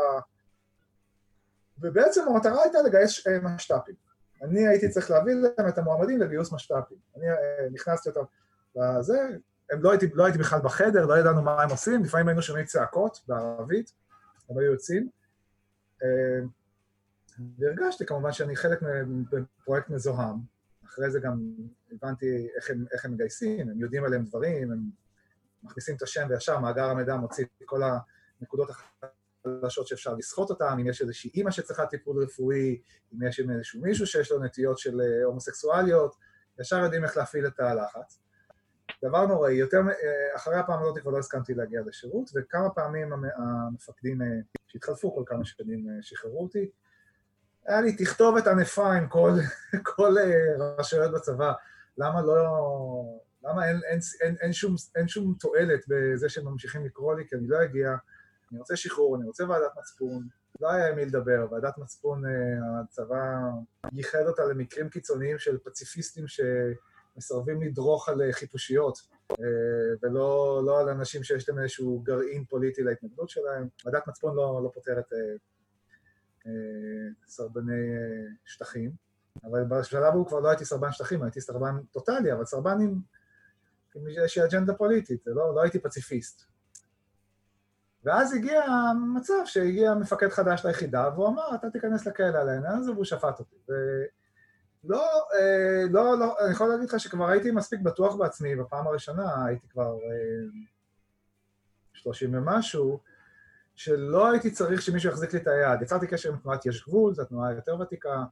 ובעצם 1.82 2.22
המטרה 2.28 2.64
הייתה 2.64 2.82
לגייס 2.82 3.28
אה, 3.28 3.40
משת"פים. 3.40 3.95
אני 4.44 4.68
הייתי 4.68 4.90
צריך 4.90 5.12
להביא 5.12 5.34
להם 5.34 5.68
את 5.68 5.78
המועמדים 5.78 6.20
לגיוס 6.20 6.53
משת"פים. 6.53 6.98
אני 7.18 7.30
אה, 7.30 7.70
נכנסתי 7.72 8.10
אותם 8.10 8.22
לזה, 8.76 9.20
הם 9.72 9.84
לא 9.84 9.91
הייתי, 9.91 10.08
לא 10.14 10.24
הייתי 10.26 10.40
בכלל 10.40 10.60
בחדר, 10.64 11.06
לא 11.06 11.20
ידענו 11.20 11.41
מה 11.41 11.64
הם 11.64 11.70
עושים, 11.70 12.03
לפעמים 12.03 12.28
היינו 12.28 12.41
שומעים 12.41 12.66
צעקות 12.66 13.20
בערבית, 13.28 13.91
הם 14.49 14.58
היו 14.58 14.72
יוצאים. 14.72 15.10
אה, 16.03 16.45
והרגשתי 17.60 18.06
כמובן 18.06 18.32
שאני 18.32 18.56
חלק 18.56 18.80
מפרויקט 19.08 19.90
מזוהם. 19.90 20.36
אחרי 20.86 21.12
זה 21.12 21.20
גם 21.20 21.41
הבנתי 21.91 22.48
איך 22.56 22.70
הם, 22.70 22.86
איך 22.91 23.06
הם 23.06 23.12
מגייסים, 23.12 23.70
הם 23.70 23.80
יודעים 23.80 24.03
עליהם 24.03 24.24
דברים, 24.26 24.72
הם 24.72 24.80
מכניסים 25.64 25.95
את 25.95 26.02
השם 26.02 26.28
וישר 26.30 26.60
מאגר 26.60 26.86
המידע 26.86 27.16
מוציא 27.16 27.45
את 27.45 27.49
כל 27.66 27.82
הנקודות 28.41 28.70
החדשות 29.46 29.88
שאפשר 29.88 30.14
לסחוט 30.14 30.50
אותן, 30.50 30.78
אם 30.82 30.88
יש 30.88 31.02
איזושהי 31.02 31.32
אימא 31.34 31.52
שצריכה 31.52 31.86
טיפול 31.86 32.24
רפואי, 32.24 32.82
אם 33.14 33.28
יש 33.28 33.40
איזשהו 33.40 33.82
מישהו 33.82 34.08
שיש 34.08 34.32
לו 34.32 34.40
נטיות 34.40 34.78
של 34.78 35.02
אה, 35.02 35.26
הומוסקסואליות, 35.26 36.16
ישר 36.60 36.84
יודעים 36.84 37.04
איך 37.04 37.18
להפעיל 37.18 37.48
את 37.48 37.60
הלחץ. 37.60 38.20
דבר 39.06 39.26
נוראי, 39.26 39.54
יותר, 39.54 39.78
אה, 39.78 40.36
אחרי 40.36 40.56
הפעם 40.56 40.82
הזאת 40.82 40.98
כבר 40.98 41.12
לא 41.12 41.18
הסכמתי 41.18 41.54
להגיע 41.54 41.82
לשירות, 41.86 42.30
וכמה 42.36 42.70
פעמים 42.70 43.14
המפקדים 43.38 44.22
אה, 44.22 44.28
שהתחלפו 44.68 45.16
כל 45.16 45.24
כמה 45.26 45.46
שנים 45.46 45.88
שחררו 46.02 46.44
אותי, 46.44 46.70
היה 47.66 47.82
לי 47.82 47.96
תכתובת 47.96 48.48
ענפה 48.48 48.94
עם 48.94 49.08
כל, 49.08 49.32
כל 49.96 50.16
רשויות 50.80 51.12
בצבא. 51.12 51.54
למה 51.98 52.22
לא... 52.22 53.22
למה 53.44 53.68
אין, 53.68 53.80
אין, 53.84 54.00
אין, 54.22 54.36
אין, 54.42 54.54
שום, 54.54 54.76
אין 54.96 55.08
שום 55.08 55.36
תועלת 55.40 55.86
בזה 55.88 56.30
שהם 56.30 56.46
ממשיכים 56.46 56.86
לקרוא 56.86 57.16
לי, 57.16 57.28
כי 57.28 57.36
אני 57.36 57.48
לא 57.48 57.64
אגיע, 57.64 57.96
אני 58.52 58.60
רוצה 58.60 58.76
שחרור, 58.76 59.15
אני 59.15 59.26
רוצה 59.26 59.49
ועדת 59.49 59.72
מצפון, 59.80 60.28
לא 60.61 60.72
היה 60.72 60.90
עם 60.90 60.95
מי 60.95 61.06
לדבר, 61.06 61.48
ועדת 61.52 61.78
מצפון, 61.78 62.23
הצבא 62.82 63.40
ייחד 63.94 64.23
אותה 64.28 64.45
למקרים 64.45 64.90
קיצוניים 64.90 65.40
של 65.40 65.57
פציפיסטים 65.57 66.26
שמסרבים 66.28 67.61
לדרוך 67.61 68.10
על 68.10 68.22
חיפושיות, 68.32 68.98
ולא 70.03 70.61
לא 70.65 70.80
על 70.80 70.90
אנשים 70.90 71.23
שיש 71.23 71.49
להם 71.49 71.60
איזשהו 71.60 71.99
גרעין 71.99 72.45
פוליטי 72.45 72.84
להתנגדות 72.84 73.30
שלהם. 73.30 73.68
ועדת 73.86 74.07
מצפון 74.07 74.36
לא, 74.36 74.61
לא 74.64 74.72
פותרת 74.73 75.06
סרבני 77.28 77.82
שטחים, 78.45 78.91
אבל 79.44 79.64
בשלב 79.64 80.14
הוא 80.14 80.28
כבר 80.28 80.40
לא 80.40 80.49
הייתי 80.49 80.65
סרבן 80.65 80.91
שטחים, 80.91 81.23
הייתי 81.23 81.41
סרבן 81.41 81.76
טוטאלי, 81.91 82.34
אבל 82.34 82.45
סרבן 82.45 82.78
עם 82.82 82.99
איזושהי 84.18 84.45
אג'נדה 84.45 84.73
פוליטית, 84.73 85.28
לא, 85.28 85.56
לא 85.56 85.61
הייתי 85.61 85.80
פציפיסט. 85.80 86.51
ואז 88.03 88.34
הגיע 88.34 88.61
מצב 89.15 89.34
שהגיע 89.45 89.94
מפקד 89.94 90.30
חדש 90.30 90.65
ליחידה, 90.65 91.10
והוא 91.15 91.28
אמר, 91.28 91.56
אתה 91.56 91.69
תיכנס 91.69 92.07
לכלא 92.07 92.26
על 92.26 92.49
העניין 92.49 92.73
הזה, 92.73 92.91
והוא 92.91 93.06
שפט 93.06 93.40
אותי. 93.40 93.56
ולא, 93.68 95.06
אה, 95.40 95.84
לא, 95.90 96.19
לא, 96.19 96.36
אני 96.45 96.52
יכול 96.52 96.68
להגיד 96.68 96.90
לך 96.90 96.99
שכבר 96.99 97.30
הייתי 97.30 97.52
מספיק 97.52 97.80
בטוח 97.80 98.15
בעצמי, 98.15 98.56
בפעם 98.56 98.88
הראשונה 98.88 99.45
הייתי 99.45 99.68
כבר 99.68 99.94
אה, 99.94 100.61
שלושים 101.94 102.36
ומשהו, 102.36 102.99
שלא 103.76 104.32
הייתי 104.32 104.52
צריך 104.52 104.82
שמישהו 104.82 105.10
יחזיק 105.10 105.34
לי 105.34 105.40
את 105.40 105.48
היד. 105.48 105.82
יצרתי 105.82 106.07
קשר 106.07 106.30
עם 106.30 106.38
תנועת 106.38 106.65
יש 106.65 106.84
גבול, 106.88 107.14
זו 107.14 107.26
תנועה 107.26 107.53
יותר 107.53 107.80
ותיקה, 107.80 108.23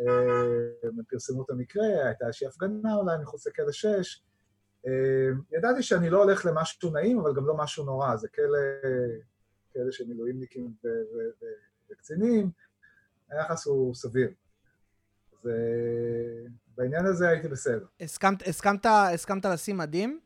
אה, 0.00 0.06
הם 0.82 1.02
פרסמו 1.08 1.42
את 1.42 1.50
המקרה, 1.50 1.84
הייתה 2.04 2.26
איזושהי 2.26 2.46
הפגנה 2.46 2.94
אולי 2.94 3.16
מחוץ 3.22 3.46
לכלא 3.46 3.72
6. 3.72 4.22
ידעתי 5.52 5.82
שאני 5.82 6.10
לא 6.10 6.22
הולך 6.22 6.46
למשהו 6.46 6.90
נעים, 6.90 7.18
אבל 7.18 7.34
גם 7.36 7.46
לא 7.46 7.56
משהו 7.56 7.84
נורא, 7.84 8.16
זה 8.16 8.28
כאלה, 8.28 8.58
כאלה 9.72 9.92
של 9.92 10.04
מילואימניקים 10.08 10.74
וקצינים, 11.90 12.50
היחס 13.30 13.66
הוא 13.66 13.94
סביר. 13.94 14.30
אז 15.32 15.50
בעניין 16.76 17.06
הזה 17.06 17.28
הייתי 17.28 17.48
בסדר. 17.48 17.86
הסכמת, 18.00 18.48
הסכמת, 18.48 18.86
הסכמת 18.86 19.44
לשים 19.44 19.76
מדים? 19.76 20.20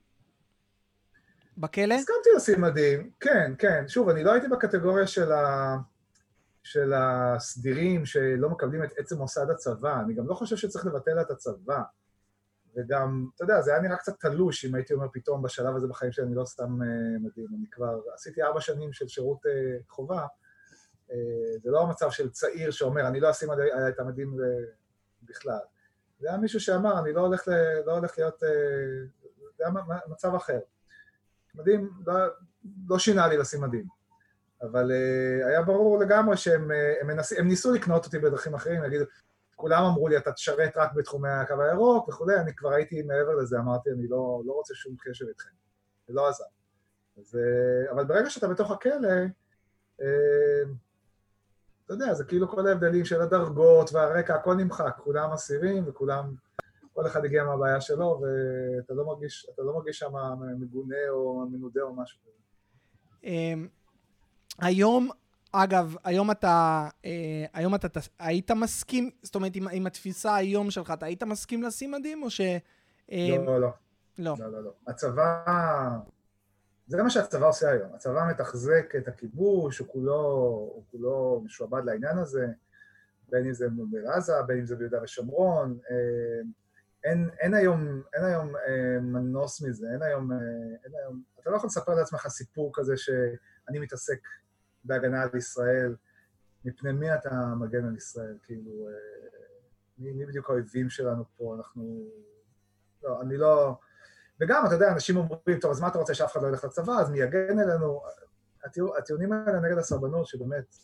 בכלא? 1.58 1.94
הסכמתי 1.94 2.28
לשים 2.36 2.60
מדים, 2.60 3.10
כן, 3.20 3.52
כן. 3.58 3.88
שוב, 3.88 4.08
אני 4.08 4.24
לא 4.24 4.32
הייתי 4.32 4.48
בקטגוריה 4.48 5.06
של, 5.06 5.32
ה... 5.32 5.76
של 6.62 6.92
הסדירים 6.92 8.06
שלא 8.06 8.50
מקבלים 8.50 8.84
את 8.84 8.92
עצם 8.98 9.16
מוסד 9.16 9.50
הצבא. 9.50 10.00
אני 10.00 10.14
גם 10.14 10.26
לא 10.26 10.34
חושב 10.34 10.56
שצריך 10.56 10.86
לבטל 10.86 11.20
את 11.20 11.30
הצבא. 11.30 11.82
וגם, 12.76 13.26
אתה 13.34 13.44
יודע, 13.44 13.60
זה 13.60 13.70
היה 13.70 13.80
נראה 13.80 13.96
קצת 13.96 14.20
תלוש 14.20 14.64
אם 14.64 14.74
הייתי 14.74 14.94
אומר 14.94 15.06
פתאום 15.12 15.42
בשלב 15.42 15.76
הזה 15.76 15.86
בחיים 15.86 16.12
שלי 16.12 16.24
אני 16.24 16.34
לא 16.34 16.44
סתם 16.44 16.64
uh, 16.82 17.20
מדים. 17.20 17.46
אני 17.58 17.66
כבר 17.70 18.00
עשיתי 18.14 18.42
ארבע 18.42 18.60
שנים 18.60 18.92
של 18.92 19.08
שירות 19.08 19.46
uh, 19.46 19.48
חובה. 19.88 20.26
Uh, 21.08 21.12
זה 21.62 21.70
לא 21.70 21.82
המצב 21.82 22.10
של 22.10 22.30
צעיר 22.30 22.70
שאומר, 22.70 23.06
אני 23.06 23.20
לא 23.20 23.30
אשים 23.30 23.48
את 23.88 23.98
המדים 23.98 24.36
בכלל. 25.22 25.58
זה 26.20 26.28
היה 26.28 26.38
מישהו 26.38 26.60
שאמר, 26.60 26.98
אני 26.98 27.12
לא 27.12 27.20
הולך, 27.20 27.48
ל... 27.48 27.52
לא 27.86 27.92
הולך 27.92 28.18
להיות... 28.18 28.42
Uh, 28.42 28.46
זה 29.56 29.64
היה 29.66 29.74
מצב 30.06 30.34
אחר. 30.34 30.60
מדים 31.54 31.90
לא, 32.06 32.14
לא 32.88 32.98
שינה 32.98 33.28
לי 33.28 33.36
לשים 33.36 33.60
מדים. 33.60 33.84
אבל 34.62 34.90
uh, 34.90 35.46
היה 35.46 35.62
ברור 35.62 35.98
לגמרי 35.98 36.36
שהם 36.36 36.70
uh, 36.70 36.74
הם 37.00 37.06
מנס, 37.06 37.32
הם 37.32 37.48
ניסו 37.48 37.74
לקנות 37.74 38.04
אותי 38.04 38.18
בדרכים 38.18 38.54
אחרים, 38.54 38.82
נגיד, 38.82 39.00
כולם 39.60 39.84
אמרו 39.84 40.08
לי, 40.08 40.16
אתה 40.16 40.32
תשרת 40.32 40.76
רק 40.76 40.92
בתחומי 40.92 41.28
הקו 41.28 41.54
הירוק 41.62 42.08
וכולי, 42.08 42.40
אני 42.40 42.54
כבר 42.54 42.72
הייתי 42.72 43.02
מעבר 43.02 43.34
לזה, 43.34 43.58
אמרתי, 43.58 43.90
אני 43.90 44.08
לא, 44.08 44.42
לא 44.46 44.52
רוצה 44.52 44.74
שום 44.74 44.96
קשר 44.98 45.24
איתכם. 45.28 45.50
זה 46.08 46.14
לא 46.14 46.28
עזר. 46.28 46.44
אז, 47.18 47.34
uh, 47.34 47.92
אבל 47.92 48.04
ברגע 48.04 48.30
שאתה 48.30 48.48
בתוך 48.48 48.70
הכלא, 48.70 49.08
uh, 49.98 50.02
אתה 51.84 51.94
יודע, 51.94 52.14
זה 52.14 52.24
כאילו 52.24 52.48
כל 52.48 52.66
ההבדלים 52.66 53.04
של 53.04 53.22
הדרגות 53.22 53.92
והרקע, 53.92 54.34
הכל 54.34 54.54
נמחק, 54.54 54.96
כולם 55.04 55.32
אסירים 55.32 55.84
וכולם 55.86 56.34
כל 56.92 57.06
אחד 57.06 57.24
הגיע 57.24 57.44
מהבעיה 57.44 57.80
שלו, 57.80 58.20
ואתה 58.20 58.94
לא 58.94 59.06
מרגיש, 59.06 59.46
לא 59.58 59.74
מרגיש 59.74 59.98
שם 59.98 60.12
מגונה 60.58 61.08
או 61.08 61.46
מנודה 61.50 61.82
או 61.82 61.94
משהו 61.94 62.20
כזה. 62.22 62.40
אמ, 63.24 63.68
היום, 64.58 65.10
אגב, 65.52 65.94
היום 66.04 66.30
אתה, 66.30 66.88
אה, 67.04 67.44
היום 67.52 67.74
אתה, 67.74 67.88
היית 68.18 68.50
מסכים, 68.50 69.10
זאת 69.22 69.34
אומרת, 69.34 69.56
עם, 69.56 69.68
עם 69.68 69.86
התפיסה 69.86 70.34
היום 70.34 70.70
שלך, 70.70 70.90
אתה 70.90 71.06
היית 71.06 71.22
מסכים 71.22 71.62
לשים 71.62 71.92
מדים, 71.92 72.22
או 72.22 72.30
ש... 72.30 72.40
אה, 73.12 73.36
לא, 73.46 73.60
לא. 73.60 73.70
לא. 74.18 74.34
לא, 74.38 74.52
לא, 74.52 74.64
לא. 74.64 74.72
הצבא, 74.86 75.44
זה 76.86 77.02
מה 77.02 77.10
שהצבא 77.10 77.48
עושה 77.48 77.70
היום. 77.70 77.94
הצבא 77.94 78.28
מתחזק 78.30 78.92
את 78.98 79.08
הכיבוש, 79.08 79.78
הוא 79.78 79.88
כולו, 79.88 80.22
הוא 80.74 80.84
כולו 80.90 81.42
משועבד 81.44 81.84
לעניין 81.84 82.18
הזה, 82.18 82.46
בין 83.28 83.46
אם 83.46 83.52
זה 83.52 83.66
בעזה, 83.90 84.32
בין 84.46 84.58
אם 84.58 84.66
זה 84.66 84.76
ביהודה 84.76 85.02
ושומרון. 85.02 85.78
אה, 85.90 86.40
אין, 87.04 87.30
אין 87.40 87.54
היום, 87.54 88.02
אין 88.14 88.24
היום 88.24 88.56
אה, 88.56 89.00
מנוס 89.00 89.62
מזה, 89.62 89.86
אין 89.92 90.02
היום, 90.02 90.32
אה, 90.32 90.38
אין 90.84 90.92
היום... 91.02 91.22
אתה 91.40 91.50
לא 91.50 91.56
יכול 91.56 91.66
לספר 91.66 91.94
לעצמך 91.94 92.28
סיפור 92.28 92.70
כזה 92.74 92.96
שאני 92.96 93.78
מתעסק 93.78 94.18
בהגנה 94.84 95.22
על 95.22 95.28
ישראל, 95.36 95.96
מפני 96.64 96.92
מי 96.92 97.14
אתה 97.14 97.54
מגן 97.60 97.84
על 97.84 97.96
ישראל? 97.96 98.38
כאילו, 98.42 98.88
אה, 98.88 98.94
מי, 99.98 100.12
מי 100.12 100.26
בדיוק 100.26 100.50
האויבים 100.50 100.90
שלנו 100.90 101.24
פה? 101.36 101.54
אנחנו... 101.58 102.10
לא, 103.02 103.20
אני 103.20 103.36
לא... 103.36 103.78
וגם, 104.40 104.66
אתה 104.66 104.74
יודע, 104.74 104.92
אנשים 104.92 105.16
אומרים, 105.16 105.60
טוב, 105.60 105.70
אז 105.70 105.80
מה 105.80 105.88
אתה 105.88 105.98
רוצה 105.98 106.14
שאף 106.14 106.32
אחד 106.32 106.42
לא 106.42 106.48
ילך 106.48 106.64
לצבא, 106.64 106.92
אז 106.92 107.10
מי 107.10 107.20
יגן 107.20 107.58
עלינו? 107.58 108.02
הטיעונים 108.98 109.32
האלה 109.32 109.60
נגד 109.60 109.78
הסרבנות, 109.78 110.26
שבאמת, 110.26 110.76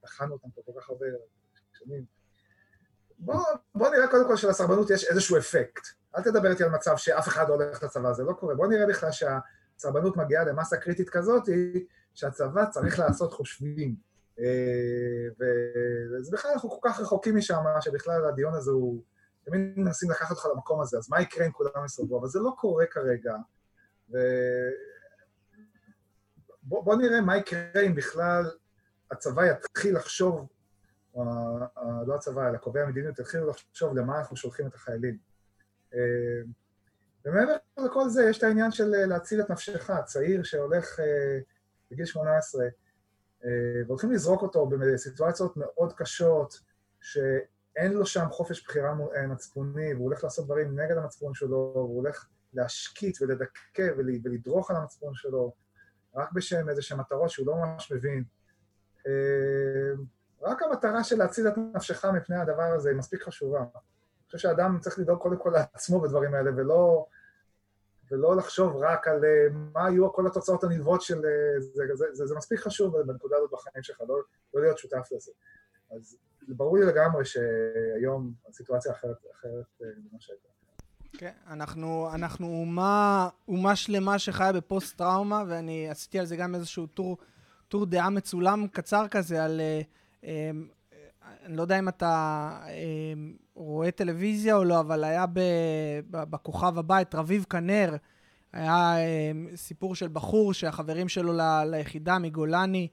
טחנו 0.00 0.32
אותם 0.32 0.50
פה 0.50 0.62
כל 0.66 0.80
כך 0.80 0.90
הרבה 0.90 1.06
שנים. 1.72 2.04
בוא, 3.18 3.44
בוא 3.74 3.88
נראה 3.88 4.08
קודם 4.08 4.26
כל 4.26 4.36
שלסרבנות 4.36 4.90
יש 4.90 5.04
איזשהו 5.04 5.38
אפקט. 5.38 5.86
אל 6.16 6.22
תדבר 6.22 6.50
איתי 6.50 6.64
על 6.64 6.70
מצב 6.70 6.96
שאף 6.96 7.28
אחד 7.28 7.48
לא 7.48 7.54
הולך 7.54 7.82
לצבא, 7.82 8.12
זה 8.12 8.24
לא 8.24 8.32
קורה. 8.32 8.54
בוא 8.54 8.66
נראה 8.66 8.86
בכלל 8.86 9.10
שהסרבנות 9.12 10.16
מגיעה 10.16 10.44
למסה 10.44 10.76
קריטית 10.76 11.10
כזאת, 11.10 11.42
שהצבא 12.18 12.64
צריך 12.70 12.98
לעשות 12.98 13.32
חושבים. 13.32 13.96
אה, 14.38 15.28
וזה 15.38 16.30
בכלל, 16.32 16.50
אנחנו 16.50 16.70
כל 16.70 16.88
כך 16.88 17.00
רחוקים 17.00 17.36
משם, 17.36 17.62
שבכלל 17.80 18.24
הדיון 18.24 18.54
הזה 18.54 18.70
הוא... 18.70 19.02
תמיד 19.44 19.78
מנסים 19.78 20.10
לקחת 20.10 20.30
אותך 20.30 20.46
למקום 20.46 20.80
הזה, 20.80 20.98
אז 20.98 21.10
מה 21.10 21.22
יקרה 21.22 21.46
אם 21.46 21.52
כולם 21.52 21.84
יסרבו? 21.84 22.18
אבל 22.20 22.28
זה 22.28 22.38
לא 22.38 22.50
קורה 22.58 22.86
כרגע. 22.86 23.34
בוא, 26.62 26.84
בוא 26.84 26.96
נראה 26.96 27.20
מה 27.20 27.36
יקרה 27.36 27.80
אם 27.86 27.94
בכלל 27.94 28.50
הצבא 29.10 29.42
יתחיל 29.46 29.96
לחשוב, 29.96 30.48
או, 31.14 31.24
לא 32.06 32.14
הצבא, 32.14 32.48
אלא 32.48 32.58
קובעי 32.58 32.82
המדיניות 32.82 33.18
יתחילו 33.18 33.50
לחשוב 33.50 33.96
למה 33.96 34.18
אנחנו 34.18 34.36
שולחים 34.36 34.66
את 34.66 34.74
החיילים. 34.74 35.18
אה, 35.94 36.00
ומעבר 37.24 37.56
לכל 37.78 38.08
זה, 38.08 38.24
יש 38.30 38.38
את 38.38 38.42
העניין 38.42 38.70
של 38.70 38.88
להציל 38.88 39.40
את 39.40 39.50
נפשך, 39.50 39.90
צעיר 40.04 40.42
שהולך 40.42 41.00
בגיל 41.90 42.04
18, 42.04 42.64
והולכים 43.86 44.12
לזרוק 44.12 44.42
אותו 44.42 44.66
בסיטואציות 44.66 45.56
מאוד 45.56 45.92
קשות, 45.92 46.60
שאין 47.00 47.92
לו 47.92 48.06
שם 48.06 48.26
חופש 48.30 48.64
בחירה 48.64 48.94
מצפוני, 49.28 49.94
והוא 49.94 50.04
הולך 50.04 50.24
לעשות 50.24 50.44
דברים 50.44 50.80
נגד 50.80 50.96
המצפון 50.96 51.34
שלו, 51.34 51.72
והוא 51.74 51.96
הולך 51.96 52.26
להשקיט 52.54 53.22
ולדכא 53.22 53.90
ולדרוך 53.96 54.70
על 54.70 54.76
המצפון 54.76 55.14
שלו, 55.14 55.54
רק 56.14 56.32
בשם 56.32 56.68
איזה 56.68 56.82
שהן 56.82 56.98
מטרות 57.00 57.30
שהוא 57.30 57.46
לא 57.46 57.54
ממש 57.54 57.92
מבין. 57.92 58.24
אה, 59.06 59.92
רק 60.42 60.62
המטרה 60.62 61.04
של 61.04 61.16
להציל 61.18 61.48
את 61.48 61.54
נפשך 61.74 62.04
מפני 62.04 62.36
הדבר 62.36 62.62
הזה 62.62 62.88
היא 62.88 62.98
מספיק 62.98 63.22
חשובה. 63.22 63.60
אני 63.60 64.26
חושב 64.26 64.38
שאדם 64.38 64.78
צריך 64.80 64.98
לדאוג 64.98 65.18
קודם 65.18 65.38
כל 65.38 65.50
לעצמו 65.54 66.00
בדברים 66.00 66.34
האלה, 66.34 66.50
ולא, 66.56 67.06
ולא 68.10 68.36
לחשוב 68.36 68.76
רק 68.76 69.08
על 69.08 69.24
אה, 69.24 69.58
מה 69.72 69.90
יהיו 69.90 70.12
כל 70.12 70.26
התוצאות 70.26 70.64
הנלוות 70.64 71.02
של... 71.02 71.16
אה, 71.16 71.60
זה, 71.60 71.82
זה, 71.94 72.04
זה, 72.12 72.26
זה 72.26 72.34
מספיק 72.34 72.60
חשוב 72.60 72.98
בנקודה 72.98 73.36
הזאת 73.36 73.50
בחיים 73.50 73.82
שלך, 73.82 74.00
לא, 74.08 74.16
לא 74.54 74.60
להיות 74.62 74.78
שותף 74.78 75.08
לזה. 75.12 75.32
אז 75.90 76.16
ברור 76.48 76.78
לי 76.78 76.86
לגמרי 76.86 77.24
שהיום 77.24 78.32
הסיטואציה 78.48 78.92
אחרת, 78.92 79.16
אחרת 79.32 79.80
ממה 79.80 80.20
שהייתה. 80.20 80.48
כן, 81.18 81.32
אנחנו, 81.46 82.08
אנחנו 82.14 82.46
אומה, 82.46 83.28
אומה 83.48 83.76
שלמה 83.76 84.18
שחיה 84.18 84.52
בפוסט-טראומה, 84.52 85.44
ואני 85.48 85.90
עשיתי 85.90 86.18
על 86.18 86.26
זה 86.26 86.36
גם 86.36 86.54
איזשהו 86.54 86.86
טור, 86.86 87.16
טור 87.68 87.86
דעה 87.86 88.10
מצולם 88.10 88.66
קצר 88.72 89.08
כזה 89.08 89.44
על... 89.44 89.60
אה, 90.24 90.50
אני 91.44 91.56
לא 91.56 91.62
יודע 91.62 91.78
אם 91.78 91.88
אתה 91.88 92.50
אה, 92.64 93.12
רואה 93.54 93.90
טלוויזיה 93.90 94.56
או 94.56 94.64
לא, 94.64 94.80
אבל 94.80 95.04
היה 95.04 95.26
ב, 95.26 95.40
ב, 96.10 96.24
בכוכב 96.24 96.78
הבית, 96.78 97.14
רביב 97.14 97.46
כנר, 97.50 97.96
היה 98.52 98.94
סיפור 99.54 99.94
של 99.94 100.08
בחור 100.08 100.52
שהחברים 100.52 101.08
שלו 101.08 101.32
ל, 101.32 101.64
ליחידה 101.64 102.18
מגולני 102.18 102.88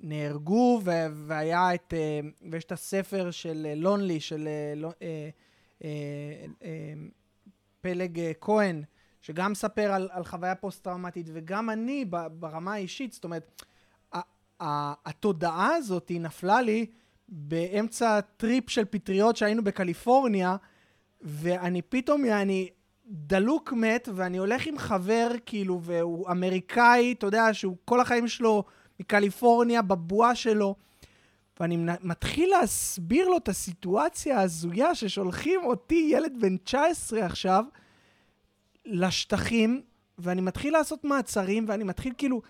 נהרגו, 0.00 0.80
ו, 0.84 0.90
והיה 1.12 1.74
את, 1.74 1.94
ויש 2.50 2.64
את 2.64 2.72
הספר 2.72 3.30
של 3.30 3.72
לונלי, 3.76 4.20
של... 4.20 4.48
אה, 5.84 6.48
אה, 6.64 6.94
פלג 7.80 8.20
אה, 8.20 8.32
כהן, 8.40 8.82
שגם 9.20 9.52
מספר 9.52 9.92
על, 9.92 10.08
על 10.12 10.24
חוויה 10.24 10.54
פוסט-טראומטית, 10.54 11.26
וגם 11.32 11.70
אני 11.70 12.04
ברמה 12.32 12.72
האישית, 12.72 13.12
זאת 13.12 13.24
אומרת, 13.24 13.62
התודעה 14.60 15.74
הזאת 15.74 16.12
נפלה 16.14 16.62
לי 16.62 16.86
באמצע 17.28 18.20
טריפ 18.20 18.70
של 18.70 18.84
פטריות 18.84 19.36
שהיינו 19.36 19.64
בקליפורניה, 19.64 20.56
ואני 21.22 21.82
פתאום, 21.82 22.24
אני 22.24 22.68
דלוק 23.06 23.72
מת, 23.72 24.08
ואני 24.14 24.38
הולך 24.38 24.66
עם 24.66 24.78
חבר, 24.78 25.28
כאילו, 25.46 25.80
והוא 25.82 26.30
אמריקאי, 26.30 27.14
אתה 27.18 27.26
יודע, 27.26 27.54
שהוא 27.54 27.76
כל 27.84 28.00
החיים 28.00 28.28
שלו 28.28 28.64
מקליפורניה, 29.00 29.82
בבועה 29.82 30.34
שלו, 30.34 30.74
ואני 31.60 31.76
מתחיל 32.00 32.50
להסביר 32.50 33.28
לו 33.28 33.36
את 33.36 33.48
הסיטואציה 33.48 34.38
ההזויה 34.38 34.94
ששולחים 34.94 35.60
אותי, 35.64 36.08
ילד 36.12 36.32
בן 36.40 36.56
19 36.56 37.26
עכשיו, 37.26 37.64
לשטחים, 38.86 39.82
ואני 40.18 40.40
מתחיל 40.40 40.72
לעשות 40.72 41.04
מעצרים, 41.04 41.64
ואני 41.68 41.84
מתחיל 41.84 42.12
כאילו... 42.18 42.42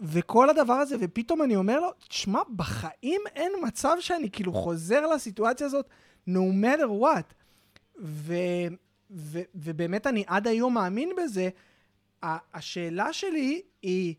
וכל 0.00 0.50
הדבר 0.50 0.72
הזה, 0.72 0.96
ופתאום 1.00 1.42
אני 1.42 1.56
אומר 1.56 1.80
לו, 1.80 1.88
תשמע, 2.08 2.40
בחיים 2.56 3.20
אין 3.36 3.52
מצב 3.62 3.96
שאני 4.00 4.30
כאילו 4.30 4.52
חוזר 4.52 5.06
לסיטואציה 5.06 5.66
הזאת, 5.66 5.86
no 6.28 6.40
matter 6.62 7.02
what. 7.02 7.34
ו, 8.02 8.34
ו, 9.10 9.40
ובאמת 9.54 10.06
אני 10.06 10.24
עד 10.26 10.46
היום 10.46 10.74
מאמין 10.74 11.10
בזה. 11.16 11.48
השאלה 12.22 13.12
שלי 13.12 13.62
היא, 13.82 14.14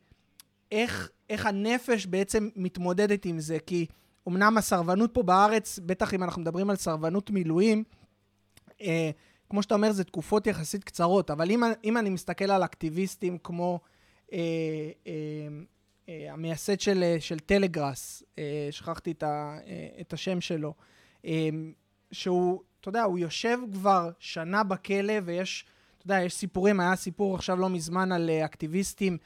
איך, 0.72 1.10
איך 1.30 1.46
הנפש 1.46 2.06
בעצם 2.06 2.50
מתמודדת 2.56 3.26
עם 3.26 3.40
זה, 3.40 3.58
כי 3.60 3.86
אמנם 4.28 4.58
הסרבנות 4.58 5.14
פה 5.14 5.24
בארץ, 5.24 5.80
בטח 5.86 6.14
אם 6.14 6.24
אנחנו 6.24 6.42
מדברים 6.42 6.70
על 6.70 6.76
סרבנות 6.76 7.30
מילואים, 7.30 7.84
אה, 8.82 9.12
כמו 9.50 9.64
שאתה 9.64 9.76
אומר, 9.76 9.92
זה 9.92 10.04
תקופות 10.04 10.48
יחסית 10.48 10.84
קצרות, 10.84 11.32
אבל 11.32 11.52
אם, 11.52 11.64
אם 11.84 11.98
אני 11.98 12.10
מסתכל 12.10 12.52
על 12.52 12.64
אקטיביסטים 12.64 13.38
כמו 13.38 13.80
אה, 14.34 14.40
אה, 15.08 15.14
המייסד 16.08 16.80
של, 16.80 17.04
אה, 17.04 17.18
של 17.20 17.40
טלגראס, 17.40 18.24
אה, 18.40 18.68
שכחתי 18.72 19.12
את, 19.12 19.24
ה, 19.24 19.58
אה, 19.68 19.88
את 20.02 20.14
השם 20.14 20.42
שלו, 20.42 20.74
אה, 21.26 21.50
שהוא, 22.12 22.62
אתה 22.82 22.90
יודע, 22.90 23.04
הוא 23.04 23.20
יושב 23.20 23.58
כבר 23.74 24.10
שנה 24.20 24.64
בכלא 24.64 25.14
ויש, 25.26 25.66
אתה 25.98 26.06
יודע, 26.06 26.22
יש 26.22 26.34
סיפורים, 26.34 26.80
היה 26.80 26.96
סיפור 26.96 27.36
עכשיו 27.36 27.58
לא 27.58 27.70
מזמן 27.70 28.12
על 28.12 28.30
אה, 28.30 28.46
אקטיביסטים 28.46 29.18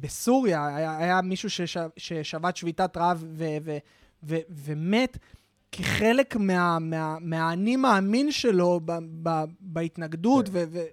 בסוריה, 0.00 0.76
היה, 0.76 0.98
היה 0.98 1.22
מישהו 1.22 1.50
שש, 1.50 1.76
ששבת 1.96 2.56
שביתת 2.56 2.96
רעב 2.96 3.24
ו, 3.28 3.44
ו, 3.62 3.78
ו, 4.22 4.36
ומת 4.48 5.18
כחלק 5.72 6.36
מה, 6.36 6.78
מה, 6.78 7.16
מהאני 7.20 7.76
מאמין 7.76 8.32
שלו 8.32 8.80
ב, 8.84 8.92
ב, 9.22 9.44
בהתנגדות, 9.60 10.48
כן. 10.48 10.64
ו, 10.70 10.84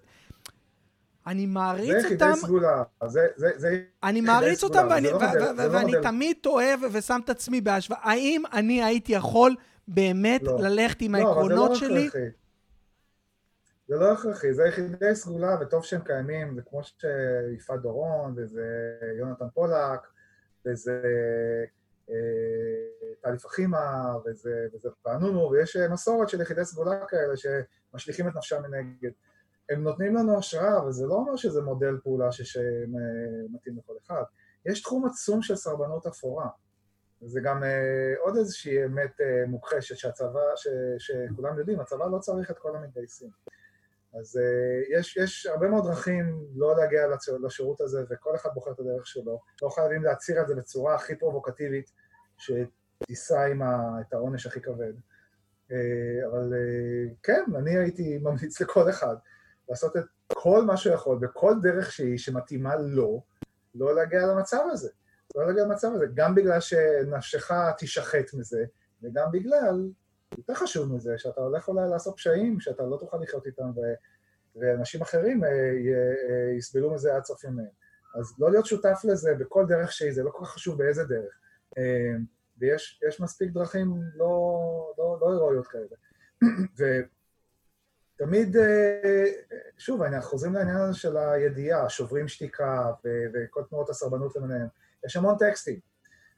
אני 1.27 1.45
מעריץ 1.45 2.06
אותם. 2.11 2.31
זה 2.35 2.41
סגולה. 2.41 2.84
זה, 3.07 3.27
זה, 3.35 3.49
זה 3.56 3.84
אני 4.03 4.22
מעריץ 4.22 4.64
אותם, 4.64 4.88
ואני, 4.89 5.11
לא 5.11 5.15
ו- 5.15 5.57
ו- 5.57 5.72
ואני 5.72 5.91
לא 5.91 6.02
תמיד 6.02 6.38
טועה 6.41 6.73
ושם 6.91 7.19
את 7.23 7.30
עצמי 7.30 7.61
בהשוואה. 7.61 7.99
האם 8.03 8.43
אני 8.53 8.84
הייתי 8.84 9.14
יכול 9.14 9.56
באמת 9.88 10.43
לא. 10.43 10.60
ללכת 10.60 11.02
עם 11.02 11.15
לא, 11.15 11.19
העקרונות 11.27 11.69
לא 11.69 11.76
שלי? 11.76 12.07
הכרחי. 12.07 12.30
זה 13.88 13.95
לא 13.95 14.14
הכרחי, 14.14 14.53
זה 14.53 14.64
יחידי 14.68 15.15
סגולה 15.15 15.57
וטוב 15.61 15.84
שהם 15.84 16.02
קיימים, 16.02 16.56
זה 16.56 16.61
כמו 16.69 16.81
שיפעת 16.84 17.81
דורון, 17.81 18.34
וזה 18.38 18.65
יונתן 19.19 19.45
פולק, 19.53 19.99
וזה 20.65 21.02
אה, 22.10 22.15
טלי 23.22 23.38
פחימה, 23.38 24.14
וזה, 24.26 24.68
וזה 24.73 24.89
פענונו, 25.02 25.52
ויש 25.52 25.77
מסורת 25.77 26.30
של 26.30 26.41
יחידי 26.41 26.65
סגולה 26.65 27.06
כאלה 27.07 27.34
שמשליכים 27.38 28.27
את 28.27 28.35
נפשם 28.35 28.61
מנגד. 28.61 29.11
הם 29.70 29.84
נותנים 29.84 30.16
לנו 30.16 30.38
השראה, 30.38 30.78
אבל 30.80 30.92
זה 30.92 31.06
לא 31.06 31.14
אומר 31.14 31.36
שזה 31.36 31.62
מודל 31.62 31.98
פעולה 32.04 32.32
שמתאים 32.32 33.78
לכל 33.78 33.94
אחד. 34.06 34.24
יש 34.66 34.82
תחום 34.82 35.06
עצום 35.06 35.42
של 35.42 35.56
סרבנות 35.56 36.06
אפורה. 36.06 36.48
זה 37.22 37.40
גם 37.44 37.64
אה, 37.64 38.14
עוד 38.20 38.38
איזושהי 38.38 38.86
אמת 38.86 39.22
אה, 39.22 39.48
מוכחשת 39.48 39.98
שהצבא, 39.98 40.56
ש, 40.56 40.68
שכולם 40.98 41.60
יודעים, 41.60 41.80
הצבא 41.80 42.06
לא 42.06 42.20
צריך 42.20 42.52
את 42.52 42.60
כל 42.60 42.76
המתגייסים. 42.76 43.30
אז 44.20 44.38
uh, 44.38 45.00
יש, 45.00 45.18
יש 45.18 45.46
הרבה 45.46 45.68
מאוד 45.68 45.84
דרכים 45.84 46.46
לא 46.56 46.78
להגיע 46.78 47.02
לשירות 47.44 47.82
הזה, 47.82 48.04
וכל 48.10 48.36
אחד 48.36 48.50
בוחר 48.54 48.72
את 48.72 48.80
הדרך 48.80 49.08
שלו. 49.08 49.40
לא 49.62 49.70
חייבים 49.70 50.04
להצהיר 50.04 50.40
על 50.40 50.48
זה 50.48 50.56
בצורה 50.56 50.96
הכי 50.96 51.16
פרובוקטיבית, 51.16 51.92
שתישא 52.38 53.40
עם 53.52 53.62
ה, 53.62 54.02
את 54.02 54.14
העונש 54.14 54.46
הכי 54.46 54.62
כבד. 54.62 54.94
Uh, 55.70 55.74
אבל 56.32 56.54
uh, 56.54 57.14
כן, 57.24 57.44
אני 57.56 57.78
הייתי 57.78 58.18
ממליץ 58.18 58.62
לכל 58.62 58.90
אחד 58.90 59.16
לעשות 59.70 59.98
את 59.98 60.04
כל 60.34 60.66
מה 60.66 60.78
שהוא 60.78 60.94
יכול, 60.94 61.18
בכל 61.20 61.54
דרך 61.62 61.92
שהיא 61.92 62.18
שמתאימה 62.18 62.76
לו, 62.76 63.24
לא 63.76 63.96
להגיע 63.96 64.28
למצב 64.28 64.62
הזה. 64.72 64.90
לא 65.36 65.48
להגיע 65.48 65.64
למצב 65.64 65.92
הזה, 65.96 66.06
גם 66.14 66.36
בגלל 66.36 66.60
שנפשך 66.60 67.52
תישחט 67.78 68.34
מזה, 68.34 68.66
וגם 69.04 69.32
בגלל 69.32 69.90
יותר 70.38 70.54
חשוב 70.54 70.94
מזה, 70.94 71.18
שאתה 71.18 71.42
הולך 71.42 71.68
אולי 71.68 71.90
לעשות 71.90 72.16
פשעים, 72.18 72.60
שאתה 72.60 72.84
לא 72.84 72.98
תוכל 72.98 73.18
לחיות 73.18 73.46
איתם, 73.46 73.72
ו... 73.76 73.82
ואנשים 74.56 75.02
אחרים 75.02 75.44
אה, 75.44 75.50
אה, 75.50 76.52
יסבלו 76.58 76.94
מזה 76.94 77.16
עד 77.16 77.24
סוף 77.24 77.44
ימיהם. 77.44 77.70
אז 78.20 78.34
לא 78.40 78.52
להיות 78.52 78.66
שותף 78.66 79.02
לזה 79.04 79.36
בכל 79.40 79.66
דרך 79.68 79.92
שהיא, 79.92 80.12
זה 80.14 80.24
לא 80.24 80.30
כל 80.30 80.46
כך 80.46 80.52
חשוב 80.52 80.78
באיזה 80.78 81.04
דרך. 81.04 81.40
אה, 81.78 82.16
ויש 82.58 83.20
מספיק 83.20 83.52
דרכים 83.52 84.02
לא, 84.16 84.94
לא, 84.98 85.18
לא 85.22 85.32
הירואיות 85.32 85.68
כאלה. 85.68 85.96
ותמיד, 88.16 88.56
שוב, 89.78 90.02
אנחנו 90.02 90.30
חוזרים 90.30 90.54
לעניין 90.54 90.78
הזה 90.78 90.98
של 90.98 91.18
הידיעה, 91.18 91.90
שוברים 91.90 92.28
שתיקה 92.28 92.92
וכל 93.34 93.64
תנועות 93.70 93.90
הסרבנות 93.90 94.36
למיניהם. 94.36 94.68
יש 95.06 95.18
המון 95.18 95.38
טקסטים. 95.38 95.80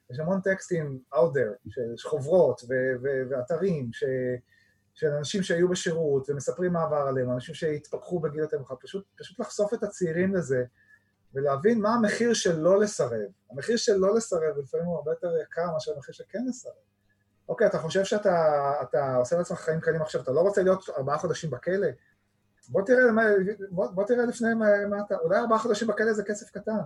יש 0.09 0.19
המון 0.19 0.41
טקסטים 0.41 0.99
out 1.13 1.17
there, 1.35 1.69
של 1.69 2.09
חוברות 2.09 2.61
ואתרים 3.29 3.89
ש, 3.93 4.03
של 4.93 5.07
אנשים 5.07 5.43
שהיו 5.43 5.69
בשירות 5.69 6.29
ומספרים 6.29 6.73
מה 6.73 6.83
עבר 6.83 7.05
עליהם, 7.07 7.31
אנשים 7.31 7.55
שהתפכחו 7.55 8.19
בגיל 8.19 8.39
יותר 8.39 8.57
מאוחר, 8.57 8.75
פשוט, 8.81 9.05
פשוט 9.17 9.39
לחשוף 9.39 9.73
את 9.73 9.83
הצעירים 9.83 10.35
לזה 10.35 10.63
ולהבין 11.33 11.81
מה 11.81 11.93
המחיר 11.93 12.33
של 12.33 12.59
לא 12.59 12.79
לסרב. 12.79 13.29
המחיר 13.51 13.77
של 13.77 13.95
לא 13.95 14.15
לסרב 14.15 14.57
לפעמים 14.63 14.85
הוא 14.85 14.95
הרבה 14.95 15.11
יותר 15.11 15.37
יקר 15.43 15.71
מאשר 15.73 15.93
המחיר 15.95 16.13
של 16.13 16.23
כן 16.29 16.45
לסרב. 16.49 16.86
אוקיי, 17.49 17.67
אתה 17.67 17.79
חושב 17.79 18.03
שאתה 18.03 19.15
עושה 19.17 19.37
לעצמך 19.37 19.59
חיים 19.59 19.79
קלים 19.79 20.01
עכשיו, 20.01 20.21
אתה 20.21 20.31
לא 20.31 20.41
רוצה 20.41 20.63
להיות 20.63 20.89
ארבעה 20.97 21.17
חודשים 21.17 21.49
בכלא? 21.49 21.87
בוא 22.69 22.81
תראה, 22.85 23.03
בוא, 23.69 23.87
בוא 23.87 24.03
תראה 24.03 24.25
לפני 24.25 24.53
מה, 24.53 24.65
מה 24.89 24.97
אתה, 25.05 25.15
אולי 25.15 25.39
ארבעה 25.39 25.59
חודשים 25.59 25.87
בכלא 25.87 26.13
זה 26.13 26.23
כסף 26.23 26.49
קטן. 26.49 26.79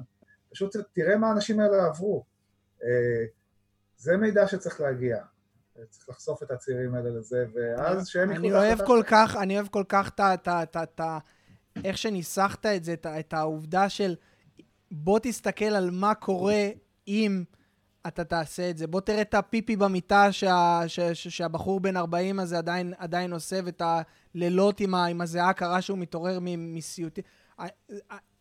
פשוט 0.51 0.75
תראה 0.93 1.17
מה 1.17 1.29
האנשים 1.29 1.59
האלה 1.59 1.85
עברו. 1.85 2.25
אה, 2.83 3.25
זה 3.97 4.17
מידע 4.17 4.47
שצריך 4.47 4.81
להגיע. 4.81 5.17
צריך 5.89 6.09
לחשוף 6.09 6.43
את 6.43 6.51
הצעירים 6.51 6.95
האלה 6.95 7.09
לזה, 7.09 7.45
ואז 7.55 8.07
שהם 8.07 8.31
יחלו... 8.31 8.43
אני 8.43 8.53
אוהב 8.53 8.85
כל 8.85 9.03
כך, 9.07 9.35
אני 9.35 9.55
אוהב 9.55 9.67
כל 9.67 9.83
כך 9.89 10.11
את 10.17 10.99
ה... 10.99 11.17
איך 11.83 11.97
שניסחת 11.97 12.65
את 12.65 12.83
זה, 12.83 12.95
את 13.19 13.33
העובדה 13.33 13.89
של 13.89 14.15
בוא 14.91 15.19
תסתכל 15.23 15.65
על 15.65 15.89
מה 15.91 16.15
קורה 16.15 16.69
אם 17.07 17.43
אתה 18.07 18.23
תעשה 18.23 18.69
את 18.69 18.77
זה. 18.77 18.87
בוא 18.87 19.01
תראה 19.01 19.21
את 19.21 19.33
הפיפי 19.33 19.75
במיטה 19.75 20.31
שה, 20.31 20.81
ש, 20.87 20.99
ש, 20.99 21.27
שהבחור 21.27 21.79
בן 21.79 21.97
40 21.97 22.39
הזה 22.39 22.57
עדיין, 22.57 22.93
עדיין 22.97 23.33
עושה, 23.33 23.59
ואת 23.65 23.81
הלילות 24.35 24.79
עם, 24.79 24.95
עם 24.95 25.21
הזיעה 25.21 25.49
הקרה 25.49 25.81
שהוא 25.81 25.97
מתעורר 25.97 26.39
מסיוטים. 26.57 27.23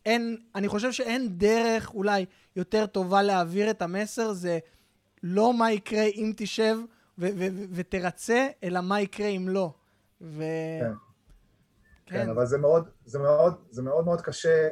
אין, 0.05 0.37
אני 0.55 0.67
חושב 0.67 0.91
שאין 0.91 1.37
דרך 1.37 1.93
אולי 1.93 2.25
יותר 2.55 2.85
טובה 2.85 3.21
להעביר 3.21 3.69
את 3.69 3.81
המסר, 3.81 4.33
זה 4.33 4.59
לא 5.23 5.53
מה 5.53 5.71
יקרה 5.71 6.03
אם 6.03 6.33
תשב 6.37 6.77
ו- 7.17 7.27
ו- 7.37 7.47
ו- 7.53 7.65
ותרצה, 7.71 8.47
אלא 8.63 8.81
מה 8.81 9.01
יקרה 9.01 9.27
אם 9.27 9.49
לא. 9.49 9.73
ו... 10.21 10.43
כן. 10.81 10.91
כן. 12.05 12.17
כן, 12.17 12.29
אבל 12.29 12.45
זה 12.45 12.57
מאוד, 12.57 12.89
זה 13.05 13.19
מאוד, 13.19 13.53
זה 13.69 13.81
מאוד 13.81 14.05
מאוד 14.05 14.21
קשה. 14.21 14.67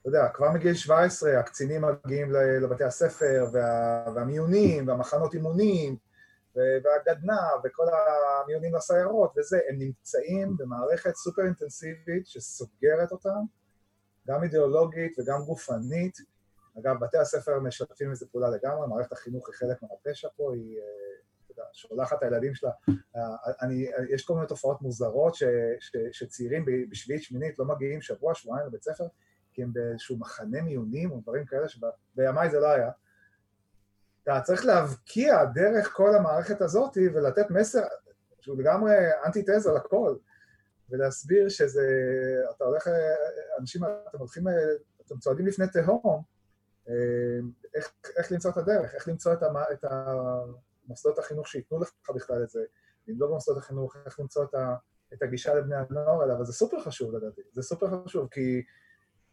אתה 0.00 0.08
יודע, 0.08 0.28
כבר 0.34 0.50
מגיל 0.50 0.74
17 0.74 1.38
הקצינים 1.38 1.84
מגיעים 2.04 2.32
לבתי 2.32 2.84
הספר, 2.84 3.46
וה, 3.52 4.04
והמיונים, 4.14 4.88
והמחנות 4.88 5.34
אימונים, 5.34 5.96
והגדנ"ע, 6.56 7.46
וכל 7.64 7.84
המיונים 8.44 8.74
לסיירות 8.74 9.32
וזה, 9.38 9.58
הם 9.68 9.78
נמצאים 9.78 10.56
במערכת 10.56 11.14
סופר 11.14 11.42
אינטנסיבית 11.42 12.26
שסוגרת 12.26 13.12
אותם, 13.12 13.40
גם 14.28 14.42
אידיאולוגית 14.42 15.18
וגם 15.18 15.40
גופנית. 15.46 16.18
אגב, 16.78 17.00
בתי 17.00 17.18
הספר 17.18 17.60
משתפים 17.60 18.10
איזה 18.10 18.26
פעולה 18.26 18.48
לגמרי, 18.50 18.88
מערכת 18.88 19.12
החינוך 19.12 19.48
היא 19.48 19.54
חלק 19.54 19.82
מהפשע 19.82 20.28
פה, 20.36 20.54
היא 20.54 20.78
אה, 20.78 21.64
שולחת 21.72 22.18
את 22.18 22.22
הילדים 22.22 22.54
שלה. 22.54 22.70
אה, 22.88 23.52
אני, 23.62 23.90
יש 24.14 24.24
כל 24.24 24.34
מיני 24.34 24.46
תופעות 24.46 24.82
מוזרות 24.82 25.34
ש, 25.34 25.44
ש, 25.80 25.96
שצעירים 26.12 26.64
בשביעית, 26.90 27.22
שמינית 27.22 27.58
לא 27.58 27.64
מגיעים 27.64 28.00
שבוע, 28.00 28.34
שבועיים 28.34 28.66
לבית 28.66 28.82
ספר, 28.82 29.04
כי 29.58 29.62
הם 29.62 29.72
באיזשהו 29.72 30.16
מחנה 30.16 30.62
מיונים 30.62 31.10
או 31.10 31.20
דברים 31.20 31.44
כאלה 31.44 31.66
שבימיי 31.68 32.50
זה 32.50 32.60
לא 32.60 32.66
היה. 32.66 32.90
אתה 34.22 34.40
צריך 34.44 34.64
להבקיע 34.64 35.44
דרך 35.44 35.92
כל 35.92 36.14
המערכת 36.14 36.60
הזאת 36.60 36.98
ולתת 37.14 37.50
מסר 37.50 37.82
שהוא 38.40 38.58
לגמרי 38.58 38.94
אנטי-תזה 39.26 39.70
לכל, 39.72 40.16
ולהסביר 40.90 41.48
שזה, 41.48 41.86
אתה 42.56 42.64
הולך, 42.64 42.88
אנשים, 43.60 43.82
אתם 44.08 44.18
הולכים, 44.18 44.44
אתם 45.06 45.18
צועדים 45.18 45.46
לפני 45.46 45.66
תהום, 45.68 46.22
איך, 47.74 47.92
איך 48.16 48.32
למצוא 48.32 48.50
את 48.50 48.56
הדרך, 48.56 48.94
איך 48.94 49.08
למצוא 49.08 49.32
את, 49.32 49.42
המ, 49.42 49.56
את 49.56 49.84
המוסדות 49.84 51.18
החינוך 51.18 51.48
שייתנו 51.48 51.80
לך 51.80 51.90
בכלל 52.14 52.42
את 52.42 52.50
זה, 52.50 52.64
אם 53.08 53.14
לא 53.18 53.26
במוסדות 53.26 53.58
החינוך, 53.58 53.96
איך 54.06 54.20
למצוא 54.20 54.44
את, 54.44 54.54
ה, 54.54 54.74
את 55.14 55.22
הגישה 55.22 55.54
לבני 55.54 55.76
הנוער 55.76 56.20
האלה, 56.22 56.34
אבל 56.34 56.44
זה 56.44 56.52
סופר 56.52 56.80
חשוב 56.80 57.16
לדעתי, 57.16 57.42
זה 57.52 57.62
סופר 57.62 58.04
חשוב, 58.04 58.28
כי 58.30 58.62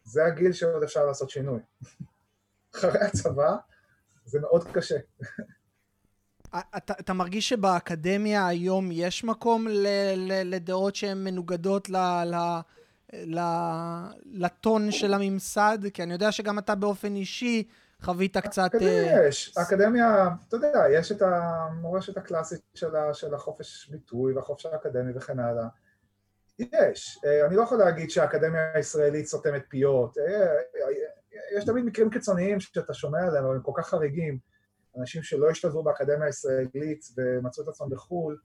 זה 0.06 0.24
הגיל 0.24 0.52
שעוד 0.52 0.82
אפשר 0.82 1.06
לעשות 1.06 1.30
שינוי. 1.30 1.60
אחרי 2.74 3.00
הצבא 3.00 3.56
זה 4.24 4.40
מאוד 4.40 4.68
קשה. 4.72 4.96
אתה, 6.76 6.92
אתה 7.00 7.12
מרגיש 7.12 7.48
שבאקדמיה 7.48 8.46
היום 8.46 8.88
יש 8.92 9.24
מקום 9.24 9.68
ל, 9.68 9.86
ל, 10.16 10.54
לדעות 10.54 10.96
שהן 10.96 11.24
מנוגדות 11.24 11.88
ל, 11.88 11.96
ל, 12.24 12.34
ל, 13.12 13.40
לטון 14.24 14.90
של 14.90 15.14
הממסד? 15.14 15.78
כי 15.94 16.02
אני 16.02 16.12
יודע 16.12 16.32
שגם 16.32 16.58
אתה 16.58 16.74
באופן 16.74 17.16
אישי 17.16 17.68
חווית 18.02 18.36
קצת... 18.36 18.74
אקדמיה 18.74 19.22
אה, 19.22 19.28
יש. 19.28 19.54
האקדמיה, 19.56 20.28
אתה 20.48 20.56
יודע, 20.56 20.84
יש 20.92 21.12
את 21.12 21.22
המורשת 21.22 22.16
הקלאסית 22.16 22.60
של, 22.74 22.86
של 23.12 23.34
החופש 23.34 23.88
ביטוי 23.88 24.32
והחופש 24.32 24.66
האקדמי 24.66 25.12
וכן 25.14 25.38
הלאה. 25.38 25.66
יש. 26.58 27.18
אה, 27.24 27.46
אני 27.46 27.56
לא 27.56 27.62
יכול 27.62 27.78
להגיד 27.78 28.10
שהאקדמיה 28.10 28.72
הישראלית 28.74 29.26
סותמת 29.26 29.62
פיות. 29.68 30.18
אה, 30.18 30.56
יש 31.56 31.64
תמיד 31.64 31.84
מקרים 31.84 32.10
קיצוניים 32.10 32.60
שאתה 32.60 32.94
שומע 32.94 33.26
עליהם, 33.26 33.44
אבל 33.44 33.54
הם 33.54 33.62
כל 33.62 33.72
כך 33.76 33.88
חריגים. 33.88 34.38
אנשים 34.98 35.22
שלא 35.22 35.50
השתלבו 35.50 35.82
באקדמיה 35.82 36.26
הישראלית 36.26 37.04
ומצאו 37.16 37.64
את 37.64 37.68
עצמם 37.68 37.90
בחו"ל 37.90 38.38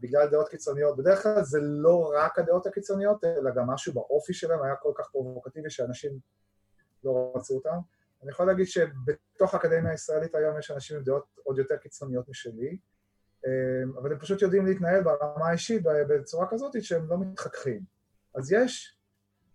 בגלל 0.00 0.28
דעות 0.28 0.48
קיצוניות. 0.48 0.96
בדרך 0.96 1.22
כלל 1.22 1.42
זה 1.42 1.58
לא 1.62 2.12
רק 2.16 2.38
הדעות 2.38 2.66
הקיצוניות, 2.66 3.24
אלא 3.24 3.50
גם 3.50 3.66
משהו 3.66 3.92
באופי 3.92 4.34
שלהם 4.34 4.62
היה 4.62 4.76
כל 4.76 4.92
כך 4.98 5.10
פרובוקטיבי 5.10 5.70
שאנשים 5.70 6.18
לא 7.04 7.32
רצו 7.36 7.54
אותם. 7.54 7.78
אני 8.22 8.30
יכול 8.30 8.46
להגיד 8.46 8.66
שבתוך 8.66 9.54
האקדמיה 9.54 9.90
הישראלית 9.90 10.34
היום 10.34 10.58
יש 10.58 10.70
אנשים 10.70 10.96
עם 10.96 11.02
דעות 11.02 11.24
עוד 11.42 11.58
יותר 11.58 11.76
קיצוניות 11.76 12.28
משלי, 12.28 12.78
אבל 13.98 14.12
הם 14.12 14.18
פשוט 14.18 14.42
יודעים 14.42 14.66
להתנהל 14.66 15.02
ברמה 15.02 15.48
האישית 15.48 15.82
בצורה 15.84 16.46
כזאת 16.50 16.82
שהם 16.82 17.08
לא 17.10 17.18
מתחככים. 17.18 17.80
אז 18.34 18.52
יש, 18.52 18.98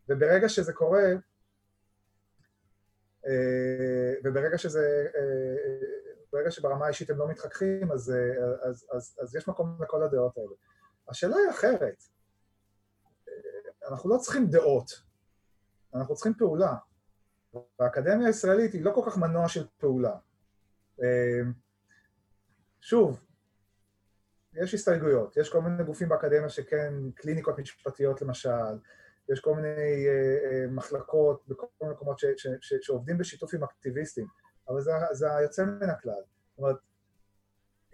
וברגע 0.09 0.49
שזה 0.49 0.73
קורה, 0.73 1.03
אה, 3.27 4.13
וברגע 4.23 4.57
שזה, 4.57 5.07
אה, 5.15 5.87
ברגע 6.31 6.51
שברמה 6.51 6.85
האישית 6.85 7.09
הם 7.09 7.17
לא 7.17 7.27
מתחככים, 7.27 7.91
אז, 7.91 8.11
אה, 8.11 8.69
אז, 8.69 8.87
אז, 8.91 9.17
אז 9.21 9.35
יש 9.35 9.47
מקום 9.47 9.77
לכל 9.81 10.03
הדעות 10.03 10.37
האלה. 10.37 10.55
השאלה 11.09 11.35
היא 11.35 11.49
אחרת. 11.49 12.03
אנחנו 13.87 14.09
לא 14.09 14.17
צריכים 14.17 14.47
דעות, 14.47 14.91
אנחנו 15.95 16.15
צריכים 16.15 16.33
פעולה. 16.33 16.75
והאקדמיה 17.79 18.27
הישראלית 18.27 18.73
היא 18.73 18.83
לא 18.83 18.91
כל 18.95 19.01
כך 19.05 19.17
מנוע 19.17 19.47
של 19.47 19.67
פעולה. 19.77 20.17
שוב, 22.81 23.19
יש 24.55 24.73
הסתייגויות, 24.73 25.37
יש 25.37 25.49
כל 25.49 25.61
מיני 25.61 25.83
גופים 25.83 26.09
באקדמיה 26.09 26.49
שכן, 26.49 26.93
קליניקות 27.15 27.59
משפטיות 27.59 28.21
למשל, 28.21 28.77
יש 29.29 29.39
כל 29.39 29.55
מיני 29.55 29.67
uh, 29.67 30.43
uh, 30.43 30.71
מחלקות 30.71 31.47
בכל 31.47 31.65
מיני 31.81 31.93
מקומות 31.93 32.19
ש, 32.19 32.25
ש, 32.37 32.47
ש, 32.61 32.73
שעובדים 32.81 33.17
בשיתוף 33.17 33.53
עם 33.53 33.63
אקטיביסטים, 33.63 34.27
אבל 34.69 34.81
זה, 34.81 34.91
זה 35.11 35.35
היוצא 35.35 35.65
מן 35.65 35.89
הכלל. 35.89 36.13
זאת 36.13 36.57
אומרת, 36.57 36.75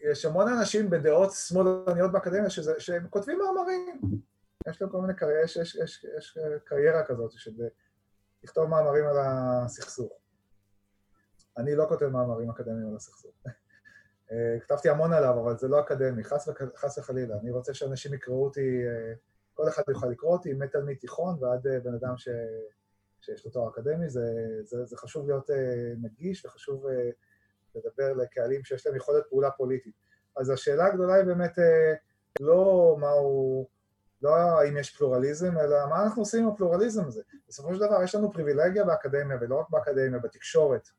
יש 0.02 0.26
המון 0.26 0.48
אנשים 0.48 0.90
בדעות 0.90 1.32
שמאלניות 1.32 2.12
באקדמיה 2.12 2.50
שזה, 2.50 2.74
שהם 2.80 3.08
כותבים 3.10 3.40
מאמרים, 3.40 4.02
יש 4.68 4.82
להם 4.82 4.92
כל 4.92 5.02
מיני 5.02 5.14
קריירה, 5.14 5.44
יש, 5.44 5.58
יש, 5.58 5.76
יש, 5.76 6.06
יש 6.18 6.38
קריירה 6.66 7.06
כזאת 7.06 7.32
של 7.32 7.52
לכתוב 8.44 8.66
מאמרים 8.66 9.06
על 9.06 9.18
הסכסוך. 9.20 10.12
אני 11.58 11.76
לא 11.76 11.86
כותב 11.90 12.06
מאמרים 12.06 12.50
אקדמיים 12.50 12.90
על 12.90 12.96
הסכסוך. 12.96 13.32
אה, 14.32 14.60
כתבתי 14.60 14.90
המון 14.90 15.14
עליו, 15.14 15.40
אבל 15.40 15.58
זה 15.58 15.68
לא 15.68 15.80
אקדמי, 15.80 16.24
חס, 16.24 16.50
חס 16.76 16.98
וחלילה. 16.98 17.36
אני 17.42 17.52
רוצה 17.52 17.74
שאנשים 17.74 18.14
יקראו 18.14 18.44
אותי, 18.44 18.88
אה, 18.88 19.14
כל 19.54 19.68
אחד 19.68 19.84
יוכל 19.90 20.08
לקרוא 20.08 20.32
אותי, 20.32 20.54
מתלמיד 20.54 20.98
תיכון 20.98 21.44
ועד 21.44 21.68
אה, 21.68 21.80
בן 21.80 21.94
אדם 21.94 22.18
ש, 22.18 22.30
שיש 23.22 23.46
לו 23.46 23.52
תואר 23.52 23.70
אקדמי. 23.70 24.10
זה, 24.10 24.22
זה, 24.64 24.86
זה 24.86 24.98
חשוב 24.98 25.28
להיות 25.28 25.50
נגיש 26.02 26.46
וחשוב 26.46 26.86
לדבר 27.76 28.14
לקהלים 28.14 28.64
שיש 28.64 28.88
להם 28.88 28.96
יכולת 28.96 29.24
פעולה 29.30 29.52
פוליטית. 29.52 29.94
אז 30.38 30.50
השאלה 30.50 30.86
הגדולה 30.86 31.14
היא 31.14 31.24
באמת 31.24 31.60
לא 32.40 32.96
מהו, 33.00 33.68
לא 34.22 34.36
האם 34.36 34.78
יש 34.78 34.98
פלורליזם, 34.98 35.58
אלא 35.58 35.88
מה 35.90 36.04
אנחנו 36.04 36.22
עושים 36.22 36.44
עם 36.44 36.50
הפלורליזם 36.50 37.08
הזה. 37.08 37.22
בסופו 37.48 37.74
של 37.74 37.80
דבר 37.80 38.04
יש 38.04 38.16
לנו 38.16 38.34
פריבילגיה 38.34 38.84
באקדמיה, 38.84 39.38
ולא 39.42 39.60
רק 39.60 39.70
באקדמיה, 39.70 40.20
בתקשורת, 40.20 40.90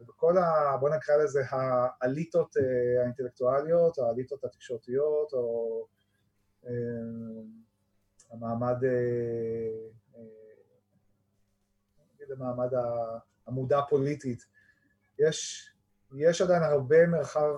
ובכל 0.00 0.38
ה... 0.38 0.76
בוא 0.80 0.90
נקרא 0.90 1.16
לזה 1.16 1.42
האליטות 1.50 2.56
אה, 2.56 3.00
האינטלקטואליות, 3.00 3.98
או 3.98 4.06
האליטות 4.06 4.44
התקשורתיות, 4.44 5.32
או 5.32 5.86
אה, 6.66 6.72
המעמד, 8.30 8.84
אה, 8.84 10.20
נגיד 12.14 12.32
המעמד 12.32 12.70
המודע 13.46 13.78
הפוליטית, 13.78 14.46
יש, 15.18 15.70
יש 16.14 16.40
עדיין 16.40 16.62
הרבה 16.62 17.06
מרחב 17.06 17.54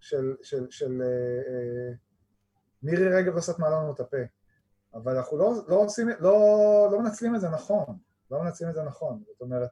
של, 0.00 0.36
של, 0.42 0.66
של 0.70 1.02
מירי 2.82 3.08
רגב 3.08 3.34
לא 3.34 3.40
סתמה 3.40 3.70
לנו 3.70 3.92
את 3.92 4.00
הפה, 4.00 4.16
אבל 4.94 5.16
אנחנו 5.16 5.38
לא, 5.38 5.52
לא 5.68 5.76
עושים, 5.76 6.08
לא, 6.08 6.88
לא 6.92 7.00
מנצלים 7.00 7.34
את 7.34 7.40
זה 7.40 7.48
נכון, 7.48 7.98
לא 8.30 8.42
מנצלים 8.42 8.70
את 8.70 8.74
זה 8.74 8.82
נכון, 8.82 9.22
זאת 9.26 9.40
אומרת, 9.40 9.70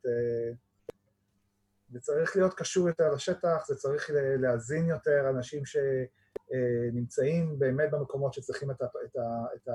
זה 1.91 2.01
צריך 2.01 2.37
להיות 2.37 2.55
קשור 2.55 2.89
יותר 2.89 3.13
לשטח, 3.13 3.65
זה 3.67 3.75
צריך 3.75 4.11
להזין 4.15 4.87
יותר 4.87 5.31
אנשים 5.31 5.63
שנמצאים 6.51 7.59
באמת 7.59 7.91
במקומות 7.91 8.35
שצריכים 8.35 8.71
את, 8.71 8.83
ה, 8.83 8.87
את, 8.87 9.17
ה, 9.17 9.45
את, 9.55 9.69
ה, 9.69 9.75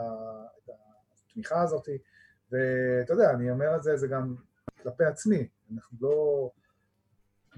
את 0.57 0.69
התמיכה 1.29 1.61
הזאת, 1.61 1.89
ואתה 2.51 3.13
יודע, 3.13 3.31
אני 3.31 3.51
אומר 3.51 3.75
את 3.75 3.83
זה, 3.83 3.97
זה 3.97 4.07
גם 4.07 4.35
כלפי 4.83 5.05
עצמי, 5.05 5.47
אנחנו 5.73 5.97
לא... 6.01 6.49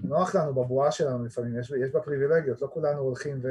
נוח 0.00 0.34
לנו 0.34 0.54
בבועה 0.54 0.92
שלנו 0.92 1.24
לפעמים, 1.24 1.58
יש, 1.60 1.70
יש 1.70 1.90
בה 1.90 2.00
פריבילגיות, 2.00 2.62
לא 2.62 2.68
כולנו 2.72 3.00
הולכים 3.00 3.42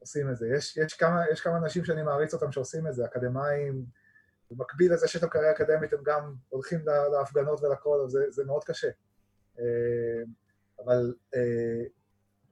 ועושים 0.00 0.30
את 0.30 0.36
זה. 0.36 0.48
יש, 0.48 0.76
יש, 0.76 0.94
כמה, 0.94 1.24
יש 1.32 1.40
כמה 1.40 1.56
אנשים 1.56 1.84
שאני 1.84 2.02
מעריץ 2.02 2.34
אותם 2.34 2.52
שעושים 2.52 2.86
את 2.86 2.94
זה, 2.94 3.04
אקדמאים 3.04 3.86
במקביל 4.50 4.92
לזה 4.92 5.08
שיש 5.08 5.22
להם 5.22 5.30
קריירה 5.30 5.52
אקדמית, 5.52 5.92
הם 5.92 5.98
גם 6.02 6.34
הולכים 6.48 6.80
להפגנות 7.12 7.62
ולכל, 7.62 8.04
זה, 8.08 8.30
זה 8.30 8.44
מאוד 8.44 8.64
קשה. 8.64 8.88
אבל 10.84 11.14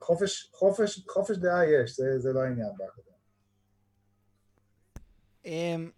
חופש, 0.01 0.51
חופש, 0.53 1.05
חופש 1.09 1.37
דעה 1.37 1.67
יש, 1.67 1.97
זה, 1.97 2.19
זה 2.19 2.33
לא 2.33 2.41
העניין 2.41 2.69
באקדמיה. 2.77 3.13
אמ, 5.45 5.91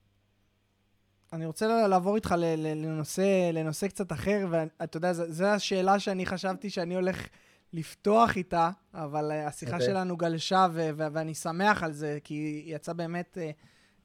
אני 1.33 1.47
רוצה 1.47 1.87
לעבור 1.87 2.17
איתך 2.17 2.35
לנושא, 2.39 3.51
לנושא 3.53 3.89
קצת 3.89 4.13
אחר, 4.13 4.47
ואתה 4.51 4.97
יודע, 4.97 5.13
זו 5.13 5.45
השאלה 5.45 5.99
שאני 5.99 6.27
חשבתי 6.27 6.71
שאני 6.71 6.95
הולך 6.95 7.29
לפתוח 7.73 8.37
איתה, 8.37 8.71
אבל 8.95 9.31
אה, 9.31 9.47
השיחה 9.47 9.73
okay. 9.73 9.75
אוקיי. 9.75 9.87
שלנו 9.87 10.17
גלשה, 10.17 10.67
ו- 10.73 10.91
ו- 10.97 11.07
ואני 11.13 11.35
שמח 11.35 11.83
על 11.83 11.93
זה, 11.93 12.19
כי 12.25 12.35
היא 12.35 12.75
יצאה 12.75 12.95
באמת 12.95 13.39
אה, 13.39 13.51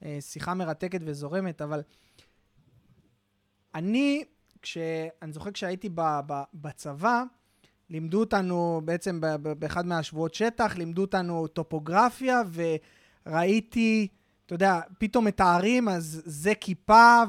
אה, 0.06 0.18
שיחה 0.22 0.54
מרתקת 0.54 1.02
וזורמת, 1.06 1.62
אבל 1.62 1.82
אני, 3.76 4.26
כש... 4.61 4.77
אני 5.22 5.34
זוכר 5.34 5.52
כשהייתי 5.52 5.90
ב- 5.90 6.19
ב- 6.27 6.44
בצבא, 6.53 7.23
לימדו 7.90 8.19
אותנו 8.19 8.81
בעצם 8.86 9.22
באחד 9.41 9.86
מהשבועות 9.86 10.34
שטח, 10.34 10.77
לימדו 10.77 11.02
אותנו 11.02 11.48
טופוגרפיה, 11.48 12.41
וראיתי, 13.26 14.07
אתה 14.45 14.56
יודע, 14.56 14.80
פתאום 14.98 15.26
מתארים, 15.26 15.90
אז 15.90 16.22
זה 16.26 16.56
כיפה, 16.56 17.23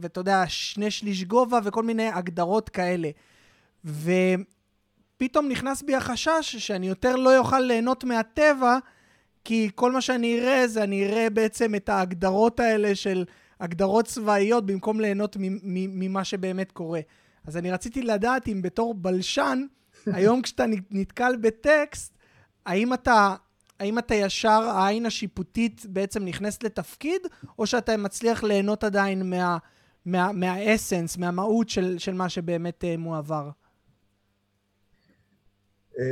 ואתה 0.00 0.20
יודע, 0.20 0.44
שני 0.46 0.90
שליש 0.90 1.24
גובה, 1.24 1.58
וכל 1.64 1.82
מיני 1.82 2.08
הגדרות 2.08 2.68
כאלה. 2.68 3.10
ופתאום 3.84 5.48
נכנס 5.48 5.82
בי 5.82 5.94
החשש 5.94 6.56
שאני 6.56 6.88
יותר 6.88 7.16
לא 7.16 7.38
אוכל 7.38 7.60
ליהנות 7.60 8.04
מהטבע, 8.04 8.78
כי 9.44 9.70
כל 9.74 9.92
מה 9.92 10.00
שאני 10.00 10.40
אראה 10.40 10.68
זה 10.68 10.82
אני 10.82 11.06
אראה 11.06 11.30
בעצם 11.30 11.74
את 11.74 11.88
ההגדרות 11.88 12.60
האלה 12.60 12.94
של 12.94 13.24
הגדרות 13.60 14.06
צבאיות, 14.06 14.66
במקום 14.66 15.00
ליהנות 15.00 15.36
ממה 15.72 16.24
שבאמת 16.24 16.72
קורה. 16.72 17.00
אז 17.46 17.56
אני 17.56 17.70
רציתי 17.70 18.02
לדעת 18.02 18.48
אם 18.48 18.62
בתור 18.62 18.94
בלשן, 18.94 19.62
היום 20.06 20.42
כשאתה 20.42 20.64
נתקל 20.90 21.36
בטקסט, 21.40 22.18
האם 22.66 22.94
אתה, 22.94 23.34
האם 23.80 23.98
אתה 23.98 24.14
ישר, 24.14 24.48
העין 24.50 25.06
השיפוטית 25.06 25.86
בעצם 25.86 26.24
נכנסת 26.24 26.62
לתפקיד, 26.62 27.20
או 27.58 27.66
שאתה 27.66 27.96
מצליח 27.96 28.44
ליהנות 28.44 28.84
עדיין 28.84 29.30
מה, 29.30 29.58
מה, 30.06 30.32
מהאסנס, 30.32 31.16
מהמהות 31.16 31.68
של, 31.68 31.98
של 31.98 32.14
מה 32.14 32.28
שבאמת 32.28 32.84
uh, 32.84 32.98
מועבר? 32.98 33.50
אה, 35.98 36.04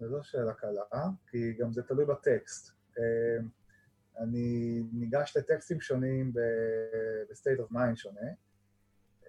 זו 0.00 0.20
שאלה 0.22 0.52
קלה, 0.52 1.08
כי 1.30 1.52
גם 1.58 1.72
זה 1.72 1.82
תלוי 1.82 2.04
בטקסט. 2.04 2.72
אני 4.18 4.82
ניגש 4.92 5.36
לטקסטים 5.36 5.80
שונים 5.80 6.32
ב-state 6.32 7.60
of 7.60 7.72
mind 7.72 7.96
שונה. 7.96 8.30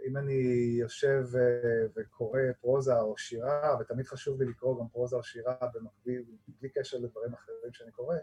אם 0.08 0.18
אני 0.18 0.34
יושב 0.80 1.26
אה, 1.36 1.86
וקורא 1.96 2.40
פרוזה 2.62 3.00
או 3.00 3.18
שירה, 3.18 3.78
ותמיד 3.80 4.06
חשוב 4.06 4.42
לי 4.42 4.50
לקרוא 4.50 4.80
גם 4.80 4.88
פרוזה 4.88 5.16
או 5.16 5.24
שירה 5.24 5.56
במקביל, 5.74 6.24
בלי 6.48 6.70
קשר 6.70 6.98
לדברים 6.98 7.34
אחרים 7.34 7.74
שאני 7.74 7.92
קורא, 7.92 8.16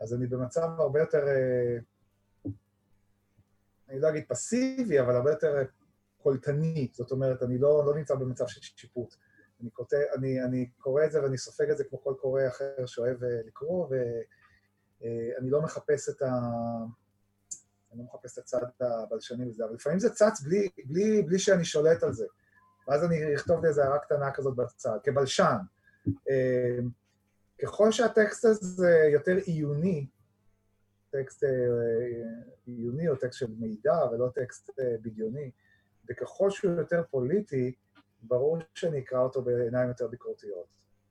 אז 0.00 0.14
אני 0.14 0.26
במצב 0.26 0.68
הרבה 0.78 1.00
יותר, 1.00 1.28
אה, 1.28 1.78
אני 3.88 4.00
לא 4.00 4.08
אגיד 4.08 4.24
פסיבי, 4.28 5.00
אבל 5.00 5.16
הרבה 5.16 5.30
יותר 5.30 5.62
קולטני, 6.22 6.88
זאת 6.92 7.10
אומרת, 7.10 7.42
אני 7.42 7.58
לא, 7.58 7.86
לא 7.86 7.94
נמצא 7.94 8.14
במצב 8.14 8.46
של 8.46 8.60
שיפוט. 8.60 9.14
אני, 9.60 9.70
כותב, 9.72 9.96
אני, 10.18 10.44
אני 10.44 10.70
קורא 10.78 11.04
את 11.04 11.12
זה 11.12 11.22
ואני 11.22 11.38
סופג 11.38 11.70
את 11.70 11.76
זה 11.76 11.84
כמו 11.84 12.02
כל 12.02 12.14
קורא 12.20 12.42
אחר 12.48 12.86
שאוהב 12.86 13.24
אה, 13.24 13.40
לקרוא, 13.46 13.88
ואני 15.00 15.50
לא 15.50 15.62
מחפש 15.62 16.08
את 16.08 16.22
ה... 16.22 16.28
אני 17.92 17.98
לא 17.98 18.04
מחפש 18.04 18.32
את 18.32 18.38
הצד 18.38 18.60
הבלשני 18.80 19.48
וזה, 19.48 19.64
אבל 19.64 19.74
לפעמים 19.74 19.98
זה 19.98 20.10
צץ 20.10 20.40
בלי, 20.40 20.68
בלי, 20.84 21.22
בלי 21.22 21.38
שאני 21.38 21.64
שולט 21.64 22.02
על 22.02 22.12
זה. 22.12 22.26
ואז 22.88 23.04
אני 23.04 23.34
אכתוב 23.34 23.62
לי 23.62 23.68
איזה 23.68 23.84
הערה 23.84 23.98
קטנה 23.98 24.32
כזאת 24.32 24.56
בצד, 24.56 24.98
כבלשן. 25.02 25.56
אמ, 26.06 26.88
ככל 27.62 27.92
שהטקסט 27.92 28.44
הזה 28.44 29.08
יותר 29.12 29.36
עיוני, 29.36 30.06
טקסט 31.10 31.44
אה, 31.44 31.50
עיוני 32.66 33.08
או 33.08 33.16
טקסט 33.16 33.38
של 33.38 33.46
מידע 33.58 34.04
ולא 34.12 34.28
טקסט 34.34 34.70
אה, 34.80 34.96
בדיוני, 35.02 35.50
וככל 36.10 36.50
שהוא 36.50 36.72
יותר 36.72 37.02
פוליטי, 37.10 37.74
ברור 38.22 38.58
שאני 38.74 38.98
אקרא 38.98 39.20
אותו 39.20 39.42
בעיניים 39.42 39.88
יותר 39.88 40.08
ביקורתיות. 40.08 40.66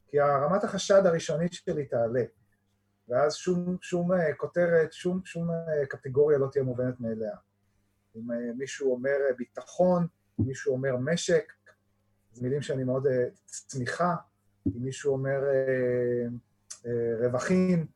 כי 0.07 0.19
הרמת 0.19 0.63
החשד 0.63 1.05
הראשונית 1.05 1.53
שלי 1.53 1.85
תעלה. 1.85 2.23
ואז 3.09 3.35
שום, 3.35 3.77
שום 3.81 4.11
אה, 4.11 4.33
כותרת, 4.33 4.93
שום, 4.93 5.21
שום 5.25 5.51
אה, 5.51 5.85
קטגוריה 5.85 6.37
לא 6.37 6.47
תהיה 6.51 6.63
מובנת 6.63 6.99
מאליה. 6.99 7.35
אם 8.15 8.31
אה, 8.31 8.37
מישהו 8.57 8.91
אומר 8.91 9.17
ביטחון, 9.37 10.07
מישהו 10.39 10.73
אומר 10.73 10.97
משק, 10.97 11.53
זה 12.31 12.43
מילים 12.43 12.61
שאני 12.61 12.83
מאוד... 12.83 13.07
צמיחה, 13.45 14.15
אם 14.67 14.83
מישהו 14.83 15.13
אומר 15.13 15.39
רווחים, 17.19 17.87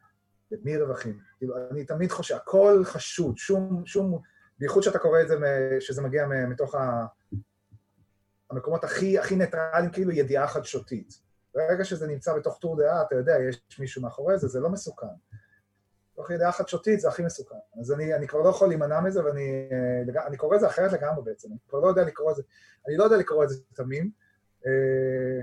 למי 0.51 0.77
רווחים? 0.77 1.19
כאילו, 1.37 1.55
אני 1.71 1.85
תמיד 1.85 2.11
חושב, 2.11 2.35
הכל 2.35 2.81
חשוד, 2.83 3.37
שום, 3.37 3.83
שום, 3.85 4.21
בייחוד 4.59 4.83
שאתה 4.83 4.99
קורא 4.99 5.21
את 5.21 5.27
זה, 5.27 5.35
שזה 5.79 6.01
מגיע 6.01 6.27
מתוך 6.49 6.75
המקומות 8.49 8.83
הכי, 8.83 9.19
הכי 9.19 9.35
ניטרליים, 9.35 9.91
כאילו 9.91 10.11
ידיעה 10.11 10.47
חדשותית. 10.47 11.22
ברגע 11.55 11.83
שזה 11.83 12.07
נמצא 12.07 12.33
בתוך 12.33 12.57
טור 12.59 12.77
דעה, 12.77 13.01
אתה 13.01 13.15
יודע, 13.15 13.35
יש 13.49 13.79
מישהו 13.79 14.01
מאחורי 14.01 14.37
זה, 14.37 14.47
זה 14.47 14.59
לא 14.59 14.69
מסוכן. 14.69 15.07
תוך 16.15 16.31
ידיעה 16.31 16.51
חדשותית 16.51 16.99
זה 16.99 17.07
הכי 17.07 17.23
מסוכן. 17.23 17.55
אז 17.79 17.91
אני, 17.91 18.15
אני 18.15 18.27
כבר 18.27 18.41
לא 18.41 18.49
יכול 18.49 18.67
להימנע 18.67 19.01
מזה, 19.01 19.25
ואני 19.25 19.69
אני 20.27 20.37
קורא 20.37 20.55
את 20.55 20.59
זה 20.59 20.67
אחרת 20.67 20.91
לגמרי 20.91 21.23
בעצם. 21.23 21.49
אני 21.49 21.57
כבר 21.67 21.79
לא 21.79 21.87
יודע 21.87 22.03
לקרוא 22.03 22.31
את 22.31 22.35
זה, 22.35 22.43
אני 22.87 22.97
לא 22.97 23.03
יודע 23.03 23.17
לקרוא 23.17 23.43
את 23.43 23.49
זה 23.49 23.55
תמים. 23.73 24.11
אה, 24.65 25.41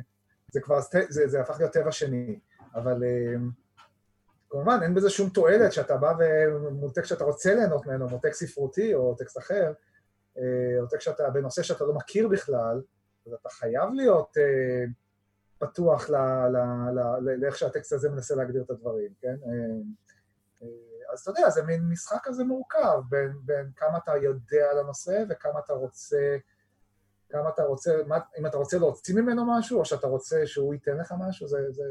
זה 0.53 0.61
כבר, 0.61 0.81
זה, 1.09 1.29
זה 1.29 1.41
הפך 1.41 1.59
להיות 1.59 1.73
טבע 1.73 1.93
שני. 1.93 2.39
אבל 2.75 3.05
אה, 3.05 3.35
כמובן, 4.51 4.79
אין 4.83 4.95
בזה 4.95 5.11
שום 5.11 5.31
תועלת 5.31 5.73
שאתה 5.73 5.97
בא 5.97 6.13
ומול 6.19 6.91
טקסט 6.91 7.09
שאתה 7.09 7.25
רוצה 7.25 7.55
ליהנות 7.55 7.87
ממנו, 7.87 8.09
כמו 8.09 8.19
טקסט 8.19 8.45
ספרותי 8.45 8.95
או 8.95 9.15
טקסט 9.15 9.39
אחר, 9.39 9.73
אה, 10.39 10.81
או 10.81 10.87
טקסט 10.87 11.03
שאתה, 11.03 11.31
בנושא 11.31 11.63
שאתה 11.63 11.85
לא 11.85 11.95
מכיר 11.95 12.29
בכלל, 12.29 12.83
אז 13.27 13.33
אתה 13.33 13.49
חייב 13.49 13.91
להיות... 13.95 14.37
פתוח 15.61 16.11
לאיך 17.41 17.59
שהטקסט 17.59 17.93
הזה 17.93 18.11
מנסה 18.11 18.35
להגדיר 18.35 18.63
את 18.63 18.71
הדברים, 18.71 19.13
כן? 19.21 19.37
אה, 19.47 19.51
אה, 20.63 21.13
אז 21.13 21.21
אתה 21.21 21.31
יודע, 21.31 21.51
זה 21.51 21.63
מין 21.63 21.89
משחק 21.89 22.19
כזה 22.23 22.45
מורכב 22.45 23.01
בין, 23.09 23.33
בין 23.45 23.71
כמה 23.77 23.99
אתה 23.99 24.17
יודע 24.17 24.71
על 24.71 24.79
הנושא 24.79 25.25
וכמה 25.29 25.61
אתה 25.65 25.73
רוצה, 25.73 26.37
כמה 27.29 27.49
אתה 27.49 27.63
רוצה, 27.63 28.03
מה, 28.07 28.19
אם 28.39 28.47
אתה 28.47 28.57
רוצה 28.57 28.79
להוציא 28.79 29.15
ממנו 29.15 29.59
משהו 29.59 29.79
או 29.79 29.85
שאתה 29.85 30.07
רוצה 30.07 30.47
שהוא 30.47 30.75
ייתן 30.75 30.97
לך 30.97 31.15
משהו, 31.19 31.49
זה... 31.49 31.71
זה... 31.71 31.85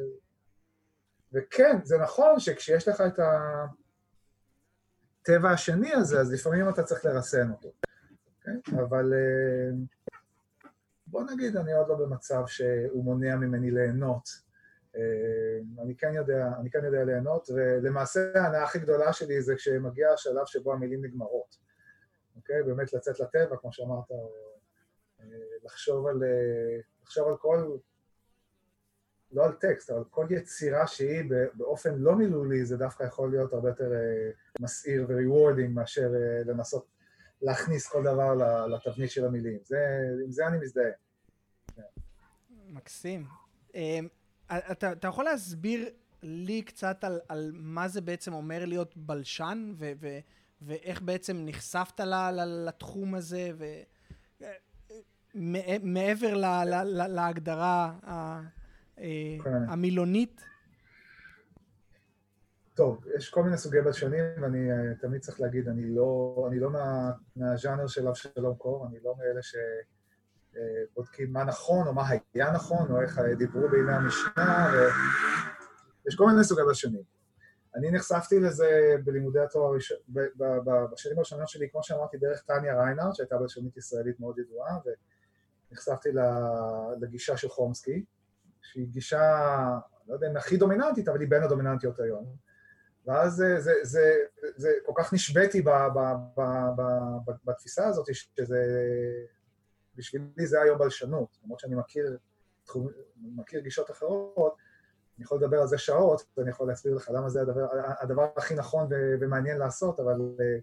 וכן, 1.34 1.78
זה 1.84 1.98
נכון 1.98 2.40
שכשיש 2.40 2.88
לך 2.88 3.02
את 3.02 3.20
הטבע 5.22 5.52
השני 5.52 5.94
הזה, 5.94 6.20
אז 6.20 6.34
לפעמים 6.34 6.70
אתה 6.70 6.84
צריך 6.84 7.06
לרסן 7.06 7.52
אותו? 7.52 7.72
אוקיי? 8.38 8.54
אבל... 8.82 9.14
Uh, 9.14 9.99
בוא 11.10 11.23
נגיד, 11.34 11.57
אני 11.57 11.73
עוד 11.73 11.88
לא 11.88 11.95
במצב 11.95 12.44
שהוא 12.48 13.03
מונע 13.03 13.36
ממני 13.36 13.72
ליהנות. 13.72 14.30
אה, 14.95 15.81
אני 15.84 15.95
כן 15.95 16.14
יודע, 16.14 16.52
אני 16.60 16.72
כן 16.72 16.86
יודע 16.86 17.03
ליהנות, 17.03 17.49
ולמעשה 17.49 18.19
ההנאה 18.36 18.64
הכי 18.64 18.80
גדולה 18.80 19.14
שלי 19.14 19.41
זה 19.41 19.56
כשמגיע 19.56 20.10
השלב 20.11 20.45
שבו 20.45 20.73
המילים 20.73 21.06
נגמרות. 21.06 21.57
אוקיי? 22.36 22.64
באמת 22.64 22.94
לצאת 22.94 23.19
לטבע, 23.19 23.57
כמו 23.57 23.73
שאמרת, 23.73 24.11
אה, 24.11 25.26
לחשוב 25.64 26.07
על, 26.07 26.23
אה, 26.23 26.80
לחשוב 27.03 27.27
על 27.27 27.38
כל, 27.38 27.77
לא 29.31 29.45
על 29.45 29.53
טקסט, 29.53 29.90
אבל 29.90 30.03
כל 30.10 30.27
יצירה 30.30 30.88
שהיא 30.88 31.23
באופן 31.53 31.95
לא 31.95 32.15
מילולי, 32.15 32.65
זה 32.65 32.77
דווקא 32.77 33.03
יכול 33.03 33.30
להיות 33.31 33.53
הרבה 33.53 33.69
יותר 33.69 33.91
מסעיר 34.60 35.06
ו-rewarding 35.10 35.69
מאשר 35.69 36.10
לנסות 36.45 36.99
להכניס 37.41 37.88
כל 37.88 38.03
דבר 38.03 38.34
לתבנית 38.68 39.11
של 39.11 39.26
המילים. 39.26 39.60
זה, 39.64 39.78
עם 40.26 40.32
זה 40.32 40.48
אני 40.48 40.57
מזדהה. 40.57 40.91
מקסים. 42.68 43.26
אמ, 43.76 44.07
אתה, 44.48 44.91
אתה 44.91 45.07
יכול 45.07 45.26
להסביר 45.26 45.90
לי 46.24 46.61
קצת 46.61 47.03
על, 47.03 47.20
על 47.28 47.52
מה 47.53 47.88
זה 47.88 48.02
בעצם 48.02 48.34
אומר 48.34 48.66
להיות 48.66 48.98
בלשן, 48.98 49.74
ו, 49.78 49.91
ו, 49.99 50.20
ואיך 50.61 51.02
בעצם 51.02 51.38
נחשפת 51.45 51.99
ל, 51.99 52.14
ל, 52.32 52.68
לתחום 52.68 53.16
הזה, 53.16 53.52
ו... 53.57 53.66
מעבר 55.84 56.34
ל, 56.34 56.45
ל, 56.45 56.84
ל, 56.84 57.07
להגדרה 57.07 57.94
ה, 58.03 58.41
אה, 58.99 59.38
כן. 59.44 59.70
המילונית? 59.70 60.41
טוב, 62.80 63.06
יש 63.16 63.30
כל 63.30 63.44
מיני 63.44 63.58
סוגי 63.58 63.82
בלשנים, 63.82 64.24
ואני 64.42 64.72
uh, 64.72 65.02
תמיד 65.02 65.22
צריך 65.22 65.42
להגיד, 65.42 65.68
אני 65.68 65.96
לא, 65.96 66.46
אני 66.48 66.60
לא 66.60 66.70
מה, 66.70 67.12
מהז'אנר 67.36 67.88
של 67.88 68.08
אבשלום 68.08 68.56
קור, 68.56 68.88
אני 68.88 69.00
לא 69.04 69.16
מאלה 69.18 69.42
שבודקים 69.42 71.28
uh, 71.28 71.32
מה 71.32 71.44
נכון, 71.44 71.88
או 71.88 71.94
מה 71.94 72.04
היה 72.34 72.52
נכון, 72.52 72.92
או 72.92 73.02
איך 73.02 73.20
דיברו 73.38 73.70
בימי 73.70 73.94
המשנה, 73.94 74.72
ויש 76.06 76.16
כל 76.16 76.26
מיני 76.26 76.44
סוגי 76.44 76.62
בלשנים. 76.62 77.02
אני 77.76 77.92
נחשפתי 77.92 78.40
לזה 78.40 78.96
בלימודי 79.04 79.40
התואר 79.40 79.66
הראשון, 79.66 79.98
בשנים 80.94 81.18
הראשונות 81.18 81.48
שלי, 81.48 81.70
כמו 81.72 81.84
שאמרתי, 81.84 82.18
דרך 82.18 82.42
טניה 82.42 82.84
ריינארט, 82.84 83.16
שהייתה 83.16 83.38
בלשונית 83.38 83.78
ישראלית 83.78 84.20
מאוד 84.20 84.40
ידועה, 84.40 84.78
ונחשפתי 85.72 86.10
לגישה 87.02 87.38
של 87.38 87.50
חומסקי, 87.50 88.06
שהיא 88.62 88.88
גישה, 88.88 89.56
לא 90.08 90.14
יודע 90.14 90.28
אם 90.32 90.38
הכי 90.38 90.58
דומיננטית, 90.58 91.08
אבל 91.08 91.20
היא 91.20 91.30
בין 91.30 91.44
הדומיננטיות 91.44 92.00
היום. 92.00 92.49
ואז 93.10 93.34
זה, 93.34 93.60
זה, 93.60 93.73
זה, 93.84 94.15
זה 94.56 94.69
כל 94.86 94.94
כך 94.95 95.14
נשבתי 95.14 95.64
בתפיסה 97.45 97.88
הזאת, 97.88 98.06
שזה, 98.15 98.60
בשבילי 99.95 100.45
זה 100.48 100.61
היום 100.61 100.77
בלשנות, 100.77 101.38
למרות 101.44 101.60
שאני 101.60 101.76
מכיר, 101.76 102.18
מכיר 103.18 103.60
גישות 103.60 103.91
אחרות, 103.91 104.56
אני 105.18 105.23
יכול 105.23 105.38
לדבר 105.38 105.61
על 105.61 105.68
זה 105.68 105.77
שעות, 105.77 106.26
ואני 106.38 106.49
יכול 106.49 106.68
להסביר 106.68 106.95
לך 106.95 107.10
למה 107.14 107.30
זה 107.30 107.41
הדבר, 107.41 107.68
הדבר 108.02 108.30
הכי 108.38 108.56
נכון 108.56 108.88
ומעניין 108.91 109.57
לעשות, 109.57 109.99
אבל 109.99 110.22
אה, 110.41 110.60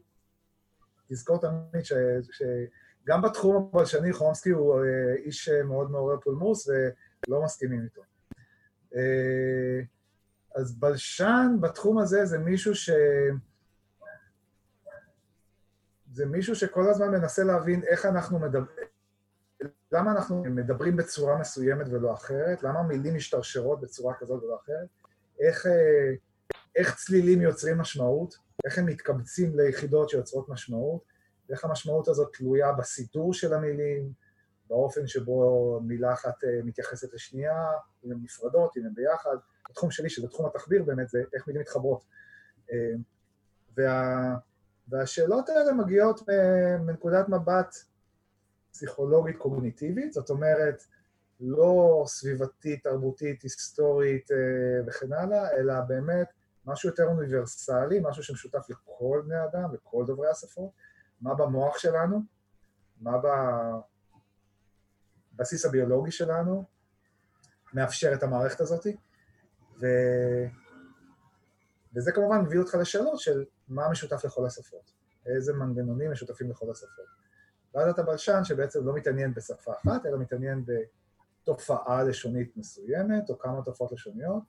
תזכור 1.09 1.41
תמיד 1.41 1.85
שגם 1.85 3.23
בתחום 3.23 3.71
הבלשני 3.75 4.13
חומסקי 4.13 4.51
הוא 4.51 4.75
אה, 4.75 5.15
איש 5.15 5.49
מאוד 5.49 5.91
מעורר 5.91 6.21
פולמוס 6.21 6.69
ולא 7.29 7.43
מסכימים 7.45 7.85
איתו. 7.85 8.03
אה, 8.95 9.81
אז 10.57 10.79
בלשן 10.79 11.57
בתחום 11.61 11.99
הזה 11.99 12.27
זה 12.27 12.39
מישהו 12.39 12.75
ש... 12.75 12.91
זה 16.13 16.27
מישהו 16.27 16.55
שכל 16.55 16.91
הזמן 16.91 17.11
מנסה 17.11 17.45
להבין 17.45 17.83
איך 17.85 18.07
אנחנו 18.07 18.39
מדברים, 18.39 18.87
למה 19.93 20.13
אנחנו 20.13 20.45
מדברים 20.45 20.97
בצורה 20.97 21.39
מסוימת 21.39 21.87
ולא 21.91 22.15
אחרת, 22.15 22.63
למה 22.63 22.83
מילים 22.83 23.15
משתרשרות 23.15 23.81
בצורה 23.81 24.15
כזאת 24.15 24.43
ולא 24.43 24.57
אחרת, 24.65 24.89
איך, 25.41 25.67
אה, 25.67 26.15
איך 26.77 26.97
צלילים 26.97 27.43
יוצרים 27.43 27.79
משמעות, 27.79 28.35
איך 28.65 28.79
הם 28.79 28.87
מתקבצים 28.87 29.57
ליחידות 29.57 30.09
שיוצרות 30.09 30.49
משמעות, 30.49 31.03
ואיך 31.49 31.65
המשמעות 31.65 32.09
הזאת 32.09 32.37
תלויה 32.37 32.73
בסידור 32.73 33.35
של 33.35 33.55
המילים, 33.55 34.13
באופן 34.69 35.07
שבו 35.07 35.81
מילה 35.83 36.13
אחת 36.13 36.45
אה, 36.45 36.61
מתייחסת 36.65 37.15
לשנייה, 37.15 37.71
אם 38.05 38.13
הן 38.13 38.19
נפרדות, 38.23 38.77
אם 38.77 38.87
הן 38.87 38.95
ביחד. 38.95 39.37
התחום 39.71 39.91
שלי, 39.91 40.11
שזה 40.11 40.29
תחום 40.29 40.47
התחביר 40.47 40.83
באמת, 40.83 41.09
זה 41.09 41.23
איך 41.35 41.47
מילים 41.47 41.63
מתחברות. 41.63 42.05
אה, 42.73 42.93
וה, 43.77 44.37
והשאלות 44.89 45.49
האלה 45.49 45.73
מגיעות 45.73 46.21
מנקודת 46.81 47.29
מבט 47.29 47.75
פסיכולוגית 48.71 49.37
קוגניטיבית, 49.39 50.13
זאת 50.13 50.31
אומרת, 50.31 50.83
לא 51.41 52.05
סביבתית, 52.07 52.85
תרבותית, 52.85 53.43
היסטורית 53.43 54.31
אה, 54.33 54.37
וכן 54.87 55.13
הלאה, 55.13 55.51
אלא 55.51 55.81
באמת 55.81 56.27
משהו 56.67 56.89
יותר 56.89 57.05
אוניברסלי, 57.05 58.01
משהו 58.03 58.23
שמשותף 58.23 58.71
לכל 58.71 59.23
בני 59.27 59.45
אדם, 59.45 59.75
לכל 59.75 60.05
דוברי 60.07 60.29
השפות, 60.31 60.71
מה 61.21 61.35
במוח 61.35 61.79
שלנו, 61.79 62.21
מה 63.01 63.19
בבסיס 65.37 65.65
הביולוגי 65.65 66.11
שלנו, 66.11 66.65
מאפשר 67.75 68.15
את 68.15 68.23
המערכת 68.23 68.61
הזאת, 68.61 68.87
ו... 69.81 69.87
וזה 71.97 72.13
כמובן 72.13 72.41
מביא 72.41 72.59
אותך 72.59 72.75
לשאלות 72.75 73.21
של 73.21 73.45
מה 73.69 73.89
משותף 73.91 74.25
לכל 74.25 74.47
השפות, 74.47 74.93
איזה 75.27 75.53
מנגנונים 75.53 76.11
משותפים 76.11 76.51
לכל 76.51 76.71
השפות. 76.71 77.07
ואז 77.75 77.89
אתה 77.89 78.03
בלשן 78.03 78.45
שבעצם 78.45 78.87
לא 78.87 78.95
מתעניין 78.95 79.35
בשפה 79.35 79.73
אחת, 79.73 80.07
אלא 80.07 80.19
מתעניין 80.19 80.65
בתופעה 80.67 82.03
לשונית 82.03 82.57
מסוימת, 82.57 83.31
או 83.31 83.39
כמה 83.39 83.63
תופעות 83.63 83.93
לשוניות, 83.93 84.43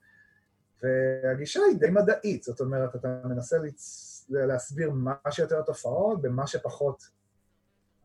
והגישה 0.82 1.60
היא 1.70 1.78
די 1.78 1.90
מדעית, 1.90 2.42
זאת 2.42 2.60
אומרת, 2.60 2.96
אתה 2.96 3.20
מנסה 3.24 3.58
לצ... 3.58 4.26
להסביר 4.30 4.90
מה 4.90 5.14
שיותר 5.30 5.62
תופעות 5.62 6.22
במה 6.22 6.46
שפחות 6.46 7.08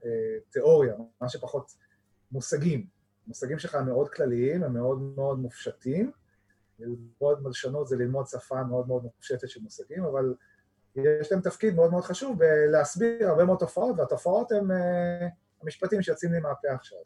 אה, 0.05 0.09
תיאוריה, 0.49 0.95
מה 1.21 1.29
שפחות 1.29 1.75
מושגים. 2.33 2.87
המושגים 3.25 3.59
שלך 3.59 3.75
הם 3.75 3.85
מאוד 3.85 4.09
כלליים, 4.09 4.63
הם 4.63 4.73
מאוד 4.73 5.01
מאוד 5.15 5.39
מופשטים. 5.39 6.11
ללמוד 6.79 7.43
מלשנות 7.43 7.87
זה 7.87 7.95
ללמוד 7.95 8.27
שפה 8.27 8.63
מאוד 8.63 8.87
מאוד 8.87 9.03
מופשטת 9.03 9.49
של 9.49 9.61
מושגים, 9.61 10.03
אבל 10.03 10.33
יש 10.95 11.31
להם 11.31 11.41
תפקיד 11.41 11.75
מאוד 11.75 11.91
מאוד 11.91 12.03
חשוב 12.03 12.39
בלהסביר 12.39 13.29
הרבה 13.29 13.45
מאוד 13.45 13.59
תופעות, 13.59 13.99
והתופעות 13.99 14.51
הן 14.51 14.71
uh, 14.71 14.73
המשפטים 15.61 16.01
שיוצאים 16.01 16.31
לי 16.31 16.39
מהפה 16.39 16.67
עכשיו. 16.71 16.99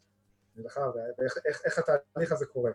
ואיך 0.56 0.78
איך, 1.44 1.62
איך 1.64 1.78
התהליך 1.78 2.32
הזה 2.32 2.46
קורה. 2.46 2.70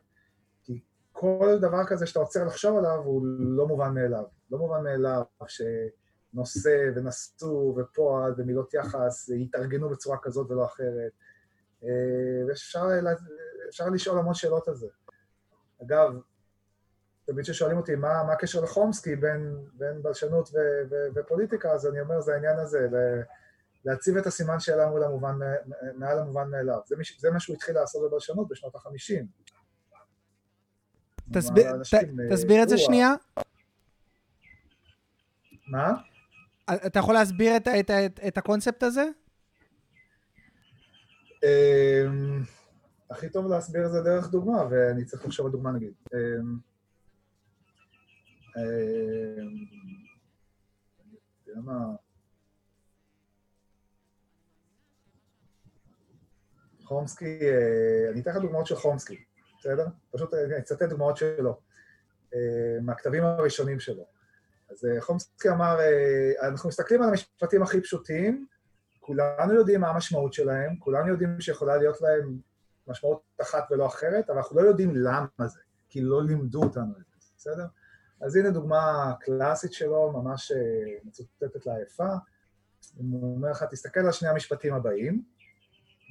כי 0.63 0.81
כל 1.11 1.57
דבר 1.61 1.85
כזה 1.87 2.05
שאתה 2.05 2.19
עוצר 2.19 2.45
לחשוב 2.45 2.77
עליו 2.77 2.97
הוא 3.03 3.25
לא 3.39 3.67
מובן 3.67 3.93
מאליו. 3.93 4.23
לא 4.51 4.57
מובן 4.57 4.83
מאליו 4.83 5.23
שנושא 5.47 6.89
ונשוא 6.95 7.81
ופועל 7.81 8.33
ומילות 8.37 8.73
יחס 8.73 9.29
יתארגנו 9.29 9.89
בצורה 9.89 10.17
כזאת 10.21 10.51
ולא 10.51 10.65
אחרת. 10.65 11.11
אה, 11.83 12.47
ואפשר 12.47 13.89
לשאול 13.89 14.19
המון 14.19 14.33
שאלות 14.33 14.67
על 14.67 14.75
זה. 14.75 14.87
אגב, 15.83 16.11
תמיד 17.25 17.45
כששואלים 17.45 17.77
אותי 17.77 17.95
מה, 17.95 18.23
מה 18.23 18.33
הקשר 18.33 18.61
לחומסקי 18.61 19.15
בין, 19.15 19.55
בין 19.73 20.03
בלשנות 20.03 20.49
ו, 20.53 20.57
ו, 20.89 20.95
ופוליטיקה, 21.15 21.71
אז 21.71 21.87
אני 21.87 22.01
אומר, 22.01 22.21
זה 22.21 22.33
העניין 22.33 22.59
הזה, 22.59 22.87
להציב 23.85 24.17
את 24.17 24.27
הסימן 24.27 24.59
שאלה 24.59 24.89
מול 24.89 25.03
המובן, 25.03 25.35
מעל 25.95 26.19
המובן 26.19 26.49
מאליו. 26.49 26.79
זה, 26.85 26.95
זה 27.17 27.31
מה 27.31 27.39
שהוא 27.39 27.55
התחיל 27.55 27.75
לעשות 27.75 28.09
בבלשנות 28.09 28.47
בשנות 28.47 28.75
החמישים. 28.75 29.27
תסביר, 31.33 31.65
ת, 31.83 31.95
תסביר 32.31 32.63
את 32.63 32.69
זה 32.69 32.77
שנייה. 32.77 33.13
מה? 35.67 35.93
אתה 36.65 36.99
יכול 36.99 37.13
להסביר 37.13 37.57
את, 37.57 37.67
את, 37.67 37.91
את, 37.91 38.19
את 38.27 38.37
הקונספט 38.37 38.83
הזה? 38.83 39.05
אמ, 41.43 42.43
הכי 43.09 43.29
טוב 43.29 43.47
להסביר 43.47 43.85
את 43.85 43.91
זה 43.91 44.01
דרך 44.01 44.29
דוגמה, 44.31 44.67
ואני 44.71 45.05
צריך 45.05 45.25
לחשוב 45.25 45.45
על 45.45 45.51
דוגמה 45.51 45.71
נגיד. 45.71 45.93
אמ, 46.13 46.57
חומסקי, 56.83 57.39
אה, 57.41 58.11
אני 58.11 58.21
אתן 58.21 58.31
לך 58.31 58.37
דוגמאות 58.37 58.67
של 58.67 58.75
חומסקי, 58.75 59.23
בסדר? 59.59 59.87
פשוט 60.11 60.33
אני 60.33 60.57
אצטט 60.57 60.83
דוגמאות 60.83 61.17
שלו, 61.17 61.59
אה, 62.33 62.77
מהכתבים 62.81 63.23
הראשונים 63.23 63.79
שלו. 63.79 64.05
אז 64.69 64.85
אה, 64.85 65.01
חומסקי 65.01 65.49
אמר, 65.49 65.77
אנחנו 66.41 66.69
מסתכלים 66.69 67.01
על 67.01 67.09
המשפטים 67.09 67.63
הכי 67.63 67.81
פשוטים, 67.81 68.47
כולנו 69.05 69.53
יודעים 69.53 69.81
מה 69.81 69.89
המשמעות 69.89 70.33
שלהם, 70.33 70.75
כולנו 70.79 71.07
יודעים 71.07 71.41
שיכולה 71.41 71.77
להיות 71.77 72.01
להם 72.01 72.37
משמעות 72.87 73.21
אחת 73.41 73.63
ולא 73.71 73.85
אחרת, 73.85 74.29
אבל 74.29 74.37
אנחנו 74.37 74.61
לא 74.61 74.67
יודעים 74.67 74.95
למה 74.95 75.47
זה, 75.47 75.59
כי 75.89 76.01
לא 76.01 76.23
לימדו 76.23 76.63
אותנו 76.63 76.91
את 76.91 77.21
זה, 77.21 77.29
בסדר? 77.37 77.65
אז 78.21 78.35
הנה 78.35 78.51
דוגמה 78.51 79.13
קלאסית 79.19 79.73
שלו, 79.73 80.11
ממש 80.11 80.51
אה, 80.51 80.95
מצוטטת 81.03 81.65
לה 81.65 81.81
יפה. 81.81 82.13
הוא 82.95 83.35
אומר 83.35 83.51
לך, 83.51 83.63
תסתכל 83.71 83.99
על 83.99 84.11
שני 84.11 84.29
המשפטים 84.29 84.73
הבאים. 84.73 85.23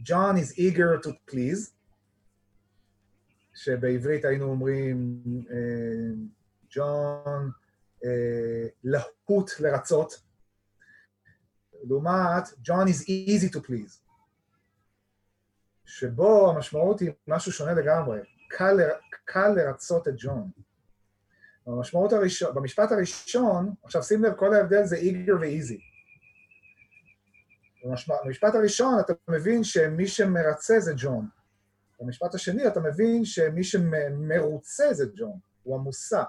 John 0.08 0.36
is 0.36 0.58
eager 0.58 1.06
to 1.06 1.10
please, 1.30 1.70
שבעברית 3.54 4.24
היינו 4.24 4.44
אומרים, 4.44 5.22
ג'ון 6.70 7.50
uh, 7.50 8.04
uh, 8.04 8.06
להוט 8.84 9.50
לרצות, 9.60 10.21
לעומת 11.82 12.48
John 12.48 12.86
is 12.88 13.02
easy 13.02 13.54
to 13.54 13.58
please, 13.58 14.02
שבו 15.84 16.50
המשמעות 16.50 17.00
היא 17.00 17.12
משהו 17.26 17.52
שונה 17.52 17.72
לגמרי, 17.72 18.20
קל, 18.48 18.76
קל 19.24 19.48
לרצות 19.48 20.08
את 20.08 20.14
ג'ון. 20.16 20.50
במשמעות 21.66 22.12
הראשון, 22.12 22.54
במשפט 22.54 22.92
הראשון, 22.92 23.74
עכשיו 23.84 24.02
שים 24.02 24.24
לב, 24.24 24.34
כל 24.34 24.54
ההבדל 24.54 24.84
זה 24.84 24.96
eager 24.96 25.34
ו-easy. 25.40 25.80
במשפט 28.24 28.54
הראשון 28.54 29.00
אתה 29.00 29.12
מבין 29.28 29.64
שמי 29.64 30.06
שמרצה 30.06 30.80
זה 30.80 30.92
ג'ון. 30.96 31.28
במשפט 32.00 32.34
השני 32.34 32.66
אתה 32.66 32.80
מבין 32.80 33.24
שמי 33.24 33.64
שמרוצה 33.64 34.92
זה 34.92 35.04
ג'ון, 35.16 35.38
הוא 35.62 35.76
המושא, 35.76 36.22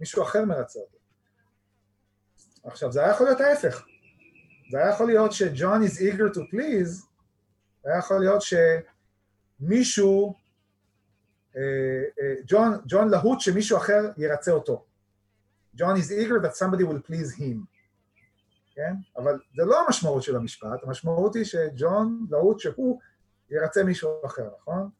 מישהו 0.00 0.22
אחר 0.22 0.44
מרצה 0.44 0.78
אותו. 0.78 0.98
עכשיו, 2.64 2.92
זה 2.92 3.00
היה 3.00 3.10
יכול 3.10 3.26
להיות 3.26 3.40
ההפך. 3.40 3.86
זה 4.70 4.78
היה 4.78 4.90
יכול 4.90 5.06
להיות 5.06 5.32
שג'ון 5.32 5.82
is 5.82 6.00
eager 6.00 6.34
to 6.34 6.40
please, 6.52 7.06
היה 7.84 7.98
יכול 7.98 8.20
להיות 8.20 8.42
שמישהו 9.60 10.34
ג'ון, 12.46 12.72
ג'ון 12.86 13.08
להוט 13.08 13.40
שמישהו 13.40 13.78
אחר 13.78 14.10
ירצה 14.16 14.50
אותו. 14.50 14.84
John 15.76 15.96
is 15.96 16.10
eager 16.10 16.40
that 16.44 16.54
somebody 16.56 16.84
will 16.84 17.10
please 17.10 17.38
him. 17.38 17.78
כן? 18.74 18.94
אבל 19.16 19.38
זה 19.56 19.64
לא 19.64 19.86
המשמעות 19.86 20.22
של 20.22 20.36
המשפט, 20.36 20.82
המשמעות 20.82 21.34
היא 21.34 21.44
שג'ון 21.44 22.26
להוט 22.30 22.60
שהוא 22.60 23.00
ירצה 23.50 23.84
מישהו 23.84 24.10
אחר, 24.26 24.48
נכון? 24.60 24.90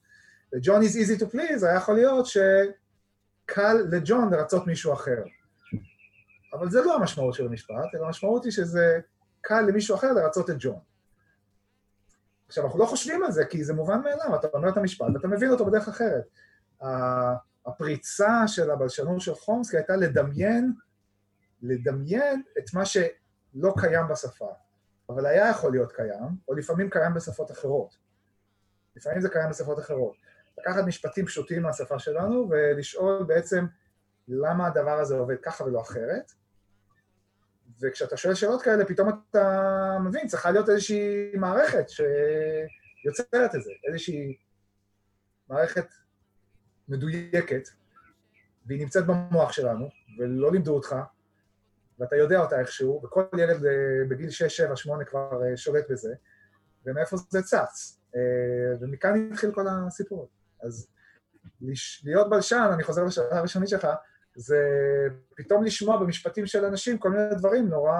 ו-John 0.52 0.82
is 0.82 0.94
easy 0.96 1.20
to 1.20 1.34
please, 1.34 1.66
היה 1.66 1.76
יכול 1.76 1.94
להיות 1.94 2.26
שקל 2.26 3.74
לג'ון 3.90 4.34
לרצות 4.34 4.66
מישהו 4.66 4.92
אחר. 4.92 5.22
אבל 6.52 6.70
זה 6.70 6.80
לא 6.80 6.96
המשמעות 6.96 7.34
של 7.34 7.46
המשפט, 7.46 7.94
אלא 7.94 8.06
המשמעות 8.06 8.44
היא 8.44 8.52
שזה 8.52 9.00
קל 9.40 9.60
למישהו 9.60 9.96
אחר 9.96 10.12
לרצות 10.12 10.50
את 10.50 10.56
ג'ון. 10.58 10.78
עכשיו, 12.46 12.64
אנחנו 12.64 12.78
לא 12.78 12.86
חושבים 12.86 13.24
על 13.24 13.32
זה, 13.32 13.44
כי 13.44 13.64
זה 13.64 13.74
מובן 13.74 14.00
מאליו, 14.00 14.34
אתה 14.34 14.48
אומר 14.54 14.68
את 14.68 14.76
המשפט 14.76 15.06
ואתה 15.14 15.28
מבין 15.28 15.50
אותו 15.50 15.66
בדרך 15.66 15.88
אחרת. 15.88 16.24
הפריצה 17.66 18.42
של 18.46 18.70
הבלשנות 18.70 19.20
של 19.20 19.34
חומסקי 19.34 19.76
הייתה 19.76 19.96
לדמיין, 19.96 20.72
לדמיין 21.62 22.42
את 22.58 22.74
מה 22.74 22.84
שלא 22.84 23.74
קיים 23.78 24.08
בשפה, 24.08 24.48
אבל 25.08 25.26
היה 25.26 25.50
יכול 25.50 25.72
להיות 25.72 25.92
קיים, 25.92 26.28
או 26.48 26.54
לפעמים 26.54 26.90
קיים 26.90 27.14
בשפות 27.14 27.50
אחרות. 27.50 27.96
לפעמים 28.96 29.20
זה 29.20 29.28
קיים 29.28 29.50
בשפות 29.50 29.78
אחרות. 29.78 30.16
לקחת 30.58 30.84
משפטים 30.84 31.26
פשוטים 31.26 31.62
מהשפה 31.62 31.98
שלנו 31.98 32.48
ולשאול 32.50 33.24
בעצם 33.24 33.66
למה 34.28 34.66
הדבר 34.66 34.98
הזה 34.98 35.16
עובד 35.16 35.36
ככה 35.42 35.64
ולא 35.64 35.80
אחרת, 35.80 36.32
וכשאתה 37.82 38.16
שואל 38.16 38.34
שאלות 38.34 38.62
כאלה, 38.62 38.84
פתאום 38.84 39.08
אתה 39.08 39.98
מבין, 40.04 40.26
צריכה 40.26 40.50
להיות 40.50 40.68
איזושהי 40.68 41.32
מערכת 41.36 41.86
שיוצרת 41.88 43.54
את 43.54 43.62
זה, 43.62 43.70
איזושהי 43.88 44.36
מערכת 45.48 45.86
מדויקת, 46.88 47.68
והיא 48.66 48.80
נמצאת 48.80 49.06
במוח 49.06 49.52
שלנו, 49.52 49.88
ולא 50.18 50.52
לימדו 50.52 50.74
אותך, 50.74 50.96
ואתה 51.98 52.16
יודע 52.16 52.40
אותה 52.40 52.60
איכשהו, 52.60 53.00
וכל 53.04 53.24
ילד 53.38 53.66
אה, 53.66 53.72
בגיל 54.08 54.30
6, 54.30 54.56
7, 54.56 54.76
8 54.76 55.04
כבר 55.04 55.42
אה, 55.44 55.56
שולט 55.56 55.90
בזה, 55.90 56.14
ומאיפה 56.86 57.16
זה 57.16 57.42
צץ. 57.42 57.98
אה, 58.16 58.76
ומכאן 58.80 59.32
התחיל 59.32 59.52
כל 59.54 59.66
הסיפור. 59.68 60.28
אז 60.62 60.88
להיות 62.04 62.30
בלשן, 62.30 62.70
אני 62.74 62.82
חוזר 62.82 63.04
לשאלה 63.04 63.38
הראשונית 63.38 63.68
שלך, 63.68 63.86
זה 64.38 64.58
פתאום 65.36 65.64
לשמוע 65.64 65.96
במשפטים 65.96 66.46
של 66.46 66.64
אנשים 66.64 66.98
כל 66.98 67.10
מיני 67.10 67.34
דברים 67.34 67.68
נורא, 67.68 67.98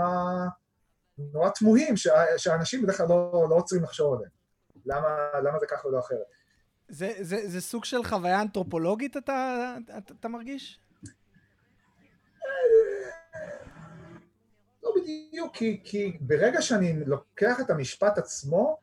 נורא 1.19 1.51
תמוהים, 1.51 1.95
שהאנשים 2.37 2.83
בדרך 2.83 2.97
כלל 2.97 3.07
לא, 3.09 3.47
לא 3.51 3.55
עוצרים 3.55 3.83
לחשוב 3.83 4.15
עליהם. 4.15 4.31
למה, 4.87 5.09
למה 5.43 5.59
זה 5.59 5.67
ככה 5.67 5.89
ולא 5.89 5.99
אחרת? 5.99 6.19
זה, 6.89 7.13
זה, 7.21 7.49
זה 7.49 7.61
סוג 7.61 7.85
של 7.85 8.05
חוויה 8.05 8.43
אנתרופולוגית, 8.43 9.17
אתה, 9.17 9.77
אתה, 9.99 10.15
אתה 10.21 10.29
מרגיש? 10.29 10.81
לא 14.83 14.93
בדיוק, 14.97 15.57
כי, 15.57 15.81
כי 15.85 16.19
ברגע 16.21 16.63
שאני 16.63 17.05
לוקח 17.05 17.61
את 17.61 17.71
המשפט 17.71 18.19
עצמו, 18.19 18.77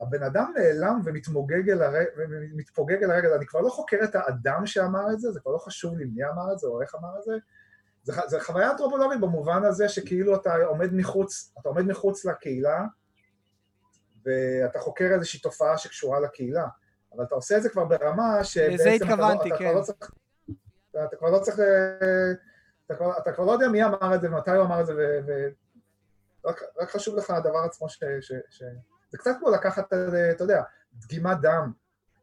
הבן 0.00 0.22
אדם 0.22 0.52
נעלם 0.56 1.00
ומתמוגג 1.04 1.70
אל, 1.70 1.82
הרגל, 1.82 2.10
ומתפוגג 2.16 3.02
אל 3.02 3.10
הרגל, 3.10 3.32
אני 3.32 3.46
כבר 3.46 3.60
לא 3.60 3.68
חוקר 3.68 3.96
את 4.04 4.14
האדם 4.14 4.66
שאמר 4.66 5.12
את 5.12 5.20
זה, 5.20 5.32
זה 5.32 5.40
כבר 5.40 5.52
לא 5.52 5.58
חשוב 5.58 5.98
לי 5.98 6.04
מי 6.04 6.24
אמר 6.24 6.52
את 6.52 6.58
זה 6.58 6.66
או 6.66 6.82
איך 6.82 6.94
אמר 6.94 7.18
את 7.18 7.22
זה. 7.22 7.32
זה, 8.02 8.12
זה 8.26 8.40
חוויה 8.40 8.70
אנתרופולוגית 8.70 9.20
במובן 9.20 9.64
הזה 9.64 9.88
שכאילו 9.88 10.34
אתה 10.34 10.56
עומד 10.56 10.94
מחוץ, 10.94 11.54
אתה 11.60 11.68
עומד 11.68 11.82
מחוץ 11.82 12.24
לקהילה 12.24 12.84
ואתה 14.24 14.78
חוקר 14.78 15.04
איזושהי 15.14 15.40
תופעה 15.40 15.78
שקשורה 15.78 16.20
לקהילה, 16.20 16.66
אבל 17.14 17.24
אתה 17.24 17.34
עושה 17.34 17.56
את 17.56 17.62
זה 17.62 17.68
כבר 17.68 17.84
ברמה 17.84 18.44
שבעצם 18.44 19.04
אתה, 19.04 19.16
לא, 19.16 19.32
אתה, 19.32 19.42
כן. 19.42 19.56
כבר 19.56 19.72
לא 19.72 19.82
צריך, 19.82 20.10
אתה, 20.90 21.04
אתה 21.04 21.16
כבר 21.16 21.30
לא 21.30 21.38
צריך, 21.38 21.60
אתה 22.86 22.94
כבר, 22.94 23.18
אתה 23.18 23.32
כבר 23.32 23.44
לא 23.44 23.52
יודע 23.52 23.68
מי 23.68 23.84
אמר 23.84 24.14
את 24.14 24.20
זה 24.20 24.28
ומתי 24.28 24.50
הוא 24.50 24.64
אמר 24.64 24.80
את 24.80 24.86
זה, 24.86 25.20
ורק 26.44 26.62
רק 26.80 26.90
חשוב 26.90 27.16
לך 27.16 27.30
הדבר 27.30 27.58
עצמו 27.58 27.88
ש... 27.88 27.98
ש, 28.20 28.32
ש 28.50 28.62
זה 29.10 29.18
קצת 29.18 29.30
כמו 29.38 29.50
לקחת, 29.50 29.92
אתה 30.30 30.44
יודע, 30.44 30.62
דגימת 30.94 31.40
דם, 31.42 31.72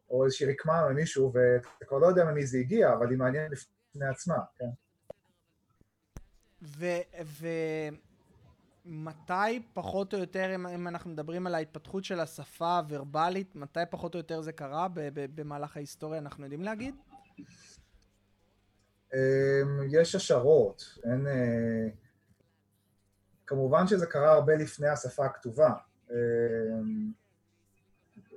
או 0.10 0.26
איזושהי 0.26 0.52
רקמה 0.52 0.90
ממישהו, 0.90 1.34
ואתה 1.34 1.86
כבר 1.86 1.98
לא 1.98 2.08
יודע 2.08 2.26
ממי 2.26 2.46
זה 2.46 2.58
הגיע, 2.58 2.94
אבל 2.94 3.10
היא 3.10 3.18
מעניינת 3.18 3.52
בפני 3.52 4.08
עצמה, 4.08 4.38
כן? 4.56 4.70
ומתי 8.86 9.64
פחות 9.74 10.14
או 10.14 10.20
יותר, 10.20 10.56
אם, 10.56 10.68
אם 10.68 10.88
אנחנו 10.88 11.10
מדברים 11.10 11.48
על 11.48 11.56
ההתפתחות 11.56 12.04
של 12.04 12.20
השפה 12.20 12.78
הוורבלית, 12.78 13.56
מתי 13.56 13.80
פחות 13.90 14.14
או 14.14 14.20
יותר 14.20 14.42
זה 14.42 14.52
קרה 14.52 14.88
במהלך 15.14 15.78
ההיסטוריה, 15.78 16.20
אנחנו 16.20 16.44
יודעים 16.44 16.64
להגיד? 16.64 16.96
אמ, 19.14 19.80
יש 19.90 20.16
השערות, 20.16 20.84
אין... 21.04 21.28
אה, 21.28 21.88
כמובן 23.48 23.88
שזה 23.88 24.06
קרה 24.06 24.32
הרבה 24.32 24.56
לפני 24.56 24.88
השפה 24.88 25.26
הכתובה. 25.26 25.70
אמ, 26.14 27.12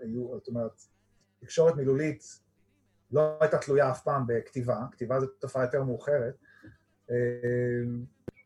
היו, 0.03 0.39
זאת 0.39 0.49
אומרת, 0.49 0.73
תקשורת 1.41 1.77
מילולית 1.77 2.23
לא 3.13 3.39
הייתה 3.41 3.59
תלויה 3.59 3.91
אף 3.91 4.03
פעם 4.03 4.25
בכתיבה, 4.27 4.81
כתיבה 4.93 5.21
זו 5.21 5.27
תופעה 5.27 5.63
יותר 5.65 5.83
מאוחרת. 5.83 6.35
אמ, 7.11 8.05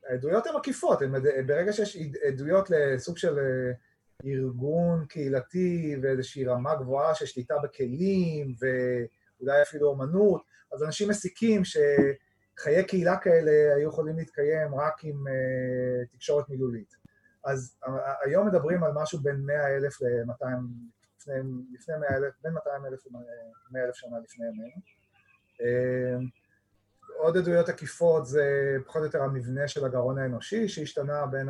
העדויות 0.08 0.46
הן 0.46 0.56
עקיפות, 0.56 0.98
ברגע 1.46 1.72
שיש 1.72 1.96
עדויות 2.28 2.70
לסוג 2.70 3.18
של 3.18 3.38
אה, 3.38 3.72
ארגון 4.24 5.06
קהילתי 5.06 5.96
ואיזושהי 6.02 6.44
רמה 6.44 6.74
גבוהה 6.74 7.14
של 7.14 7.26
שליטה 7.26 7.54
בכלים 7.62 8.54
ואולי 8.60 9.62
אפילו 9.62 9.88
אומנות, 9.88 10.42
אז 10.72 10.82
אנשים 10.82 11.08
מסיקים 11.08 11.62
שחיי 11.64 12.84
קהילה 12.86 13.16
כאלה 13.16 13.74
היו 13.76 13.88
יכולים 13.88 14.16
להתקיים 14.16 14.74
רק 14.74 15.04
עם 15.04 15.24
תקשורת 16.12 16.48
מילולית. 16.48 16.99
אז 17.44 17.78
היום 18.24 18.46
מדברים 18.46 18.84
על 18.84 18.92
משהו 18.94 19.18
בין 19.18 19.40
100 19.46 19.76
אלף 19.76 20.02
ל-200, 20.02 20.46
לפני, 21.18 21.34
לפני 21.72 21.94
100 21.96 22.16
אלף, 22.16 22.34
בין 22.42 22.52
200 22.52 22.86
אלף 22.86 23.06
ל-100 23.06 23.78
אלף 23.84 23.94
שנה 23.94 24.18
לפני 24.24 24.46
ימינו. 24.46 24.80
אמ, 25.60 26.28
עוד 27.16 27.36
עדויות 27.36 27.68
עקיפות 27.68 28.26
זה 28.26 28.76
פחות 28.86 29.00
או 29.00 29.06
יותר 29.06 29.22
המבנה 29.22 29.68
של 29.68 29.84
הגרון 29.84 30.18
האנושי, 30.18 30.68
שהשתנה 30.68 31.26
בין 31.26 31.48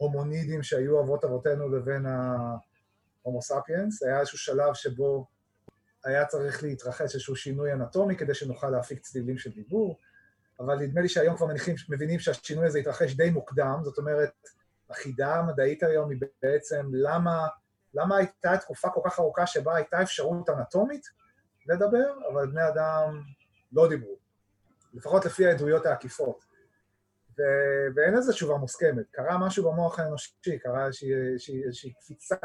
ההומונידים 0.00 0.62
שהיו 0.62 1.00
אבות 1.00 1.24
אבותינו 1.24 1.68
לבין 1.68 2.06
ההומו 2.06 3.42
ספיאנס. 3.42 4.02
היה 4.02 4.20
איזשהו 4.20 4.38
שלב 4.38 4.74
שבו 4.74 5.26
היה 6.04 6.26
צריך 6.26 6.62
להתרחש 6.62 7.14
איזשהו 7.14 7.36
שינוי 7.36 7.72
אנטומי 7.72 8.16
כדי 8.16 8.34
שנוכל 8.34 8.70
להפיק 8.70 9.00
צלילים 9.00 9.38
של 9.38 9.50
דיבור, 9.50 9.98
אבל 10.60 10.78
נדמה 10.78 11.00
לי 11.00 11.08
שהיום 11.08 11.36
כבר 11.36 11.46
מניחים, 11.46 11.74
מבינים 11.88 12.18
שהשינוי 12.18 12.66
הזה 12.66 12.78
התרחש 12.78 13.14
די 13.14 13.30
מוקדם, 13.30 13.80
זאת 13.84 13.98
אומרת, 13.98 14.48
החידה 14.90 15.34
המדעית 15.34 15.82
היום 15.82 16.10
היא 16.10 16.18
בעצם 16.42 16.90
למה, 16.92 17.46
למה 17.94 18.16
הייתה 18.16 18.56
תקופה 18.56 18.90
כל 18.90 19.00
כך 19.04 19.18
ארוכה 19.18 19.46
שבה 19.46 19.76
הייתה 19.76 20.02
אפשרות 20.02 20.48
אנטומית 20.48 21.06
לדבר, 21.66 22.14
אבל 22.32 22.46
בני 22.46 22.68
אדם 22.68 23.22
לא 23.72 23.88
דיברו, 23.88 24.16
לפחות 24.94 25.24
לפי 25.24 25.46
העדויות 25.46 25.86
העקיפות. 25.86 26.44
ו... 27.38 27.42
ואין 27.96 28.14
לזה 28.14 28.32
תשובה 28.32 28.56
מוסכמת. 28.56 29.10
קרה 29.10 29.38
משהו 29.38 29.72
במוח 29.72 29.98
האנושי, 29.98 30.58
קרה 30.58 30.86
איזושהי, 30.86 31.92
קפיצת 32.00 32.38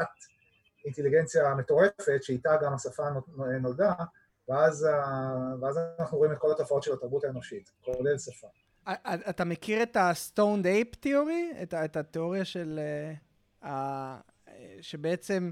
אינטליגנציה 0.84 1.54
מטורפת, 1.54 2.22
שאיתה 2.22 2.56
גם 2.62 2.74
השפה 2.74 3.02
נולדה, 3.60 3.92
ואז, 4.48 4.88
ואז 5.62 5.78
אנחנו 5.98 6.18
רואים 6.18 6.32
את 6.32 6.38
כל 6.38 6.52
התופעות 6.52 6.82
של 6.82 6.92
התרבות 6.92 7.24
האנושית, 7.24 7.70
כולל 7.84 8.18
שפה. 8.18 8.48
אתה 9.28 9.44
מכיר 9.44 9.82
את 9.82 9.96
ה-stoned 9.96 10.64
ape 10.64 11.06
theory? 11.06 11.62
את, 11.62 11.74
את 11.74 11.96
התיאוריה 11.96 12.44
של... 12.44 12.80
Uh, 13.62 13.66
שבעצם 14.80 15.50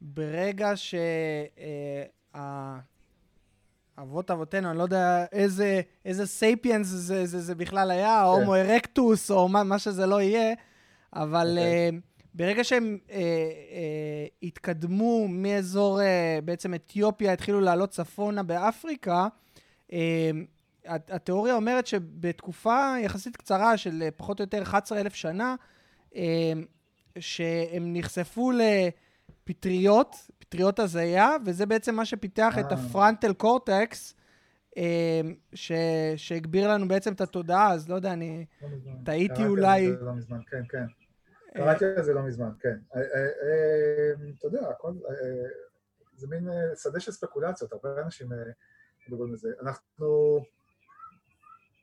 ברגע 0.00 0.72
שאבות 0.76 1.10
uh, 4.30 4.32
אבותינו, 4.32 4.70
אני 4.70 4.78
לא 4.78 4.82
יודע 4.82 5.24
איזה, 5.32 5.80
איזה 6.04 6.26
sapiens 6.26 6.86
זה, 6.86 7.26
זה, 7.26 7.40
זה 7.40 7.54
בכלל 7.54 7.90
היה, 7.90 8.22
כן. 8.24 8.30
הומו 8.30 8.54
ארקטוס, 8.54 9.30
או 9.30 9.48
מה, 9.48 9.64
מה 9.64 9.78
שזה 9.78 10.06
לא 10.06 10.22
יהיה, 10.22 10.54
אבל 11.12 11.58
אוקיי. 11.58 11.60
אוקיי. 11.60 11.88
uh, 11.88 11.92
ברגע 12.34 12.64
שהם 12.64 12.98
uh, 13.06 13.10
uh, 13.10 13.14
התקדמו 14.42 15.28
מאזור 15.28 16.00
uh, 16.00 16.04
בעצם 16.44 16.74
אתיופיה, 16.74 17.32
התחילו 17.32 17.60
לעלות 17.60 17.90
צפונה 17.90 18.42
באפריקה, 18.42 19.26
uh, 19.88 19.94
התיאוריה 20.86 21.54
אומרת 21.54 21.86
שבתקופה 21.86 22.94
יחסית 23.00 23.36
קצרה 23.36 23.76
של 23.76 24.02
אה, 24.02 24.10
פחות 24.10 24.40
או 24.40 24.42
יותר 24.42 24.62
11,000 24.62 25.14
שנה, 25.14 25.54
אה, 26.16 26.52
שהם 27.18 27.92
נחשפו 27.96 28.52
לפטריות, 28.52 30.16
פטריות 30.38 30.78
הזיה, 30.78 31.30
וזה 31.46 31.66
בעצם 31.66 31.94
מה 31.94 32.04
שפיתח 32.04 32.54
את 32.60 32.72
אה. 32.72 32.76
ה 32.78 32.85
frontal 32.85 33.32
cortex, 33.32 34.14
שהגביר 36.16 36.68
לנו 36.68 36.88
בעצם 36.88 37.12
את 37.12 37.20
התודעה, 37.20 37.72
אז 37.72 37.88
לא 37.88 37.94
יודע, 37.94 38.12
אני 38.12 38.46
לא 38.62 38.68
טעיתי 39.04 39.46
אולי... 39.46 39.92
זה 39.98 40.04
לא 40.04 40.12
מזמן, 40.12 40.38
כן, 40.50 40.62
כן. 40.68 40.84
קראתי 41.54 41.84
על 41.84 42.02
זה 42.02 42.12
לא 42.12 42.22
מזמן, 42.22 42.50
כן. 42.60 42.76
אתה 44.38 44.46
יודע, 44.46 44.68
הכל... 44.68 44.92
זה 46.16 46.26
מין 46.26 46.48
שדה 46.82 47.00
של 47.00 47.12
ספקולציות, 47.12 47.72
הרבה 47.72 47.88
אנשים 48.04 48.28
מדברים 49.08 49.30
על 49.30 49.36
זה. 49.36 49.48
אנחנו... 49.62 50.40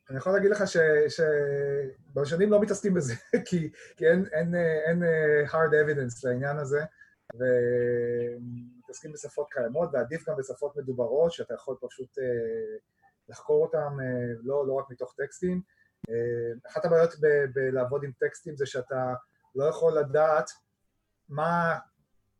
אני 0.09 0.17
יכול 0.17 0.33
להגיד 0.33 0.51
לך 0.51 0.63
שבשנים 1.07 2.51
לא 2.51 2.61
מתעסקים 2.61 2.93
בזה, 2.93 3.13
כי, 3.47 3.71
כי 3.95 4.07
אין, 4.07 4.25
אין, 4.31 4.55
אין 4.55 5.03
אה, 5.03 5.43
hard 5.47 5.71
evidence 5.71 6.19
לעניין 6.23 6.57
הזה, 6.57 6.83
ומתעסקים 7.33 9.11
בשפות 9.11 9.47
קיימות, 9.51 9.89
ועדיף 9.93 10.29
גם 10.29 10.35
בשפות 10.37 10.75
מדוברות, 10.77 11.31
שאתה 11.31 11.53
יכול 11.53 11.75
פשוט 11.81 12.17
אה, 12.19 12.77
לחקור 13.29 13.65
אותן 13.65 13.77
אה, 13.77 14.33
לא, 14.43 14.67
לא 14.67 14.73
רק 14.73 14.85
מתוך 14.89 15.13
טקסטים. 15.17 15.61
אחת 16.67 16.85
הבעיות 16.85 17.13
בלעבוד 17.53 18.03
עם 18.03 18.11
טקסטים 18.19 18.55
זה 18.55 18.65
שאתה 18.65 19.13
לא 19.55 19.63
יכול 19.63 19.99
לדעת 19.99 20.49
מה, 21.29 21.79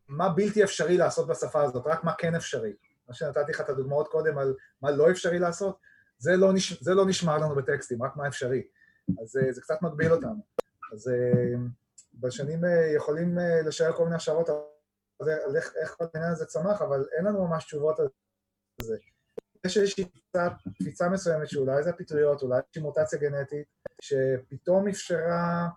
מה 0.08 0.30
בלתי 0.30 0.64
אפשרי 0.64 0.98
לעשות 0.98 1.28
בשפה 1.28 1.64
הזאת, 1.64 1.88
רק 1.88 2.04
מה 2.04 2.14
כן 2.18 2.36
אפשרי. 2.36 2.74
מה 3.08 3.14
שנתתי 3.14 3.52
לך 3.52 3.62
את 3.62 3.70
הדוגמאות 3.70 4.08
קודם 4.08 4.38
על 4.38 4.56
מה 4.82 4.92
לא 4.92 5.12
אפשרי 5.12 5.40
לעשות, 5.40 5.80
זה 6.20 6.36
לא, 6.36 6.54
נש... 6.54 6.84
זה 6.84 6.94
לא 6.94 7.06
נשמע 7.06 7.38
לנו 7.38 7.56
בטקסטים, 7.56 8.04
רק 8.04 8.16
מה 8.16 8.28
אפשרי. 8.28 8.64
אז 9.22 9.28
זה, 9.28 9.42
זה 9.52 9.62
קצת 9.62 9.82
מגביל 9.82 10.12
אותנו. 10.12 10.42
אז 10.94 11.12
בשנים 12.14 12.62
יכולים 12.96 13.38
לשער 13.66 13.94
כל 13.94 14.04
מיני 14.04 14.16
השערות 14.16 14.50
על 15.20 15.56
איך, 15.56 15.74
איך 15.82 15.96
כל 15.98 16.06
העניין 16.14 16.32
הזה 16.32 16.46
צמח, 16.46 16.82
אבל 16.82 17.06
אין 17.18 17.26
לנו 17.26 17.48
ממש 17.48 17.66
תשובות 17.66 18.00
על 18.00 18.08
זה. 18.82 18.98
יש 19.66 19.78
איזושהי 19.78 20.06
קפיצה 20.76 21.10
מסוימת 21.10 21.50
שאולי 21.50 21.84
זה 21.84 21.90
הפטריות, 21.90 22.42
אולי 22.42 22.60
איזושהי 22.60 22.82
מוטציה 22.82 23.20
גנטית, 23.20 23.68
שפתאום 24.02 24.88
אפשרה, 24.88 25.68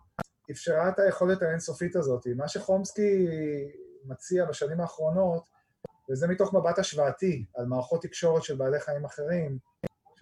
אפשרה 0.51 0.89
את 0.89 0.99
היכולת 0.99 1.43
האינסופית 1.43 1.97
הזאת. 1.97 2.27
מה 2.37 2.49
שחומסקי 2.49 3.29
מציע 4.05 4.45
בשנים 4.45 4.81
האחרונות, 4.81 5.49
וזה 6.11 6.27
מתוך 6.27 6.55
מבט 6.55 6.79
השוואתי 6.79 7.47
על 7.57 7.67
מערכות 7.67 8.03
תקשורת 8.03 8.43
של 8.43 8.57
בעלי 8.57 8.81
חיים 8.81 9.05
אחרים, 9.05 9.59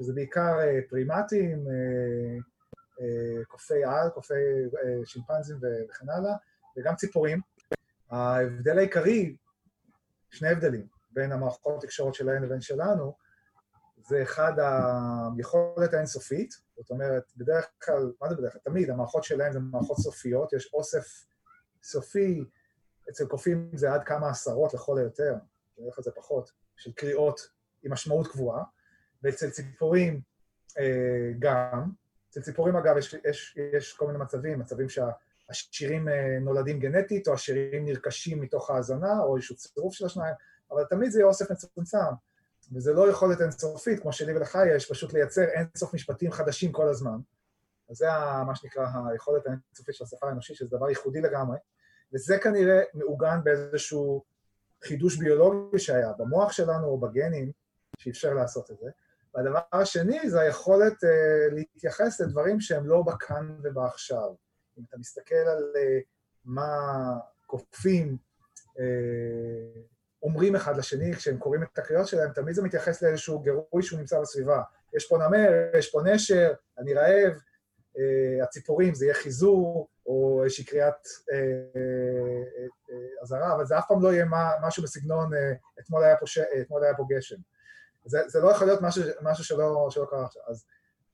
שזה 0.00 0.12
בעיקר 0.12 0.58
אה, 0.60 0.78
פרימטים, 0.88 1.66
אה, 1.68 2.38
אה, 3.00 3.44
קופי 3.44 3.84
על, 3.84 4.10
קופי 4.14 4.34
שימפנזים 5.04 5.56
וכן 5.56 6.10
הלאה, 6.10 6.32
וגם 6.76 6.94
ציפורים. 6.96 7.40
ההבדל 8.10 8.78
העיקרי, 8.78 9.36
שני 10.30 10.48
הבדלים, 10.48 10.86
בין 11.10 11.32
המערכות 11.32 11.82
תקשורת 11.82 12.14
שלהם 12.14 12.42
לבין 12.42 12.60
שלנו, 12.60 13.16
זה 14.08 14.22
אחד, 14.22 14.52
היכולת 15.36 15.94
האינסופית, 15.94 16.54
זאת 16.76 16.90
אומרת, 16.90 17.22
בדרך 17.36 17.66
כלל, 17.84 18.12
מה 18.20 18.28
זה 18.28 18.36
בדרך 18.36 18.52
כלל? 18.52 18.60
תמיד, 18.64 18.90
המערכות 18.90 19.24
שלהם 19.24 19.52
זה 19.52 19.58
מערכות 19.60 19.96
סופיות, 19.96 20.52
יש 20.52 20.74
אוסף 20.74 21.24
סופי, 21.82 22.44
אצל 23.10 23.26
קופים 23.26 23.70
זה 23.74 23.92
עד 23.92 24.04
כמה 24.04 24.30
עשרות 24.30 24.74
לכל 24.74 24.98
היותר, 24.98 25.34
בדרך 25.78 25.94
כלל 25.94 26.04
זה 26.04 26.10
פחות, 26.10 26.52
של 26.76 26.92
קריאות 26.92 27.40
עם 27.82 27.92
משמעות 27.92 28.26
קבועה, 28.26 28.62
ואצל 29.22 29.50
ציפורים 29.50 30.20
אה, 30.78 31.32
גם, 31.38 31.90
אצל 32.30 32.40
ציפורים 32.40 32.76
אגב 32.76 32.96
יש, 32.96 33.14
יש, 33.24 33.58
יש 33.74 33.92
כל 33.92 34.06
מיני 34.06 34.18
מצבים, 34.18 34.58
מצבים 34.58 34.86
שהשירים 34.88 36.08
אה, 36.08 36.38
נולדים 36.40 36.80
גנטית, 36.80 37.28
או 37.28 37.34
השירים 37.34 37.84
נרכשים 37.84 38.40
מתוך 38.40 38.70
האזנה, 38.70 39.20
או 39.20 39.36
איזשהו 39.36 39.56
צירוף 39.56 39.94
של 39.94 40.06
השניים, 40.06 40.34
אבל 40.70 40.84
תמיד 40.84 41.10
זה 41.10 41.18
יהיה 41.18 41.26
אוסף 41.26 41.50
מצומצם. 41.50 41.98
וזה 42.72 42.92
לא 42.92 43.10
יכולת 43.10 43.40
אינסופית, 43.40 44.00
כמו 44.00 44.12
שלי 44.12 44.36
ולך 44.36 44.58
יש, 44.76 44.90
פשוט 44.90 45.12
לייצר 45.12 45.44
אינסוף 45.44 45.94
משפטים 45.94 46.32
חדשים 46.32 46.72
כל 46.72 46.88
הזמן. 46.88 47.18
אז 47.90 47.96
זה 47.96 48.06
מה 48.46 48.54
שנקרא 48.54 48.86
היכולת 49.12 49.46
האינסופית 49.46 49.94
של 49.94 50.04
השפה 50.04 50.28
האנושית, 50.28 50.56
שזה 50.56 50.76
דבר 50.76 50.88
ייחודי 50.88 51.20
לגמרי, 51.20 51.58
וזה 52.14 52.38
כנראה 52.38 52.82
מעוגן 52.94 53.44
באיזשהו 53.44 54.24
חידוש 54.84 55.16
ביולוגי 55.16 55.78
שהיה 55.78 56.12
במוח 56.18 56.52
שלנו 56.52 56.86
או 56.86 57.00
בגנים, 57.00 57.52
שאפשר 57.98 58.34
לעשות 58.34 58.70
את 58.70 58.78
זה. 58.78 58.90
והדבר 59.34 59.60
השני 59.72 60.30
זה 60.30 60.40
היכולת 60.40 60.92
uh, 60.92 61.54
להתייחס 61.54 62.20
לדברים 62.20 62.60
שהם 62.60 62.86
לא 62.86 63.02
בכאן 63.02 63.56
ובעכשיו. 63.62 64.34
אם 64.78 64.84
אתה 64.88 64.96
מסתכל 64.98 65.34
על 65.34 65.72
uh, 65.74 66.04
מה 66.44 66.72
קופים, 67.46 68.16
uh, 68.68 68.80
אומרים 70.22 70.56
אחד 70.56 70.76
לשני 70.76 71.14
כשהם 71.14 71.38
קוראים 71.38 71.62
את 71.62 71.78
הקריאות 71.78 72.08
שלהם, 72.08 72.32
תמיד 72.32 72.54
זה 72.54 72.62
מתייחס 72.62 73.02
לאיזשהו 73.02 73.40
גירוי 73.40 73.82
שהוא 73.82 73.98
נמצא 73.98 74.20
בסביבה. 74.20 74.62
יש 74.96 75.08
פה 75.08 75.18
נמר, 75.18 75.50
יש 75.78 75.90
פה 75.90 76.02
נשר, 76.02 76.52
אני 76.78 76.94
רעב, 76.94 77.32
אה, 77.98 78.44
הציפורים, 78.44 78.94
זה 78.94 79.04
יהיה 79.04 79.14
חיזור, 79.14 79.88
או 80.06 80.40
איזושהי 80.44 80.64
קריאת 80.64 81.06
אזהרה, 83.22 83.42
אה, 83.44 83.48
אה, 83.50 83.54
אבל 83.54 83.66
זה 83.66 83.78
אף 83.78 83.84
פעם 83.88 84.02
לא 84.02 84.12
יהיה 84.12 84.24
מה, 84.24 84.50
משהו 84.62 84.82
בסגנון, 84.82 85.34
אה, 85.34 85.52
אתמול 85.80 86.04
היה 86.04 86.16
ש... 86.24 86.38
אתמול 86.38 86.84
היה 86.84 86.96
פה 86.96 87.04
גשם. 87.08 87.36
זה, 88.04 88.18
זה 88.26 88.40
לא 88.40 88.50
יכול 88.50 88.66
להיות 88.66 88.80
משהו, 88.82 89.02
משהו 89.22 89.44
שלא, 89.44 89.88
שלא 89.90 90.06
קרה 90.10 90.24
עכשיו. 90.24 90.42
אז 90.48 90.66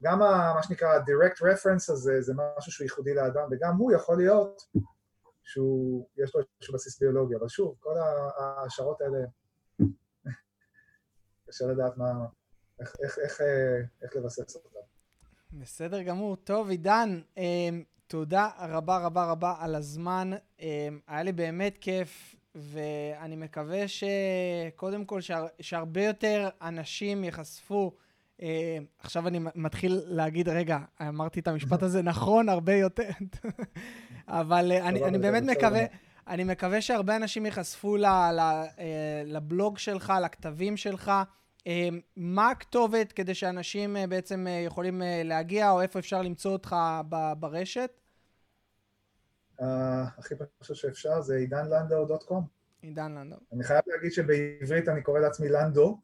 גם 0.03 0.23
ה, 0.23 0.53
מה 0.55 0.63
שנקרא 0.63 0.99
direct 0.99 1.39
reference 1.39 1.93
הזה, 1.93 2.21
זה 2.21 2.33
משהו 2.37 2.73
שהוא 2.73 2.85
ייחודי 2.85 3.15
לאדם, 3.15 3.49
וגם 3.51 3.77
הוא 3.77 3.93
יכול 3.93 4.17
להיות 4.17 4.63
שהוא, 5.43 6.09
יש 6.17 6.35
לו 6.35 6.41
איזשהו 6.41 6.75
בסיס 6.75 7.01
ביולוגי, 7.01 7.37
אבל 7.37 7.49
שוב, 7.49 7.77
כל 7.81 7.95
ההשערות 8.39 9.01
האלה, 9.01 9.19
קשה 11.49 11.67
לדעת 11.67 11.97
מה, 11.97 12.07
איך, 12.81 12.97
איך, 13.03 13.19
איך, 13.19 13.41
אה, 13.41 13.81
איך 14.03 14.17
לבסס 14.17 14.57
אותם. 14.57 14.79
בסדר 15.53 16.03
גמור. 16.03 16.37
טוב, 16.37 16.69
עידן, 16.69 17.21
אה, 17.39 17.69
תודה 18.07 18.51
רבה 18.59 18.99
רבה 18.99 19.31
רבה 19.31 19.55
על 19.59 19.75
הזמן. 19.75 20.31
אה, 20.61 20.89
היה 21.07 21.23
לי 21.23 21.33
באמת 21.33 21.79
כיף, 21.81 22.36
ואני 22.57 23.37
מקווה 23.37 23.85
שקודם 23.89 25.05
כל 25.05 25.21
שהר, 25.21 25.47
שהרבה 25.61 26.05
יותר 26.05 26.49
אנשים 26.63 27.25
ייחשפו. 27.25 27.93
עכשיו 28.99 29.29
אני 29.29 29.39
מתחיל 29.55 30.01
להגיד, 30.07 30.49
רגע, 30.49 30.79
אמרתי 31.09 31.41
את 31.41 31.49
המשפט 31.49 31.83
הזה 31.83 32.03
נכון 32.03 32.49
הרבה 32.49 32.75
יותר. 32.75 33.11
אבל 34.29 34.73
אה, 34.73 34.89
אני, 34.89 35.05
אני 35.05 35.19
באמת 35.19 35.43
מקווה, 35.43 35.85
אני 36.29 36.45
מקווה 36.45 36.81
שהרבה 36.81 37.17
אנשים 37.17 37.47
ייחשפו 37.47 37.97
אה, 38.05 39.23
לבלוג 39.25 39.79
שלך, 39.79 40.13
לכתבים 40.23 40.77
שלך. 40.77 41.13
אה, 41.67 41.89
מה 42.17 42.51
הכתובת 42.51 43.13
כדי 43.13 43.35
שאנשים 43.35 43.97
בעצם 44.09 44.47
יכולים 44.67 45.03
להגיע, 45.25 45.71
או 45.71 45.81
איפה 45.81 45.99
אפשר 45.99 46.23
למצוא 46.23 46.53
אותך 46.53 46.77
ברשת? 47.39 47.91
הכי 49.59 50.35
פשוט 50.59 50.77
שאפשר 50.77 51.21
זה 51.21 51.37
עידנלנדאו.קום. 51.37 52.47
עידן 52.83 53.13
לנדאו. 53.13 53.39
אני 53.53 53.65
חייב 53.65 53.83
להגיד 53.87 54.13
שבעברית 54.13 54.89
אני 54.89 55.03
קורא 55.03 55.21
לעצמי 55.21 55.49
לנדו, 55.49 56.01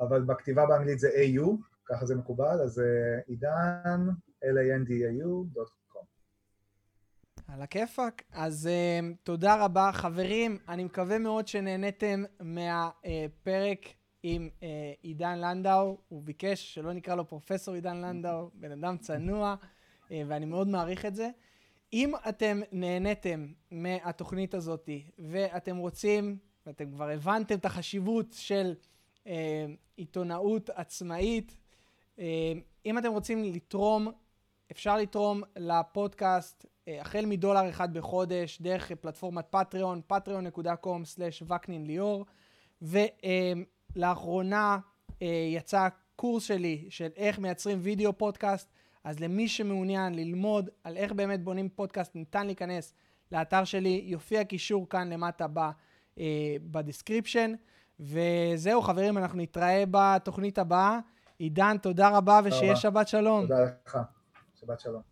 אבל 0.00 0.22
בכתיבה 0.22 0.66
באנגלית 0.66 0.98
זה 0.98 1.08
AU, 1.08 1.46
ככה 1.84 2.06
זה 2.06 2.14
מקובל, 2.14 2.60
אז 2.64 2.82
עידן, 3.26 4.08
L-A-N-D-A-U.com. 4.44 5.82
על 7.48 7.62
הכיפאק. 7.62 8.22
אז 8.32 8.68
uh, 8.68 9.16
תודה 9.22 9.64
רבה. 9.64 9.90
חברים, 9.92 10.58
אני 10.68 10.84
מקווה 10.84 11.18
מאוד 11.18 11.48
שנהניתם 11.48 12.24
מהפרק 12.40 13.78
עם 14.22 14.48
uh, 14.60 14.64
עידן 15.02 15.38
לנדאו. 15.38 15.98
הוא 16.08 16.22
ביקש 16.22 16.74
שלא 16.74 16.92
נקרא 16.92 17.14
לו 17.14 17.28
פרופסור 17.28 17.74
עידן 17.74 17.96
לנדאו, 17.96 18.50
בן 18.54 18.72
אדם 18.72 18.96
צנוע, 18.98 19.54
uh, 19.60 20.12
ואני 20.28 20.46
מאוד 20.46 20.68
מעריך 20.68 21.06
את 21.06 21.14
זה. 21.14 21.28
אם 21.92 22.12
אתם 22.28 22.60
נהניתם 22.72 23.46
מהתוכנית 23.70 24.54
הזאת 24.54 24.88
ואתם 25.18 25.76
רוצים, 25.76 26.38
ואתם 26.66 26.90
כבר 26.90 27.08
הבנתם 27.08 27.54
את 27.54 27.64
החשיבות 27.64 28.26
של 28.32 28.74
uh, 29.24 29.28
עיתונאות 29.96 30.70
עצמאית, 30.70 31.56
uh, 32.16 32.20
אם 32.86 32.98
אתם 32.98 33.12
רוצים 33.12 33.44
לתרום, 33.44 34.08
אפשר 34.72 34.96
לתרום 34.96 35.42
לפודקאסט 35.56 36.66
אה, 36.88 37.00
החל 37.00 37.26
מדולר 37.26 37.68
אחד 37.70 37.94
בחודש, 37.94 38.60
דרך 38.60 38.92
פלטפורמת 38.92 39.44
פטריון, 39.50 40.00
patreon.com/וקנין 40.12 41.86
ליאור, 41.86 42.26
ולאחרונה 42.82 44.78
אה, 45.22 45.48
יצא 45.54 45.88
קורס 46.16 46.44
שלי 46.44 46.86
של 46.90 47.08
איך 47.16 47.38
מייצרים 47.38 47.78
וידאו 47.82 48.18
פודקאסט, 48.18 48.72
אז 49.04 49.20
למי 49.20 49.48
שמעוניין 49.48 50.14
ללמוד 50.14 50.70
על 50.84 50.96
איך 50.96 51.12
באמת 51.12 51.44
בונים 51.44 51.68
פודקאסט, 51.68 52.14
ניתן 52.14 52.46
להיכנס 52.46 52.94
לאתר 53.32 53.64
שלי, 53.64 54.02
יופיע 54.06 54.44
קישור 54.44 54.88
כאן 54.88 55.12
למטה 55.12 55.46
אה, 56.18 56.56
ב 56.62 56.69
description. 56.69 57.52
וזהו 58.00 58.82
חברים, 58.82 59.18
אנחנו 59.18 59.38
נתראה 59.38 59.84
בתוכנית 59.90 60.58
הבאה. 60.58 60.98
עידן, 61.38 61.76
תודה 61.78 62.08
רבה 62.08 62.40
ושיהיה 62.44 62.76
שבת 62.76 63.08
שלום. 63.08 63.42
תודה 63.42 63.64
לך, 63.86 63.98
שבת 64.54 64.80
שלום. 64.80 65.02